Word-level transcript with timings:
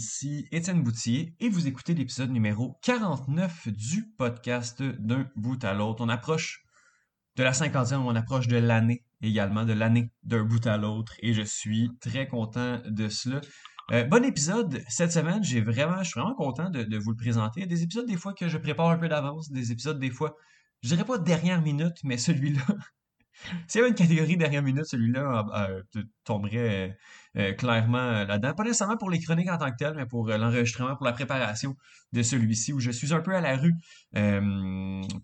Ici 0.00 0.48
Étienne 0.50 0.82
Boutier 0.82 1.34
et 1.40 1.50
vous 1.50 1.68
écoutez 1.68 1.92
l'épisode 1.92 2.30
numéro 2.30 2.78
49 2.84 3.68
du 3.68 4.10
podcast 4.16 4.82
d'un 4.82 5.30
bout 5.36 5.62
à 5.62 5.74
l'autre. 5.74 6.02
On 6.02 6.08
approche 6.08 6.64
de 7.36 7.42
la 7.42 7.52
cinquantième, 7.52 8.06
on 8.06 8.16
approche 8.16 8.48
de 8.48 8.56
l'année 8.56 9.04
également, 9.20 9.66
de 9.66 9.74
l'année 9.74 10.10
d'un 10.22 10.42
bout 10.42 10.66
à 10.66 10.78
l'autre 10.78 11.12
et 11.18 11.34
je 11.34 11.42
suis 11.42 11.90
très 12.00 12.26
content 12.26 12.80
de 12.86 13.10
cela. 13.10 13.42
Euh, 13.92 14.04
bon 14.04 14.24
épisode 14.24 14.82
cette 14.88 15.12
semaine, 15.12 15.44
j'ai 15.44 15.60
vraiment, 15.60 16.02
je 16.02 16.08
suis 16.08 16.18
vraiment 16.18 16.34
content 16.34 16.70
de, 16.70 16.96
vous 16.96 17.10
le 17.10 17.16
présenter. 17.18 17.66
Des 17.66 17.82
épisodes 17.82 18.06
des 18.06 18.16
fois 18.16 18.32
que 18.32 18.48
je 18.48 18.56
prépare 18.56 18.88
un 18.88 18.96
peu 18.96 19.08
d'avance, 19.08 19.50
des 19.50 19.70
épisodes 19.70 20.00
des 20.00 20.10
fois, 20.10 20.34
je 20.82 20.88
dirais 20.88 21.04
pas 21.04 21.18
dernière 21.18 21.60
minute, 21.60 21.98
mais 22.04 22.16
celui-là, 22.16 22.62
s'il 23.68 23.80
y 23.80 23.82
avait 23.82 23.90
une 23.90 23.94
catégorie 23.94 24.38
dernière 24.38 24.62
minute, 24.62 24.86
celui-là 24.86 25.46
euh, 25.54 25.82
euh, 25.96 26.02
tomberait 26.24 26.96
euh, 27.36 27.52
clairement 27.52 28.24
là-dedans. 28.24 28.54
Pas 28.54 28.64
nécessairement 28.64 28.96
pour 28.96 29.10
les 29.10 29.20
chroniques 29.20 29.50
en 29.50 29.58
tant 29.58 29.70
que 29.70 29.76
telles, 29.76 29.94
mais 29.94 30.06
pour 30.06 30.26
l'enregistrement, 30.28 30.96
pour 30.96 31.06
la 31.06 31.12
préparation 31.12 31.76
de 32.12 32.22
celui-ci, 32.22 32.72
où 32.72 32.80
je 32.80 32.90
suis 32.90 33.14
un 33.14 33.20
peu 33.20 33.34
à 33.34 33.40
la 33.40 33.56
rue 33.56 33.74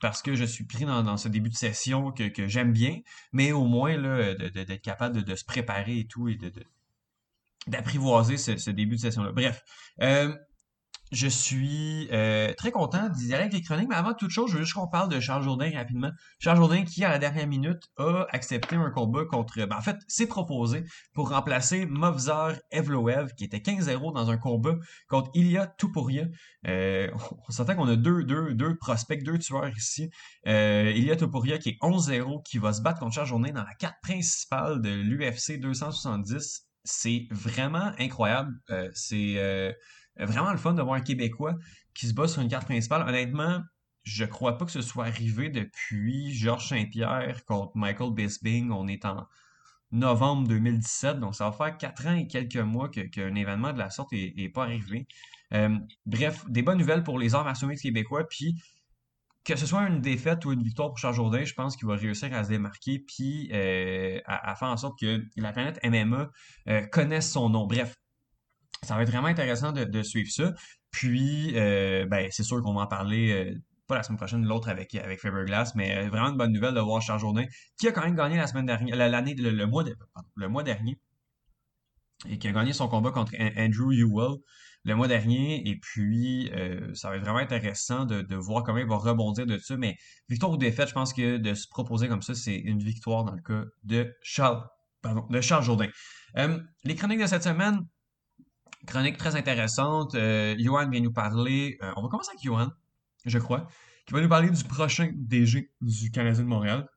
parce 0.00 0.22
que 0.22 0.34
je 0.34 0.44
suis 0.44 0.64
pris 0.64 0.84
dans, 0.84 1.16
ce 1.16 1.28
début 1.28 1.50
de 1.50 1.56
session 1.56 2.12
que, 2.12 2.46
j'aime 2.46 2.72
bien, 2.72 3.00
mais 3.32 3.52
au 3.52 3.64
moins 3.64 3.96
d'être 3.96 4.80
capable 4.82 5.22
de, 5.24 5.34
se 5.34 5.44
préparer 5.44 5.98
et 5.98 6.06
tout, 6.06 6.28
et 6.28 6.36
de, 6.36 6.52
d'apprivoiser 7.66 8.36
ce, 8.36 8.56
ce, 8.56 8.70
début 8.70 8.96
de 8.96 9.00
session-là. 9.00 9.32
Bref, 9.32 9.62
je 11.12 11.28
suis 11.28 12.08
euh, 12.12 12.52
très 12.54 12.72
content 12.72 13.08
d'y 13.08 13.32
aller 13.32 13.44
avec 13.44 13.52
les 13.52 13.62
chroniques, 13.62 13.88
mais 13.88 13.94
avant 13.94 14.14
toute 14.14 14.30
chose, 14.30 14.50
je 14.50 14.56
veux 14.56 14.64
juste 14.64 14.74
qu'on 14.74 14.88
parle 14.88 15.08
de 15.08 15.20
Charles 15.20 15.44
Jourdain 15.44 15.70
rapidement. 15.72 16.10
Charles 16.38 16.56
Jourdain 16.56 16.84
qui, 16.84 17.04
à 17.04 17.08
la 17.08 17.18
dernière 17.18 17.46
minute, 17.46 17.82
a 17.96 18.26
accepté 18.30 18.74
un 18.76 18.90
combat 18.90 19.24
contre... 19.24 19.64
Ben, 19.66 19.76
en 19.76 19.80
fait, 19.80 19.96
s'est 20.08 20.26
proposé 20.26 20.84
pour 21.12 21.30
remplacer 21.30 21.86
Movzar 21.86 22.54
Evloev, 22.72 23.34
qui 23.34 23.44
était 23.44 23.58
15-0 23.58 24.14
dans 24.14 24.30
un 24.30 24.36
combat 24.36 24.74
contre 25.08 25.30
Ilya 25.34 25.68
Tupuria. 25.78 26.26
Euh, 26.66 27.08
on 27.48 27.52
s'entend 27.52 27.76
qu'on 27.76 27.88
a 27.88 27.96
deux, 27.96 28.24
deux, 28.24 28.54
deux 28.54 28.76
prospects, 28.76 29.22
deux 29.22 29.38
tueurs 29.38 29.70
ici. 29.76 30.10
Euh, 30.48 30.92
Ilya 30.94 31.14
Tupuria 31.16 31.58
qui 31.58 31.70
est 31.70 31.78
11-0, 31.82 32.42
qui 32.42 32.58
va 32.58 32.72
se 32.72 32.82
battre 32.82 33.00
contre 33.00 33.14
Charles 33.14 33.28
Jourdain 33.28 33.52
dans 33.52 33.64
la 33.64 33.74
carte 33.74 33.96
principale 34.02 34.82
de 34.82 34.90
l'UFC 34.90 35.60
270. 35.60 36.66
C'est 36.82 37.26
vraiment 37.30 37.92
incroyable. 37.98 38.52
Euh, 38.70 38.88
c'est 38.92 39.36
vraiment 40.18 40.52
le 40.52 40.58
fun 40.58 40.74
de 40.74 40.82
voir 40.82 40.96
un 40.96 41.00
Québécois 41.00 41.54
qui 41.94 42.06
se 42.06 42.14
bat 42.14 42.28
sur 42.28 42.42
une 42.42 42.48
carte 42.48 42.66
principale. 42.66 43.06
Honnêtement, 43.08 43.62
je 44.02 44.24
crois 44.24 44.56
pas 44.56 44.64
que 44.64 44.70
ce 44.70 44.82
soit 44.82 45.06
arrivé 45.06 45.48
depuis 45.48 46.32
Georges 46.32 46.68
Saint-Pierre 46.68 47.44
contre 47.44 47.72
Michael 47.76 48.12
Bisping. 48.12 48.70
On 48.70 48.86
est 48.86 49.04
en 49.04 49.26
novembre 49.92 50.48
2017, 50.48 51.20
donc 51.20 51.34
ça 51.34 51.50
va 51.50 51.52
faire 51.52 51.76
quatre 51.76 52.06
ans 52.06 52.14
et 52.14 52.26
quelques 52.26 52.56
mois 52.56 52.88
qu'un 52.88 53.34
événement 53.34 53.72
de 53.72 53.78
la 53.78 53.90
sorte 53.90 54.12
n'est 54.12 54.48
pas 54.48 54.64
arrivé. 54.64 55.06
Euh, 55.54 55.76
bref, 56.06 56.44
des 56.48 56.62
bonnes 56.62 56.78
nouvelles 56.78 57.02
pour 57.02 57.18
les 57.18 57.34
arts 57.34 57.44
martiaux 57.44 57.68
québécois, 57.68 58.26
puis 58.28 58.60
que 59.44 59.54
ce 59.54 59.64
soit 59.64 59.86
une 59.86 60.00
défaite 60.00 60.44
ou 60.44 60.52
une 60.52 60.62
victoire 60.62 60.88
pour 60.88 60.98
Charles 60.98 61.14
Jourdain, 61.14 61.44
je 61.44 61.54
pense 61.54 61.76
qu'il 61.76 61.86
va 61.86 61.94
réussir 61.94 62.34
à 62.34 62.42
se 62.42 62.48
démarquer, 62.48 62.98
puis 62.98 63.48
euh, 63.52 64.20
à, 64.26 64.54
faire 64.56 64.68
en 64.68 64.76
sorte 64.76 64.98
que 64.98 65.24
la 65.36 65.52
planète 65.52 65.78
MMA 65.84 66.30
euh, 66.68 66.86
connaisse 66.86 67.30
son 67.30 67.48
nom. 67.48 67.66
Bref, 67.66 67.94
ça 68.82 68.94
va 68.96 69.02
être 69.02 69.10
vraiment 69.10 69.28
intéressant 69.28 69.72
de, 69.72 70.02
suivre 70.02 70.30
ça. 70.30 70.52
Puis, 70.90 71.52
euh, 71.56 72.06
ben, 72.06 72.28
c'est 72.30 72.42
sûr 72.42 72.62
qu'on 72.62 72.74
va 72.74 72.82
en 72.82 72.86
parler, 72.86 73.32
euh, 73.32 73.58
pas 73.86 73.96
la 73.96 74.02
semaine 74.02 74.18
prochaine, 74.18 74.44
l'autre 74.44 74.68
avec, 74.68 74.94
avec 74.94 75.20
Faberglass, 75.20 75.74
mais 75.74 75.96
euh, 75.96 76.08
vraiment 76.08 76.28
une 76.28 76.36
bonne 76.36 76.52
nouvelle 76.52 76.74
de 76.74 76.80
voir 76.80 77.02
Charles 77.02 77.20
Jourdain, 77.20 77.44
qui 77.78 77.88
a 77.88 77.92
quand 77.92 78.02
même 78.04 78.16
gagné 78.16 78.36
la 78.36 78.46
semaine 78.46 78.66
dernière, 78.66 78.96
l'année, 78.96 79.34
le, 79.34 79.66
mois 79.66 79.84
le 80.36 80.48
mois 80.48 80.62
dernier, 80.62 80.98
et 82.28 82.38
qui 82.38 82.48
a 82.48 82.52
gagné 82.52 82.72
son 82.72 82.88
combat 82.88 83.10
contre 83.10 83.32
Andrew 83.58 83.92
Ewell 83.92 84.38
le 84.84 84.94
mois 84.94 85.08
dernier. 85.08 85.68
Et 85.68 85.76
puis, 85.76 86.50
ça 86.94 87.10
va 87.10 87.16
être 87.16 87.22
vraiment 87.22 87.38
intéressant 87.38 88.06
de, 88.06 88.34
voir 88.36 88.62
comment 88.62 88.78
il 88.78 88.86
va 88.86 88.96
rebondir 88.96 89.46
de 89.46 89.58
ça. 89.58 89.76
Mais 89.76 89.96
victoire 90.28 90.52
ou 90.52 90.56
défaite, 90.56 90.88
je 90.88 90.94
pense 90.94 91.12
que 91.12 91.36
de 91.36 91.54
se 91.54 91.68
proposer 91.68 92.08
comme 92.08 92.22
ça, 92.22 92.34
c'est 92.34 92.56
une 92.56 92.78
victoire 92.78 93.24
dans 93.24 93.34
le 93.34 93.42
cas 93.42 93.64
de 93.84 94.14
Charles, 94.22 94.64
pardon, 95.02 95.26
de 95.28 95.40
Charles 95.40 95.64
Jourdain. 95.64 95.88
les 96.84 96.94
chroniques 96.94 97.20
de 97.20 97.26
cette 97.26 97.42
semaine, 97.42 97.80
Chronique 98.86 99.16
très 99.16 99.36
intéressante. 99.36 100.14
Euh, 100.14 100.54
Johan 100.58 100.88
vient 100.88 101.00
nous 101.00 101.12
parler. 101.12 101.76
Euh, 101.82 101.92
on 101.96 102.02
va 102.02 102.08
commencer 102.08 102.30
avec 102.30 102.42
Johan, 102.42 102.70
je 103.24 103.38
crois, 103.38 103.68
qui 104.06 104.14
va 104.14 104.20
nous 104.20 104.28
parler 104.28 104.48
du 104.48 104.64
prochain 104.64 105.10
DG 105.14 105.70
du 105.80 106.10
Canadien 106.10 106.44
de 106.44 106.48
Montréal. 106.48 106.88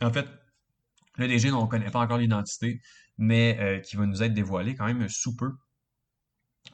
En 0.00 0.10
fait, 0.10 0.26
le 1.16 1.28
DG 1.28 1.50
on 1.52 1.64
ne 1.64 1.68
connaît 1.68 1.90
pas 1.90 2.00
encore 2.00 2.18
l'identité, 2.18 2.80
mais 3.18 3.58
euh, 3.60 3.80
qui 3.80 3.96
va 3.96 4.06
nous 4.06 4.22
être 4.22 4.32
dévoilé 4.32 4.74
quand 4.74 4.86
même 4.86 5.08
sous 5.08 5.36
peu. 5.36 5.52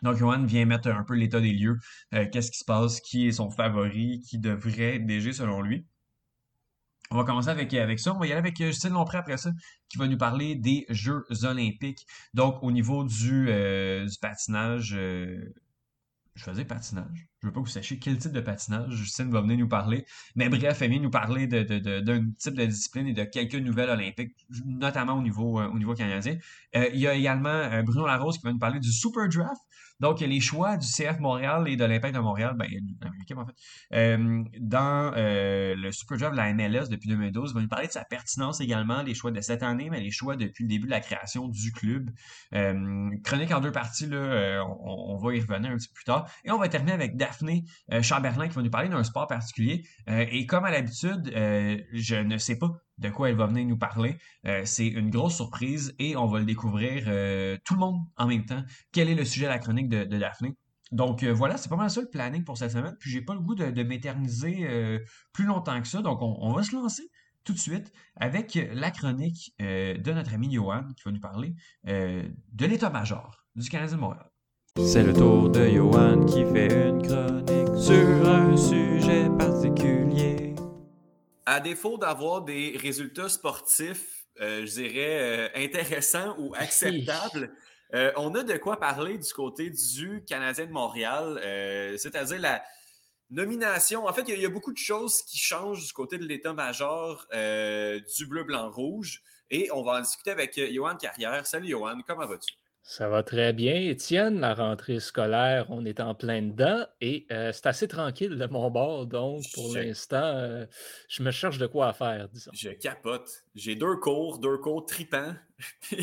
Donc, 0.03 0.16
Johan 0.16 0.44
vient 0.44 0.65
mettre 0.66 0.88
un 0.88 1.04
peu 1.04 1.15
l'état 1.15 1.41
des 1.41 1.53
lieux. 1.53 1.78
Qu'est-ce 2.10 2.50
qui 2.50 2.59
se 2.59 2.65
passe? 2.65 3.00
Qui 3.00 3.28
est 3.28 3.32
son 3.32 3.50
favori? 3.50 4.21
Qui 4.21 4.38
devrait 4.38 4.98
DG 4.98 5.32
selon 5.32 5.62
lui? 5.62 5.86
On 7.14 7.19
va 7.19 7.25
commencer 7.25 7.48
avec, 7.48 7.72
avec 7.75 8.00
ça. 8.00 8.12
On 8.12 8.19
va 8.19 8.26
y 8.26 8.32
aller 8.32 8.41
avec 8.41 8.60
euh, 8.60 8.66
Justine 8.66 8.91
Lompré 8.91 9.19
après 9.19 9.36
ça, 9.36 9.52
qui 9.88 9.98
va 9.98 10.08
nous 10.08 10.19
parler 10.19 10.56
des 10.56 10.84
Jeux 10.88 11.25
olympiques. 11.44 12.04
Donc, 12.34 12.60
au 12.60 12.72
niveau 12.72 13.04
du, 13.04 13.47
euh, 13.50 14.04
patinage, 14.20 14.94
euh, 14.97 15.54
je 16.34 16.42
faisais 16.42 16.64
patinage. 16.64 17.28
Je 17.44 17.49
veux 17.50 17.53
pas 17.53 17.60
que 17.60 17.66
vous 17.66 17.72
sachiez 17.72 17.99
quel 17.99 18.16
type 18.16 18.32
de 18.32 18.41
patinage 18.41 18.91
Justine 18.91 19.31
va 19.31 19.43
venir 19.43 19.59
nous 19.59 19.69
parler. 19.69 20.06
Mais 20.34 20.49
bref, 20.49 20.81
elle 20.81 20.91
vient 20.91 21.00
nous 21.00 21.10
parler 21.10 21.47
d'un 21.47 22.31
type 22.38 22.55
de 22.55 22.65
discipline 22.65 23.06
et 23.06 23.12
de 23.12 23.25
quelques 23.25 23.55
nouvelles 23.56 23.91
olympiques, 23.91 24.34
notamment 24.65 25.12
au 25.12 25.22
niveau, 25.22 25.60
au 25.60 25.78
niveau 25.78 25.93
canadien. 25.93 26.38
il 26.72 26.99
y 26.99 27.06
a 27.06 27.12
également 27.12 27.83
Bruno 27.83 28.06
Larose 28.06 28.38
qui 28.38 28.44
va 28.44 28.53
nous 28.53 28.59
parler 28.59 28.81
du 28.81 28.91
Super 28.91 29.28
Draft. 29.28 29.60
Donc, 30.00 30.21
les 30.21 30.41
choix 30.41 30.77
du 30.77 30.87
CF 30.87 31.21
Montréal 31.21 31.69
et 31.69 31.77
de 31.77 31.84
l'Impact 31.84 32.15
de 32.15 32.21
Montréal, 32.21 32.56
ben, 32.56 32.66
en 33.37 33.47
fait, 33.47 33.54
euh, 33.93 34.43
dans 34.59 35.12
euh, 35.16 35.75
le 35.77 35.93
Super 35.93 36.19
Draft 36.19 36.33
de 36.33 36.37
la 36.37 36.53
MLS 36.53 36.88
depuis 36.88 37.09
2012, 37.09 37.50
il 37.50 37.54
va 37.54 37.60
nous 37.60 37.69
parler 37.69 37.87
de 37.87 37.93
sa 37.93 38.04
pertinence 38.04 38.60
également, 38.60 39.03
les 39.03 39.15
choix 39.15 39.31
de 39.31 39.41
cette 39.41 39.62
année, 39.62 39.91
mais 39.91 40.00
les 40.00 40.10
choix 40.10 40.37
depuis 40.37 40.65
le 40.65 40.69
début 40.69 40.87
de 40.87 40.91
la 40.91 41.00
création 41.00 41.47
du 41.47 41.71
club. 41.72 42.10
Euh, 42.54 43.10
chronique 43.22 43.53
en 43.53 43.60
deux 43.60 43.71
parties, 43.71 44.06
là, 44.06 44.65
on, 44.81 45.16
va 45.16 45.34
y 45.34 45.41
revenir 45.41 45.71
un 45.71 45.77
petit 45.77 45.88
peu 45.88 45.94
plus 45.94 46.04
tard. 46.04 46.28
Et 46.44 46.50
on 46.50 46.59
va 46.59 46.69
terminer 46.69 46.93
avec 46.93 47.16
Daphné 47.34 47.65
Chamberlain 48.03 48.49
qui 48.49 48.55
va 48.55 48.62
nous 48.62 48.71
parler 48.71 48.89
d'un 48.89 49.05
sport 49.05 49.27
particulier. 49.27 49.87
et 50.06 50.47
comme 50.47 50.65
à 50.65 50.71
l'habitude, 50.71 51.31
je 51.34 52.17
ne 52.17 52.39
sais 52.39 52.59
pas 52.59 52.71
de 52.99 53.09
quoi 53.09 53.28
elle 53.28 53.37
va 53.37 53.47
venir 53.47 53.67
nous 53.67 53.77
parler. 53.77 54.17
Euh, 54.47 54.62
c'est 54.65 54.87
une 54.87 55.11
grosse 55.11 55.37
surprise 55.37 55.95
et 55.99 56.17
on 56.17 56.27
va 56.27 56.39
le 56.39 56.45
découvrir 56.45 57.05
euh, 57.06 57.56
tout 57.65 57.75
le 57.75 57.81
monde 57.81 58.00
en 58.17 58.27
même 58.27 58.45
temps. 58.45 58.62
Quel 58.93 59.09
est 59.09 59.15
le 59.15 59.25
sujet 59.25 59.47
de 59.47 59.50
la 59.50 59.59
chronique 59.59 59.89
de, 59.89 60.05
Daphné? 60.05 60.56
Donc 60.93 61.22
euh, 61.22 61.33
voilà, 61.33 61.56
c'est 61.56 61.69
pas 61.69 61.77
mal 61.77 61.91
ça 61.91 62.00
le 62.00 62.09
planning 62.09 62.45
pour 62.45 62.59
cette 62.59 62.72
semaine. 62.72 62.97
Puis 63.00 63.11
j'ai 63.11 63.22
pas 63.22 63.34
le 63.34 63.41
goût 63.41 63.55
de, 63.55 63.83
m'éterniser 63.83 64.69
plus 65.33 65.45
longtemps 65.45 65.81
que 65.81 65.89
ça. 65.89 66.03
Donc 66.03 66.21
on, 66.22 66.53
va 66.53 66.62
se 66.62 66.75
lancer 66.75 67.03
tout 67.45 67.53
de 67.53 67.59
suite 67.59 67.93
avec 68.16 68.59
la 68.72 68.91
chronique 68.91 69.55
de 69.59 70.12
notre 70.12 70.34
ami 70.34 70.53
Johan 70.53 70.89
qui 70.97 71.03
va 71.05 71.11
nous 71.11 71.21
parler 71.21 71.55
de 71.84 72.66
l'état-major 72.66 73.45
du 73.56 73.69
Canadien 73.69 73.97
de 73.97 74.01
Montréal. 74.01 74.31
C'est 74.82 75.04
le 75.04 75.12
tour 75.12 75.50
de 75.50 75.68
Johan 75.68 76.24
qui 76.26 76.44
fait 76.46 76.66
une 76.66 77.00
chronique 77.00 77.80
sur 77.80 78.28
un 78.28 78.56
sujet 78.56 79.28
particulier 79.38 80.54
à 81.46 81.60
défaut 81.60 81.96
d'avoir 81.96 82.42
des 82.42 82.76
résultats 82.76 83.28
sportifs, 83.28 84.26
euh, 84.41 84.66
je 84.66 84.72
dirais, 84.72 85.21
euh, 85.21 85.48
intéressants 85.54 86.34
ou 86.38 86.54
acceptables, 86.56 87.54
euh, 87.94 88.10
on 88.16 88.34
a 88.34 88.42
de 88.42 88.56
quoi 88.56 88.80
parler 88.80 89.16
du 89.18 89.32
côté 89.32 89.71
du 89.71 90.24
Canadien 90.26 90.66
de 90.66 90.72
Montréal, 90.72 91.38
c'est-à-dire 91.97 92.41
la 92.41 92.65
nomination. 93.30 94.06
En 94.06 94.12
fait, 94.12 94.24
il 94.27 94.41
y, 94.41 94.47
a 94.47 94.48
beaucoup 94.48 94.72
de 94.72 94.78
choses 94.78 95.22
qui 95.22 95.38
changent 95.38 95.86
du 95.86 95.92
côté 95.92 96.18
de 96.18 96.24
l'état-major 96.24 97.27
du 97.30 98.27
bleu, 98.27 98.42
blanc, 98.42 98.70
rouge. 98.70 99.22
Et 99.50 99.70
on 99.70 99.84
va 99.84 99.98
en 99.98 100.00
discuter 100.00 100.32
avec 100.32 100.59
Johan 100.72 100.97
Carrière. 100.97 101.47
Salut 101.47 101.68
Johan, 101.68 102.00
comment 102.04 102.27
vas-tu? 102.27 102.54
Ça 102.86 103.09
va 103.09 103.22
très 103.22 103.54
bien, 103.54 103.77
Étienne. 103.77 104.41
La 104.41 104.53
rentrée 104.53 105.01
scolaire, 105.01 105.65
on 105.71 105.86
est 105.86 106.01
en 106.01 106.15
plein 106.15 106.42
dedans 106.42 106.86
et 107.01 107.27
euh, 107.33 107.51
c'est 107.51 107.65
assez 107.65 107.89
tranquille 107.89 108.36
de 108.36 108.47
mon 108.47 108.71
bord. 108.71 109.07
Donc, 109.07 109.42
pour 109.54 109.75
l'instant, 109.75 110.22
euh, 110.22 110.66
je 111.09 111.22
me 111.22 111.31
cherche 111.31 111.57
de 111.57 111.66
quoi 111.66 111.95
faire, 111.95 112.28
disons. 112.28 112.51
Je 112.53 112.69
capote. 112.69 113.45
J'ai 113.54 113.75
deux 113.75 113.97
cours, 113.97 114.39
deux 114.39 114.59
cours 114.59 114.84
tripants 114.84 115.34
qui 115.89 115.97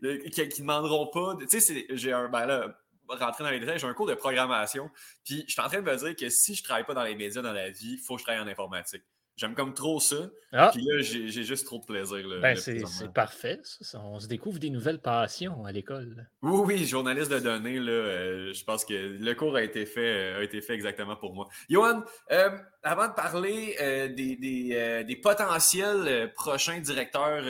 ne 0.00 0.58
demanderont 0.58 1.08
pas. 1.08 1.36
Tu 1.50 1.60
sais, 1.60 1.86
j'ai 1.90 2.12
un. 2.12 2.28
Ben 2.28 2.46
là, 2.46 2.78
rentrer 3.08 3.42
dans 3.42 3.50
les 3.50 3.58
détails, 3.58 3.80
j'ai 3.80 3.88
un 3.88 3.94
cours 3.94 4.06
de 4.06 4.14
programmation. 4.14 4.88
Puis, 5.24 5.44
je 5.48 5.54
suis 5.54 5.60
en 5.60 5.66
train 5.66 5.82
de 5.82 5.90
me 5.90 5.96
dire 5.96 6.14
que 6.14 6.28
si 6.28 6.54
je 6.54 6.62
ne 6.62 6.64
travaille 6.64 6.86
pas 6.86 6.94
dans 6.94 7.02
les 7.02 7.16
médias 7.16 7.42
dans 7.42 7.52
la 7.52 7.70
vie, 7.70 7.94
il 7.94 7.98
faut 7.98 8.14
que 8.14 8.20
je 8.20 8.26
travaille 8.26 8.44
en 8.44 8.48
informatique. 8.48 9.02
J'aime 9.36 9.54
comme 9.54 9.74
trop 9.74 10.00
ça. 10.00 10.16
Ah, 10.52 10.70
Puis 10.72 10.82
là, 10.82 11.02
j'ai 11.02 11.28
juste 11.44 11.66
trop 11.66 11.78
de 11.78 11.84
plaisir. 11.84 12.26
Là, 12.26 12.40
ben 12.40 12.56
c'est 12.56 13.12
parfait. 13.12 13.60
ça. 13.62 14.00
On 14.00 14.18
se 14.18 14.26
découvre 14.26 14.58
des 14.58 14.70
nouvelles 14.70 15.00
passions 15.00 15.66
à 15.66 15.72
l'école. 15.72 16.26
Oui, 16.40 16.60
oui, 16.78 16.86
journaliste 16.86 17.30
de 17.30 17.38
données, 17.40 17.78
là, 17.78 17.92
euh, 17.92 18.52
je 18.54 18.64
pense 18.64 18.86
que 18.86 18.94
le 18.94 19.34
cours 19.34 19.56
a 19.56 19.62
été 19.62 19.84
fait, 19.84 20.00
euh, 20.36 20.38
a 20.38 20.42
été 20.42 20.62
fait 20.62 20.72
exactement 20.72 21.16
pour 21.16 21.34
moi. 21.34 21.48
Johan, 21.68 22.02
euh, 22.32 22.50
avant 22.82 23.08
de 23.08 23.12
parler 23.12 23.76
des, 24.16 24.36
des, 24.36 25.04
des 25.04 25.16
potentiels 25.16 26.32
prochains 26.34 26.78
directeurs 26.80 27.42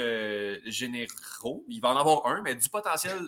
généraux, 0.65 1.65
il 1.69 1.81
va 1.81 1.91
en 1.91 1.97
avoir 1.97 2.27
un, 2.27 2.43
mais 2.43 2.55
du 2.55 2.69
potentiel 2.69 3.19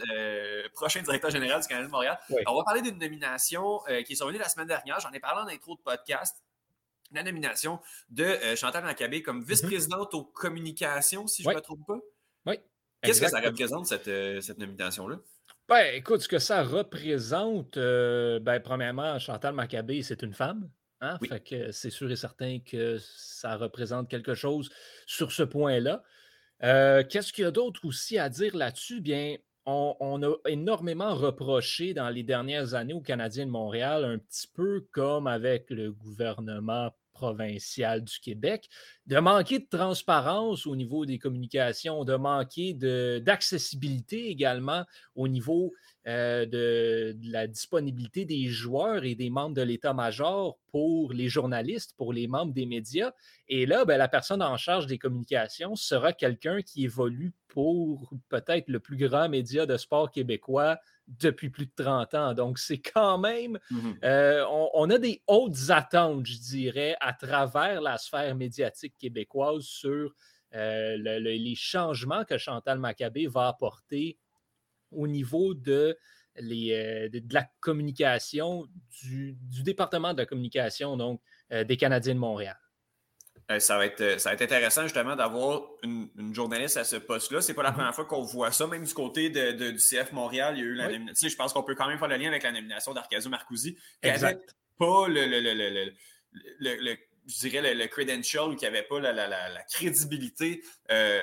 prochain 0.74 1.02
directeur 1.02 1.30
général 1.30 1.60
du 1.60 1.68
Canada 1.68 1.86
de 1.86 1.92
Montréal, 1.92 2.18
Oui. 2.30 2.42
on 2.46 2.56
va 2.56 2.64
parler 2.64 2.82
d'une 2.82 2.98
nomination 2.98 3.78
qui 4.06 4.12
est 4.12 4.16
survenue 4.16 4.38
la 4.38 4.48
semaine 4.48 4.68
dernière. 4.68 4.98
J'en 5.00 5.10
ai 5.12 5.20
parlé 5.20 5.42
en 5.42 5.54
intro 5.54 5.76
de 5.76 5.80
podcast. 5.82 6.36
La 7.12 7.22
nomination 7.22 7.80
de 8.10 8.24
euh, 8.24 8.56
Chantal 8.56 8.84
Maccabé 8.84 9.22
comme 9.22 9.42
vice-présidente 9.42 10.12
aux 10.14 10.24
communications, 10.24 11.26
si 11.26 11.42
je 11.42 11.48
ne 11.48 11.54
Oui. 11.54 11.56
me 11.56 11.62
trompe 11.62 11.86
pas. 11.86 11.98
Oui. 12.46 12.58
Qu'est-ce 13.02 13.20
que 13.20 13.28
ça 13.28 13.40
représente, 13.40 13.86
cette, 13.86 14.08
euh, 14.08 14.40
cette 14.40 14.58
nomination-là? 14.58 15.18
Ben, 15.68 15.94
écoute, 15.94 16.20
ce 16.22 16.28
que 16.28 16.38
ça 16.38 16.62
représente, 16.62 17.76
euh, 17.76 18.40
ben, 18.40 18.60
premièrement, 18.60 19.18
Chantal 19.18 19.54
Maccabé, 19.54 20.02
c'est 20.02 20.22
une 20.22 20.34
femme. 20.34 20.70
Hein? 21.00 21.18
Oui. 21.22 21.28
Fait 21.28 21.40
que 21.40 21.72
c'est 21.72 21.90
sûr 21.90 22.10
et 22.10 22.16
certain 22.16 22.58
que 22.58 22.98
ça 22.98 23.56
représente 23.56 24.10
quelque 24.10 24.34
chose 24.34 24.70
sur 25.06 25.30
ce 25.32 25.42
point-là. 25.44 26.02
Euh, 26.64 27.04
Qu'est-ce 27.08 27.32
qu'il 27.32 27.44
y 27.44 27.46
a 27.46 27.50
d'autre 27.52 27.84
aussi 27.84 28.18
à 28.18 28.28
dire 28.28 28.56
là-dessus? 28.56 29.00
Bien, 29.00 29.36
on, 29.68 30.22
a 30.22 30.34
énormément 30.46 31.14
reproché 31.14 31.92
dans 31.92 32.08
les 32.08 32.22
dernières 32.22 32.74
années 32.74 32.94
aux 32.94 33.02
Canadiens 33.02 33.46
de 33.46 33.50
Montréal, 33.50 34.04
un 34.04 34.18
petit 34.18 34.46
peu 34.46 34.86
comme 34.92 35.26
avec 35.26 35.68
le 35.70 35.92
gouvernement 35.92 36.90
provincial 37.18 38.04
du 38.04 38.18
Québec, 38.20 38.68
de 39.06 39.18
manquer 39.18 39.58
de 39.58 39.66
transparence 39.68 40.66
au 40.66 40.76
niveau 40.76 41.04
des 41.04 41.18
communications, 41.18 42.04
de 42.04 42.14
manquer 42.14 42.74
d'accessibilité 43.20 44.28
également 44.28 44.84
au 45.16 45.26
niveau 45.26 45.72
euh, 46.06 46.46
de, 46.46 47.16
de 47.18 47.32
la 47.32 47.48
disponibilité 47.48 48.24
des 48.24 48.46
joueurs 48.46 49.04
et 49.04 49.16
des 49.16 49.30
membres 49.30 49.56
de 49.56 49.62
l'état-major 49.62 50.58
pour 50.70 51.12
les 51.12 51.28
journalistes, 51.28 51.94
pour 51.96 52.12
les 52.12 52.28
membres 52.28 52.52
des 52.52 52.66
médias. 52.66 53.12
Et 53.48 53.66
là, 53.66 53.84
ben, 53.84 53.98
la 53.98 54.08
personne 54.08 54.42
en 54.42 54.56
charge 54.56 54.86
des 54.86 54.98
communications 54.98 55.74
sera 55.74 56.12
quelqu'un 56.12 56.62
qui 56.62 56.84
évolue 56.84 57.32
pour 57.48 58.12
peut-être 58.28 58.68
le 58.68 58.78
plus 58.78 58.96
grand 58.96 59.28
média 59.28 59.66
de 59.66 59.76
sport 59.76 60.10
québécois 60.10 60.78
depuis 61.08 61.48
plus 61.50 61.66
de 61.66 61.72
30 61.74 62.14
ans. 62.14 62.34
Donc, 62.34 62.58
c'est 62.58 62.78
quand 62.78 63.18
même 63.18 63.58
euh, 64.04 64.44
on, 64.50 64.70
on 64.74 64.90
a 64.90 64.98
des 64.98 65.22
hautes 65.26 65.70
attentes, 65.70 66.26
je 66.26 66.38
dirais, 66.38 66.96
à 67.00 67.12
travers 67.14 67.80
la 67.80 67.96
sphère 67.98 68.34
médiatique 68.36 68.94
québécoise 68.98 69.62
sur 69.64 70.14
euh, 70.54 70.96
le- 70.98 71.18
le- 71.18 71.30
les 71.32 71.54
changements 71.54 72.24
que 72.24 72.38
Chantal 72.38 72.78
Maccabé 72.78 73.26
va 73.26 73.48
apporter 73.48 74.18
au 74.92 75.06
niveau 75.06 75.54
de, 75.54 75.96
les, 76.36 76.72
euh, 76.72 77.08
de, 77.08 77.18
de 77.18 77.34
la 77.34 77.46
communication, 77.60 78.66
du, 79.02 79.36
du 79.40 79.62
département 79.62 80.12
de 80.12 80.18
la 80.18 80.26
communication, 80.26 80.96
donc 80.96 81.20
des 81.50 81.76
Canadiens 81.78 82.14
de 82.14 82.18
Montréal. 82.20 82.56
Euh, 83.50 83.58
ça, 83.60 83.78
va 83.78 83.86
être, 83.86 84.00
euh, 84.02 84.18
ça 84.18 84.28
va 84.28 84.34
être 84.34 84.42
intéressant 84.42 84.82
justement 84.82 85.16
d'avoir 85.16 85.62
une, 85.82 86.08
une 86.18 86.34
journaliste 86.34 86.76
à 86.76 86.84
ce 86.84 86.96
poste-là. 86.96 87.40
C'est 87.40 87.54
pas 87.54 87.62
la 87.62 87.70
Mhm. 87.70 87.76
première 87.76 87.94
fois 87.94 88.04
qu'on 88.04 88.20
voit 88.20 88.52
ça. 88.52 88.66
Même 88.66 88.84
du 88.84 88.92
côté 88.92 89.30
de, 89.30 89.52
de- 89.52 89.70
du 89.70 89.78
CF 89.78 90.12
Montréal, 90.12 90.54
il 90.56 90.60
y 90.60 90.62
a 90.62 90.66
eu 90.66 90.74
la 90.74 90.86
Oui. 90.88 90.92
nomination. 90.94 91.28
Je 91.30 91.36
pense 91.36 91.54
qu'on 91.54 91.62
peut 91.62 91.74
quand 91.74 91.88
même 91.88 91.98
faire 91.98 92.08
le 92.08 92.16
lien 92.16 92.28
avec 92.28 92.42
la 92.42 92.52
nomination 92.52 92.92
d'Arcasio 92.92 93.30
Marcoussi, 93.30 93.74
qui 93.74 93.80
avait 94.02 94.14
Exact. 94.16 94.54
pas 94.78 95.08
le, 95.08 95.24
le, 95.26 95.40
le, 95.40 95.54
le- 95.54 95.70
le- 95.70 95.92
le- 96.60 96.76
le- 96.90 96.96
je 97.26 97.38
dirais 97.48 97.72
le, 97.74 97.78
le 97.80 97.88
credential 97.88 98.50
ou 98.50 98.54
qui 98.56 98.64
n'avait 98.66 98.82
pas 98.82 99.00
la, 99.00 99.12
la- 99.12 99.26
la- 99.28 99.48
la 99.48 99.62
crédibilité. 99.62 100.62
euh, 100.90 101.22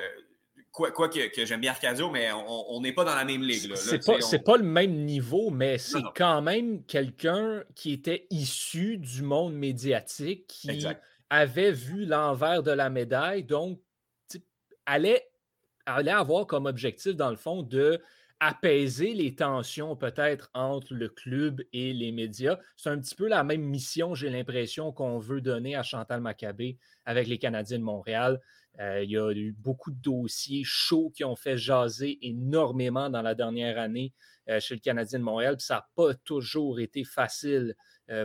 quoi 0.71 0.91
quoi 0.91 1.07
que, 1.09 1.27
que 1.33 1.45
j'aime 1.45 1.61
bien 1.61 1.71
Arcadio, 1.71 2.09
mais 2.09 2.29
on 2.33 2.81
n'est 2.81 2.91
pas 2.91 3.05
dans 3.05 3.15
la 3.15 3.23
même 3.23 3.41
ligue. 3.43 3.69
là. 3.69 3.75
C'est 3.77 4.03
pas, 4.05 4.17
on- 4.21 4.39
pas 4.39 4.57
le 4.57 4.63
même 4.63 5.05
niveau, 5.05 5.49
mais 5.51 5.77
c'est 5.77 6.01
quand 6.15 6.41
même 6.41 6.83
quelqu'un 6.85 7.63
qui 7.75 7.93
était 7.93 8.27
issu 8.29 8.97
du 8.97 9.21
monde 9.21 9.53
médiatique, 9.53 10.47
qui 10.47 10.69
Exact. 10.71 11.01
Avait 11.29 11.71
vu 11.71 12.05
l'envers 12.05 12.63
de 12.63 12.71
la 12.71 12.89
médaille, 12.89 13.43
donc 13.43 13.79
allait, 14.85 15.27
allait 15.85 16.11
avoir 16.11 16.47
comme 16.47 16.65
objectif, 16.65 17.15
dans 17.15 17.29
le 17.29 17.35
fond, 17.35 17.63
de 17.63 18.01
apaiser 18.39 19.13
les 19.13 19.33
tensions 19.33 19.95
peut-être 19.95 20.49
entre 20.53 20.93
le 20.93 21.07
club 21.07 21.61
et 21.71 21.93
les 21.93 22.11
médias. 22.11 22.59
C'est 22.75 22.89
un 22.89 22.99
petit 22.99 23.15
peu 23.15 23.27
la 23.27 23.43
même 23.43 23.61
mission, 23.61 24.13
j'ai 24.13 24.29
l'impression, 24.29 24.91
qu'on 24.91 25.19
veut 25.19 25.41
donner 25.41 25.75
à 25.75 25.83
Chantal 25.83 26.21
Maccabé 26.21 26.77
avec 27.05 27.27
les 27.27 27.37
Canadiens 27.37 27.79
de 27.79 27.83
Montréal. 27.83 28.41
Euh, 28.79 29.03
il 29.03 29.11
y 29.11 29.17
a 29.17 29.31
eu 29.31 29.53
beaucoup 29.53 29.91
de 29.91 30.01
dossiers 30.01 30.63
chauds 30.65 31.11
qui 31.15 31.23
ont 31.23 31.37
fait 31.37 31.57
jaser 31.57 32.19
énormément 32.21 33.09
dans 33.09 33.21
la 33.21 33.33
dernière 33.33 33.79
année 33.79 34.13
euh, 34.49 34.59
chez 34.59 34.75
le 34.75 34.81
Canadien 34.81 35.19
de 35.19 35.23
Montréal. 35.23 35.55
Puis 35.55 35.65
ça 35.65 35.75
n'a 35.75 35.87
pas 35.95 36.13
toujours 36.13 36.79
été 36.79 37.05
facile, 37.05 37.73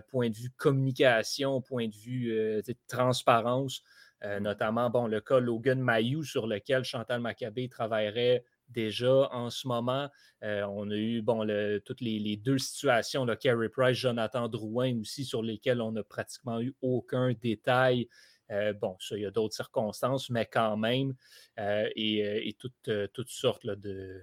point 0.09 0.31
de 0.31 0.37
vue 0.37 0.51
communication, 0.51 1.61
point 1.61 1.89
de 1.89 1.97
vue 1.97 2.33
euh, 2.33 2.61
transparence. 2.89 3.83
Euh, 4.23 4.39
notamment, 4.39 4.91
bon, 4.91 5.07
le 5.07 5.21
cas 5.23 5.41
Logan 5.41 5.81
Mayou 5.81 6.23
sur 6.25 6.47
lequel 6.47 6.85
Chantal 6.85 7.21
Maccabé 7.21 7.69
travaillerait 7.71 8.45
déjà 8.69 9.29
en 9.33 9.49
ce 9.49 9.67
moment. 9.67 10.11
Euh, 10.43 10.63
on 10.65 10.91
a 10.91 10.95
eu 10.95 11.23
bon, 11.23 11.43
le- 11.43 11.81
toutes 11.85 12.03
les, 12.03 12.19
les 12.19 12.37
deux 12.37 12.59
situations, 12.59 13.25
le 13.25 13.35
Carey 13.35 13.71
Price, 13.71 13.97
Jonathan 13.97 14.47
Drouin 14.49 15.01
aussi, 15.01 15.25
sur 15.25 15.43
lesquelles 15.43 15.81
on 15.81 15.93
n'a 15.93 16.03
pratiquement 16.03 16.61
eu 16.61 16.75
aucun 16.83 17.33
détail. 17.33 18.09
Euh, 18.51 18.75
bon, 18.75 18.97
ça, 19.01 19.17
il 19.17 19.23
y 19.23 19.27
a 19.27 19.31
d'autres 19.31 19.55
circonstances, 19.55 20.29
mais 20.29 20.45
quand 20.45 20.77
même, 20.77 21.15
euh, 21.59 21.89
et, 21.97 22.27
euh, 22.27 22.41
et 22.43 22.53
toutes, 22.53 22.89
euh, 22.89 23.07
toutes 23.15 23.31
sortes 23.31 23.65
là, 23.65 23.75
de, 23.75 24.21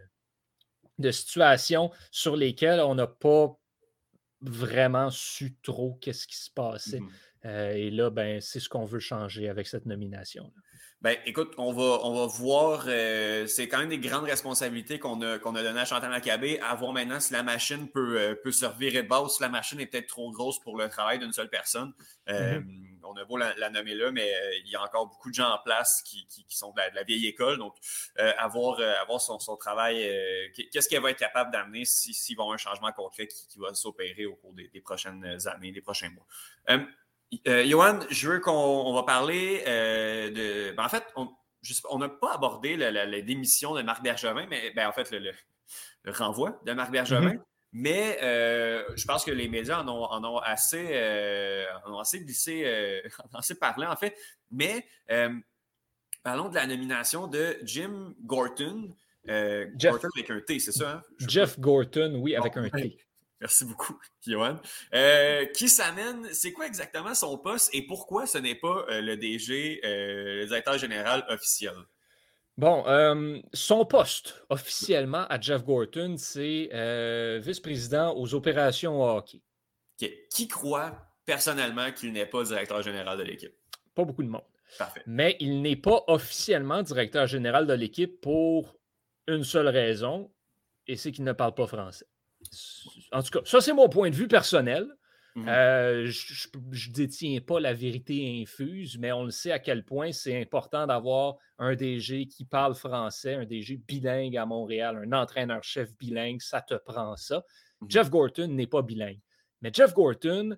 de 1.00 1.12
situations 1.12 1.92
sur 2.12 2.36
lesquelles 2.36 2.82
on 2.82 2.96
n'a 2.96 3.08
pas 3.08 3.58
vraiment 4.42 5.10
su 5.12 5.58
trop 5.62 5.96
qu'est-ce 6.02 6.28
qui 6.28 6.38
se 6.38 6.52
passait. 6.52 7.04
Mhm. 7.04 7.20
Euh, 7.46 7.72
et 7.72 7.90
là, 7.92 8.10
ben, 8.10 8.42
c'est 8.42 8.60
ce 8.60 8.70
qu'on 8.70 8.86
veut 8.86 9.00
changer 9.00 9.50
avec 9.50 9.68
cette 9.68 9.86
nomination. 9.86 10.52
Ben, 11.00 11.16
écoute, 11.28 11.54
on 11.60 11.72
va, 11.74 12.00
on 12.04 12.16
va 12.16 12.26
voir. 12.26 12.86
euh, 12.88 13.46
c'est 13.46 13.68
quand 13.68 13.78
même 13.78 13.90
des 13.90 14.00
grandes 14.00 14.26
responsabilités 14.26 14.98
qu'on 14.98 15.22
a, 15.22 15.38
qu'on 15.38 15.54
a 15.56 15.62
données 15.62 15.82
à 15.82 15.86
Chantal 15.86 16.10
Maccabé. 16.10 16.60
À 16.60 16.74
voir 16.74 16.92
maintenant 16.92 17.20
si 17.20 17.34
la 17.34 17.44
machine 17.44 17.88
peut, 17.90 18.20
euh, 18.20 18.36
peut 18.36 18.52
se 18.52 18.66
revirer 18.66 19.04
de 19.04 19.08
base, 19.08 19.36
si 19.36 19.44
la 19.44 19.50
machine 19.50 19.80
est 19.80 19.86
peut-être 19.86 20.08
trop 20.08 20.32
grosse 20.32 20.60
pour 20.60 20.76
le 20.76 20.90
travail 20.90 21.20
d'une 21.20 21.34
seule 21.34 21.50
personne. 21.50 21.94
Euh, 22.30 22.60
On 23.10 23.16
a 23.16 23.24
beau 23.24 23.38
la, 23.38 23.56
la 23.56 23.70
nommer 23.70 23.94
là, 23.94 24.12
mais 24.12 24.34
il 24.66 24.72
y 24.72 24.76
a 24.76 24.82
encore 24.84 25.08
beaucoup 25.08 25.30
de 25.30 25.36
gens 25.36 25.50
en 25.50 25.60
place 25.64 26.02
qui, 26.04 26.28
qui- 26.28 26.44
qui 26.46 26.58
sont 26.58 26.72
de 26.74 26.78
la, 26.80 26.90
de 26.90 26.96
la 26.96 27.04
vieille 27.04 27.28
école. 27.28 27.58
Donc, 27.58 27.76
euh, 28.20 28.34
à 28.38 28.48
voir, 28.50 28.80
euh, 28.80 28.96
à 29.02 29.06
voir 29.06 29.22
son, 29.22 29.40
son 29.40 29.56
travail, 29.56 29.96
qu'est-ce 30.72 30.90
qu'elle 30.90 31.04
va 31.04 31.12
être 31.12 31.20
capable 31.20 31.52
d'amener 31.52 31.86
si- 31.86 32.14
s'il 32.14 32.36
va 32.36 32.42
y 32.42 32.44
avoir 32.44 32.56
un 32.56 32.58
changement 32.58 32.92
concret 32.92 33.28
qui, 33.28 33.48
qui 33.48 33.60
va 33.60 33.74
s'opérer 33.76 34.26
au 34.26 34.36
cours 34.36 34.54
des, 34.54 34.68
des 34.68 34.82
prochaines 34.82 35.38
années, 35.48 35.72
des 35.72 35.82
prochains 35.82 36.10
mois. 36.10 36.26
Euh, 37.48 37.66
Johan, 37.66 38.00
je 38.10 38.30
veux 38.30 38.40
qu'on 38.40 38.52
on 38.52 38.94
va 38.94 39.04
parler 39.04 39.64
euh, 39.68 40.30
de. 40.32 40.76
ben, 40.76 40.84
en 40.86 40.90
fait, 40.90 41.04
on 41.90 41.98
n'a 42.00 42.08
pas 42.10 42.34
abordé 42.36 42.78
la, 42.78 42.90
la- 42.92 43.06
la 43.06 43.22
démission 43.22 43.74
de 43.76 43.82
Marc 43.82 44.02
Bergevin, 44.04 44.46
mais 44.50 44.72
ben, 44.76 44.88
en 44.88 44.94
fait, 44.94 45.12
le, 45.12 45.20
le- 45.20 45.32
le 46.04 46.12
renvoi 46.14 46.60
de 46.66 46.72
Marc 46.74 46.92
Bergevin. 46.92 47.34
Mais 47.74 48.18
euh, 48.24 48.82
je 48.96 49.06
pense 49.06 49.26
que 49.26 49.32
les 49.32 49.50
médias 49.50 49.82
en 49.84 49.88
ont, 49.90 50.06
en 50.06 50.24
ont 50.24 50.38
assez, 50.38 50.88
euh, 50.94 51.66
en 51.86 51.96
ont 51.96 52.00
assez 52.00 52.22
glissé, 52.22 52.64
en 53.20 53.36
ont 53.36 53.40
assez 53.40 53.56
parlé, 53.60 53.86
en 53.86 53.96
fait. 53.98 54.16
Mais 54.50 54.88
parlons 56.24 56.48
de 56.50 56.56
la 56.56 56.66
nomination 56.66 57.28
de 57.28 57.58
Jim 57.64 58.14
Gorton. 58.24 58.96
Jeff. 59.26 59.92
Gorton 59.92 60.08
avec 60.16 60.30
un 60.30 60.40
T, 60.40 60.60
c'est 60.60 60.72
ça? 60.72 60.92
hein? 60.92 61.02
Jeff 61.28 61.60
Gorton, 61.60 62.16
oui, 62.22 62.36
avec 62.38 62.56
un 62.56 62.70
T. 62.70 62.98
Merci 63.40 63.66
beaucoup, 63.66 64.00
Johan. 64.28 64.60
Euh, 64.94 65.46
qui 65.48 65.70
s'amène, 65.70 66.28
c'est 66.34 66.54
quoi 66.54 66.66
exactement 66.66 67.14
son 67.14 67.38
poste 67.38 67.70
et 67.74 67.86
pourquoi 67.86 68.26
ce 68.26 68.38
n'est 68.38 68.56
pas 68.56 68.86
euh, 68.90 69.02
le 69.02 69.18
DG, 69.18 69.82
euh, 69.84 70.38
le 70.38 70.46
directeur 70.46 70.78
général 70.78 71.26
officiel? 71.30 71.74
Bon, 72.58 72.84
euh, 72.88 73.40
son 73.54 73.86
poste 73.86 74.44
officiellement 74.50 75.28
à 75.28 75.40
Jeff 75.40 75.64
Gorton, 75.64 76.16
c'est 76.18 76.70
vice-président 77.44 78.16
aux 78.16 78.34
opérations 78.34 79.00
au 79.00 79.18
hockey. 79.18 79.42
Qui 79.98 80.48
croit 80.48 80.92
personnellement 81.26 81.92
qu'il 81.92 82.14
n'est 82.14 82.26
pas 82.26 82.44
directeur 82.44 82.82
général 82.82 83.18
de 83.20 83.24
l'équipe? 83.24 83.54
Pas 83.94 84.04
beaucoup 84.04 84.24
de 84.24 84.30
monde. 84.30 84.44
Parfait. 84.80 85.04
Mais 85.06 85.38
il 85.40 85.62
n'est 85.62 85.76
pas 85.76 86.04
officiellement 86.08 86.82
directeur 86.82 87.28
général 87.28 87.68
de 87.68 87.74
l'équipe 87.74 88.20
pour 88.22 88.76
une 89.28 89.44
seule 89.44 89.68
raison, 89.68 90.32
et 90.88 90.96
c'est 90.96 91.12
qu'il 91.12 91.26
ne 91.26 91.34
parle 91.34 91.54
pas 91.54 91.68
français. 91.68 92.06
En 93.12 93.22
tout 93.22 93.32
cas, 93.32 93.40
ça, 93.46 93.62
c'est 93.62 93.74
mon 93.74 93.90
point 93.90 94.10
de 94.10 94.16
vue 94.16 94.28
personnel. 94.28 94.88
Mhm. 95.36 95.50
Euh, 95.50 96.08
je 96.08 96.90
ne 96.90 96.94
détiens 96.94 97.40
pas 97.42 97.60
la 97.60 97.74
vérité 97.74 98.42
infuse, 98.42 98.98
mais 98.98 99.12
on 99.12 99.24
le 99.24 99.32
sait 99.32 99.52
à 99.52 99.60
quel 99.60 99.84
point 99.86 100.12
c'est 100.12 100.40
important 100.42 100.88
d'avoir 100.88 101.36
un 101.60 101.76
DG 101.76 102.26
qui 102.28 102.44
parle 102.46 102.74
français, 102.74 103.36
un 103.36 103.46
DG 103.46 103.78
bilingue 103.78 104.36
à 104.36 104.46
Montréal, 104.46 105.00
un 105.06 105.12
entraîneur-chef 105.14 105.96
bilingue, 105.98 106.42
ça 106.42 106.62
te 106.62 106.74
prend 106.74 107.16
ça. 107.18 107.44
Mhm. 107.82 107.92
Jeff 107.92 108.10
Gorton 108.10 108.48
n'est 108.48 108.68
pas 108.68 108.82
bilingue. 108.82 109.20
Mais 109.62 109.72
Jeff 109.74 109.94
Gorton 109.94 110.58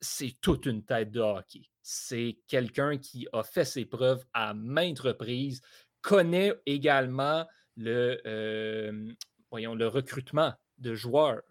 c'est 0.00 0.36
toute 0.40 0.66
une 0.66 0.84
tête 0.84 1.10
de 1.10 1.20
hockey. 1.20 1.62
C'est 1.82 2.38
quelqu'un 2.46 2.98
qui 2.98 3.28
a 3.32 3.42
fait 3.42 3.64
ses 3.64 3.84
preuves 3.84 4.24
à 4.32 4.54
maintes 4.54 5.00
reprises, 5.00 5.60
connaît 6.00 6.54
également 6.66 7.46
le, 7.76 8.20
euh, 8.26 9.12
voyons, 9.50 9.74
le 9.74 9.86
recrutement 9.86 10.54
de 10.80 10.94
joueurs. 10.94 11.42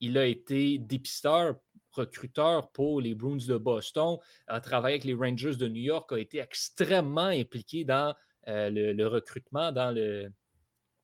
Il 0.00 0.16
a 0.18 0.26
été 0.26 0.78
dépisteur, 0.78 1.56
recruteur 1.92 2.70
pour 2.72 3.00
les 3.00 3.14
Bruins 3.14 3.44
de 3.46 3.56
Boston, 3.56 4.18
a 4.46 4.60
travaillé 4.60 4.94
avec 4.94 5.04
les 5.04 5.14
Rangers 5.14 5.56
de 5.56 5.68
New 5.68 5.82
York, 5.82 6.10
a 6.12 6.18
été 6.18 6.38
extrêmement 6.38 7.26
impliqué 7.26 7.84
dans 7.84 8.14
euh, 8.48 8.70
le, 8.70 9.06
recrutement, 9.06 9.72
dans 9.72 9.94
le, 9.94 10.32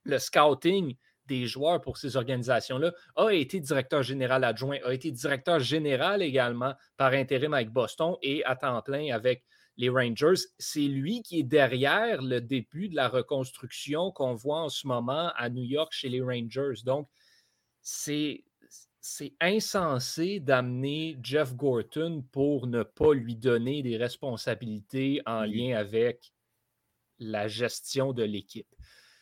le 0.05 0.19
scouting 0.19 0.97
des 1.27 1.47
joueurs 1.47 1.81
pour 1.81 1.99
ces 1.99 2.17
organisations-là, 2.17 2.93
a 3.17 3.31
été 3.31 3.61
directeur 3.61 4.03
général 4.03 4.45
adjoint, 4.45 4.79
a 4.85 4.95
été 4.95 5.11
directeur 5.11 5.61
général 5.61 6.23
également 6.23 6.75
par 6.97 7.13
intérim 7.13 7.53
avec 7.53 7.71
Boston 7.71 8.17
et 8.23 8.45
à 8.45 8.57
temps 8.57 8.81
plein 8.83 9.13
avec 9.13 9.45
les 9.77 9.89
Rangers. 9.89 10.41
C'est 10.59 10.81
lui 10.81 11.23
qui 11.23 11.41
est 11.41 11.45
derrière 11.45 12.23
le 12.23 12.41
début 12.41 12.89
de 12.89 12.97
la 12.97 13.09
reconstruction 13.09 14.11
qu'on 14.11 14.35
voit 14.35 14.63
en 14.63 14.69
ce 14.69 14.87
moment 14.87 15.33
à 15.37 15.51
New 15.51 15.65
York 15.65 15.93
chez 15.93 16.09
les 16.09 16.23
Rangers. 16.23 16.83
Donc, 16.85 17.09
c'est 17.87 18.43
c'est 19.01 19.35
insensé 19.41 20.41
d'amener 20.41 21.17
Jeff 21.23 21.55
Gorton 21.55 22.25
pour 22.33 22.67
ne 22.67 22.83
pas 22.83 23.15
lui 23.15 23.37
donner 23.37 23.81
des 23.85 23.97
responsabilités 23.97 25.23
en 25.25 25.43
lien 25.43 25.77
avec 25.77 26.33
la 27.21 27.47
gestion 27.47 28.13
de 28.13 28.25
l'équipe. 28.25 28.67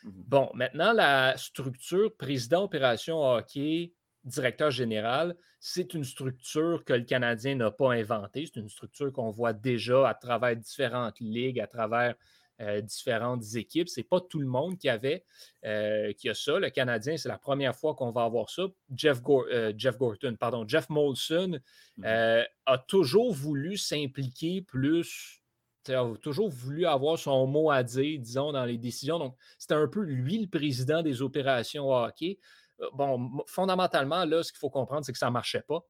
Mmh 0.03 0.09
bon, 0.25 0.49
maintenant, 0.55 0.93
la 0.93 1.37
structure 1.37 2.15
président 2.17 2.63
opération 2.63 3.21
hockey, 3.21 3.93
directeur 4.23 4.71
général, 4.71 5.35
c'est 5.59 5.93
une 5.93 6.03
structure 6.03 6.83
que 6.83 6.93
le 6.93 7.03
Canadien 7.03 7.53
n'a 7.53 7.69
pas 7.69 7.93
inventée. 7.93 8.47
C'est 8.47 8.59
une 8.59 8.69
structure 8.69 9.13
qu'on 9.13 9.29
voit 9.29 9.53
déjà 9.53 10.09
à 10.09 10.15
travers 10.15 10.55
différentes 10.55 11.19
ligues, 11.19 11.59
à 11.59 11.67
travers 11.67 12.15
euh, 12.61 12.79
différentes 12.79 13.43
équipes. 13.55 13.89
Ce 13.89 13.99
n'est 13.99 14.05
pas 14.05 14.21
tout 14.21 14.39
le 14.39 14.47
monde 14.47 14.77
qui 14.77 14.87
avait 14.87 15.25
euh, 15.65 16.13
qui 16.13 16.29
a 16.29 16.33
ça. 16.33 16.57
Le 16.57 16.69
Canadien, 16.69 17.17
c'est 17.17 17.27
la 17.27 17.37
première 17.37 17.75
fois 17.75 17.95
qu'on 17.95 18.11
va 18.11 18.23
avoir 18.23 18.49
ça. 18.49 18.63
Jeff, 18.95 19.19
euh, 19.27 19.73
Jeff 19.75 19.97
Gorton, 19.97 20.37
pardon, 20.39 20.65
Jeff 20.65 20.89
Molson 20.89 21.59
mmh 21.97 22.05
a 22.67 22.77
toujours 22.79 23.33
voulu 23.33 23.77
s'impliquer 23.77 24.61
plus 24.61 25.41
a 25.89 26.13
toujours 26.21 26.49
voulu 26.49 26.85
avoir 26.87 27.19
son 27.19 27.45
mot 27.45 27.69
à 27.69 27.83
dire, 27.83 28.19
disons, 28.19 28.51
dans 28.51 28.65
les 28.65 28.77
décisions. 28.77 29.19
Donc, 29.19 29.35
c'était 29.59 29.75
un 29.75 29.87
peu 29.87 30.01
lui 30.01 30.39
le 30.39 30.47
président 30.47 31.03
des 31.03 31.21
opérations 31.21 31.91
hockey. 31.91 32.39
Bon, 32.93 33.43
fondamentalement, 33.45 34.25
là, 34.25 34.41
ce 34.41 34.51
qu'il 34.51 34.59
faut 34.59 34.71
comprendre, 34.71 35.05
c'est 35.05 35.11
que 35.11 35.19
ça 35.19 35.27
ne 35.27 35.33
marchait 35.33 35.61
pas. 35.61 35.85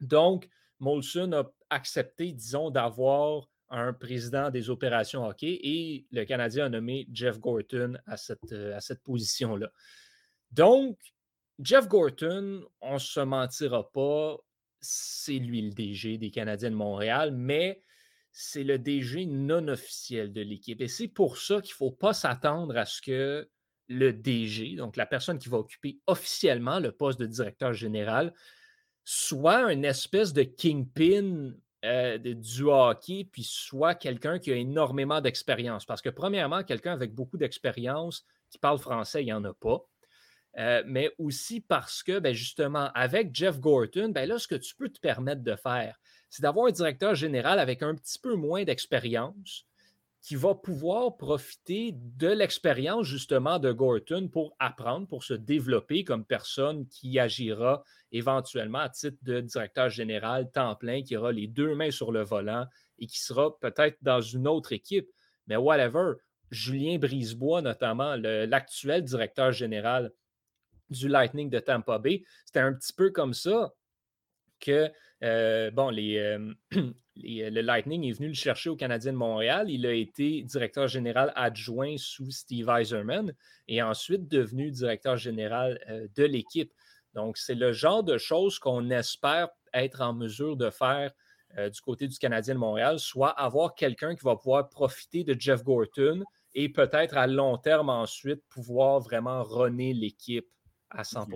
Donc, 0.00 0.48
Molson 0.80 1.30
a 1.32 1.44
accepté, 1.70 2.32
disons, 2.32 2.70
d'avoir 2.70 3.48
un 3.70 3.92
président 3.92 4.50
des 4.50 4.70
opérations 4.70 5.26
hockey 5.26 5.58
et 5.62 6.06
le 6.10 6.24
Canadien 6.24 6.66
a 6.66 6.68
nommé 6.68 7.08
Jeff 7.12 7.40
Gorton 7.40 7.98
à 8.06 8.16
cette, 8.16 8.52
euh, 8.52 8.78
position-là. 9.04 9.70
Donc, 10.52 10.98
Jeff 11.58 11.88
Gorton, 11.88 12.64
on 12.80 12.94
ne 12.94 12.98
se 12.98 13.20
mentira 13.20 13.90
pas, 13.92 14.36
c'est 14.80 15.38
lui 15.38 15.62
le 15.62 15.70
DG 15.70 16.18
des 16.18 16.30
Canadiens 16.30 16.70
de 16.70 16.76
Montréal, 16.76 17.32
mais 17.32 17.80
c'est 18.32 18.64
le 18.64 18.78
DG 18.78 19.26
non 19.26 19.68
officiel 19.68 20.32
de 20.32 20.40
l'équipe. 20.40 20.80
Et 20.80 20.88
c'est 20.88 21.08
pour 21.08 21.38
ça 21.38 21.60
qu'il 21.60 21.72
ne 21.72 21.76
faut 21.76 21.92
pas 21.92 22.12
s'attendre 22.12 22.76
à 22.76 22.84
ce 22.84 23.00
que 23.00 23.48
le 23.88 24.12
DG, 24.12 24.76
donc 24.76 24.96
la 24.96 25.06
personne 25.06 25.38
qui 25.38 25.48
va 25.48 25.58
occuper 25.58 26.00
officiellement 26.06 26.80
le 26.80 26.90
poste 26.90 27.20
de 27.20 27.26
directeur 27.26 27.72
général, 27.72 28.34
soit 29.04 29.72
une 29.72 29.84
espèce 29.84 30.32
de 30.32 30.42
kingpin 30.42 31.52
euh, 31.84 32.18
du 32.18 32.64
hockey, 32.64 33.28
puis 33.30 33.44
soit 33.44 33.94
quelqu'un 33.94 34.38
qui 34.38 34.50
a 34.50 34.56
énormément 34.56 35.20
d'expérience. 35.20 35.84
Parce 35.84 36.02
que, 36.02 36.08
premièrement, 36.08 36.62
quelqu'un 36.64 36.92
avec 36.92 37.14
beaucoup 37.14 37.36
d'expérience 37.36 38.24
qui 38.50 38.58
parle 38.58 38.78
français, 38.78 39.22
il 39.22 39.26
n'y 39.26 39.32
en 39.32 39.44
a 39.44 39.52
pas. 39.52 39.84
Euh, 40.58 40.82
mais 40.86 41.12
aussi 41.18 41.60
parce 41.60 42.02
que, 42.02 42.18
ben, 42.20 42.32
justement, 42.32 42.90
avec 42.94 43.34
Jeff 43.34 43.58
Gorton, 43.58 44.10
ben 44.10 44.28
là, 44.28 44.38
ce 44.38 44.48
que 44.48 44.54
tu 44.54 44.74
peux 44.76 44.88
te 44.88 45.00
permettre 45.00 45.42
de 45.42 45.56
faire, 45.56 46.00
c'est 46.30 46.42
d'avoir 46.42 46.68
un 46.68 46.70
directeur 46.70 47.14
général 47.14 47.58
avec 47.58 47.82
un 47.82 47.94
petit 47.94 48.18
peu 48.18 48.34
moins 48.34 48.64
d'expérience 48.64 49.66
qui 50.24 50.36
va 50.36 50.54
pouvoir 50.54 51.18
profiter 51.18 51.92
de 51.94 52.28
l'expérience 52.28 53.06
justement 53.06 53.58
de 53.58 53.70
Gorton 53.72 54.30
pour 54.32 54.56
apprendre, 54.58 55.06
pour 55.06 55.22
se 55.22 55.34
développer 55.34 56.02
comme 56.02 56.24
personne 56.24 56.88
qui 56.88 57.18
agira 57.18 57.84
éventuellement 58.10 58.78
à 58.78 58.88
titre 58.88 59.18
de 59.20 59.42
directeur 59.42 59.90
général 59.90 60.50
temps 60.50 60.76
plein, 60.76 61.02
qui 61.02 61.14
aura 61.14 61.30
les 61.30 61.46
deux 61.46 61.74
mains 61.74 61.90
sur 61.90 62.10
le 62.10 62.22
volant 62.22 62.66
et 62.98 63.06
qui 63.06 63.20
sera 63.20 63.54
peut-être 63.58 63.98
dans 64.00 64.22
une 64.22 64.48
autre 64.48 64.72
équipe. 64.72 65.10
Mais 65.46 65.56
whatever, 65.56 66.14
Julien 66.50 66.96
Brisebois, 66.96 67.60
notamment 67.60 68.16
l'actuel 68.16 69.04
directeur 69.04 69.52
général 69.52 70.10
du 70.88 71.06
Lightning 71.06 71.50
de 71.50 71.58
Tampa 71.58 71.98
Bay, 71.98 72.24
c'était 72.46 72.60
un 72.60 72.72
petit 72.72 72.94
peu 72.94 73.10
comme 73.10 73.34
ça 73.34 73.74
que 74.58 74.90
euh, 75.24 75.70
bon, 75.70 75.88
les, 75.88 76.18
euh, 76.18 76.52
euh, 76.76 76.90
le 77.16 77.60
Lightning 77.62 78.04
est 78.04 78.12
venu 78.12 78.28
le 78.28 78.34
chercher 78.34 78.68
au 78.70 78.76
Canadien 78.76 79.12
de 79.12 79.16
Montréal. 79.16 79.70
Il 79.70 79.86
a 79.86 79.92
été 79.92 80.42
directeur 80.42 80.86
général 80.86 81.32
adjoint 81.34 81.94
sous 81.96 82.30
Steve 82.30 82.68
Eiserman 82.68 83.34
et 83.66 83.82
ensuite 83.82 84.28
devenu 84.28 84.70
directeur 84.70 85.16
général 85.16 85.80
de 86.14 86.24
l'équipe. 86.24 86.72
Donc, 87.14 87.38
c'est 87.38 87.54
le 87.54 87.72
genre 87.72 88.02
de 88.02 88.18
choses 88.18 88.58
qu'on 88.58 88.90
espère 88.90 89.48
être 89.72 90.02
en 90.02 90.12
mesure 90.12 90.56
de 90.56 90.68
faire 90.70 91.12
du 91.56 91.80
côté 91.80 92.08
du 92.08 92.18
Canadien 92.18 92.54
de 92.54 92.58
Montréal, 92.58 92.98
soit 92.98 93.30
avoir 93.30 93.74
quelqu'un 93.76 94.16
qui 94.16 94.24
va 94.24 94.34
pouvoir 94.36 94.68
profiter 94.68 95.22
de 95.22 95.38
Jeff 95.38 95.62
Gorton 95.62 96.24
et 96.54 96.68
peut-être 96.68 97.16
à 97.16 97.28
long 97.28 97.56
terme 97.56 97.88
ensuite 97.88 98.42
pouvoir 98.48 99.00
vraiment 99.00 99.42
runner 99.44 99.94
l'équipe 99.94 100.48
à 100.90 101.04
100 101.04 101.26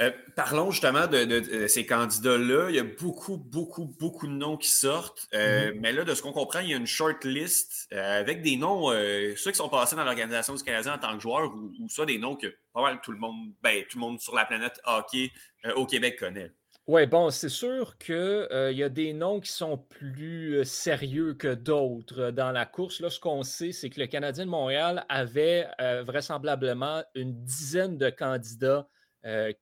euh, 0.00 0.10
parlons 0.34 0.72
justement 0.72 1.06
de, 1.06 1.66
ces 1.68 1.86
candidats-là. 1.86 2.68
Il 2.70 2.76
y 2.76 2.80
a 2.80 2.84
beaucoup, 2.84 3.36
beaucoup, 3.36 3.84
beaucoup 3.84 4.26
de 4.26 4.32
noms 4.32 4.56
qui 4.56 4.68
sortent. 4.68 5.28
Euh, 5.34 5.70
mm-hmm. 5.70 5.80
Mais 5.80 5.92
là, 5.92 6.04
de 6.04 6.14
ce 6.14 6.22
qu'on 6.22 6.32
comprend, 6.32 6.60
il 6.60 6.70
y 6.70 6.74
a 6.74 6.76
une 6.76 6.86
short 6.86 7.24
list 7.24 7.88
euh, 7.92 8.20
avec 8.20 8.42
des 8.42 8.56
noms, 8.56 8.90
ceux 9.36 9.50
qui 9.50 9.56
sont 9.56 9.68
passés 9.68 9.94
dans 9.94 10.04
l'organisation 10.04 10.54
du 10.54 10.62
Canadien 10.62 10.94
en 10.94 10.98
tant 10.98 11.14
que 11.14 11.22
joueurs 11.22 11.54
ou, 11.54 11.72
ou 11.78 11.88
soit 11.88 12.06
des 12.06 12.18
noms 12.18 12.34
que 12.34 12.48
pas 12.72 12.82
mal 12.82 13.00
tout 13.02 13.12
le 13.12 13.18
monde, 13.18 13.52
ben, 13.62 13.84
tout 13.88 13.98
le 13.98 14.00
monde 14.00 14.20
sur 14.20 14.34
la 14.34 14.44
planète 14.44 14.80
hockey 14.84 15.30
au 15.76 15.86
Québec 15.86 16.18
connaît. 16.18 16.50
Oui, 16.86 17.06
bon, 17.06 17.30
c'est 17.30 17.48
sûr 17.48 17.96
qu'il 17.96 18.46
y 18.72 18.82
a 18.82 18.88
des 18.90 19.14
noms 19.14 19.40
qui 19.40 19.50
sont 19.50 19.78
plus 19.78 20.62
sérieux 20.64 21.32
que 21.32 21.54
d'autres 21.54 22.30
dans 22.30 22.52
la 22.52 22.66
course. 22.66 23.00
Là, 23.00 23.08
ce 23.08 23.20
qu'on 23.20 23.42
sait, 23.42 23.72
c'est 23.72 23.88
que 23.88 24.00
le 24.00 24.06
Canadien 24.06 24.44
de 24.44 24.50
Montréal 24.50 25.06
avait 25.08 25.68
vraisemblablement 26.02 27.02
une 27.14 27.44
dizaine 27.44 27.96
de 27.96 28.10
candidats 28.10 28.86
euh, 28.86 28.93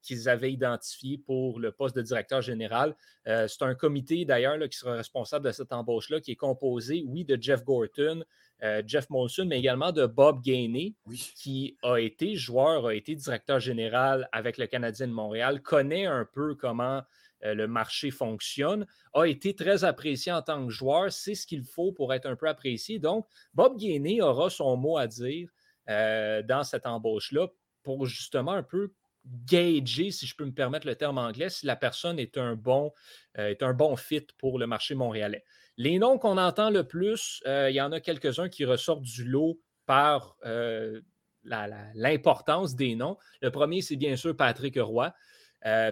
qu'ils 0.03 0.29
avaient 0.29 0.53
identifié 0.53 1.19
pour 1.19 1.61
le 1.61 1.71
poste 1.71 1.95
de 1.95 2.03
directeur 2.03 2.43
général. 2.43 2.97
Euh, 3.29 3.47
c'est 3.47 3.63
un 3.63 3.75
comité 3.75 4.25
d'ailleurs 4.25 4.59
qui 4.69 4.77
sera 4.77 4.95
responsable 4.95 5.47
de 5.47 5.53
cette 5.53 5.73
embauche-là, 5.73 6.21
qui 6.21 6.33
est 6.33 6.37
composé, 6.37 7.05
oui, 7.07 7.25
de 7.25 7.41
Jeff 7.41 7.65
Gorton, 7.65 8.25
euh, 8.63 8.83
Jeff 8.87 9.09
Molson, 9.11 9.47
mais 9.47 9.59
également 9.59 9.93
de 9.93 10.07
Bob 10.07 10.43
Gainey, 10.43 10.95
qui 11.37 11.77
a 11.83 11.99
été 11.99 12.35
joueur, 12.35 12.87
a 12.87 12.95
été 12.95 13.15
directeur 13.15 13.61
général 13.61 14.29
avec 14.33 14.59
le 14.59 14.67
Canadien 14.67 15.07
de 15.07 15.13
Montréal, 15.13 15.63
connaît 15.63 16.07
un 16.07 16.25
peu 16.25 16.55
comment 16.55 17.03
le 17.45 17.67
marché 17.67 18.13
fonctionne, 18.13 18.87
a 19.15 19.25
été 19.25 19.57
très 19.57 19.83
apprécié 19.83 20.31
en 20.31 20.43
tant 20.43 20.65
que 20.65 20.71
joueur, 20.73 21.11
c'est 21.11 21.35
ce 21.35 21.45
qu'il 21.45 21.65
faut 21.65 21.91
pour 21.91 22.15
être 22.15 22.27
un 22.27 22.37
peu 22.37 22.47
apprécié. 22.49 23.01
Donc, 23.01 23.27
Bob 23.53 23.77
Gainey 23.77 24.23
aura 24.23 24.49
son 24.49 24.77
mot 24.77 24.97
à 24.97 25.09
dire 25.09 25.49
dans 25.89 26.63
cette 26.63 26.87
embauche-là 26.87 27.49
pour 27.83 28.07
justement 28.07 28.53
un 28.53 28.63
peu 28.63 28.93
gager, 29.25 30.11
si 30.11 30.27
je 30.27 30.35
peux 30.35 30.45
me 30.45 30.53
permettre 30.53 30.87
le 30.87 30.97
terme 30.97 31.19
anglais, 31.19 31.49
si 31.49 31.67
la 31.67 31.77
personne 31.77 32.19
est 32.19 32.39
un 32.39 32.55
bon, 32.55 32.93
euh, 33.39 33.49
est 33.49 33.63
un 33.63 33.73
bon 33.73 33.97
fit 33.97 34.27
pour 34.39 34.59
le 34.59 34.67
marché 34.67 34.95
montréalais. 34.95 35.45
Les 35.77 35.99
noms 35.99 36.19
qu'on 36.19 36.39
entend 36.39 36.71
le 36.71 36.85
plus, 36.85 37.43
euh, 37.47 37.71
il 37.71 37.75
y 37.75 37.81
en 37.81 37.93
a 37.93 38.01
quelques-uns 38.01 38.49
qui 38.49 38.65
ressortent 38.65 39.03
du 39.03 39.25
lot 39.25 39.59
par 39.87 40.37
euh, 40.45 41.01
l'importance 41.45 42.75
des 42.77 42.95
noms. 42.95 43.17
Le 43.41 43.51
premier, 43.51 43.81
c'est 43.81 43.97
bien 43.97 44.17
sûr 44.17 44.37
Patrick 44.37 44.79
Roy. 44.79 45.13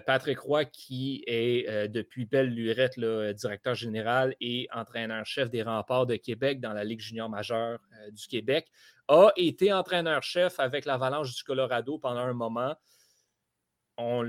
Patrick 0.05 0.37
Roy, 0.39 0.65
qui 0.65 1.23
est 1.27 1.87
depuis 1.87 2.25
belle 2.25 2.49
lurette 2.49 2.99
directeur 2.99 3.73
général 3.73 4.35
et 4.41 4.67
entraîneur-chef 4.73 5.49
des 5.49 5.63
remparts 5.63 6.05
de 6.05 6.17
Québec 6.17 6.59
dans 6.59 6.73
la 6.73 6.83
Ligue 6.83 6.99
junior 6.99 7.29
majeure 7.29 7.79
du 8.11 8.27
Québec, 8.27 8.67
a 9.07 9.31
été 9.37 9.71
entraîneur-chef 9.71 10.59
avec 10.59 10.83
l'Avalanche 10.83 11.33
du 11.33 11.43
Colorado 11.43 11.97
pendant 11.97 12.19
un 12.19 12.33
moment 12.33 12.75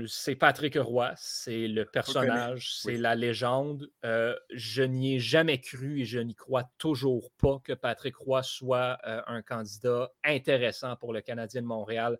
c'est 0.07 0.35
Patrick 0.35 0.75
Roy, 0.75 1.13
c'est 1.15 1.67
le 1.67 1.85
personnage, 1.85 2.75
c'est 2.81 2.97
la 2.97 3.15
légende. 3.15 3.89
Euh, 4.05 4.35
je 4.51 4.83
n'y 4.83 5.15
ai 5.15 5.19
jamais 5.19 5.59
cru 5.59 6.01
et 6.01 6.05
je 6.05 6.19
n'y 6.19 6.35
crois 6.35 6.69
toujours 6.77 7.31
pas 7.37 7.59
que 7.63 7.73
Patrick 7.73 8.15
Roy 8.15 8.43
soit 8.43 8.97
euh, 9.05 9.21
un 9.27 9.41
candidat 9.41 10.11
intéressant 10.23 10.95
pour 10.95 11.13
le 11.13 11.21
Canadien 11.21 11.61
de 11.61 11.67
Montréal 11.67 12.17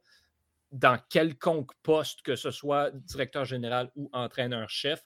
dans 0.71 0.97
quelconque 1.09 1.71
poste, 1.83 2.23
que 2.23 2.35
ce 2.35 2.49
soit 2.49 2.91
directeur 2.91 3.45
général 3.45 3.91
ou 3.95 4.09
entraîneur-chef. 4.11 5.05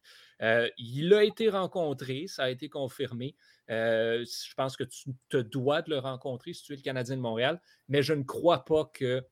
il 0.77 1.13
a 1.13 1.23
été 1.23 1.49
rencontré, 1.49 2.27
ça 2.27 2.43
a 2.43 2.49
été 2.49 2.69
confirmé. 2.69 3.35
je 3.67 4.53
pense 4.55 4.77
que 4.77 4.85
tu 4.85 5.09
te 5.27 5.37
dois 5.37 5.81
de 5.81 5.89
le 5.89 5.99
rencontrer 5.99 6.53
si 6.53 6.63
tu 6.63 6.73
es 6.73 6.77
le 6.77 6.81
Canadien 6.81 7.17
de 7.17 7.21
Montréal, 7.21 7.59
mais 7.89 8.01
je 8.01 8.13
ne 8.13 8.23
crois 8.23 8.63
pas 8.63 8.85
que 8.93 9.25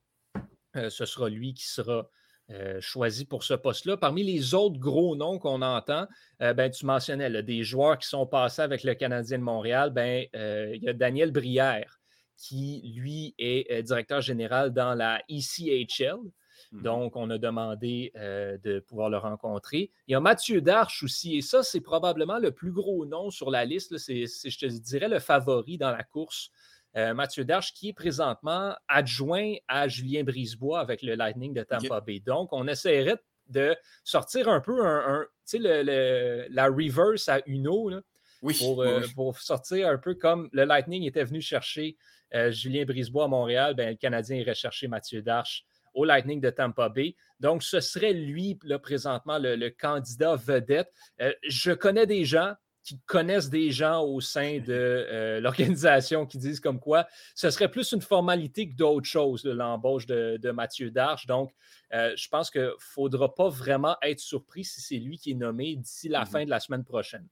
ce 0.74 1.06
sera 1.06 1.30
lui 1.30 1.54
qui 1.54 1.66
sera 1.66 2.10
euh, 2.52 2.80
choisi 2.80 3.24
pour 3.24 3.42
ce 3.42 3.54
poste-là. 3.54 3.96
Parmi 3.96 4.22
les 4.22 4.54
autres 4.54 4.78
gros 4.78 5.16
noms 5.16 5.40
qu'on 5.40 5.62
entend, 5.62 6.06
euh, 6.42 6.54
ben, 6.54 6.70
tu 6.70 6.86
mentionnais 6.86 7.42
des 7.42 7.64
joueurs 7.64 7.98
qui 7.98 8.06
sont 8.06 8.24
passés 8.24 8.62
avec 8.62 8.84
le 8.84 8.94
Canadien 8.94 9.38
de 9.38 9.42
Montréal. 9.42 9.90
Ben, 9.90 10.26
euh, 10.36 10.70
il 10.76 10.84
y 10.84 10.88
a 10.88 10.92
Daniel 10.92 11.32
Brière, 11.32 11.98
qui, 12.36 12.94
lui, 12.96 13.34
est 13.38 13.82
directeur 13.82 14.20
général 14.20 14.72
dans 14.72 14.94
la 14.94 15.20
ECHL. 15.28 16.20
Mmh 16.70 16.82
Donc, 16.82 17.16
on 17.16 17.30
a 17.30 17.38
demandé 17.38 18.12
de 18.14 18.78
pouvoir 18.78 19.10
le 19.10 19.18
rencontrer. 19.18 19.90
Il 20.06 20.12
y 20.12 20.14
a 20.14 20.20
Mathieu 20.20 20.60
Darche 20.60 21.02
aussi, 21.02 21.36
et 21.36 21.42
ça, 21.42 21.64
c'est 21.64 21.80
probablement 21.80 22.38
le 22.38 22.52
plus 22.52 22.70
gros 22.70 23.06
nom 23.06 23.30
sur 23.30 23.50
la 23.50 23.64
liste. 23.64 23.98
C'est, 23.98 24.26
je 24.26 24.58
te 24.58 24.66
dirais, 24.66 25.08
le 25.08 25.18
favori 25.18 25.78
dans 25.78 25.90
la 25.90 26.04
course 26.04 26.52
euh, 26.96 27.12
Mathieu 27.12 27.44
Darche, 27.44 27.74
qui 27.74 27.90
est 27.90 27.92
présentement 27.92 28.74
adjoint 28.88 29.54
à 29.68 29.86
Julien 29.86 30.24
Brisebois 30.24 30.80
avec 30.80 31.02
le 31.02 31.14
Lightning 31.14 31.52
de 31.52 31.62
Tampa 31.62 32.00
Bay. 32.00 32.20
Donc, 32.20 32.52
on 32.52 32.66
essaierait 32.66 33.18
de 33.48 33.76
sortir 34.02 34.48
un 34.48 34.60
peu 34.60 34.84
un, 34.84 35.26
la 35.52 36.66
reverse 36.68 37.28
à 37.28 37.40
Uno 37.46 37.90
euh, 37.90 39.06
pour, 39.14 39.38
sortir 39.38 39.88
un 39.88 39.98
peu 39.98 40.14
comme 40.14 40.48
le 40.52 40.64
Lightning 40.64 41.04
était 41.04 41.24
venu 41.24 41.40
chercher 41.40 41.96
euh, 42.34 42.50
Julien 42.50 42.84
Brisebois 42.84 43.24
à 43.24 43.28
Montréal, 43.28 43.74
ben, 43.74 43.90
le 43.90 43.96
Canadien 43.96 44.36
irait 44.36 44.54
chercher 44.54 44.88
Mathieu 44.88 45.20
Darche 45.20 45.64
au 45.94 46.04
Lightning 46.04 46.40
de 46.40 46.50
Tampa 46.50 46.88
Bay. 46.88 47.14
Donc, 47.40 47.62
ce 47.62 47.80
serait 47.80 48.14
lui, 48.14 48.58
là, 48.64 48.78
présentement, 48.78 49.38
le, 49.38 49.68
candidat 49.68 50.34
vedette. 50.34 50.90
je 51.46 51.72
connais 51.72 52.06
des 52.06 52.24
gens 52.24 52.54
qui 52.86 53.00
connaissent 53.00 53.50
des 53.50 53.72
gens 53.72 54.04
au 54.04 54.20
sein 54.20 54.60
de 54.60 54.72
euh, 54.72 55.40
l'organisation 55.40 56.24
qui 56.24 56.38
disent 56.38 56.60
comme 56.60 56.78
quoi 56.78 57.06
ce 57.34 57.50
serait 57.50 57.68
plus 57.68 57.90
une 57.90 58.00
formalité 58.00 58.68
que 58.68 58.76
d'autres 58.76 59.08
choses, 59.08 59.44
l'embauche 59.44 60.06
de, 60.06 60.50
Mathieu 60.52 60.92
Darche. 60.92 61.26
Donc, 61.26 61.52
euh, 61.92 62.12
je 62.16 62.28
pense 62.28 62.48
qu'il 62.48 62.62
ne 62.62 62.70
faudra 62.78 63.34
pas 63.34 63.48
vraiment 63.48 63.96
être 64.02 64.20
surpris 64.20 64.64
si 64.64 64.80
c'est 64.80 64.98
lui 64.98 65.18
qui 65.18 65.32
est 65.32 65.34
nommé 65.34 65.74
d'ici 65.74 66.08
la 66.08 66.22
mm-hmm. 66.22 66.30
fin 66.30 66.44
de 66.44 66.50
la 66.50 66.60
semaine 66.60 66.84
prochaine, 66.84 67.26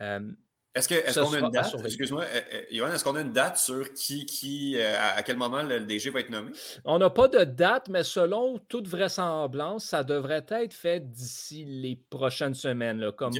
euh, 0.00 0.32
est-ce 0.74 1.20
qu'on 1.20 1.32
a 1.32 1.38
une 1.38 1.50
date? 1.50 1.74
Excuse-moi, 1.84 2.24
est-ce 2.26 3.04
qu'on 3.04 3.16
a 3.16 3.20
une 3.20 3.32
date 3.32 3.56
sur 3.58 3.92
qui, 3.94 4.26
qui 4.26 4.78
à 4.80 5.22
quel 5.22 5.36
moment 5.36 5.62
le 5.62 5.80
DG 5.80 6.10
va 6.10 6.20
être 6.20 6.30
nommé? 6.30 6.52
On 6.84 6.98
n'a 6.98 7.08
pas 7.08 7.28
de 7.28 7.44
date, 7.44 7.88
mais 7.88 8.04
selon 8.04 8.58
toute 8.68 8.86
vraisemblance, 8.86 9.86
ça 9.86 10.04
devrait 10.04 10.44
être 10.50 10.74
fait 10.74 11.00
d'ici 11.00 11.64
les 11.64 11.96
prochaines 12.10 12.54
semaines. 12.54 12.98
Là, 13.00 13.12
comme 13.12 13.32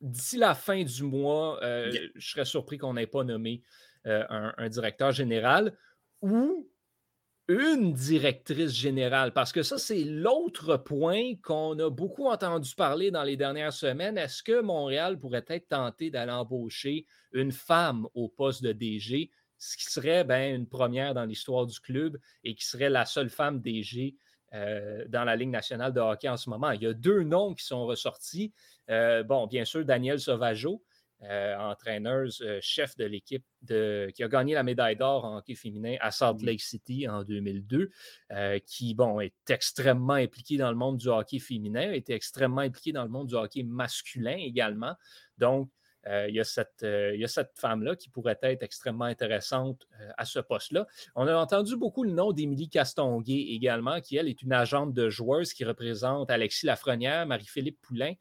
d'ici 0.00 0.36
la 0.36 0.54
fin 0.54 0.82
du 0.82 1.02
mois, 1.02 1.62
euh, 1.62 1.90
je 2.14 2.30
serais 2.30 2.44
surpris 2.44 2.78
qu'on 2.78 2.94
n'ait 2.94 3.06
pas 3.06 3.24
nommé 3.24 3.62
euh, 4.06 4.24
un, 4.28 4.68
directeur 4.68 5.12
général 5.12 5.76
ou 6.20 6.68
une 7.48 7.92
directrice 7.92 8.72
générale, 8.72 9.32
parce 9.32 9.52
que 9.52 9.62
ça, 9.62 9.76
c'est 9.76 10.04
l'autre 10.04 10.78
point 10.78 11.34
qu'on 11.42 11.78
a 11.78 11.90
beaucoup 11.90 12.26
entendu 12.26 12.74
parler 12.74 13.10
dans 13.10 13.22
les 13.22 13.36
dernières 13.36 13.72
semaines. 13.72 14.16
Est-ce 14.16 14.42
que 14.42 14.60
Montréal 14.62 15.18
pourrait 15.18 15.44
être 15.48 15.68
tenté 15.68 16.10
d'aller 16.10 16.32
embaucher 16.32 17.06
une 17.32 17.52
femme 17.52 18.06
au 18.14 18.28
poste 18.28 18.62
de 18.62 18.72
DG, 18.72 19.30
ce 19.58 19.76
qui 19.76 19.84
serait 19.84 20.24
ben, 20.24 20.54
une 20.54 20.66
première 20.66 21.14
dans 21.14 21.24
l'histoire 21.24 21.66
du 21.66 21.78
club 21.80 22.18
et 22.44 22.54
qui 22.54 22.64
serait 22.64 22.90
la 22.90 23.04
seule 23.04 23.30
femme 23.30 23.60
DG 23.60 24.16
euh, 24.54 25.04
dans 25.08 25.24
la 25.24 25.34
Ligue 25.34 25.50
nationale 25.50 25.92
de 25.92 26.00
hockey 26.00 26.28
en 26.28 26.36
ce 26.36 26.48
moment. 26.48 26.70
Il 26.70 26.82
y 26.82 26.86
a 26.86 26.92
deux 26.92 27.22
noms 27.22 27.54
qui 27.54 27.64
sont 27.64 27.86
ressortis. 27.86 28.52
Euh, 28.88 29.24
bon, 29.24 29.46
bien 29.46 29.64
sûr, 29.64 29.84
Daniel 29.84 30.20
Sauvageau, 30.20 30.82
euh, 31.22 31.56
entraîneur, 31.58 32.28
chef 32.60 32.96
de 32.96 33.04
l'équipe 33.04 33.44
qui 33.66 34.22
a 34.22 34.28
gagné 34.28 34.54
la 34.54 34.62
médaille 34.62 34.96
d'or 34.96 35.24
en 35.24 35.38
hockey 35.38 35.54
féminin 35.54 35.96
à 36.00 36.10
Salt 36.10 36.42
Lake 36.42 36.60
City 36.60 37.08
en 37.08 37.24
2002, 37.24 37.90
qui, 38.66 38.94
bon, 38.94 39.20
est 39.20 39.34
extrêmement 39.48 40.14
impliqué 40.14 40.56
dans 40.56 40.70
le 40.70 40.76
monde 40.76 40.98
du 40.98 41.08
hockey 41.08 41.38
féminin, 41.40 41.90
été 41.92 42.14
extrêmement 42.14 42.60
impliqué 42.60 42.92
dans 42.92 43.04
le 43.04 43.10
monde 43.10 43.26
du 43.26 43.34
hockey 43.34 43.62
masculin 43.64 44.36
également. 44.36 44.94
Donc, 45.38 45.70
euh, 46.06 46.26
il, 46.28 46.34
y 46.34 46.40
a 46.40 46.44
cette, 46.44 46.82
euh, 46.82 47.26
cette 47.26 47.52
femme-là 47.54 47.96
qui 47.96 48.08
pourrait 48.08 48.38
être 48.42 48.62
extrêmement 48.62 49.04
intéressante 49.04 49.86
euh, 50.00 50.10
à 50.18 50.24
ce 50.24 50.38
poste-là. 50.38 50.86
On 51.14 51.26
a 51.26 51.34
entendu 51.34 51.76
beaucoup 51.76 52.04
le 52.04 52.12
nom 52.12 52.32
d'Émilie 52.32 52.68
Castonguay 52.68 53.46
également, 53.50 54.00
qui, 54.00 54.16
elle, 54.16 54.28
est 54.28 54.42
une 54.42 54.52
agente 54.52 54.92
de 54.92 55.08
joueuses 55.08 55.54
qui 55.54 55.64
représente 55.64 56.30
Alexis 56.30 56.66
Lafrenière, 56.66 57.26
Marie-Philippe 57.26 57.80
Poulain. 57.80 58.14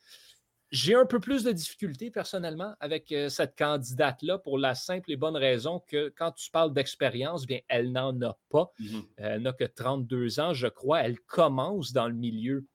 J'ai 0.72 0.96
un 0.96 1.06
peu 1.06 1.20
plus 1.20 1.44
de 1.44 1.52
difficultés 1.52 2.10
personnellement 2.10 2.74
avec 2.80 3.14
cette 3.30 3.56
candidate-là 3.56 4.40
pour 4.40 4.58
la 4.58 4.74
simple 4.74 5.12
et 5.12 5.16
bonne 5.16 5.36
raison 5.36 5.84
que 5.88 6.12
quand 6.18 6.32
tu 6.32 6.50
parles 6.50 6.74
d'expérience, 6.74 7.46
bien, 7.46 7.60
elle 7.68 7.92
n'en 7.92 8.20
a 8.24 8.36
pas. 8.50 8.72
Mmh 8.80 9.00
elle 9.18 9.42
n'a 9.44 9.54
que 9.54 9.66
32 9.66 10.40
ans, 10.40 10.54
je 10.54 10.66
crois. 10.66 11.02
Elle 11.02 11.20
commence 11.20 11.94
dans 11.94 12.08
le 12.08 12.16
milieu 12.16 12.66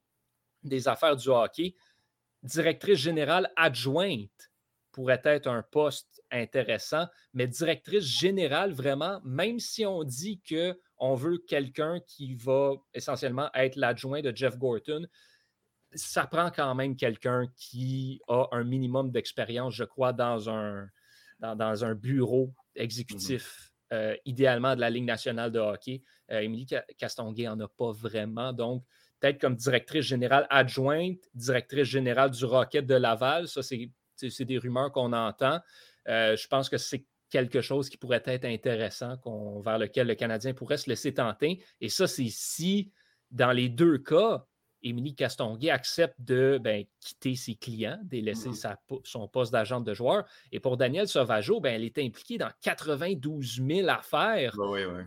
des 0.62 0.86
affaires 0.86 1.16
du 1.16 1.28
hockey. 1.28 1.74
Directrice 2.44 3.00
générale 3.00 3.50
adjointe 3.56 4.48
pourrait 4.98 5.22
être 5.26 5.46
un 5.46 5.62
poste 5.62 6.24
intéressant, 6.32 7.06
mais 7.32 7.46
directrice 7.46 8.02
générale, 8.02 8.72
vraiment, 8.72 9.20
même 9.22 9.60
si 9.60 9.86
on 9.86 10.02
dit 10.02 10.42
qu'on 10.42 11.14
veut 11.14 11.38
quelqu'un 11.46 12.00
qui 12.04 12.34
va 12.34 12.72
essentiellement 12.92 13.48
être 13.54 13.76
l'adjoint 13.76 14.22
de 14.22 14.34
Jeff 14.34 14.58
Gorton, 14.58 15.06
ça 15.92 16.26
prend 16.26 16.50
quand 16.50 16.74
même 16.74 16.96
quelqu'un 16.96 17.46
qui 17.54 18.20
a 18.26 18.48
un 18.50 18.64
minimum 18.64 19.12
d'expérience, 19.12 19.72
je 19.72 19.84
crois, 19.84 20.12
dans 20.12 20.50
un, 20.50 20.88
dans, 21.38 21.84
un 21.84 21.94
bureau 21.94 22.52
exécutif, 22.74 23.46
mmh 23.46 23.94
euh, 23.94 24.14
idéalement 24.26 24.74
de 24.74 24.80
la 24.80 24.90
Ligue 24.90 25.06
nationale 25.06 25.50
de 25.50 25.60
hockey. 25.60 26.02
Euh, 26.30 26.40
Émilie 26.40 26.66
Castonguay 26.98 27.44
n'en 27.44 27.58
a 27.60 27.68
pas 27.68 27.92
vraiment. 27.92 28.52
Donc, 28.52 28.84
peut-être 29.18 29.40
comme 29.40 29.56
directrice 29.56 30.04
générale 30.04 30.46
adjointe, 30.50 31.20
directrice 31.32 31.86
générale 31.86 32.30
du 32.30 32.44
Rocket 32.44 32.84
de 32.84 32.96
Laval, 32.96 33.48
ça, 33.48 33.62
c'est 33.62 33.90
c'est 34.18 34.44
des 34.44 34.58
rumeurs 34.58 34.92
qu'on 34.92 35.12
entend. 35.12 35.60
Euh, 36.08 36.36
je 36.36 36.48
pense 36.48 36.68
que 36.68 36.78
c'est 36.78 37.04
quelque 37.30 37.60
chose 37.60 37.88
qui 37.88 37.96
pourrait 37.96 38.22
être 38.24 38.44
intéressant 38.44 39.16
vers 39.62 39.78
lequel 39.78 40.06
le 40.06 40.14
Canadien 40.14 40.54
pourrait 40.54 40.78
se 40.78 40.88
laisser 40.88 41.14
tenter. 41.14 41.62
Et 41.80 41.88
ça, 41.88 42.06
c'est 42.06 42.30
si, 42.30 42.90
dans 43.30 43.52
les 43.52 43.68
deux 43.68 43.98
cas, 43.98 44.46
Émilie 44.82 45.14
Castonguay 45.14 45.70
accepte 45.70 46.14
de 46.20 46.58
ben, 46.62 46.84
quitter 47.00 47.34
ses 47.34 47.56
clients, 47.56 47.98
de 48.04 48.18
laisser 48.18 48.50
mm-hmm. 48.50 49.00
son 49.04 49.28
poste 49.28 49.52
d'agent 49.52 49.80
de 49.80 49.92
joueur. 49.92 50.24
Et 50.52 50.60
pour 50.60 50.76
Daniel 50.76 51.08
Sauvageau, 51.08 51.60
ben, 51.60 51.74
elle 51.74 51.84
était 51.84 52.04
impliquée 52.04 52.38
dans 52.38 52.50
92 52.62 53.60
000 53.66 53.88
affaires 53.88 54.54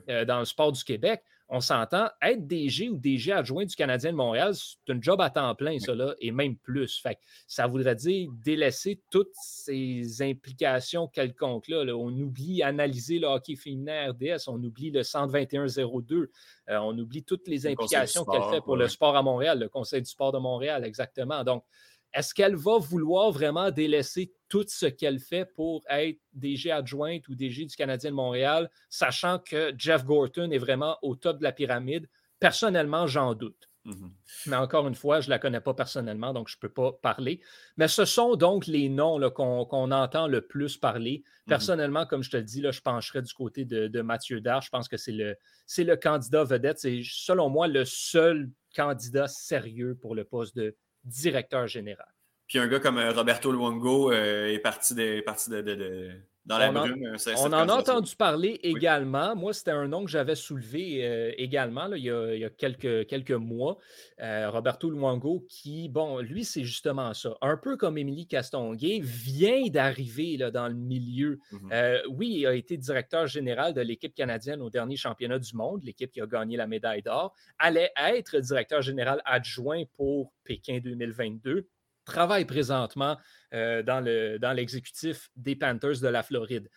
euh, 0.10 0.26
dans 0.26 0.40
le 0.40 0.46
sport 0.46 0.72
du 0.72 0.84
Québec 0.84 1.24
on 1.54 1.60
s'entend, 1.60 2.08
être 2.22 2.48
DG 2.48 2.88
ou 2.88 2.98
DG 2.98 3.30
adjoint 3.34 3.66
du 3.66 3.76
Canadien 3.76 4.12
de 4.12 4.16
Montréal, 4.16 4.54
c'est 4.56 4.94
un 4.94 5.02
job 5.02 5.20
à 5.20 5.30
temps 5.30 5.54
plein, 5.54 5.78
ça, 5.80 5.94
là, 5.94 6.16
et 6.22 6.32
même 6.32 6.56
plus. 6.56 6.98
Fait 7.02 7.20
ça 7.46 7.68
voudrait 7.68 7.96
dire 7.96 8.30
délaisser 8.42 9.02
toutes 9.10 9.34
ces 9.34 10.22
implications 10.22 11.10
quelconques-là. 11.10 11.94
On 11.94 12.08
oublie 12.08 12.64
analyser 12.64 13.20
le 13.20 13.28
hockey 13.28 13.58
féminin 13.58 14.12
RDS, 14.12 14.48
on 14.48 14.64
oublie 14.64 14.92
le 14.92 15.02
121-02, 15.02 16.14
euh, 16.14 16.30
on 16.78 16.98
oublie 16.98 17.24
toutes 17.24 17.50
les 17.50 17.68
implications 17.68 18.24
qu'elle 18.24 18.50
fait 18.50 18.62
pour 18.62 18.78
le 18.78 18.88
sport 18.88 19.18
à 19.18 19.22
Montréal, 19.22 19.60
le 19.60 19.68
Conseil 19.68 20.02
du 20.02 20.10
sport 20.10 20.32
de 20.32 20.40
Montréal, 20.40 20.86
exactement. 20.86 21.44
Donc, 21.44 21.66
est-ce 22.14 22.34
qu'elle 22.34 22.56
va 22.56 22.78
vouloir 22.78 23.32
vraiment 23.32 23.72
délaisser 23.72 24.34
tout 24.50 24.66
ce 24.68 24.86
qu'elle 24.86 25.20
fait 25.20 25.46
pour 25.46 25.84
être 25.90 26.20
DG 26.34 26.72
adjointe 26.72 27.28
ou 27.28 27.36
DG 27.36 27.66
du 27.66 27.76
Canadien 27.76 28.12
de 28.12 28.16
Montréal, 28.16 28.70
sachant 28.90 29.40
que 29.40 29.74
Jeff 29.78 30.04
Gorton 30.04 30.52
est 30.52 30.58
vraiment 30.58 30.98
au 31.02 31.16
top 31.16 31.40
de 31.40 31.44
la 31.44 31.52
pyramide? 31.52 32.10
Personnellement, 32.40 33.08
j'en 33.08 33.34
doute. 33.34 33.70
Mm-hmm. 33.86 34.12
Mais 34.48 34.56
encore 34.58 34.88
une 34.88 34.96
fois, 34.96 35.22
je 35.22 35.28
ne 35.28 35.32
la 35.32 35.40
connais 35.40 35.62
pas 35.62 35.74
personnellement, 35.74 36.34
donc 36.34 36.50
je 36.50 36.58
ne 36.58 36.60
peux 36.60 36.70
pas 36.70 36.92
parler. 37.02 37.42
Mais 37.78 37.88
ce 37.88 38.06
sont 38.06 38.36
donc 38.36 38.68
les 38.68 38.90
noms 38.90 39.20
qu'on 39.32 39.92
entend 39.92 40.28
le 40.28 40.42
plus 40.42 40.78
parler. 40.78 41.24
Mm-hmm. 41.24 41.50
Personnellement, 41.50 42.06
comme 42.06 42.24
je 42.24 42.30
te 42.30 42.38
le 42.38 42.44
dis, 42.44 42.62
là, 42.62 42.72
je 42.72 42.82
pencherais 42.82 43.22
du 43.22 43.34
côté 43.34 43.66
de, 43.66 44.02
Mathieu 44.02 44.42
Dard. 44.42 44.62
Je 44.62 44.70
pense 44.70 44.88
que 44.88 44.98
c'est 44.98 45.12
le, 45.12 45.36
le 45.78 45.96
candidat 45.96 46.44
vedette. 46.44 46.80
C'est 46.80 47.02
selon 47.04 47.50
moi 47.50 47.68
le 47.68 47.86
seul 47.86 48.50
candidat 48.76 49.28
sérieux 49.28 49.98
pour 50.00 50.16
le 50.16 50.24
poste 50.24 50.56
de 50.56 50.76
directeur 51.04 51.68
général. 51.68 52.08
Puis 52.48 52.60
un 52.60 52.68
gars 52.68 52.80
comme 52.80 52.98
euh, 52.98 53.14
Roberto 53.14 53.52
Luongo 53.52 54.12
euh, 54.12 54.48
est 54.48 54.60
parti, 54.60 54.94
de, 54.94 55.22
parti 55.22 55.50
de, 55.50 56.12
dans 56.46 56.58
la 56.58 56.72
brume. 56.72 57.16
on 57.38 57.54
en 57.54 57.70
a 57.70 57.74
entendu 57.74 58.16
parler 58.16 58.60
également. 58.64 59.36
Moi, 59.36 59.54
c'était 59.54 59.72
un 59.72 59.88
nom 59.88 60.04
que 60.04 60.12
j'avais 60.12 60.36
soulevé 60.36 61.06
euh, 61.06 61.32
également 61.38 61.94
il, 61.94 62.04
y 62.04 62.10
a, 62.10 62.50
quelques, 62.50 63.08
quelques 63.08 63.32
mois. 63.32 63.78
Roberto 64.20 64.90
Luongo, 64.90 65.46
qui, 65.50 65.90
bon, 65.90 66.20
lui, 66.20 66.44
c'est 66.44 66.64
justement 66.64 67.14
ça. 67.14 67.36
Un 67.42 67.58
peu 67.58 67.78
comme 67.78 67.98
Émilie 67.98 68.28
Castonguay, 68.28 69.00
vient 69.02 69.68
d'arriver 69.68 70.38
dans 70.38 70.68
le 70.68 70.76
milieu. 70.76 71.40
Mm-hmm. 71.52 72.02
oui, 72.10 72.36
il 72.40 72.48
a 72.48 72.54
été 72.54 72.78
directeur 72.78 73.28
général 73.28 73.74
de 73.74 73.82
l'équipe 73.82 74.14
canadienne 74.14 74.62
au 74.62 74.70
dernier 74.70 74.96
championnat 74.96 75.40
du 75.40 75.56
monde, 75.56 75.84
l'équipe 75.84 76.12
qui 76.12 76.22
a 76.22 76.28
gagné 76.28 76.58
la 76.58 76.68
médaille 76.68 77.02
d'or. 77.02 77.34
Allait 77.60 77.92
être 77.98 78.38
directeur 78.38 78.82
général 78.82 79.22
adjoint 79.26 79.84
pour 79.96 80.34
Pékin 80.44 80.80
2022 80.84 81.68
travaille 82.06 82.46
présentement 82.46 83.18
dans 83.52 84.54
l'exécutif 84.56 85.30
des 85.36 85.56
Panthers 85.56 86.00
de 86.02 86.08
la 86.08 86.24
Floride. 86.24 86.70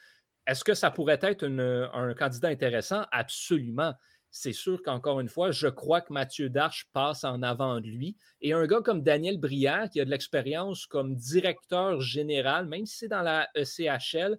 Est-ce 0.46 0.64
que 0.64 0.74
ça 0.74 0.90
pourrait 0.90 1.20
être 1.22 1.44
un 1.44 2.14
candidat 2.14 2.48
intéressant? 2.48 3.04
Absolument. 3.12 3.94
C'est 4.37 4.52
sûr 4.52 4.82
qu'encore 4.82 5.20
une 5.20 5.28
fois, 5.28 5.52
je 5.52 5.68
crois 5.68 6.00
que 6.00 6.12
Mathieu 6.12 6.50
Darche 6.50 6.88
passe 6.92 7.22
en 7.22 7.40
avant 7.42 7.80
de 7.80 7.87
lui. 7.87 8.16
Et 8.40 8.52
un 8.52 8.66
gars 8.66 8.80
comme 8.80 9.02
Daniel 9.02 9.38
Brière, 9.38 9.88
qui 9.88 10.00
a 10.00 10.04
de 10.04 10.10
l'expérience 10.10 10.87
comme 10.87 11.14
directeur 11.14 12.00
général, 12.00 12.66
même 12.66 12.84
si 12.84 12.96
c'est 12.96 13.08
dans 13.08 13.22
la 13.22 13.48
ECHL, 13.54 14.37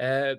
euh, 0.00 0.34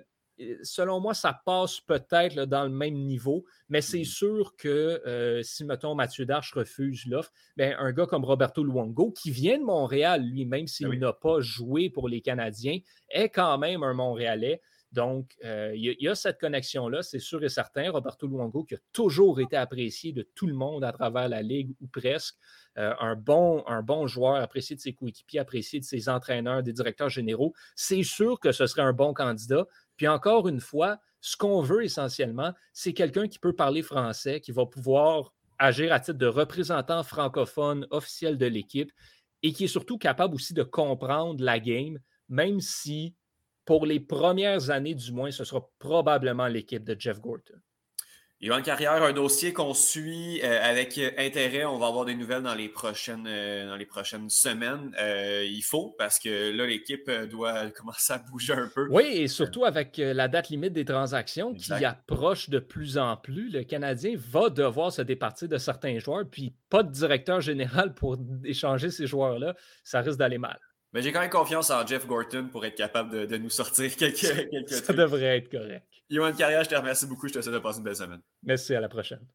selon 0.62 1.00
moi, 1.00 1.14
ça 1.14 1.40
passe 1.44 1.80
peut-être 1.80 2.44
dans 2.44 2.64
le 2.64 2.70
même 2.70 2.94
niveau, 2.94 3.44
mais 3.68 3.80
c'est 3.80 4.00
mmh 4.00 4.04
sûr 4.04 4.56
que 4.56 5.02
euh, 5.06 5.42
si, 5.42 5.64
mettons, 5.64 5.94
Mathieu 5.94 6.26
Darche 6.26 6.52
refuse 6.52 7.06
l'offre, 7.06 7.32
ben, 7.56 7.74
un 7.78 7.92
gars 7.92 8.06
comme 8.06 8.24
Roberto 8.24 8.62
Luongo, 8.62 9.12
qui 9.12 9.30
vient 9.30 9.58
de 9.58 9.64
Montréal, 9.64 10.22
lui, 10.22 10.44
même 10.44 10.66
s'il 10.66 10.88
n'a 10.98 11.12
pas 11.12 11.40
joué 11.40 11.90
pour 11.90 12.08
les 12.08 12.20
Canadiens, 12.20 12.78
est 13.08 13.28
quand 13.28 13.58
même 13.58 13.82
un 13.82 13.94
Montréalais. 13.94 14.60
Donc, 14.92 15.36
euh, 15.44 15.72
il 15.74 15.96
y, 16.00 16.08
a 16.08 16.14
cette 16.14 16.38
connexion-là, 16.38 17.02
c'est 17.02 17.18
sûr 17.18 17.42
et 17.44 17.48
certain. 17.48 17.90
Roberto 17.90 18.26
Luongo, 18.26 18.64
qui 18.64 18.76
a 18.76 18.78
toujours 18.92 19.40
été 19.40 19.56
apprécié 19.56 20.12
de 20.12 20.22
tout 20.34 20.46
le 20.46 20.54
monde 20.54 20.84
à 20.84 20.92
travers 20.92 21.28
la 21.28 21.42
Ligue, 21.42 21.74
ou 21.80 21.88
presque, 21.88 22.36
euh, 22.78 22.94
un, 23.00 23.16
bon, 23.16 23.62
un 23.66 23.82
bon 23.82 24.06
joueur, 24.06 24.36
apprécié 24.36 24.76
de 24.76 24.80
ses 24.80 24.92
coéquipiers, 24.92 25.40
apprécié 25.40 25.80
de 25.80 25.84
ses 25.84 26.08
entraîneurs, 26.08 26.62
des 26.62 26.72
directeurs 26.72 27.08
généraux, 27.08 27.52
c'est 27.74 28.02
sûr 28.02 28.38
que 28.38 28.52
ce 28.52 28.66
serait 28.66 28.82
un 28.82 28.92
bon 28.92 29.12
candidat. 29.12 29.66
Puis 29.96 30.08
encore 30.08 30.48
une 30.48 30.60
fois, 30.60 30.98
ce 31.20 31.36
qu'on 31.36 31.60
veut 31.60 31.84
essentiellement, 31.84 32.52
c'est 32.72 32.92
quelqu'un 32.92 33.28
qui 33.28 33.38
peut 33.38 33.54
parler 33.54 33.82
français, 33.82 34.40
qui 34.40 34.52
va 34.52 34.66
pouvoir 34.66 35.34
agir 35.58 35.92
à 35.92 36.00
titre 36.00 36.18
de 36.18 36.26
représentant 36.26 37.02
francophone 37.02 37.86
officiel 37.90 38.38
de 38.38 38.46
l'équipe 38.46 38.92
et 39.42 39.52
qui 39.52 39.64
est 39.64 39.68
surtout 39.68 39.98
capable 39.98 40.34
aussi 40.34 40.54
de 40.54 40.62
comprendre 40.62 41.42
la 41.42 41.58
game, 41.58 41.98
même 42.28 42.60
si 42.60 43.14
pour 43.64 43.86
les 43.86 44.00
premières 44.00 44.70
années 44.70 44.94
du 44.94 45.12
moins, 45.12 45.30
ce 45.30 45.44
sera 45.44 45.68
probablement 45.78 46.46
l'équipe 46.46 46.84
de 46.84 46.96
Jeff 46.98 47.20
Gorton. 47.20 47.60
Yvan 48.42 48.60
Carrière, 48.60 49.02
un 49.02 49.14
dossier 49.14 49.54
qu'on 49.54 49.72
suit 49.72 50.42
euh, 50.44 50.60
avec 50.62 51.00
intérêt. 51.16 51.64
On 51.64 51.78
va 51.78 51.86
avoir 51.86 52.04
des 52.04 52.14
nouvelles 52.14 52.42
dans 52.42 52.54
les 52.54 52.68
prochaines, 52.68 53.26
euh, 53.26 53.66
dans 53.66 53.76
les 53.76 53.86
prochaines 53.86 54.28
semaines. 54.28 54.94
Euh, 55.00 55.42
il 55.46 55.62
faut, 55.62 55.94
parce 55.98 56.18
que 56.18 56.54
là, 56.54 56.66
l'équipe 56.66 57.10
doit 57.30 57.70
commencer 57.76 58.12
à 58.12 58.18
bouger 58.18 58.52
un 58.52 58.68
peu. 58.68 58.88
Oui, 58.90 59.04
et 59.04 59.28
surtout 59.28 59.64
avec 59.64 59.96
la 59.96 60.28
date 60.28 60.50
limite 60.50 60.74
des 60.74 60.84
transactions 60.84 61.54
qui 61.54 61.72
approche 61.72 62.50
de 62.50 62.58
plus 62.58 62.98
en 62.98 63.16
plus, 63.16 63.48
le 63.48 63.64
Canadien 63.64 64.14
va 64.16 64.50
devoir 64.50 64.92
se 64.92 65.00
départir 65.00 65.48
de 65.48 65.56
certains 65.56 65.98
joueurs, 65.98 66.24
puis 66.30 66.54
pas 66.68 66.82
de 66.82 66.92
directeur 66.92 67.40
général 67.40 67.94
pour 67.94 68.18
échanger 68.44 68.90
ces 68.90 69.06
joueurs-là. 69.06 69.56
Ça 69.82 70.02
risque 70.02 70.18
d'aller 70.18 70.38
mal. 70.38 70.58
Mais 70.92 71.00
j'ai 71.00 71.10
quand 71.10 71.20
même 71.20 71.30
confiance 71.30 71.70
en 71.70 71.86
Jeff 71.86 72.06
Gorton 72.06 72.48
pour 72.52 72.66
être 72.66 72.76
capable 72.76 73.26
de, 73.26 73.36
nous 73.38 73.50
sortir 73.50 73.96
quelques, 73.96 74.50
quelques 74.50 74.68
Ça 74.68 74.92
devrait 74.92 75.38
être 75.38 75.50
correct. 75.50 75.95
Yohan 76.08 76.32
Carrière, 76.32 76.62
je 76.62 76.68
te 76.68 76.74
remercie 76.74 77.06
beaucoup. 77.06 77.26
Je 77.28 77.34
te 77.34 77.40
souhaite 77.40 77.54
de 77.54 77.60
passer 77.60 77.78
une 77.78 77.84
belle 77.84 77.96
semaine. 77.96 78.20
Merci, 78.44 78.74
à 78.74 78.80
la 78.80 78.88
prochaine. 78.88 79.26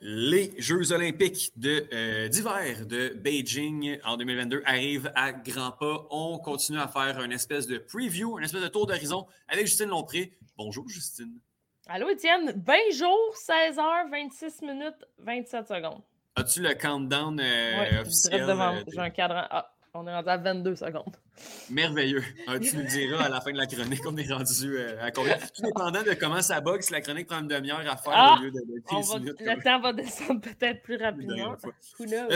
Les 0.00 0.54
Jeux 0.58 0.92
olympiques 0.92 1.52
euh, 1.64 2.28
d'hiver 2.28 2.86
de, 2.86 3.08
Beijing 3.08 3.98
en 4.04 4.16
2022 4.16 4.62
arrivent 4.64 5.10
à 5.16 5.32
grands 5.32 5.72
pas. 5.72 6.06
On 6.10 6.38
continue 6.38 6.78
à 6.78 6.86
faire 6.86 7.20
une 7.22 7.32
espèce 7.32 7.66
de 7.66 7.78
preview, 7.78 8.38
une 8.38 8.44
espèce 8.44 8.62
de 8.62 8.68
tour 8.68 8.86
d'horizon 8.86 9.26
avec 9.48 9.66
Justine 9.66 9.88
Lompré. 9.88 10.38
Bonjour, 10.56 10.88
Justine. 10.88 11.40
Allô, 11.86 12.08
Étienne. 12.08 12.62
20 12.64 12.74
jours, 12.92 13.36
16 13.36 13.78
heures, 13.78 14.08
26 14.10 14.62
minutes, 14.62 15.04
27 15.18 15.66
secondes. 15.66 16.02
As-tu 16.34 16.62
le 16.62 16.74
countdown 16.74 17.38
euh, 17.40 18.00
officiel? 18.02 18.48
Euh, 18.48 18.82
J'ai 18.92 18.98
un 18.98 19.10
cadran. 19.10 19.44
Ah, 19.50 19.72
on 19.94 20.06
est 20.06 20.14
rendu 20.14 20.28
à 20.30 20.36
22 20.38 20.76
secondes. 20.76 21.16
Merveilleux. 21.70 22.24
Ah, 22.46 22.58
tu 22.58 22.76
nous 22.76 22.84
diras 22.84 23.24
à 23.24 23.28
la 23.28 23.40
fin 23.42 23.52
de 23.52 23.58
la 23.58 23.66
chronique, 23.66 24.00
on 24.06 24.16
est 24.16 24.32
rendu 24.32 24.78
euh, 24.78 25.02
à 25.02 25.10
combien? 25.10 25.36
Tout 25.36 25.62
dépendant 25.62 26.02
de 26.02 26.14
comment 26.14 26.40
ça 26.40 26.60
bug, 26.62 26.80
si 26.80 26.92
la 26.92 27.02
chronique 27.02 27.26
prend 27.26 27.40
une 27.40 27.48
demi-heure 27.48 27.80
à 27.80 27.96
faire 27.96 28.12
ah, 28.14 28.36
au 28.38 28.42
lieu 28.42 28.50
de, 28.50 28.60
15 28.88 29.18
minutes. 29.18 29.40
Le 29.40 29.62
temps 29.62 29.80
va 29.80 29.92
descendre 29.92 30.40
peut-être 30.40 30.82
plus 30.82 30.96
rapidement. 30.96 31.56
Who 31.98 32.06
knows? 32.06 32.28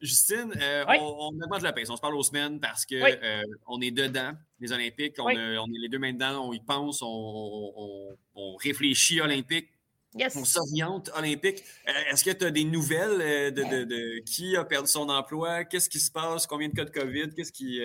Justine, 0.00 0.52
euh, 0.60 0.84
on, 0.88 1.30
on, 1.34 1.42
augmente 1.42 1.62
la 1.62 1.72
pace. 1.72 1.90
On 1.90 1.96
se 1.96 2.00
parle 2.00 2.14
aux 2.14 2.22
semaines 2.22 2.60
parce 2.60 2.86
qu'on 2.86 2.96
euh, 2.96 3.42
on 3.66 3.80
est 3.80 3.90
dedans, 3.90 4.32
les 4.60 4.72
Olympiques. 4.72 5.16
On, 5.18 5.24
on, 5.24 5.28
est 5.30 5.78
les 5.78 5.88
deux 5.88 5.98
mains 5.98 6.12
dedans, 6.12 6.48
on 6.48 6.52
y 6.52 6.60
pense, 6.60 7.02
on, 7.02 8.16
réfléchit 8.62 9.20
olympique. 9.20 9.68
On 10.14 10.44
s'oriente 10.44 11.10
olympique. 11.16 11.62
Euh, 11.88 11.92
est-ce 12.10 12.24
que 12.24 12.30
tu 12.30 12.44
as 12.44 12.50
des 12.50 12.64
nouvelles 12.64 13.52
de, 13.54 14.18
qui 14.20 14.56
a 14.56 14.64
perdu 14.64 14.88
son 14.88 15.08
emploi? 15.08 15.64
Qu'est-ce 15.64 15.88
qui 15.88 16.00
se 16.00 16.10
passe? 16.10 16.46
Combien 16.46 16.68
de 16.68 16.74
cas 16.74 16.84
de 16.84 16.90
COVID? 16.90 17.30
Qu'est-ce 17.34 17.52
qui, 17.52 17.80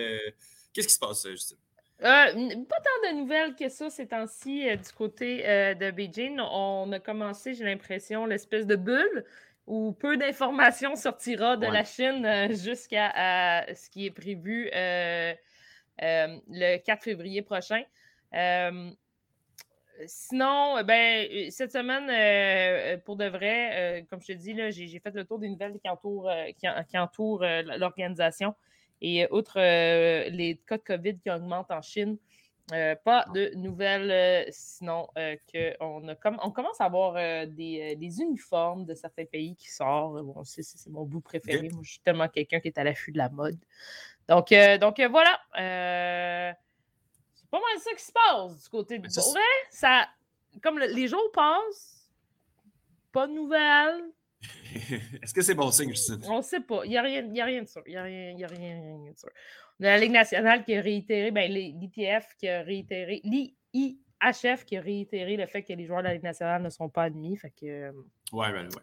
qu'est-ce 0.72 0.88
qui 0.88 0.94
se 0.94 0.98
passe, 0.98 1.26
Justine? 1.28 1.58
pas 1.98 2.30
tant 2.32 3.10
de 3.10 3.16
nouvelles 3.16 3.54
que 3.54 3.68
ça 3.70 3.88
ces 3.88 4.06
temps-ci 4.06 4.64
du 4.64 4.92
côté 4.96 5.38
de 5.74 5.90
Beijing. 5.90 6.38
On 6.40 6.90
a 6.92 6.98
commencé, 6.98 7.54
j'ai 7.54 7.64
l'impression, 7.64 8.26
l'espèce 8.26 8.66
de 8.66 8.76
bulle 8.76 9.24
où 9.66 9.92
peu 9.92 10.16
d'informations 10.16 10.96
sortira 10.96 11.56
de 11.56 11.66
la 11.66 11.84
Chine 11.84 12.24
euh, 12.24 12.54
jusqu'à 12.54 13.66
ce 13.74 13.90
qui 13.90 14.06
est 14.06 14.10
prévu 14.10 14.70
euh, 14.74 15.34
euh, 16.02 16.36
le 16.48 16.78
4 16.78 17.02
février 17.02 17.42
prochain. 17.42 17.82
Sinon, 20.06 20.82
ben, 20.84 21.50
cette 21.50 21.72
semaine, 21.72 23.00
pour 23.04 23.16
de 23.16 23.26
vrai, 23.26 24.06
comme 24.10 24.20
je 24.20 24.28
te 24.28 24.32
dis, 24.32 24.54
j'ai 24.70 24.98
fait 25.00 25.14
le 25.14 25.24
tour 25.24 25.38
des 25.38 25.48
nouvelles 25.48 25.78
qui 25.78 25.88
entourent, 25.88 26.30
qui 26.58 26.98
entourent 26.98 27.44
l'organisation. 27.76 28.54
Et 29.00 29.26
outre 29.30 29.58
les 29.58 30.60
cas 30.66 30.78
de 30.78 30.82
COVID 30.82 31.18
qui 31.18 31.30
augmentent 31.30 31.70
en 31.70 31.82
Chine, 31.82 32.18
euh, 32.72 32.96
pas 32.96 33.26
de 33.32 33.52
nouvelles, 33.54 34.10
euh, 34.10 34.44
sinon 34.50 35.06
euh, 35.16 35.36
qu'on 35.52 36.02
on 36.42 36.50
commence 36.50 36.80
à 36.80 36.86
avoir 36.86 37.14
des, 37.46 37.96
uniformes 38.20 38.84
de 38.84 38.94
certains 38.94 39.24
pays 39.24 39.54
qui 39.54 39.70
sortent. 39.70 40.20
Bon, 40.24 40.42
c'est, 40.42 40.64
mon 40.88 41.04
bout 41.04 41.20
préféré. 41.20 41.68
Moi, 41.68 41.82
je 41.84 41.90
suis 41.90 42.00
tellement 42.00 42.28
quelqu'un 42.28 42.58
qui 42.58 42.68
est 42.68 42.78
à 42.78 42.82
l'affût 42.82 43.12
de 43.12 43.18
la 43.18 43.28
mode. 43.28 43.58
Donc, 44.28 44.52
donc 44.80 45.00
voilà. 45.00 46.56
C'est 47.46 47.50
pas 47.50 47.60
mal 47.60 47.78
ça 47.78 47.94
qui 47.94 48.04
se 48.04 48.12
passe 48.12 48.62
du 48.64 48.68
côté 48.68 48.98
de. 48.98 49.02
Pour 49.04 49.34
ça, 49.70 50.08
comme 50.62 50.78
les 50.80 51.06
jours 51.06 51.30
passent, 51.32 52.10
pas 53.12 53.26
de 53.28 53.32
nouvelles. 53.32 54.04
Est-ce 55.22 55.32
que 55.32 55.42
c'est 55.42 55.54
bon 55.54 55.70
signe, 55.70 55.94
On 56.24 56.38
ne 56.38 56.42
sait 56.42 56.60
pas. 56.60 56.84
Il 56.84 56.90
n'y 56.90 56.98
a, 56.98 57.02
rien, 57.02 57.22
a 57.24 57.44
rien 57.44 57.62
de 57.62 57.68
sûr. 57.68 57.82
Il 57.86 57.92
n'y 57.92 57.96
a, 57.96 58.02
rien, 58.02 58.32
y 58.32 58.44
a 58.44 58.48
rien, 58.48 58.98
de 59.10 59.16
sûr 59.16 59.30
de 59.78 59.84
la 59.84 59.98
Ligue 59.98 60.12
nationale 60.12 60.64
qui 60.64 60.74
a 60.74 60.80
réitéré, 60.80 61.30
ben, 61.30 61.50
l'ITF 61.50 62.34
qui 62.38 62.48
a 62.48 62.62
réitéré, 62.62 63.20
l'IHF 63.24 64.64
qui 64.64 64.76
a 64.76 64.80
réitéré 64.80 65.36
le 65.36 65.46
fait 65.46 65.62
que 65.62 65.72
les 65.74 65.84
joueurs 65.84 65.98
de 65.98 66.08
la 66.08 66.14
Ligue 66.14 66.22
nationale 66.22 66.62
ne 66.62 66.70
sont 66.70 66.88
pas 66.88 67.04
admis. 67.04 67.36
Fait 67.36 67.50
que, 67.50 67.66
euh, 67.66 67.92
ouais, 68.32 68.52
ben, 68.52 68.64
ouais. 68.64 68.82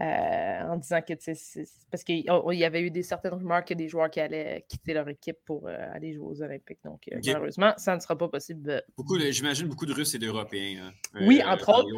Euh, 0.00 0.62
en 0.62 0.76
disant 0.76 1.00
que 1.02 1.14
c'est 1.18 1.64
parce 1.90 2.04
qu'il 2.04 2.24
y 2.24 2.64
avait 2.64 2.82
eu 2.82 2.90
des 2.90 3.02
certaines 3.02 3.34
rumeurs 3.34 3.64
que 3.64 3.74
des 3.74 3.88
joueurs 3.88 4.10
qui 4.10 4.20
allaient 4.20 4.64
quitter 4.68 4.94
leur 4.94 5.08
équipe 5.08 5.38
pour 5.44 5.66
euh, 5.66 5.76
aller 5.92 6.12
jouer 6.12 6.26
aux 6.26 6.42
Olympiques. 6.42 6.78
Donc, 6.84 7.02
malheureusement, 7.26 7.72
ça 7.76 7.96
ne 7.96 8.00
sera 8.00 8.16
pas 8.16 8.28
possible. 8.28 8.82
J'imagine 9.30 9.66
beaucoup 9.66 9.86
de 9.86 9.92
Russes 9.92 10.14
et 10.14 10.18
d'Européens. 10.18 10.92
Hein. 11.14 11.20
oui, 11.26 11.42
entre 11.44 11.70
autres 11.70 11.90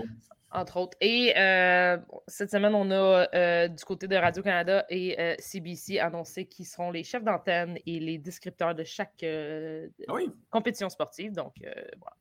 entre 0.52 0.78
autres. 0.78 0.96
Et 1.00 1.32
euh, 1.36 1.96
cette 2.26 2.50
semaine, 2.50 2.74
on 2.74 2.90
a 2.90 3.28
euh, 3.34 3.68
du 3.68 3.84
côté 3.84 4.08
de 4.08 4.16
Radio-Canada 4.16 4.84
et 4.88 5.36
CBC 5.38 5.98
euh, 5.98 6.06
annoncé 6.06 6.46
qui 6.46 6.64
seront 6.64 6.90
les 6.90 7.04
chefs 7.04 7.24
d'antenne 7.24 7.78
et 7.86 8.00
les 8.00 8.18
descripteurs 8.18 8.74
de 8.74 8.84
chaque 8.84 9.24
ah 9.24 10.18
compétition 10.50 10.88
sportive. 10.88 11.32
Donc, 11.32 11.54
voilà. 11.60 12.16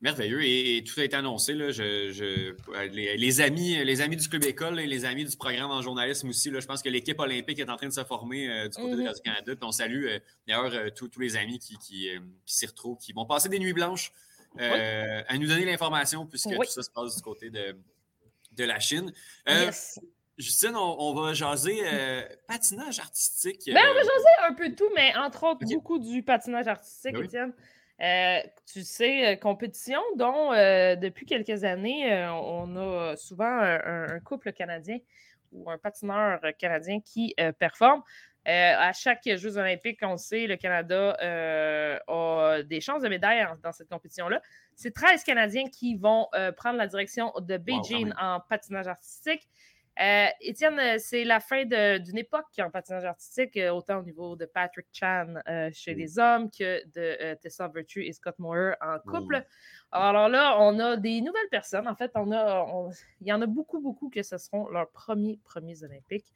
Merveilleux. 0.00 0.42
Et, 0.42 0.82
tout 0.84 0.98
a 1.00 1.04
été 1.04 1.16
annoncé. 1.16 1.52
Là, 1.52 1.70
je, 1.72 2.54
les, 2.92 3.40
amis, 3.40 3.84
les 3.84 4.00
amis 4.00 4.16
du 4.16 4.28
Club 4.28 4.44
École 4.44 4.80
et 4.80 4.86
les 4.86 5.04
amis 5.04 5.24
du 5.24 5.36
programme 5.36 5.70
en 5.70 5.82
journalisme 5.82 6.28
aussi, 6.30 6.50
là, 6.50 6.60
je 6.60 6.66
pense 6.66 6.82
que 6.82 6.88
l'équipe 6.88 7.18
olympique 7.20 7.58
est 7.58 7.68
en 7.68 7.76
train 7.76 7.88
de 7.88 7.92
se 7.92 8.04
former 8.04 8.68
du 8.68 8.76
côté 8.76 8.92
de 8.92 9.02
mm-hmm. 9.02 9.06
Radio-Canada. 9.06 9.52
on 9.62 9.72
salue 9.72 10.06
d'ailleurs 10.46 10.72
tous 10.94 11.10
les 11.18 11.36
amis 11.36 11.58
qui, 11.58 11.76
qui, 11.78 12.08
qui 12.46 12.54
s'y 12.54 12.66
retrouvent, 12.66 12.98
qui 12.98 13.12
vont 13.12 13.26
passer 13.26 13.48
des 13.48 13.58
nuits 13.58 13.74
blanches 13.74 14.12
euh, 14.58 15.22
à 15.28 15.38
nous 15.38 15.46
donner 15.46 15.64
l'information, 15.64 16.26
puisque 16.26 16.50
tout 16.50 16.64
ça 16.64 16.82
se 16.82 16.90
passe 16.90 17.16
du 17.16 17.22
côté 17.22 17.50
de, 17.50 17.76
de 18.52 18.64
la 18.64 18.80
Chine. 18.80 19.12
Euh, 19.48 19.70
Justine, 20.38 20.74
on, 20.74 21.12
va 21.14 21.34
jaser 21.34 21.80
euh, 21.84 22.22
patinage 22.48 22.98
artistique. 22.98 23.62
Ben, 23.66 23.82
on 23.90 23.94
va 23.94 24.00
jaser 24.00 24.48
un 24.48 24.54
peu 24.54 24.70
de 24.70 24.74
tout, 24.74 24.88
mais 24.96 25.14
entre 25.16 25.44
autres, 25.44 25.66
beaucoup 25.66 25.98
du 25.98 26.22
patinage 26.22 26.66
artistique, 26.66 27.14
ben 27.14 27.52
Étienne. 28.00 28.50
tu 28.66 28.82
sais, 28.82 29.38
compétition 29.40 30.00
dont 30.16 30.50
depuis 30.96 31.26
quelques 31.26 31.64
années, 31.64 32.26
on 32.28 32.76
a 32.76 33.16
souvent 33.16 33.60
un, 33.60 34.20
couple 34.20 34.52
canadien 34.52 34.98
ou 35.52 35.70
un 35.70 35.78
patineur 35.78 36.40
canadien 36.58 37.00
qui 37.00 37.34
performe. 37.58 38.02
Euh, 38.48 38.74
à 38.78 38.92
chaque 38.92 39.28
Jeux 39.36 39.58
olympiques, 39.58 40.00
on 40.02 40.16
sait, 40.16 40.46
le 40.46 40.56
Canada 40.56 41.16
euh, 41.20 41.98
a 42.08 42.62
des 42.62 42.80
chances 42.80 43.02
de 43.02 43.08
médaille 43.08 43.46
dans 43.62 43.72
cette 43.72 43.90
compétition-là. 43.90 44.40
C'est 44.74 44.94
13 44.94 45.24
Canadiens 45.24 45.68
qui 45.68 45.96
vont 45.96 46.26
euh, 46.34 46.50
prendre 46.50 46.78
la 46.78 46.86
direction 46.86 47.32
de 47.38 47.58
Beijing 47.58 48.12
en 48.18 48.40
patinage 48.40 48.88
artistique. 48.88 49.46
Euh, 50.00 50.26
Étienne, 50.40 50.78
euh, 50.78 50.96
c'est 50.98 51.24
la 51.24 51.40
fin 51.40 51.64
d'une 51.64 52.16
époque 52.16 52.46
en 52.58 52.70
patinage 52.70 53.04
artistique, 53.04 53.56
euh, 53.56 53.70
autant 53.70 53.98
au 53.98 54.02
niveau 54.02 54.36
de 54.36 54.46
Patrick 54.46 54.86
Chan 54.92 55.34
euh, 55.48 55.68
chez 55.72 55.94
les 55.94 56.18
hommes 56.18 56.48
que 56.50 56.86
de 56.94 57.16
euh, 57.20 57.34
Tessa 57.42 57.68
Virtue 57.68 58.04
et 58.04 58.12
Scott 58.12 58.38
Moore 58.38 58.74
en 58.80 58.98
couple. 59.00 59.44
Alors 59.92 60.28
là, 60.28 60.56
on 60.60 60.78
a 60.78 60.96
des 60.96 61.20
nouvelles 61.20 61.48
personnes. 61.50 61.88
En 61.88 61.96
fait, 61.96 62.12
on 62.14 62.30
a, 62.32 62.64
on- 62.72 62.90
il 63.20 63.26
y 63.26 63.32
en 63.32 63.42
a 63.42 63.46
beaucoup, 63.46 63.80
beaucoup 63.80 64.08
que 64.08 64.22
ce 64.22 64.38
seront 64.38 64.68
leurs 64.68 64.90
premiers 64.90 65.38
premiers 65.44 65.82
Olympiques. 65.82 66.32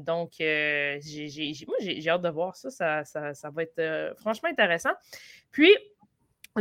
Donc, 0.00 0.32
j'ai- 0.38 1.00
moi, 1.66 1.76
j'ai 1.80 2.08
hâte 2.10 2.22
de 2.22 2.28
voir 2.28 2.56
ça. 2.56 2.68
Ça, 2.70 3.04
ça- 3.04 3.32
ça 3.32 3.50
va 3.50 3.62
être 3.62 4.14
franchement 4.18 4.48
intéressant. 4.50 4.92
Puis, 5.50 5.70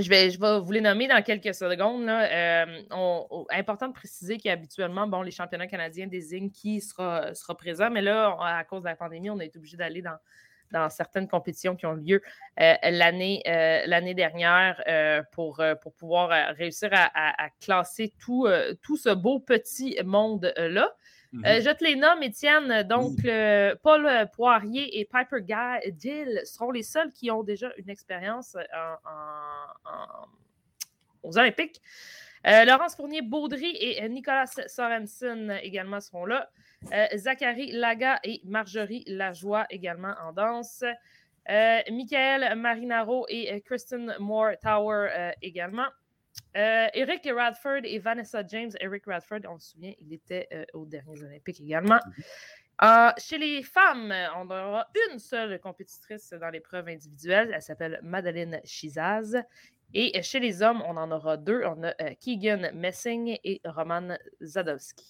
je 0.02 0.10
vais, 0.10 0.30
je 0.30 0.40
vais 0.40 0.60
vous 0.60 0.72
les 0.72 0.82
nommer 0.82 1.08
dans 1.08 1.22
quelques 1.22 1.54
secondes. 1.54 2.08
Euh, 2.10 2.82
on- 2.92 3.46
important 3.50 3.88
de 3.88 3.94
préciser 3.94 4.38
qu'habituellement, 4.38 5.08
bon, 5.08 5.22
les 5.22 5.32
championnats 5.32 5.68
canadiens 5.68 6.08
désignent 6.08 6.52
qui 6.52 6.82
sera, 6.82 7.34
sera 7.34 7.56
présent, 7.56 7.90
mais 7.90 8.02
là, 8.02 8.36
à 8.40 8.64
cause 8.64 8.84
de 8.84 8.88
la 8.90 8.96
pandémie, 8.96 9.30
on 9.30 9.40
a 9.40 9.46
été 9.46 9.58
obligé 9.58 9.78
d'aller 9.78 10.02
dans, 10.02 10.18
dans 10.72 10.90
certaines 10.90 11.28
compétitions 11.28 11.76
qui 11.76 11.86
ont 11.86 11.94
lieu 11.94 12.22
euh, 12.60 12.74
l'année 12.84 13.42
euh, 13.48 13.84
l'année 13.86 14.14
dernière 14.14 14.82
pour, 15.32 15.62
pour 15.82 15.94
pouvoir 15.94 16.30
réussir 16.56 16.90
à, 16.92 17.46
à- 17.46 17.50
classer 17.62 18.14
tout, 18.20 18.48
tout 18.82 18.98
ce 18.98 19.10
beau 19.14 19.40
petit 19.40 19.98
monde-là. 20.04 20.92
Mhm. 21.36 21.46
Euh, 21.46 21.62
je 21.62 21.70
te 21.72 21.84
les 21.84 21.96
nomme, 21.96 22.24
Étienne. 22.24 22.84
Donc, 22.84 23.24
euh, 23.26 23.76
Paul 23.84 24.06
euh, 24.06 24.26
Poirier 24.26 25.00
et 25.00 25.06
Piper 25.06 25.40
Gill 26.00 26.42
seront 26.46 26.72
les 26.72 26.84
seuls 26.84 27.12
qui 27.12 27.30
ont 27.32 27.44
déjà 27.44 27.72
une 27.78 27.90
expérience 27.90 28.56
en- 28.56 29.10
en- 29.10 29.92
en- 29.92 30.28
aux 31.24 31.38
Olympiques. 31.38 31.82
Euh, 32.48 32.64
Laurence 32.64 32.96
Fournier-Baudry 32.96 33.76
et 33.80 34.04
euh, 34.04 34.08
Nicolas 34.08 34.46
Sorensen 34.68 35.58
également 35.64 36.00
seront 36.00 36.26
là. 36.26 36.50
Zachary 37.16 37.72
Laga 37.72 38.20
et 38.24 38.42
Marjorie 38.46 39.04
Lajoie 39.08 39.66
également 39.72 40.14
en 40.24 40.32
danse. 40.32 40.84
Michael 41.50 42.56
Marinaro 42.56 43.26
et 43.28 43.60
Kristen 43.62 44.16
Moore 44.20 44.52
Tower 44.62 45.32
également. 45.42 45.88
Euh, 46.58 46.88
Eric 46.94 47.28
Radford 47.34 47.82
et 47.84 48.00
Vanessa 48.00 48.46
James. 48.48 48.72
Eric 48.80 49.06
Radford, 49.06 49.42
on 49.50 49.60
se 49.60 49.72
souvient, 49.72 49.94
il 50.00 50.14
était 50.14 50.48
euh, 50.54 50.66
aux 50.74 50.86
derniers 50.86 51.22
Olympiques 51.24 51.60
également. 51.62 52.00
Euh, 52.84 53.10
chez 53.18 53.38
les 53.38 53.64
femmes, 53.64 54.14
on 54.38 54.46
aura 54.50 54.88
une 55.12 55.20
seule 55.20 55.60
compétitrice 55.60 56.32
dans 56.32 56.50
l'épreuve 56.50 56.88
individuelle. 56.88 57.52
Elle 57.54 57.62
s'appelle 57.62 58.00
Madeleine 58.04 58.60
Chizaz. 58.64 59.36
Et 59.94 60.22
chez 60.24 60.40
les 60.40 60.62
hommes, 60.62 60.82
on 60.86 60.98
en 60.98 61.12
aura 61.12 61.38
deux. 61.38 61.64
On 61.66 61.84
a 61.84 61.94
euh, 62.02 62.14
Keegan 62.20 62.72
Messing 62.74 63.38
et 63.44 63.62
Roman 63.64 64.18
Zadowski. 64.42 65.06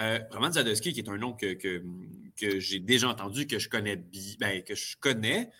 Euh, 0.00 0.18
Roman 0.30 0.50
Zadowski, 0.50 0.92
qui 0.92 1.00
est 1.00 1.08
un 1.08 1.18
nom 1.18 1.34
que, 1.34 1.54
que, 1.54 1.84
que 2.40 2.58
j'ai 2.58 2.80
déjà 2.80 3.08
entendu, 3.08 3.46
que 3.46 3.58
je 3.58 3.68
connais 3.68 3.96
bi- 3.96 4.36
ben, 4.40 4.62
que 4.62 4.74
je 4.74 4.96
connais. 4.96 5.50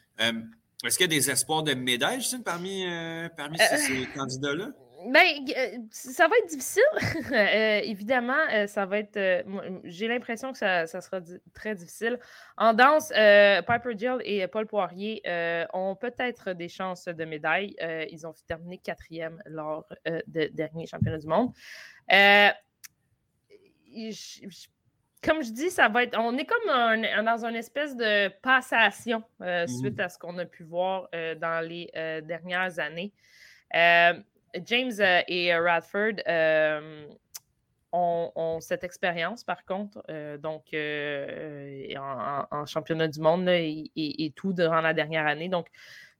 Euh, 0.85 0.89
Est-ce 0.89 0.97
qu'il 0.99 1.13
y 1.13 1.17
a 1.17 1.19
des 1.19 1.31
espoirs 1.31 1.63
de 1.63 1.75
médaille, 1.75 2.21
Justine, 2.21 2.43
parmi, 2.43 2.87
euh, 2.87 3.29
parmi 3.37 3.59
ces, 3.59 3.77
ces 3.77 4.07
candidats-là? 4.15 4.69
Ben, 5.07 5.25
euh, 5.57 5.79
ça 5.91 6.29
va 6.29 6.37
être 6.39 6.51
difficile. 6.51 6.83
Euh, 7.33 7.81
évidemment, 7.85 8.37
euh, 8.53 8.67
ça 8.67 8.85
va 8.87 8.99
être. 8.99 9.17
euh, 9.17 9.43
J'ai 9.85 10.09
l'impression 10.09 10.53
que 10.53 10.59
ça, 10.59 10.87
ça 10.87 11.01
sera 11.01 11.21
di- 11.21 11.39
très 11.55 11.75
difficile. 11.75 12.19
En 12.59 12.75
danse, 12.75 13.11
euh, 13.17 13.63
Piper 13.63 13.97
Gill 13.97 14.17
et 14.25 14.47
Paul 14.49 14.67
Poirier 14.67 15.23
euh, 15.27 15.65
ont 15.73 15.95
peut-être 15.97 16.53
des 16.53 16.69
chances 16.69 17.05
de 17.07 17.25
médaille. 17.25 17.77
Euh, 17.81 18.05
ils 18.11 18.27
ont 18.27 18.35
terminé 18.47 18.79
quatrième 18.79 19.41
lors 19.47 19.87
euh, 20.09 20.21
de 20.27 20.51
dernier 20.53 20.87
championnat 20.87 21.19
du 21.19 21.27
monde. 21.29 21.53
Euh, 22.13 22.49
je- 23.89 24.49
je- 24.49 24.67
comme 25.23 25.43
je 25.43 25.51
dis, 25.53 25.71
ça 25.71 25.89
va 25.89 26.03
être. 26.05 26.17
On 26.19 26.37
est 26.39 26.45
comme 26.47 26.69
un- 26.71 27.23
dans 27.23 27.45
une 27.45 27.57
espèce 27.57 27.97
de 27.97 28.29
passation 28.41 29.23
euh, 29.43 29.63
Mhm. 29.63 29.79
suite 29.79 30.01
à 30.01 30.09
ce 30.09 30.19
qu'on 30.19 30.37
a 30.39 30.47
pu 30.47 30.65
voir 30.65 31.09
euh, 31.15 31.35
dans 31.35 31.67
les 31.67 31.91
euh, 31.97 32.21
dernières 32.21 32.79
années. 32.79 33.13
James 33.73 34.93
et 35.29 35.55
Radford 35.55 36.15
ont, 37.93 38.33
ont 38.35 38.61
cette 38.61 38.85
expérience, 38.85 39.45
par 39.45 39.65
contre, 39.65 40.03
donc 40.39 40.65
en, 40.75 42.67
championnat 42.67 43.09
du 43.09 43.21
monde 43.21 43.45
là, 43.45 43.59
et, 43.59 43.91
et- 43.97 44.25
et 44.25 44.31
tout 44.33 44.53
durant 44.53 44.81
la 44.81 44.93
dernière 44.95 45.27
année. 45.27 45.49
Donc, 45.49 45.69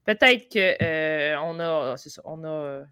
peut-être 0.05 0.49
qu'on 0.53 1.59
a, 1.61 1.97
ça, 1.97 2.21
on 2.25 2.45
a, 2.45 2.83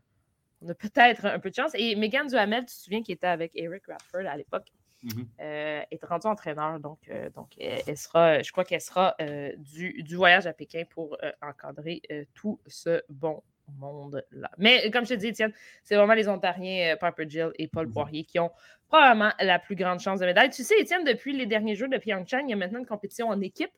on 0.62 0.68
a 0.68 0.74
peut-être 0.74 1.24
un 1.26 1.38
peu 1.38 1.50
de 1.50 1.54
chance. 1.54 1.72
Et 1.74 1.94
Megan 1.96 2.26
Duhamel, 2.26 2.60
tu 2.60 2.66
te 2.74 2.80
souviens, 2.80 3.02
qui 3.02 3.12
était 3.12 3.26
avec 3.28 3.52
Eric 3.54 3.84
Radford 3.86 4.26
à 4.28 4.36
l'époque, 4.36 4.66
Mhm. 5.02 5.26
euh, 5.40 5.82
est 5.90 6.04
rendue 6.04 6.26
entraîneur. 6.26 6.80
Donc, 6.80 6.98
euh, 7.08 7.30
donc 7.30 7.50
elle, 7.58 7.82
elle 7.86 7.96
sera, 7.96 8.42
je 8.42 8.50
crois 8.52 8.64
qu'elle 8.64 8.80
sera 8.80 9.14
euh, 9.20 9.52
du, 9.56 10.02
du 10.02 10.16
voyage 10.16 10.46
à 10.46 10.52
Pékin 10.52 10.82
pour 10.90 11.16
euh, 11.22 11.30
encadrer 11.42 12.02
euh, 12.10 12.24
tout 12.34 12.60
ce 12.66 13.02
bon 13.08 13.42
monde-là. 13.78 14.50
Mais 14.56 14.90
comme 14.90 15.04
je 15.04 15.10
te 15.10 15.18
dis, 15.20 15.28
Étienne, 15.28 15.52
c'est 15.84 15.94
vraiment 15.94 16.14
les 16.14 16.28
Ontariens, 16.28 16.94
euh, 16.94 16.96
Piper 16.96 17.28
Gill 17.28 17.50
et 17.56 17.68
Paul 17.68 17.86
Mhm. 17.86 17.92
Poirier, 17.92 18.24
qui 18.24 18.38
ont 18.40 18.50
probablement 18.88 19.30
la 19.40 19.58
plus 19.58 19.76
grande 19.76 20.00
chance 20.00 20.20
de 20.20 20.26
médaille. 20.26 20.50
Tu 20.50 20.64
sais, 20.64 20.74
Étienne, 20.80 21.04
depuis 21.04 21.36
les 21.36 21.46
derniers 21.46 21.74
Jeux 21.74 21.88
de 21.88 21.98
Pyeongchang, 21.98 22.44
il 22.44 22.50
y 22.50 22.52
a 22.54 22.56
maintenant 22.56 22.78
une 22.80 22.86
compétition 22.86 23.28
en 23.28 23.40
équipe. 23.40 23.70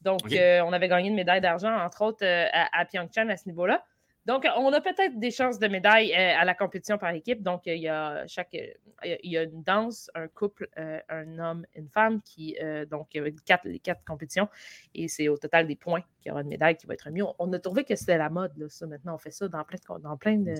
Donc, 0.00 0.20
euh, 0.32 0.60
on 0.62 0.72
avait 0.72 0.88
gagné 0.88 1.08
une 1.08 1.14
médaille 1.14 1.40
d'argent, 1.40 1.74
entre 1.76 2.02
autres, 2.02 2.24
euh, 2.24 2.46
à, 2.52 2.80
à 2.80 2.84
Pyeongchang 2.84 3.28
à 3.30 3.36
ce 3.36 3.46
niveau-là. 3.48 3.84
Donc, 4.26 4.46
on 4.56 4.72
a 4.72 4.80
peut-être 4.80 5.18
des 5.18 5.30
chances 5.30 5.58
de 5.58 5.68
médaille 5.68 6.12
euh, 6.12 6.40
à 6.40 6.44
la 6.44 6.54
compétition 6.54 6.96
par 6.96 7.10
équipe. 7.10 7.42
Donc, 7.42 7.62
il 7.66 7.76
y 7.76 7.88
a 7.88 8.26
chaque, 8.26 8.54
il 8.54 9.30
y 9.30 9.36
a- 9.36 9.42
une 9.42 9.62
danse, 9.62 10.10
un 10.14 10.28
couple, 10.28 10.68
euh, 10.78 10.98
un 11.10 11.38
homme, 11.38 11.66
une 11.74 11.88
femme 11.88 12.22
qui, 12.22 12.56
euh, 12.62 12.86
donc, 12.86 13.08
il 13.14 13.22
y 13.22 13.26
a 13.26 13.30
quatre, 13.44 13.66
les 13.66 13.78
quatre 13.78 14.02
compétitions. 14.04 14.48
Et 14.94 15.08
c'est 15.08 15.28
au 15.28 15.36
total 15.36 15.66
des 15.66 15.76
points 15.76 16.00
qu'il 16.20 16.30
y 16.30 16.30
aura 16.30 16.40
une 16.40 16.48
médaille 16.48 16.76
qui 16.76 16.86
va 16.86 16.94
être 16.94 17.02
remise. 17.02 17.24
On, 17.38 17.52
a 17.52 17.58
trouvé 17.58 17.84
que 17.84 17.96
c'était 17.96 18.16
la 18.16 18.30
mode, 18.30 18.56
là, 18.56 18.68
ça. 18.68 18.86
Maintenant, 18.86 19.14
on 19.14 19.18
fait 19.18 19.30
ça 19.30 19.46
dans 19.48 19.64
plein 19.64 19.78
de, 19.78 20.02
dans 20.02 20.16
plein 20.16 20.38
de, 20.38 20.54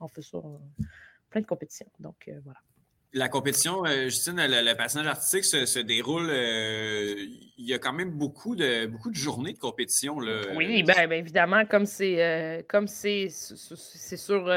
on 0.00 0.08
fait 0.08 0.22
ça 0.22 0.38
plein 1.30 1.40
de 1.40 1.46
compétitions. 1.46 1.86
Donc, 2.00 2.28
voilà. 2.42 2.58
La 3.16 3.28
compétition, 3.28 3.86
euh, 3.86 4.04
Justine, 4.06 4.34
le, 4.36 4.68
le 4.68 4.74
patinage 4.76 5.06
artistique 5.06 5.44
se, 5.44 5.78
déroule. 5.78 6.28
euh, 6.30 7.14
il 7.56 7.64
y 7.64 7.72
a 7.72 7.78
quand 7.78 7.92
même 7.92 8.10
beaucoup 8.10 8.56
de, 8.56 8.86
beaucoup 8.86 9.10
de 9.10 9.14
journées 9.14 9.52
de 9.52 9.58
compétition. 9.58 10.16
Oui, 10.56 10.82
ben, 10.82 11.06
ben, 11.08 11.12
évidemment, 11.12 11.64
comme 11.64 11.86
c'est 11.86 12.20
euh, 12.20 12.62
comme 12.66 12.88
c'est 12.88 13.28
sur. 13.28 14.52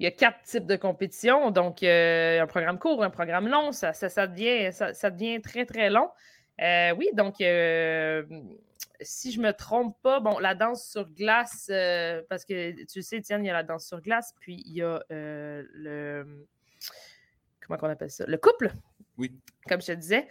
il 0.00 0.04
y 0.04 0.06
a 0.06 0.10
quatre 0.10 0.42
types 0.42 0.66
de 0.66 0.74
compétitions, 0.74 1.52
donc 1.52 1.84
un 1.84 2.46
programme 2.48 2.80
court, 2.80 3.04
un 3.04 3.10
programme 3.10 3.46
long, 3.46 3.70
ça, 3.70 3.92
ça, 3.92 4.26
devient, 4.26 4.72
ça, 4.72 5.10
devient 5.10 5.40
très, 5.40 5.64
très 5.64 5.88
long. 5.88 6.10
Oui, 6.58 7.10
donc 7.12 7.36
si 9.00 9.30
je 9.30 9.40
me 9.40 9.52
trompe 9.52 9.96
pas, 10.02 10.18
bon, 10.18 10.40
la 10.40 10.56
danse 10.56 10.84
sur 10.90 11.08
glace, 11.08 11.70
parce 12.28 12.44
que 12.44 12.72
tu 12.86 13.02
sais, 13.02 13.18
Étienne, 13.18 13.44
il 13.44 13.46
y 13.46 13.50
a 13.50 13.52
la 13.54 13.62
danse 13.62 13.86
sur 13.86 14.00
glace, 14.00 14.34
puis 14.40 14.64
il 14.66 14.72
y 14.72 14.82
a 14.82 15.00
le. 15.10 16.26
Comment 17.76 17.90
on 17.90 17.92
appelle 17.94 18.10
ça? 18.10 18.24
Le 18.26 18.38
couple? 18.38 18.72
Oui. 19.18 19.32
Comme 19.68 19.80
je 19.80 19.86
te 19.88 19.92
disais. 19.92 20.26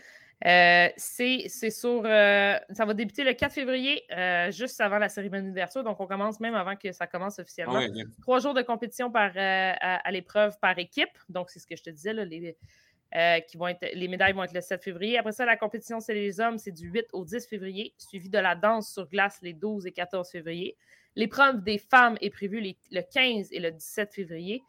Euh, 0.46 0.88
c'est 0.98 1.50
sur. 1.72 2.04
euh, 2.06 2.56
ça 2.72 2.86
va 2.86 2.94
débuter 2.94 3.24
le 3.24 3.34
4 3.34 3.52
février, 3.54 4.04
euh, 4.12 4.52
juste 4.52 4.80
avant 4.82 5.00
la 5.00 5.10
cérémonie 5.10 5.48
d'ouverture. 5.48 5.84
Donc, 5.84 6.00
on 6.00 6.06
commence 6.06 6.40
même 6.40 6.54
avant 6.54 6.76
que 6.76 6.92
ça 6.92 7.08
commence 7.08 7.40
officiellement. 7.40 7.74
Ouais. 7.80 7.90
Trois 8.22 8.40
jours 8.40 8.54
de 8.54 8.62
compétition 8.62 9.10
par, 9.12 9.32
à, 9.36 9.72
à 10.08 10.12
l'épreuve 10.12 10.58
par 10.60 10.78
équipe. 10.78 11.10
Donc, 11.30 11.50
c'est 11.50 11.60
ce 11.60 11.66
que 11.66 11.76
je 11.76 11.82
te 11.84 11.90
disais. 11.90 12.14
Là, 12.14 12.24
les, 12.26 12.56
qui 13.48 13.58
vont 13.58 13.68
être, 13.68 13.84
les 13.96 14.08
médailles 14.08 14.34
vont 14.34 14.44
être 14.44 14.54
le 14.54 14.62
7 14.62 14.84
février. 14.84 15.18
Après 15.18 15.32
ça, 15.32 15.44
la 15.46 15.58
compétition, 15.58 16.00
c'est 16.00 16.14
les 16.14 16.40
hommes, 16.40 16.58
c'est 16.60 16.72
du 16.72 16.88
8 16.90 17.06
au 17.14 17.26
10 17.26 17.48
février, 17.48 17.94
suivi 17.98 18.30
de 18.30 18.38
la 18.38 18.54
danse 18.54 18.92
sur 18.94 19.08
glace 19.10 19.40
les 19.42 19.54
12 19.54 19.88
et 19.88 19.92
14 19.92 20.30
février. 20.30 20.76
L'épreuve 21.16 21.64
des 21.64 21.80
femmes 21.80 22.18
est 22.22 22.30
prévue 22.30 22.60
les- 22.60 22.78
le 22.92 23.02
15 23.02 23.48
et 23.52 23.60
le 23.60 23.72
17 23.72 24.14
février. 24.14 24.62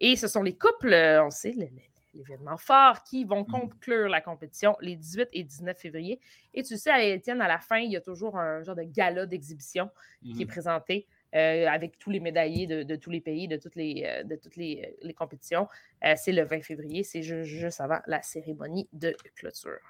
Et 0.00 0.16
ce 0.16 0.26
sont 0.26 0.42
les 0.42 0.56
couples, 0.56 0.92
on 1.22 1.30
sait, 1.30 1.52
le- 1.52 1.66
le- 1.66 1.68
l'événement 2.14 2.56
fort, 2.56 3.02
qui 3.02 3.24
vont 3.24 3.44
conclure 3.44 4.08
la 4.08 4.20
compétition 4.20 4.76
les 4.80 4.96
18 4.96 5.28
et 5.32 5.42
19 5.44 5.76
février. 5.78 6.20
Et 6.52 6.62
tu 6.62 6.76
sais, 6.76 6.90
à 6.90 7.02
Étienne, 7.02 7.40
à 7.42 7.48
la 7.48 7.58
fin, 7.58 7.78
il 7.78 7.90
y 7.90 7.96
a 7.96 8.00
toujours 8.00 8.38
un 8.38 8.62
genre 8.62 8.76
de 8.76 8.82
gala 8.84 9.26
d'exhibition 9.26 9.90
qui 10.22 10.42
est 10.42 10.46
présenté 10.46 11.06
euh, 11.34 11.66
avec 11.66 11.98
tous 11.98 12.10
les 12.10 12.20
médaillés 12.20 12.66
de, 12.68 12.84
de 12.84 12.94
tous 12.96 13.10
les 13.10 13.20
pays, 13.20 13.48
de 13.48 13.56
toutes 13.56 13.74
les, 13.74 14.04
euh, 14.06 14.22
de 14.22 14.36
toutes 14.36 14.54
les, 14.54 14.84
euh, 14.86 14.96
les 15.02 15.14
compétitions. 15.14 15.66
Euh, 16.04 16.14
c'est 16.16 16.30
le 16.30 16.44
20 16.44 16.62
février, 16.62 17.02
c'est 17.02 17.22
ju- 17.22 17.44
juste 17.44 17.80
avant 17.80 17.98
la 18.06 18.22
cérémonie 18.22 18.88
de 18.92 19.16
clôture. 19.34 19.80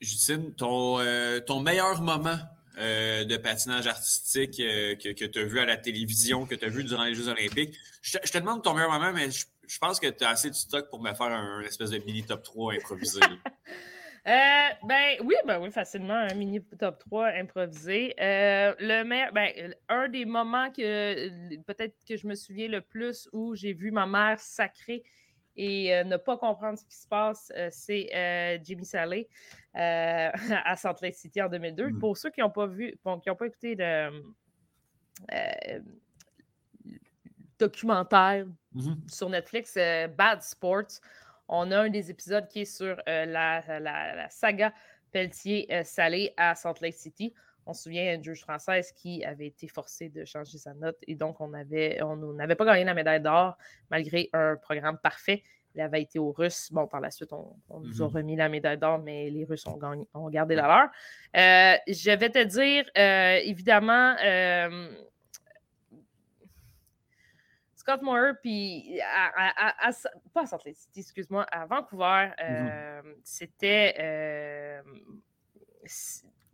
Justine, 0.00 0.52
ton, 0.54 0.98
ton 1.46 1.60
meilleur 1.60 2.02
moment 2.02 2.36
de 2.76 3.36
patinage 3.36 3.86
artistique 3.86 4.56
que, 4.56 5.12
que 5.12 5.24
tu 5.26 5.38
as 5.38 5.44
vu 5.44 5.60
à 5.60 5.66
la 5.66 5.76
télévision, 5.76 6.46
que 6.46 6.54
tu 6.56 6.64
as 6.64 6.68
vu 6.68 6.82
durant 6.82 7.04
les 7.04 7.14
Jeux 7.14 7.28
Olympiques. 7.28 7.76
Je 8.00 8.18
te, 8.18 8.26
je 8.26 8.32
te 8.32 8.38
demande 8.38 8.64
ton 8.64 8.74
meilleur 8.74 8.90
moment, 8.90 9.12
mais 9.12 9.30
je, 9.30 9.44
je 9.72 9.78
pense 9.78 9.98
que 9.98 10.08
tu 10.08 10.22
as 10.24 10.30
assez 10.30 10.50
de 10.50 10.54
stock 10.54 10.90
pour 10.90 11.00
me 11.00 11.14
faire 11.14 11.26
un, 11.26 11.58
un 11.58 11.62
espèce 11.62 11.90
de 11.90 11.98
mini 11.98 12.22
top 12.24 12.42
3 12.42 12.74
improvisé. 12.74 13.20
Euh, 14.24 14.68
ben 14.84 15.16
oui, 15.24 15.34
ben 15.44 15.58
oui, 15.60 15.72
facilement, 15.72 16.14
un 16.14 16.34
mini 16.34 16.62
top 16.78 17.00
3 17.00 17.30
improvisé. 17.40 18.14
Euh, 18.20 18.72
le 18.78 19.02
meilleur, 19.02 19.32
ben, 19.32 19.74
un 19.88 20.08
des 20.08 20.24
moments 20.24 20.70
que 20.70 21.58
peut-être 21.62 21.96
que 22.08 22.16
je 22.16 22.28
me 22.28 22.36
souviens 22.36 22.68
le 22.68 22.82
plus 22.82 23.28
où 23.32 23.56
j'ai 23.56 23.72
vu 23.72 23.90
ma 23.90 24.06
mère 24.06 24.38
sacrée 24.38 25.02
et 25.56 25.92
euh, 25.92 26.04
ne 26.04 26.16
pas 26.18 26.36
comprendre 26.38 26.78
ce 26.78 26.84
qui 26.84 26.94
se 26.94 27.08
passe, 27.08 27.52
c'est 27.72 28.60
Jimmy 28.62 28.86
euh, 29.76 30.30
à 30.64 30.76
Salt 30.76 31.02
Lake 31.02 31.16
City 31.16 31.42
en 31.42 31.48
2002. 31.48 31.88
Mm. 31.88 31.98
Pour 31.98 32.16
ceux 32.16 32.30
qui 32.30 32.42
n'ont 32.42 32.50
pas 32.50 32.66
vu, 32.66 32.94
bon, 33.04 33.18
qui 33.18 33.28
n'ont 33.28 33.34
pas 33.34 33.46
écouté 33.46 33.74
le 33.74 34.22
euh, 35.32 35.80
Mhm. 38.74 38.96
sur 39.08 39.28
Netflix, 39.28 39.74
euh, 39.76 40.08
Bad 40.08 40.42
Sports. 40.42 41.00
On 41.48 41.70
a 41.72 41.80
un 41.80 41.88
des 41.90 42.10
épisodes 42.10 42.46
qui 42.48 42.62
est 42.62 42.64
sur 42.64 42.96
euh, 43.08 43.24
la, 43.26 43.62
la- 43.80 44.14
la 44.14 44.30
saga 44.30 44.72
Pelletier-Salé 45.12 46.32
à 46.36 46.54
Salt 46.54 46.80
Lake 46.80 46.94
City. 46.94 47.34
On 47.66 47.74
se 47.74 47.84
souvient 47.84 48.14
d'une 48.14 48.24
juge 48.24 48.40
française 48.42 48.90
qui 48.92 49.24
avait 49.24 49.46
été 49.46 49.68
forcée 49.68 50.08
de 50.08 50.24
changer 50.24 50.58
sa 50.58 50.74
note 50.74 50.96
et 51.06 51.14
donc 51.14 51.40
on 51.40 51.52
avait, 51.54 52.02
on 52.02 52.16
n'avait 52.16 52.56
pas 52.56 52.64
gagné 52.64 52.84
la 52.84 52.94
médaille 52.94 53.20
d'or 53.20 53.56
malgré 53.90 54.30
un 54.32 54.56
programme 54.56 54.98
parfait. 54.98 55.42
Il 55.74 55.80
avait 55.80 56.02
été 56.02 56.18
aux 56.18 56.32
Russes. 56.32 56.68
Bon, 56.72 56.86
par 56.86 57.00
la 57.00 57.10
suite, 57.10 57.32
on, 57.32 57.56
on 57.70 57.80
nous 57.80 58.02
a 58.02 58.06
Mhm. 58.08 58.12
remis 58.14 58.36
la 58.36 58.48
médaille 58.48 58.76
d'or, 58.78 58.98
mais 58.98 59.30
les 59.30 59.44
Russes 59.44 59.66
ont, 59.66 59.76
gagné, 59.78 60.06
ont 60.12 60.28
gardé 60.28 60.54
la 60.54 60.62
leur. 60.66 60.90
Euh, 61.36 61.78
je 61.86 62.10
vais 62.10 62.28
te 62.30 62.42
dire, 62.44 62.84
euh, 62.98 63.38
évidemment, 63.44 64.14
euh, 64.22 64.90
Scott 67.82 68.00
Moore, 68.00 68.34
puis 68.40 69.00
à, 69.02 69.26
à- 69.34 69.88
à- 69.88 69.92
pas 70.32 70.42
à 70.42 70.46
Salt 70.46 70.64
Lake 70.64 70.76
City, 70.76 71.00
excuse-moi, 71.00 71.42
à 71.50 71.66
Vancouver, 71.66 72.28
euh, 72.40 73.02
c'était. 73.24 73.94
euh, 73.98 74.82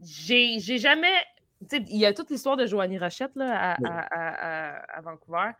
j'ai 0.00 0.78
jamais. 0.78 1.12
Il 1.70 1.98
y 1.98 2.06
a 2.06 2.14
toute 2.14 2.30
l'histoire 2.30 2.56
de 2.56 2.66
Joanie 2.66 2.98
Rochette 2.98 3.34
là, 3.36 3.72
à, 3.72 3.76
Oui. 3.78 3.88
à- 3.90 5.00
Vancouver 5.02 5.50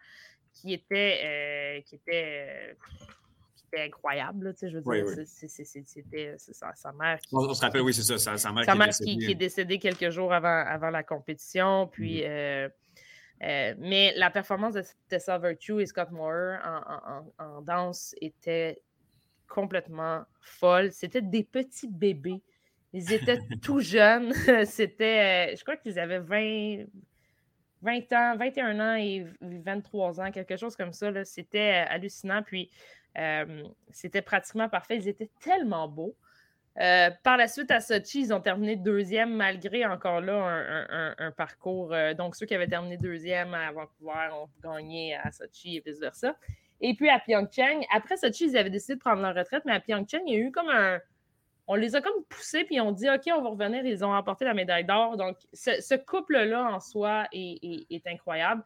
qui 0.54 0.72
était, 0.72 1.20
euh, 1.24 1.80
qui 1.82 1.96
était, 1.96 2.70
euh, 2.70 2.74
qui 3.56 3.64
était 3.70 3.82
incroyable. 3.84 4.46
là, 4.46 4.52
tu 4.54 4.60
sais, 4.60 4.70
je 4.70 4.76
veux 4.78 4.82
Oui, 4.86 5.02
dire, 5.02 5.14
oui. 5.18 5.26
c'était 5.26 6.36
sa, 6.38 6.92
mère 6.92 7.18
qui, 7.18 7.28
On, 7.34 7.52
se 7.52 7.60
rappelle, 7.60 7.82
oui, 7.82 7.92
c'est 7.92 8.02
ça, 8.02 8.16
sa, 8.38 8.52
mère 8.52 8.64
sa 8.64 8.72
qui 8.72 8.76
est 8.76 8.78
mère 8.78 8.86
décédée. 8.88 9.10
qui, 9.10 9.18
qui 9.18 9.32
est 9.32 9.34
décédée 9.34 9.78
quelques 9.78 10.10
jours 10.10 10.32
avant, 10.32 10.64
avant 10.66 10.90
la 10.90 11.02
compétition. 11.02 11.86
Puis, 11.88 12.24
euh, 12.24 12.68
euh, 13.42 13.74
mais 13.78 14.12
la 14.16 14.30
performance 14.30 14.74
de 14.74 14.82
Tessa 15.08 15.38
Virtue 15.38 15.80
et 15.80 15.86
Scott 15.86 16.10
Moore 16.10 16.58
en, 16.64 16.76
en- 16.76 17.22
en- 17.42 17.44
en 17.56 17.62
danse 17.62 18.14
était 18.20 18.80
complètement 19.46 20.24
folle. 20.40 20.92
C'était 20.92 21.22
des 21.22 21.44
petits 21.44 21.88
bébés. 21.88 22.42
Ils 22.92 23.12
étaient 23.12 23.38
tout 23.62 23.80
jeunes. 23.80 24.32
C'était, 24.66 25.52
euh, 25.52 25.56
je 25.56 25.62
crois 25.62 25.76
qu'ils 25.76 25.98
avaient 25.98 26.18
20, 26.20 26.84
20 27.82 28.12
ans, 28.12 28.36
21 28.36 28.80
ans 28.80 28.96
et 28.96 29.26
23 29.40 30.20
ans, 30.20 30.30
quelque 30.30 30.56
chose 30.56 30.74
comme 30.76 30.92
ça. 30.92 31.24
C'était 31.24 31.84
euh, 31.84 31.92
hallucinant. 31.92 32.42
Puis, 32.42 32.70
euh, 33.16 33.62
c'était 33.90 34.22
pratiquement 34.22 34.68
parfait. 34.68 34.96
Ils 34.96 35.08
étaient 35.08 35.30
tellement 35.40 35.88
beaux. 35.88 36.14
Euh, 36.80 37.10
par 37.24 37.36
la 37.36 37.48
suite, 37.48 37.70
à 37.72 37.80
Sochi, 37.80 38.20
ils 38.20 38.32
ont 38.32 38.40
terminé 38.40 38.76
deuxième, 38.76 39.34
malgré 39.34 39.84
encore 39.84 40.20
là 40.20 41.14
un, 41.18 41.30
parcours. 41.32 41.92
euh, 41.92 42.14
donc, 42.14 42.36
ceux 42.36 42.46
qui 42.46 42.54
avaient 42.54 42.68
terminé 42.68 42.96
deuxième 42.96 43.52
à 43.52 43.72
Vancouver 43.72 44.28
ont 44.32 44.48
gagné 44.62 45.16
à 45.16 45.32
Sochi 45.32 45.76
et 45.76 45.82
vice-versa. 45.84 46.36
Et 46.80 46.94
puis 46.94 47.08
à 47.08 47.18
Pyeongchang, 47.18 47.84
après 47.92 48.16
Sochi, 48.16 48.46
ils 48.46 48.56
avaient 48.56 48.70
décidé 48.70 48.94
de 48.94 49.00
prendre 49.00 49.20
leur 49.20 49.34
retraite, 49.34 49.64
mais 49.64 49.72
à 49.72 49.80
Pyeongchang, 49.80 50.22
il 50.26 50.32
y 50.32 50.36
a 50.36 50.38
eu 50.38 50.52
comme 50.52 50.68
un. 50.68 51.00
On 51.66 51.74
les 51.74 51.96
a 51.96 52.00
comme 52.00 52.24
poussés, 52.28 52.64
puis 52.64 52.80
on 52.80 52.92
dit 52.92 53.10
OK, 53.10 53.22
on 53.36 53.42
va 53.42 53.50
revenir. 53.50 53.84
Ils 53.84 54.04
ont 54.04 54.10
remporté 54.10 54.44
la 54.44 54.54
médaille 54.54 54.84
d'or. 54.84 55.16
Donc, 55.16 55.36
ce, 55.52 55.96
couple-là 55.96 56.70
en 56.72 56.80
soi 56.80 57.26
est 57.32 58.06
incroyable. 58.06 58.62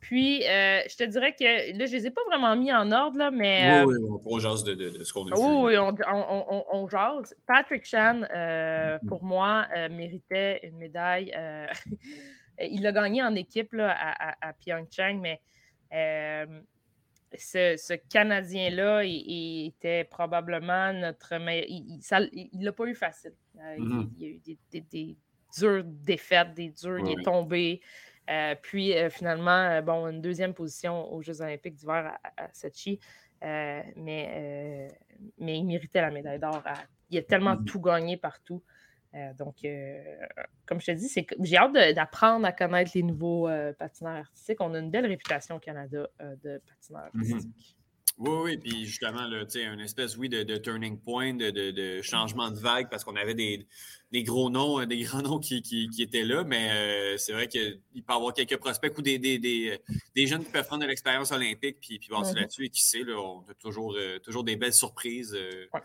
Puis, 0.00 0.46
euh, 0.46 0.80
je 0.88 0.96
te 0.96 1.04
dirais 1.04 1.34
que 1.34 1.44
là, 1.44 1.86
je 1.86 1.92
ne 1.92 1.98
les 1.98 2.06
ai 2.06 2.10
pas 2.10 2.20
vraiment 2.28 2.54
mis 2.54 2.72
en 2.72 2.90
ordre, 2.92 3.18
là, 3.18 3.30
mais. 3.30 3.68
euh, 3.82 3.84
Oui, 3.84 3.94
oui, 4.00 4.20
on 4.24 4.38
jase 4.38 4.62
de, 4.64 4.74
de, 4.74 4.90
de 4.90 5.04
ce 5.04 5.12
qu'on 5.12 5.26
a 5.26 5.34
oui, 5.36 5.74
oui, 5.74 5.78
on, 5.78 5.88
on, 5.88 6.46
on, 6.50 6.64
on 6.72 6.88
jase. 6.88 7.34
Patrick 7.46 7.84
Chan, 7.84 8.22
euh, 8.34 8.98
pour 9.08 9.24
moi, 9.24 9.66
euh, 9.76 9.88
méritait 9.88 10.60
une 10.66 10.76
médaille. 10.76 11.32
euh, 11.36 11.66
il 12.60 12.86
a 12.86 12.92
gagné 12.92 13.22
en 13.22 13.34
équipe 13.34 13.72
là, 13.72 13.90
à, 13.90 14.30
à- 14.30 14.48
à 14.48 14.52
Pyeongchang, 14.52 15.20
mais 15.20 15.40
euh, 15.92 16.46
ce, 17.36 17.74
ce 17.76 17.94
Canadien-là, 17.94 19.02
il, 19.04 19.10
il 19.26 19.66
était 19.66 20.04
probablement 20.04 20.92
notre 20.92 21.36
meilleur. 21.38 21.66
Il 21.68 22.48
ne 22.60 22.64
l'a 22.64 22.72
pas 22.72 22.84
eu 22.86 22.94
facile. 22.94 23.34
Euh, 23.58 23.74
il- 23.78 23.84
Mhm. 23.84 24.10
il, 24.16 24.22
y 24.22 24.26
a 24.26 24.28
eu 24.28 24.38
des, 24.38 24.58
des- 24.70 24.80
des 24.80 25.16
dures 25.58 25.82
défaites, 25.84 26.54
des 26.54 26.68
durs. 26.70 26.98
il 27.00 27.04
Ouais, 27.06 27.12
est 27.20 27.24
tombé. 27.24 27.80
Euh, 28.28 28.54
puis 28.60 28.94
euh, 28.94 29.08
finalement, 29.10 29.50
euh, 29.50 29.80
bon, 29.80 30.06
une 30.08 30.20
deuxième 30.20 30.52
position 30.54 31.10
aux 31.12 31.22
Jeux 31.22 31.40
olympiques 31.40 31.74
d'hiver 31.74 32.18
à, 32.36 32.44
à 32.44 32.52
Sochi. 32.52 32.98
Mais, 33.40 34.88
mais 35.38 35.58
il 35.58 35.64
méritait 35.64 36.00
la 36.00 36.10
médaille 36.10 36.38
d'or. 36.40 36.62
Il 37.10 37.18
a 37.18 37.22
tellement 37.22 37.56
Mhm. 37.56 37.64
tout 37.64 37.80
gagné 37.80 38.16
partout. 38.16 38.62
Euh, 39.14 39.32
donc, 39.34 39.64
euh, 39.64 40.02
comme 40.66 40.80
je 40.80 40.86
te 40.86 40.90
dis, 40.90 41.08
j'ai 41.08 41.56
hâte 41.56 41.72
d'apprendre 41.94 42.44
à 42.46 42.52
connaître 42.52 42.90
les 42.94 43.02
nouveaux 43.02 43.48
euh, 43.48 43.72
patineurs 43.72 44.16
artistiques. 44.16 44.60
On 44.60 44.74
a 44.74 44.78
une 44.80 44.90
belle 44.90 45.06
réputation 45.06 45.56
au 45.56 45.60
Canada 45.60 46.06
de 46.20 46.60
patineurs 46.66 47.08
Mhm. 47.14 47.22
artistiques. 47.22 47.77
Oui, 48.20 48.30
oui, 48.42 48.56
puis 48.58 48.84
justement, 48.84 49.26
là, 49.28 49.44
tu 49.44 49.52
sais, 49.52 49.64
une 49.64 49.78
espèce, 49.80 50.16
oui, 50.16 50.28
de, 50.28 50.42
de 50.42 50.56
turning 50.56 50.98
point, 50.98 51.34
de, 51.34 51.50
de- 51.50 51.70
de 51.70 52.02
changement 52.02 52.50
de 52.50 52.58
vague, 52.58 52.90
parce 52.90 53.04
qu'on 53.04 53.14
avait 53.14 53.34
des, 53.34 53.64
des 54.10 54.24
gros 54.24 54.50
noms, 54.50 54.80
euh, 54.80 54.86
des 54.86 54.98
grands 55.02 55.22
noms 55.22 55.38
qui, 55.38 55.62
qui- 55.62 55.88
qui 55.88 56.02
étaient 56.02 56.24
là, 56.24 56.42
mais 56.42 56.68
euh, 56.72 57.16
c'est 57.16 57.32
vrai 57.32 57.46
qu'il 57.46 57.80
peut 57.94 58.12
y 58.12 58.16
avoir 58.16 58.34
quelques 58.34 58.56
prospects 58.56 58.98
ou 58.98 59.02
des, 59.02 59.18
des, 59.20 59.80
jeunes 60.26 60.44
qui 60.44 60.50
peuvent 60.50 60.66
prendre 60.66 60.82
de 60.82 60.88
l'expérience 60.88 61.30
olympique, 61.30 61.76
puis, 61.80 62.00
puis 62.00 62.08
passer 62.08 62.32
Mhm. 62.32 62.40
là-dessus, 62.40 62.64
et 62.64 62.70
qui 62.70 62.82
sait, 62.82 63.04
là, 63.04 63.20
on 63.20 63.42
a 63.48 63.54
toujours, 63.54 63.94
euh, 63.96 64.18
toujours 64.18 64.42
des 64.42 64.56
belles 64.56 64.74
surprises 64.74 65.32
euh, 65.38 65.66
Ouais. 65.72 65.80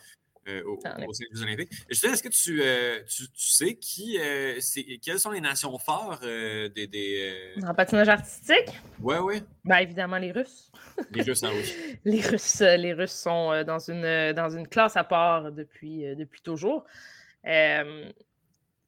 Euh, 0.48 0.64
au, 0.66 0.76
ouais. 0.78 1.08
au 1.08 1.14
sein 1.14 1.26
des 1.32 1.38
Jeux 1.40 1.44
olympiques. 1.44 1.72
Je 1.90 1.96
sais, 1.96 2.08
est-ce 2.08 2.24
que 2.24 2.30
tu, 2.30 2.62
euh, 2.62 3.00
tu, 3.08 3.24
tu 3.32 3.50
sais 3.50 3.76
qui, 3.76 4.18
euh, 4.20 4.60
quelles 5.04 5.20
sont 5.20 5.32
les 5.32 5.42
nations 5.42 5.78
fortes 5.78 6.24
euh, 6.24 6.70
des... 6.70 6.88
des 6.88 7.54
euh, 7.58 7.68
En 7.68 7.74
patinage 7.74 8.10
artistique, 8.10 8.70
Ouais, 9.02 9.20
ouais, 9.20 9.44
ben, 9.66 9.78
évidemment, 9.78 10.18
les 10.18 10.32
Russes. 10.32 10.72
les 11.12 11.24
Jeux, 11.24 11.36
ça, 11.36 11.50
oui. 11.52 11.98
Les 12.06 12.22
Russes, 12.22 12.62
euh, 12.62 12.78
les 12.78 12.94
Russes 12.94 13.14
sont 13.14 13.52
euh, 13.52 13.64
dans 13.64 13.80
une, 13.80 14.04
euh, 14.06 14.34
dans 14.34 14.50
une 14.50 14.68
classe 14.68 14.96
à 14.98 15.04
part 15.04 15.52
depuis, 15.52 16.06
euh, 16.06 16.16
depuis 16.16 16.42
toujours. 16.42 16.86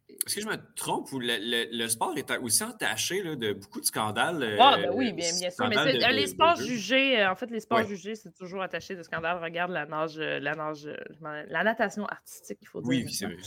Est-ce 0.07 0.35
que 0.35 0.41
je 0.41 0.47
me 0.47 0.57
trompe 0.75 1.11
ou 1.13 1.19
le, 1.19 1.27
le- 1.39 1.67
le 1.75 1.87
sport 1.89 2.15
est 2.17 2.29
aussi 2.37 2.63
entaché 2.63 3.23
là, 3.23 3.35
de 3.35 3.53
beaucoup 3.53 3.79
de 3.79 3.85
scandales? 3.85 4.57
Ah, 4.59 4.75
euh, 4.77 4.81
ben 4.83 4.91
oui, 4.93 5.13
bien, 5.13 5.31
bien 5.39 5.49
sûr. 5.49 5.67
Mais 5.67 5.75
de- 5.75 6.03
euh, 6.03 6.11
les 6.11 6.27
sports 6.27 6.55
jugés, 6.57 7.19
euh, 7.19 7.31
en 7.31 7.35
fait, 7.35 7.49
les 7.49 7.59
sports 7.59 7.79
Ouais. 7.79 7.87
jugés, 7.87 8.15
c'est 8.15 8.31
toujours 8.33 8.61
attaché 8.61 8.95
de 8.95 9.01
scandales. 9.03 9.41
Regarde 9.43 9.71
la 9.71 9.85
nage, 9.85 10.17
la 10.17 10.55
nage, 10.55 10.87
la 11.21 11.63
natation 11.63 12.05
artistique, 12.05 12.59
il 12.61 12.67
faut 12.67 12.81
dire. 12.81 12.89
Oui, 12.89 13.03
oui, 13.05 13.11
c'est 13.13 13.25
vrai. 13.25 13.37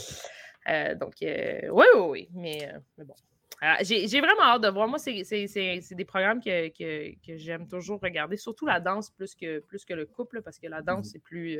Euh, 0.67 0.95
donc, 0.95 1.13
euh, 1.21 1.69
oui, 1.71 1.85
oui, 1.95 2.01
oui. 2.09 2.29
Mais, 2.33 2.69
euh, 2.73 2.79
mais 2.97 3.05
bon. 3.05 3.15
Euh, 3.63 3.73
J'ai 3.81 4.21
vraiment 4.21 4.43
hâte 4.43 4.61
de 4.63 4.69
voir. 4.69 4.87
Moi, 4.87 4.99
c'est 4.99 5.95
des 5.95 6.05
programmes 6.05 6.41
que, 6.41 6.67
que- 6.69 7.13
que 7.25 7.37
j'aime 7.37 7.67
toujours 7.67 7.99
regarder, 8.01 8.35
surtout 8.37 8.65
la 8.65 8.79
danse 8.79 9.11
plus 9.11 9.33
que, 9.35 9.59
plus 9.59 9.83
que 9.85 9.93
le 9.93 10.05
couple, 10.05 10.41
parce 10.41 10.59
que 10.59 10.67
la 10.67 10.81
danse, 10.81 11.05
Mhm. 11.07 11.11
c'est 11.11 11.19
plus, 11.19 11.59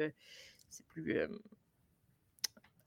c'est 0.69 0.85
plus 0.87 1.19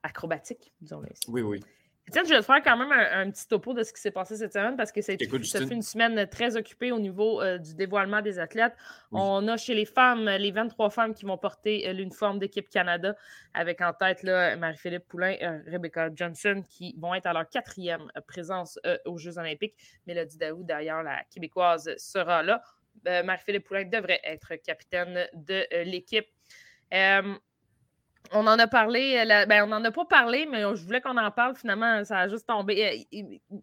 acrobatique, 0.03 0.73
disons-le. 0.81 1.09
Oui, 1.29 1.43
oui. 1.43 1.61
Étienne, 2.09 2.25
je 2.27 2.31
vais 2.31 2.41
te 2.41 2.45
faire 2.45 2.63
quand 2.65 2.77
même 2.77 2.91
un, 2.91 3.21
un 3.21 3.31
petit 3.31 3.47
topo 3.47 3.75
de 3.75 3.85
ce 3.85 3.93
qui 3.93 4.01
s'est 4.01 4.11
passé 4.11 4.37
cette 4.37 4.53
semaine 4.53 4.77
parce 4.77 4.91
que 4.91 5.01
Écoute, 5.23 5.45
ça 5.45 5.65
fait 5.65 5.75
une 5.75 5.83
semaine 5.83 6.27
très 6.27 6.57
occupée 6.57 6.91
au 6.91 6.99
niveau 6.99 7.41
euh, 7.41 7.59
du 7.59 7.75
dévoilement 7.75 8.21
des 8.21 8.41
athlètes. 8.41 8.75
Oui. 9.13 9.21
On 9.23 9.47
a 9.47 9.57
chez 9.57 9.75
les 9.75 9.85
femmes 9.85 10.29
les 10.29 10.51
23 10.51 10.91
femmes 10.91 11.15
qui 11.15 11.25
vont 11.25 11.39
porter 11.39 11.89
euh, 11.89 11.93
l'uniforme 11.93 12.41
d'équipe 12.41 12.69
Canada 12.69 13.15
avec 13.55 13.81
en 13.81 13.93
tête 13.93 14.25
Marie-Philippe 14.25 15.07
Poulain, 15.07 15.37
euh, 15.43 15.61
Rebecca 15.71 16.11
Johnson 16.13 16.65
qui 16.69 16.95
vont 16.99 17.15
être 17.15 17.27
à 17.27 17.33
leur 17.33 17.49
quatrième 17.49 18.11
euh, 18.17 18.21
présence 18.21 18.81
aux 19.07 19.19
Jeux 19.19 19.39
olympiques. 19.39 19.75
Mélodie 20.07 20.39
Daou, 20.39 20.65
d'ailleurs, 20.65 21.03
la 21.03 21.23
québécoise, 21.31 21.95
sera 21.97 22.43
là. 22.43 22.63
Marie-Philippe 23.05 23.67
Poulain 23.67 23.85
devrait 23.85 24.21
être 24.25 24.55
capitaine 24.57 25.27
de 25.35 25.65
l'équipe. 25.85 26.27
On 28.31 28.47
en 28.47 28.59
a 28.59 28.67
parlé, 28.67 29.19
euh, 29.19 29.25
la- 29.25 29.47
ben, 29.47 29.65
on 29.65 29.67
n'en 29.67 29.85
a 29.85 29.91
pas 29.91 30.05
parlé, 30.05 30.47
mais 30.51 30.63
je 30.63 30.85
voulais 30.85 31.01
qu'on 31.01 31.17
en 31.17 31.31
parle. 31.31 31.55
Finalement, 31.57 32.05
ça 32.05 32.19
a 32.21 32.29
juste 32.29 32.47
tombé. 32.47 33.05
Euh, 33.13 33.23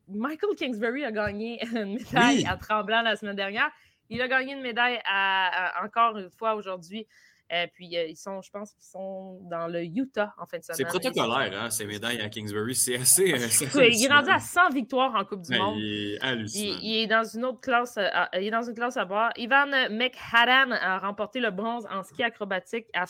Michael 0.09 0.55
Kingsbury 0.57 1.05
a 1.05 1.11
gagné 1.11 1.59
une 1.85 1.93
médaille 1.95 2.37
Oui. 2.39 2.45
à 2.47 2.57
Tremblant 2.57 3.01
la 3.01 3.15
semaine 3.15 3.35
dernière. 3.35 3.69
Il 4.09 4.21
a 4.21 4.27
gagné 4.27 4.53
une 4.53 4.61
médaille 4.61 4.99
à- 5.05 5.79
à- 5.79 5.85
encore 5.85 6.17
une 6.17 6.29
fois 6.31 6.55
aujourd'hui 6.55 7.07
Euh, 7.51 7.65
puis 7.73 7.97
euh, 7.97 8.05
ils 8.05 8.15
sont, 8.15 8.41
je 8.41 8.51
pense 8.51 8.73
qu'ils 8.73 8.85
sont 8.85 9.39
dans 9.49 9.67
le 9.67 9.83
Utah 9.83 10.33
en 10.37 10.45
fin 10.45 10.59
de 10.59 10.63
semaine. 10.63 10.77
C'est 10.77 10.85
protocolaire, 10.85 11.51
hein, 11.63 11.69
ces 11.71 11.85
médailles 11.85 12.21
à 12.21 12.29
Kingsbury. 12.29 12.75
C'est 12.75 12.97
assez. 12.97 13.33
euh, 13.33 13.87
Il 13.91 14.05
est 14.05 14.07
rendu 14.07 14.29
à 14.29 14.39
100 14.39 14.69
victoires 14.69 15.15
en 15.15 15.25
Coupe 15.25 15.41
du 15.41 15.51
Ouais, 15.53 15.57
Monde. 15.57 15.77
il 15.79 16.13
est 16.13 16.21
hallucinant. 16.23 16.77
Il, 16.81 16.85
il 16.87 17.03
est 17.03 17.07
dans 17.07 17.23
une 17.23 17.45
autre 17.45 17.59
classe. 17.61 17.97
à- 17.97 18.29
il 18.39 18.47
est 18.47 18.51
dans 18.51 18.61
une 18.61 18.75
classe 18.75 18.97
à 18.97 19.05
bord. 19.05 19.29
Ivan 19.35 19.65
McHadam 19.89 20.73
a 20.73 20.99
remporté 20.99 21.39
le 21.39 21.49
bronze 21.49 21.87
en 21.89 22.03
ski 22.03 22.21
acrobatique 22.23 22.85
à 22.93 23.05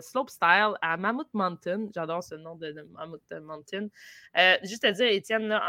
slopestyle 0.00 0.74
à 0.80 0.96
Mammoth 0.96 1.32
Mountain. 1.34 1.88
J'adore 1.94 2.22
ce 2.22 2.34
nom 2.36 2.54
de, 2.54 2.70
de 2.72 2.82
Mammoth 2.92 3.22
Mountain. 3.42 3.88
Juste 4.62 4.84
à 4.84 4.92
dire, 4.92 5.06
Étienne, 5.08 5.48
là, 5.48 5.60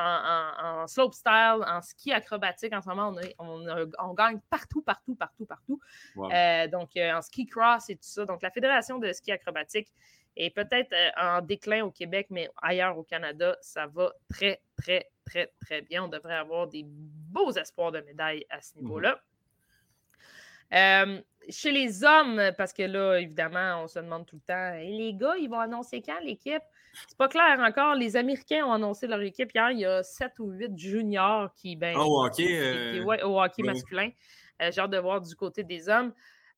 en, 0.61 0.79
en, 0.79 0.81
en 0.83 0.87
slopestyle, 0.87 1.63
en 1.65 1.81
ski 1.81 2.11
acrobatique, 2.11 2.73
en 2.73 2.81
ce 2.81 2.89
moment, 2.89 3.09
on, 3.09 3.17
est- 3.19 3.35
on, 3.99 4.13
gagne 4.13 4.39
partout, 4.49 4.81
partout, 4.81 5.15
partout, 5.15 5.45
partout. 5.45 5.79
Wow. 6.15 6.29
Donc, 6.71 6.91
en 6.97 7.21
ski 7.21 7.45
cross 7.47 7.86
et 7.89 7.95
tout 7.95 8.03
ça. 8.03 8.25
Donc, 8.25 8.41
la 8.41 8.51
Fédération 8.51 8.99
de 8.99 9.11
ski 9.13 9.31
acrobatique 9.31 9.87
est 10.35 10.49
peut-être 10.53 10.93
euh, 10.93 11.09
en 11.17 11.41
déclin 11.41 11.83
au 11.83 11.91
Québec, 11.91 12.27
mais 12.29 12.49
ailleurs 12.61 12.97
au 12.97 13.03
Canada, 13.03 13.57
ça 13.61 13.87
va 13.87 14.13
très, 14.29 14.61
très, 14.75 15.09
très, 15.25 15.51
très 15.65 15.81
bien. 15.81 16.03
On 16.03 16.07
devrait 16.07 16.35
avoir 16.35 16.67
des 16.67 16.83
beaux 16.85 17.51
espoirs 17.51 17.91
de 17.91 18.01
médailles 18.01 18.45
à 18.49 18.61
ce 18.61 18.77
niveau-là. 18.77 19.19
Euh, 20.73 21.21
chez 21.49 21.71
les 21.71 22.03
hommes, 22.03 22.51
parce 22.57 22.73
que 22.73 22.83
là, 22.83 23.15
évidemment, 23.19 23.83
on 23.83 23.87
se 23.87 23.99
demande 23.99 24.25
tout 24.25 24.35
le 24.35 24.41
temps, 24.41 24.73
les 24.75 25.13
gars, 25.13 25.35
ils 25.37 25.49
vont 25.49 25.59
annoncer 25.61 26.01
quand 26.01 26.19
l'équipe? 26.21 26.61
C'est 27.07 27.17
pas 27.17 27.29
clair 27.29 27.57
encore. 27.59 27.95
Les 27.95 28.17
Américains 28.17 28.65
ont 28.65 28.73
annoncé 28.73 29.07
leur 29.07 29.21
équipe 29.21 29.51
hier. 29.55 29.71
Il 29.71 29.79
y 29.79 29.85
a 29.85 30.03
7 30.03 30.39
ou 30.39 30.49
8 30.51 30.77
juniors 30.77 31.53
qui, 31.53 31.75
ben, 31.75 31.95
Ah, 31.97 32.01
au 32.03 32.23
hockey, 32.25 32.43
qui- 32.43 32.47
qui- 32.47 32.99
euh, 32.99 33.03
ouais, 33.03 33.23
au 33.23 33.39
hockey 33.41 33.61
oui. 33.61 33.67
masculin. 33.67 34.09
Euh, 34.61 34.71
J'ai 34.71 34.81
hâte 34.81 34.91
de 34.91 34.97
voir 34.97 35.21
du 35.21 35.33
côté 35.35 35.63
des 35.63 35.87
hommes. 35.87 36.11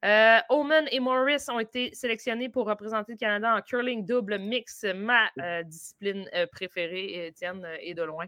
Euh, 0.06 0.40
Oman 0.48 0.88
et 0.92 1.00
Morris 1.02 1.44
ont 1.50 1.60
été 1.60 1.94
sélectionnés 1.94 2.48
pour 2.48 2.68
représenter 2.68 3.14
le 3.14 3.18
Canada 3.18 3.54
en 3.54 3.62
curling 3.62 4.06
double 4.06 4.38
mix, 4.38 4.86
ma 4.96 5.30
euh, 5.42 5.64
discipline 5.64 6.30
euh, 6.34 6.48
préférée, 6.48 7.28
Étienne, 7.28 7.66
euh, 7.66 7.76
et 7.82 7.94
de 7.94 8.04
loin. 8.04 8.26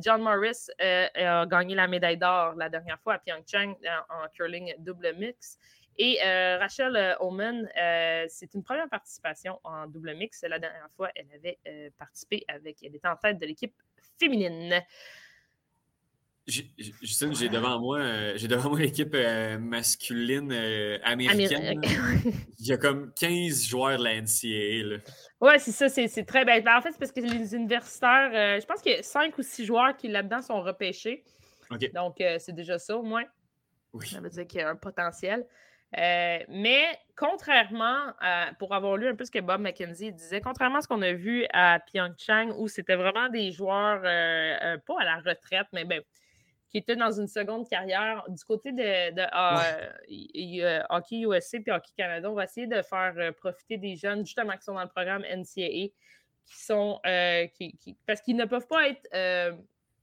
John 0.00 0.22
Morris 0.22 0.68
a 0.78 1.46
gagné 1.46 1.74
la 1.74 1.88
médaille 1.88 2.16
d'or 2.16 2.54
la 2.54 2.68
dernière 2.68 3.00
fois 3.00 3.14
à 3.14 3.18
Pyeongchang 3.18 3.74
en, 4.08 4.24
en 4.24 4.28
curling 4.28 4.72
double 4.78 5.14
mix. 5.16 5.58
Et 6.00 6.18
Rachel 6.22 7.16
Oman, 7.18 7.68
c'est 8.28 8.54
une 8.54 8.62
première 8.62 8.88
participation 8.88 9.58
en 9.64 9.88
double 9.88 10.14
mix. 10.14 10.44
La 10.48 10.60
dernière 10.60 10.88
fois, 10.96 11.10
elle 11.16 11.26
avait 11.34 11.58
participé 11.98 12.44
avec, 12.46 12.76
elle 12.84 12.94
était 12.94 13.08
en 13.08 13.16
tête 13.16 13.38
de 13.38 13.46
l'équipe 13.46 13.74
féminine. 14.20 14.80
Justine, 16.48 17.34
j'ai 17.34 17.50
devant 17.50 17.78
moi, 17.78 17.98
euh, 17.98 18.32
j'ai 18.36 18.48
devant 18.48 18.70
moi 18.70 18.78
l'équipe 18.78 19.12
euh, 19.12 19.58
masculine 19.58 20.50
euh, 20.50 20.98
américaine. 21.04 21.82
Il 22.58 22.66
y 22.66 22.72
a 22.72 22.78
comme 22.78 23.12
15 23.12 23.66
joueurs 23.66 23.98
de 23.98 24.04
la 24.04 24.14
NCAA. 24.22 25.02
Oui, 25.42 25.52
c'est 25.58 25.72
ça, 25.72 25.88
c'est 25.90 26.24
très 26.24 26.46
bien. 26.46 26.60
Ben, 26.60 26.78
en 26.78 26.80
fait, 26.80 26.92
c'est 26.92 26.98
parce 26.98 27.12
que 27.12 27.20
les 27.20 27.54
universitaires, 27.54 28.60
je 28.60 28.64
pense 28.64 28.80
qu'il 28.80 28.92
y 28.92 28.94
a 28.94 29.02
cinq 29.02 29.36
ou 29.36 29.42
six 29.42 29.66
joueurs 29.66 29.94
qui 29.94 30.08
là-dedans 30.08 30.40
sont 30.40 30.62
repêchés. 30.62 31.22
Donc, 31.94 32.16
c'est 32.38 32.54
déjà 32.54 32.78
ça 32.78 32.96
au 32.96 33.02
moins. 33.02 33.24
Oui. 33.92 34.06
Ça 34.06 34.20
veut 34.20 34.30
dire 34.30 34.46
qu'il 34.46 34.60
y 34.60 34.62
a 34.62 34.70
un 34.70 34.76
potentiel. 34.76 35.46
Mais 35.92 36.86
contrairement 37.14 38.14
à, 38.20 38.52
pour 38.58 38.74
avoir 38.74 38.96
lu 38.96 39.06
un 39.06 39.14
peu 39.14 39.26
ce 39.26 39.30
que 39.30 39.40
Bob 39.40 39.60
McKenzie 39.60 40.12
disait, 40.12 40.40
contrairement 40.40 40.78
à 40.78 40.80
ce 40.80 40.88
qu'on 40.88 41.02
a 41.02 41.12
vu 41.12 41.44
à 41.52 41.78
Pyeongchang, 41.78 42.54
où 42.56 42.68
c'était 42.68 42.96
vraiment 42.96 43.28
des 43.28 43.52
joueurs, 43.52 44.00
pas 44.00 44.96
à 44.98 45.04
la 45.04 45.16
retraite, 45.18 45.66
mais 45.74 45.84
ben, 45.84 46.00
qui 46.68 46.78
étaient 46.78 46.96
dans 46.96 47.12
une 47.12 47.28
seconde 47.28 47.68
carrière, 47.68 48.24
du 48.28 48.44
côté 48.44 48.72
de, 48.72 49.12
de 49.12 49.20
euh, 49.22 49.88
y- 50.08 50.30
y- 50.56 50.62
euh, 50.62 50.82
Hockey 50.90 51.20
USA 51.20 51.58
et 51.66 51.70
Hockey 51.72 51.92
Canada, 51.96 52.30
on 52.30 52.34
va 52.34 52.44
essayer 52.44 52.66
de 52.66 52.82
faire 52.82 53.14
euh, 53.16 53.32
profiter 53.32 53.78
des 53.78 53.96
jeunes, 53.96 54.26
justement, 54.26 54.52
qui 54.56 54.64
sont 54.64 54.74
dans 54.74 54.82
le 54.82 54.88
programme 54.88 55.24
NCAA, 55.24 55.88
qui 56.44 56.56
sont, 56.62 57.00
euh, 57.06 57.46
qui, 57.46 57.76
qui- 57.78 57.96
parce 58.06 58.20
qu'ils 58.20 58.36
ne 58.36 58.44
peuvent 58.44 58.66
pas 58.66 58.88
être 58.88 59.08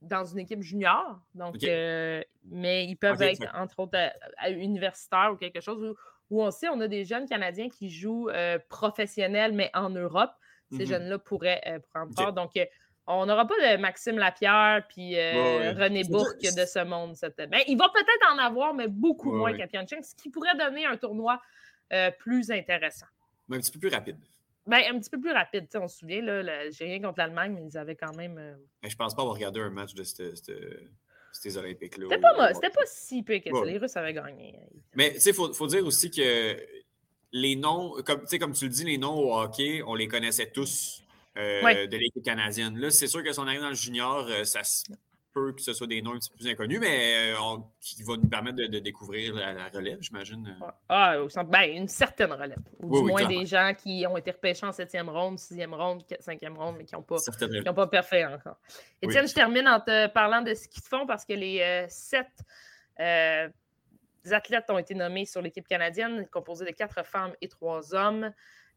dans 0.02 0.24
une 0.24 0.38
équipe 0.40 0.62
junior, 0.62 1.20
donc, 1.34 1.56
euh, 1.64 2.22
mais 2.44 2.84
ils 2.86 2.96
peuvent 2.96 3.12
être, 3.22 3.46
entre 3.54 3.78
autres, 3.80 3.96
à, 3.98 4.12
à 4.38 4.50
universitaires 4.50 5.30
ou 5.32 5.36
quelque 5.36 5.60
chose 5.60 5.82
où, 5.82 5.94
où 6.30 6.42
on 6.42 6.50
sait, 6.50 6.68
on 6.68 6.80
a 6.80 6.88
des 6.88 7.04
jeunes 7.04 7.26
Canadiens 7.28 7.68
qui 7.68 7.88
jouent 7.90 8.28
professionnels, 8.68 9.52
mais 9.52 9.70
en 9.74 9.90
Europe. 9.90 10.32
Ces 10.72 10.80
Mhm. 10.82 10.86
jeunes-là 10.86 11.18
pourraient 11.20 11.80
prendre 11.94 12.12
part. 12.14 12.32
Donc, 12.32 12.50
on 13.06 13.26
n'aura 13.26 13.46
pas 13.46 13.54
de 13.54 13.76
Maxime 13.80 14.18
Lapierre 14.18 14.84
puis 14.88 15.16
euh, 15.18 15.32
Ouais, 15.34 15.58
ouais. 15.58 15.84
René 15.84 16.04
Bourque 16.04 16.40
de 16.42 16.64
ce 16.66 16.84
monde. 16.84 17.14
cette- 17.16 17.36
Ben, 17.36 17.60
il 17.68 17.76
va 17.78 17.88
peut-être 17.88 18.32
en 18.32 18.38
avoir, 18.38 18.74
mais 18.74 18.88
beaucoup 18.88 19.30
Ouais, 19.32 19.38
moins 19.38 19.56
qu'à 19.56 19.66
Pyeongchang, 19.66 20.02
ce 20.02 20.14
qui 20.14 20.28
pourrait 20.30 20.56
donner 20.56 20.86
un 20.86 20.96
tournoi 20.96 21.40
euh, 21.92 22.10
plus 22.18 22.50
intéressant. 22.50 23.06
Mais 23.48 23.56
un 23.56 23.60
petit 23.60 23.70
peu 23.72 23.78
plus 23.78 23.88
rapide. 23.90 24.16
Ben, 24.66 24.80
un 24.92 24.98
petit 24.98 25.10
peu 25.10 25.20
plus 25.20 25.30
rapide. 25.30 25.68
On 25.76 25.86
se 25.86 25.98
souvient, 25.98 26.20
là, 26.22 26.68
j'ai 26.70 26.86
rien 26.86 27.00
contre 27.00 27.20
l'Allemagne, 27.20 27.52
mais 27.54 27.64
ils 27.70 27.78
avaient 27.78 27.94
quand 27.94 28.16
même. 28.16 28.36
euh, 28.38 28.54
Mais 28.82 28.90
je 28.90 28.96
pense 28.96 29.14
pas 29.14 29.22
avoir 29.22 29.36
regardé 29.36 29.60
un 29.60 29.70
match 29.70 29.94
de 29.94 30.02
ces 30.02 31.56
Olympiques-là. 31.58 32.06
C'était 32.10 32.20
pas, 32.20 32.54
c'était 32.54 32.70
pas 32.70 32.86
si 32.86 33.22
peu 33.22 33.38
que 33.38 33.50
ça. 33.56 33.64
Les 33.64 33.78
Russes 33.78 33.96
avaient 33.96 34.14
gagné. 34.14 34.58
Mais 34.94 35.12
tu 35.14 35.20
sais, 35.20 35.30
il 35.30 35.34
faut, 35.36 35.52
faut 35.52 35.68
dire 35.68 35.86
aussi 35.86 36.10
que 36.10 36.56
les 37.32 37.54
noms, 37.54 37.94
comme 38.04 38.52
tu 38.52 38.64
le 38.64 38.70
dis, 38.70 38.84
les 38.84 38.98
noms 38.98 39.14
au 39.16 39.38
hockey, 39.38 39.82
on 39.86 39.94
les 39.94 40.08
connaissait 40.08 40.50
tous 40.50 41.04
euh, 41.36 41.62
Ouais. 41.62 41.86
de 41.88 41.96
l'équipe 41.96 42.24
canadienne. 42.24 42.78
Là, 42.78 42.90
c'est 42.90 43.06
sûr 43.06 43.22
que 43.22 43.32
si 43.32 43.38
on 43.40 43.46
arrive 43.46 43.60
dans 43.60 43.68
le 43.68 43.74
junior, 43.74 44.26
euh, 44.28 44.44
ça 44.44 44.62
se 44.64 44.84
peut 45.32 45.52
que 45.52 45.60
ce 45.60 45.74
soit 45.74 45.86
des 45.86 46.00
noms 46.00 46.12
un 46.14 46.18
petit 46.18 46.30
peu 46.30 46.36
plus 46.36 46.48
inconnus, 46.48 46.78
mais 46.80 47.32
euh, 47.34 47.40
on- 47.42 47.64
qui 47.78 48.02
va 48.02 48.16
nous 48.16 48.26
permettre 48.26 48.56
de, 48.56 48.66
de 48.68 48.78
découvrir 48.78 49.34
la, 49.34 49.52
la 49.52 49.68
relève, 49.68 49.98
j'imagine. 50.00 50.56
euh. 50.62 50.66
Ah, 50.88 51.20
au 51.20 51.28
centre- 51.28 51.50
ben, 51.50 51.70
une 51.70 51.88
certaine 51.88 52.32
relève. 52.32 52.56
Ou 52.80 52.86
Oui, 52.88 52.98
du 53.00 53.04
oui, 53.04 53.10
moins 53.12 53.26
des 53.28 53.44
gens 53.44 53.74
qui 53.76 54.06
ont 54.08 54.16
été 54.16 54.30
repêchés 54.30 54.64
en 54.64 54.72
septième 54.72 55.10
ronde, 55.10 55.38
sixième 55.38 55.74
ronde, 55.74 56.06
qu- 56.06 56.16
cinquième 56.20 56.56
ronde, 56.56 56.76
mais 56.78 56.86
qui 56.86 56.94
n'ont 56.94 57.02
pas, 57.02 57.16
qui 57.18 57.62
pas 57.62 57.86
parfait 57.86 58.24
encore. 58.24 58.56
Étienne, 59.02 59.28
je 59.28 59.34
termine 59.34 59.68
en 59.68 59.78
te 59.80 60.06
parlant 60.06 60.40
de 60.40 60.54
ce 60.54 60.68
qu'ils 60.68 60.82
font 60.82 61.06
parce 61.06 61.26
que 61.26 61.34
les 61.34 61.60
euh, 61.60 61.86
sept 61.90 62.28
euh, 63.00 63.48
athlètes 64.30 64.70
ont 64.70 64.78
été 64.78 64.94
nommés 64.94 65.26
sur 65.26 65.42
l'équipe 65.42 65.68
canadienne, 65.68 66.26
composée 66.32 66.64
de 66.64 66.70
quatre 66.70 67.04
femmes 67.04 67.34
et 67.42 67.48
trois 67.48 67.94
hommes. 67.94 68.32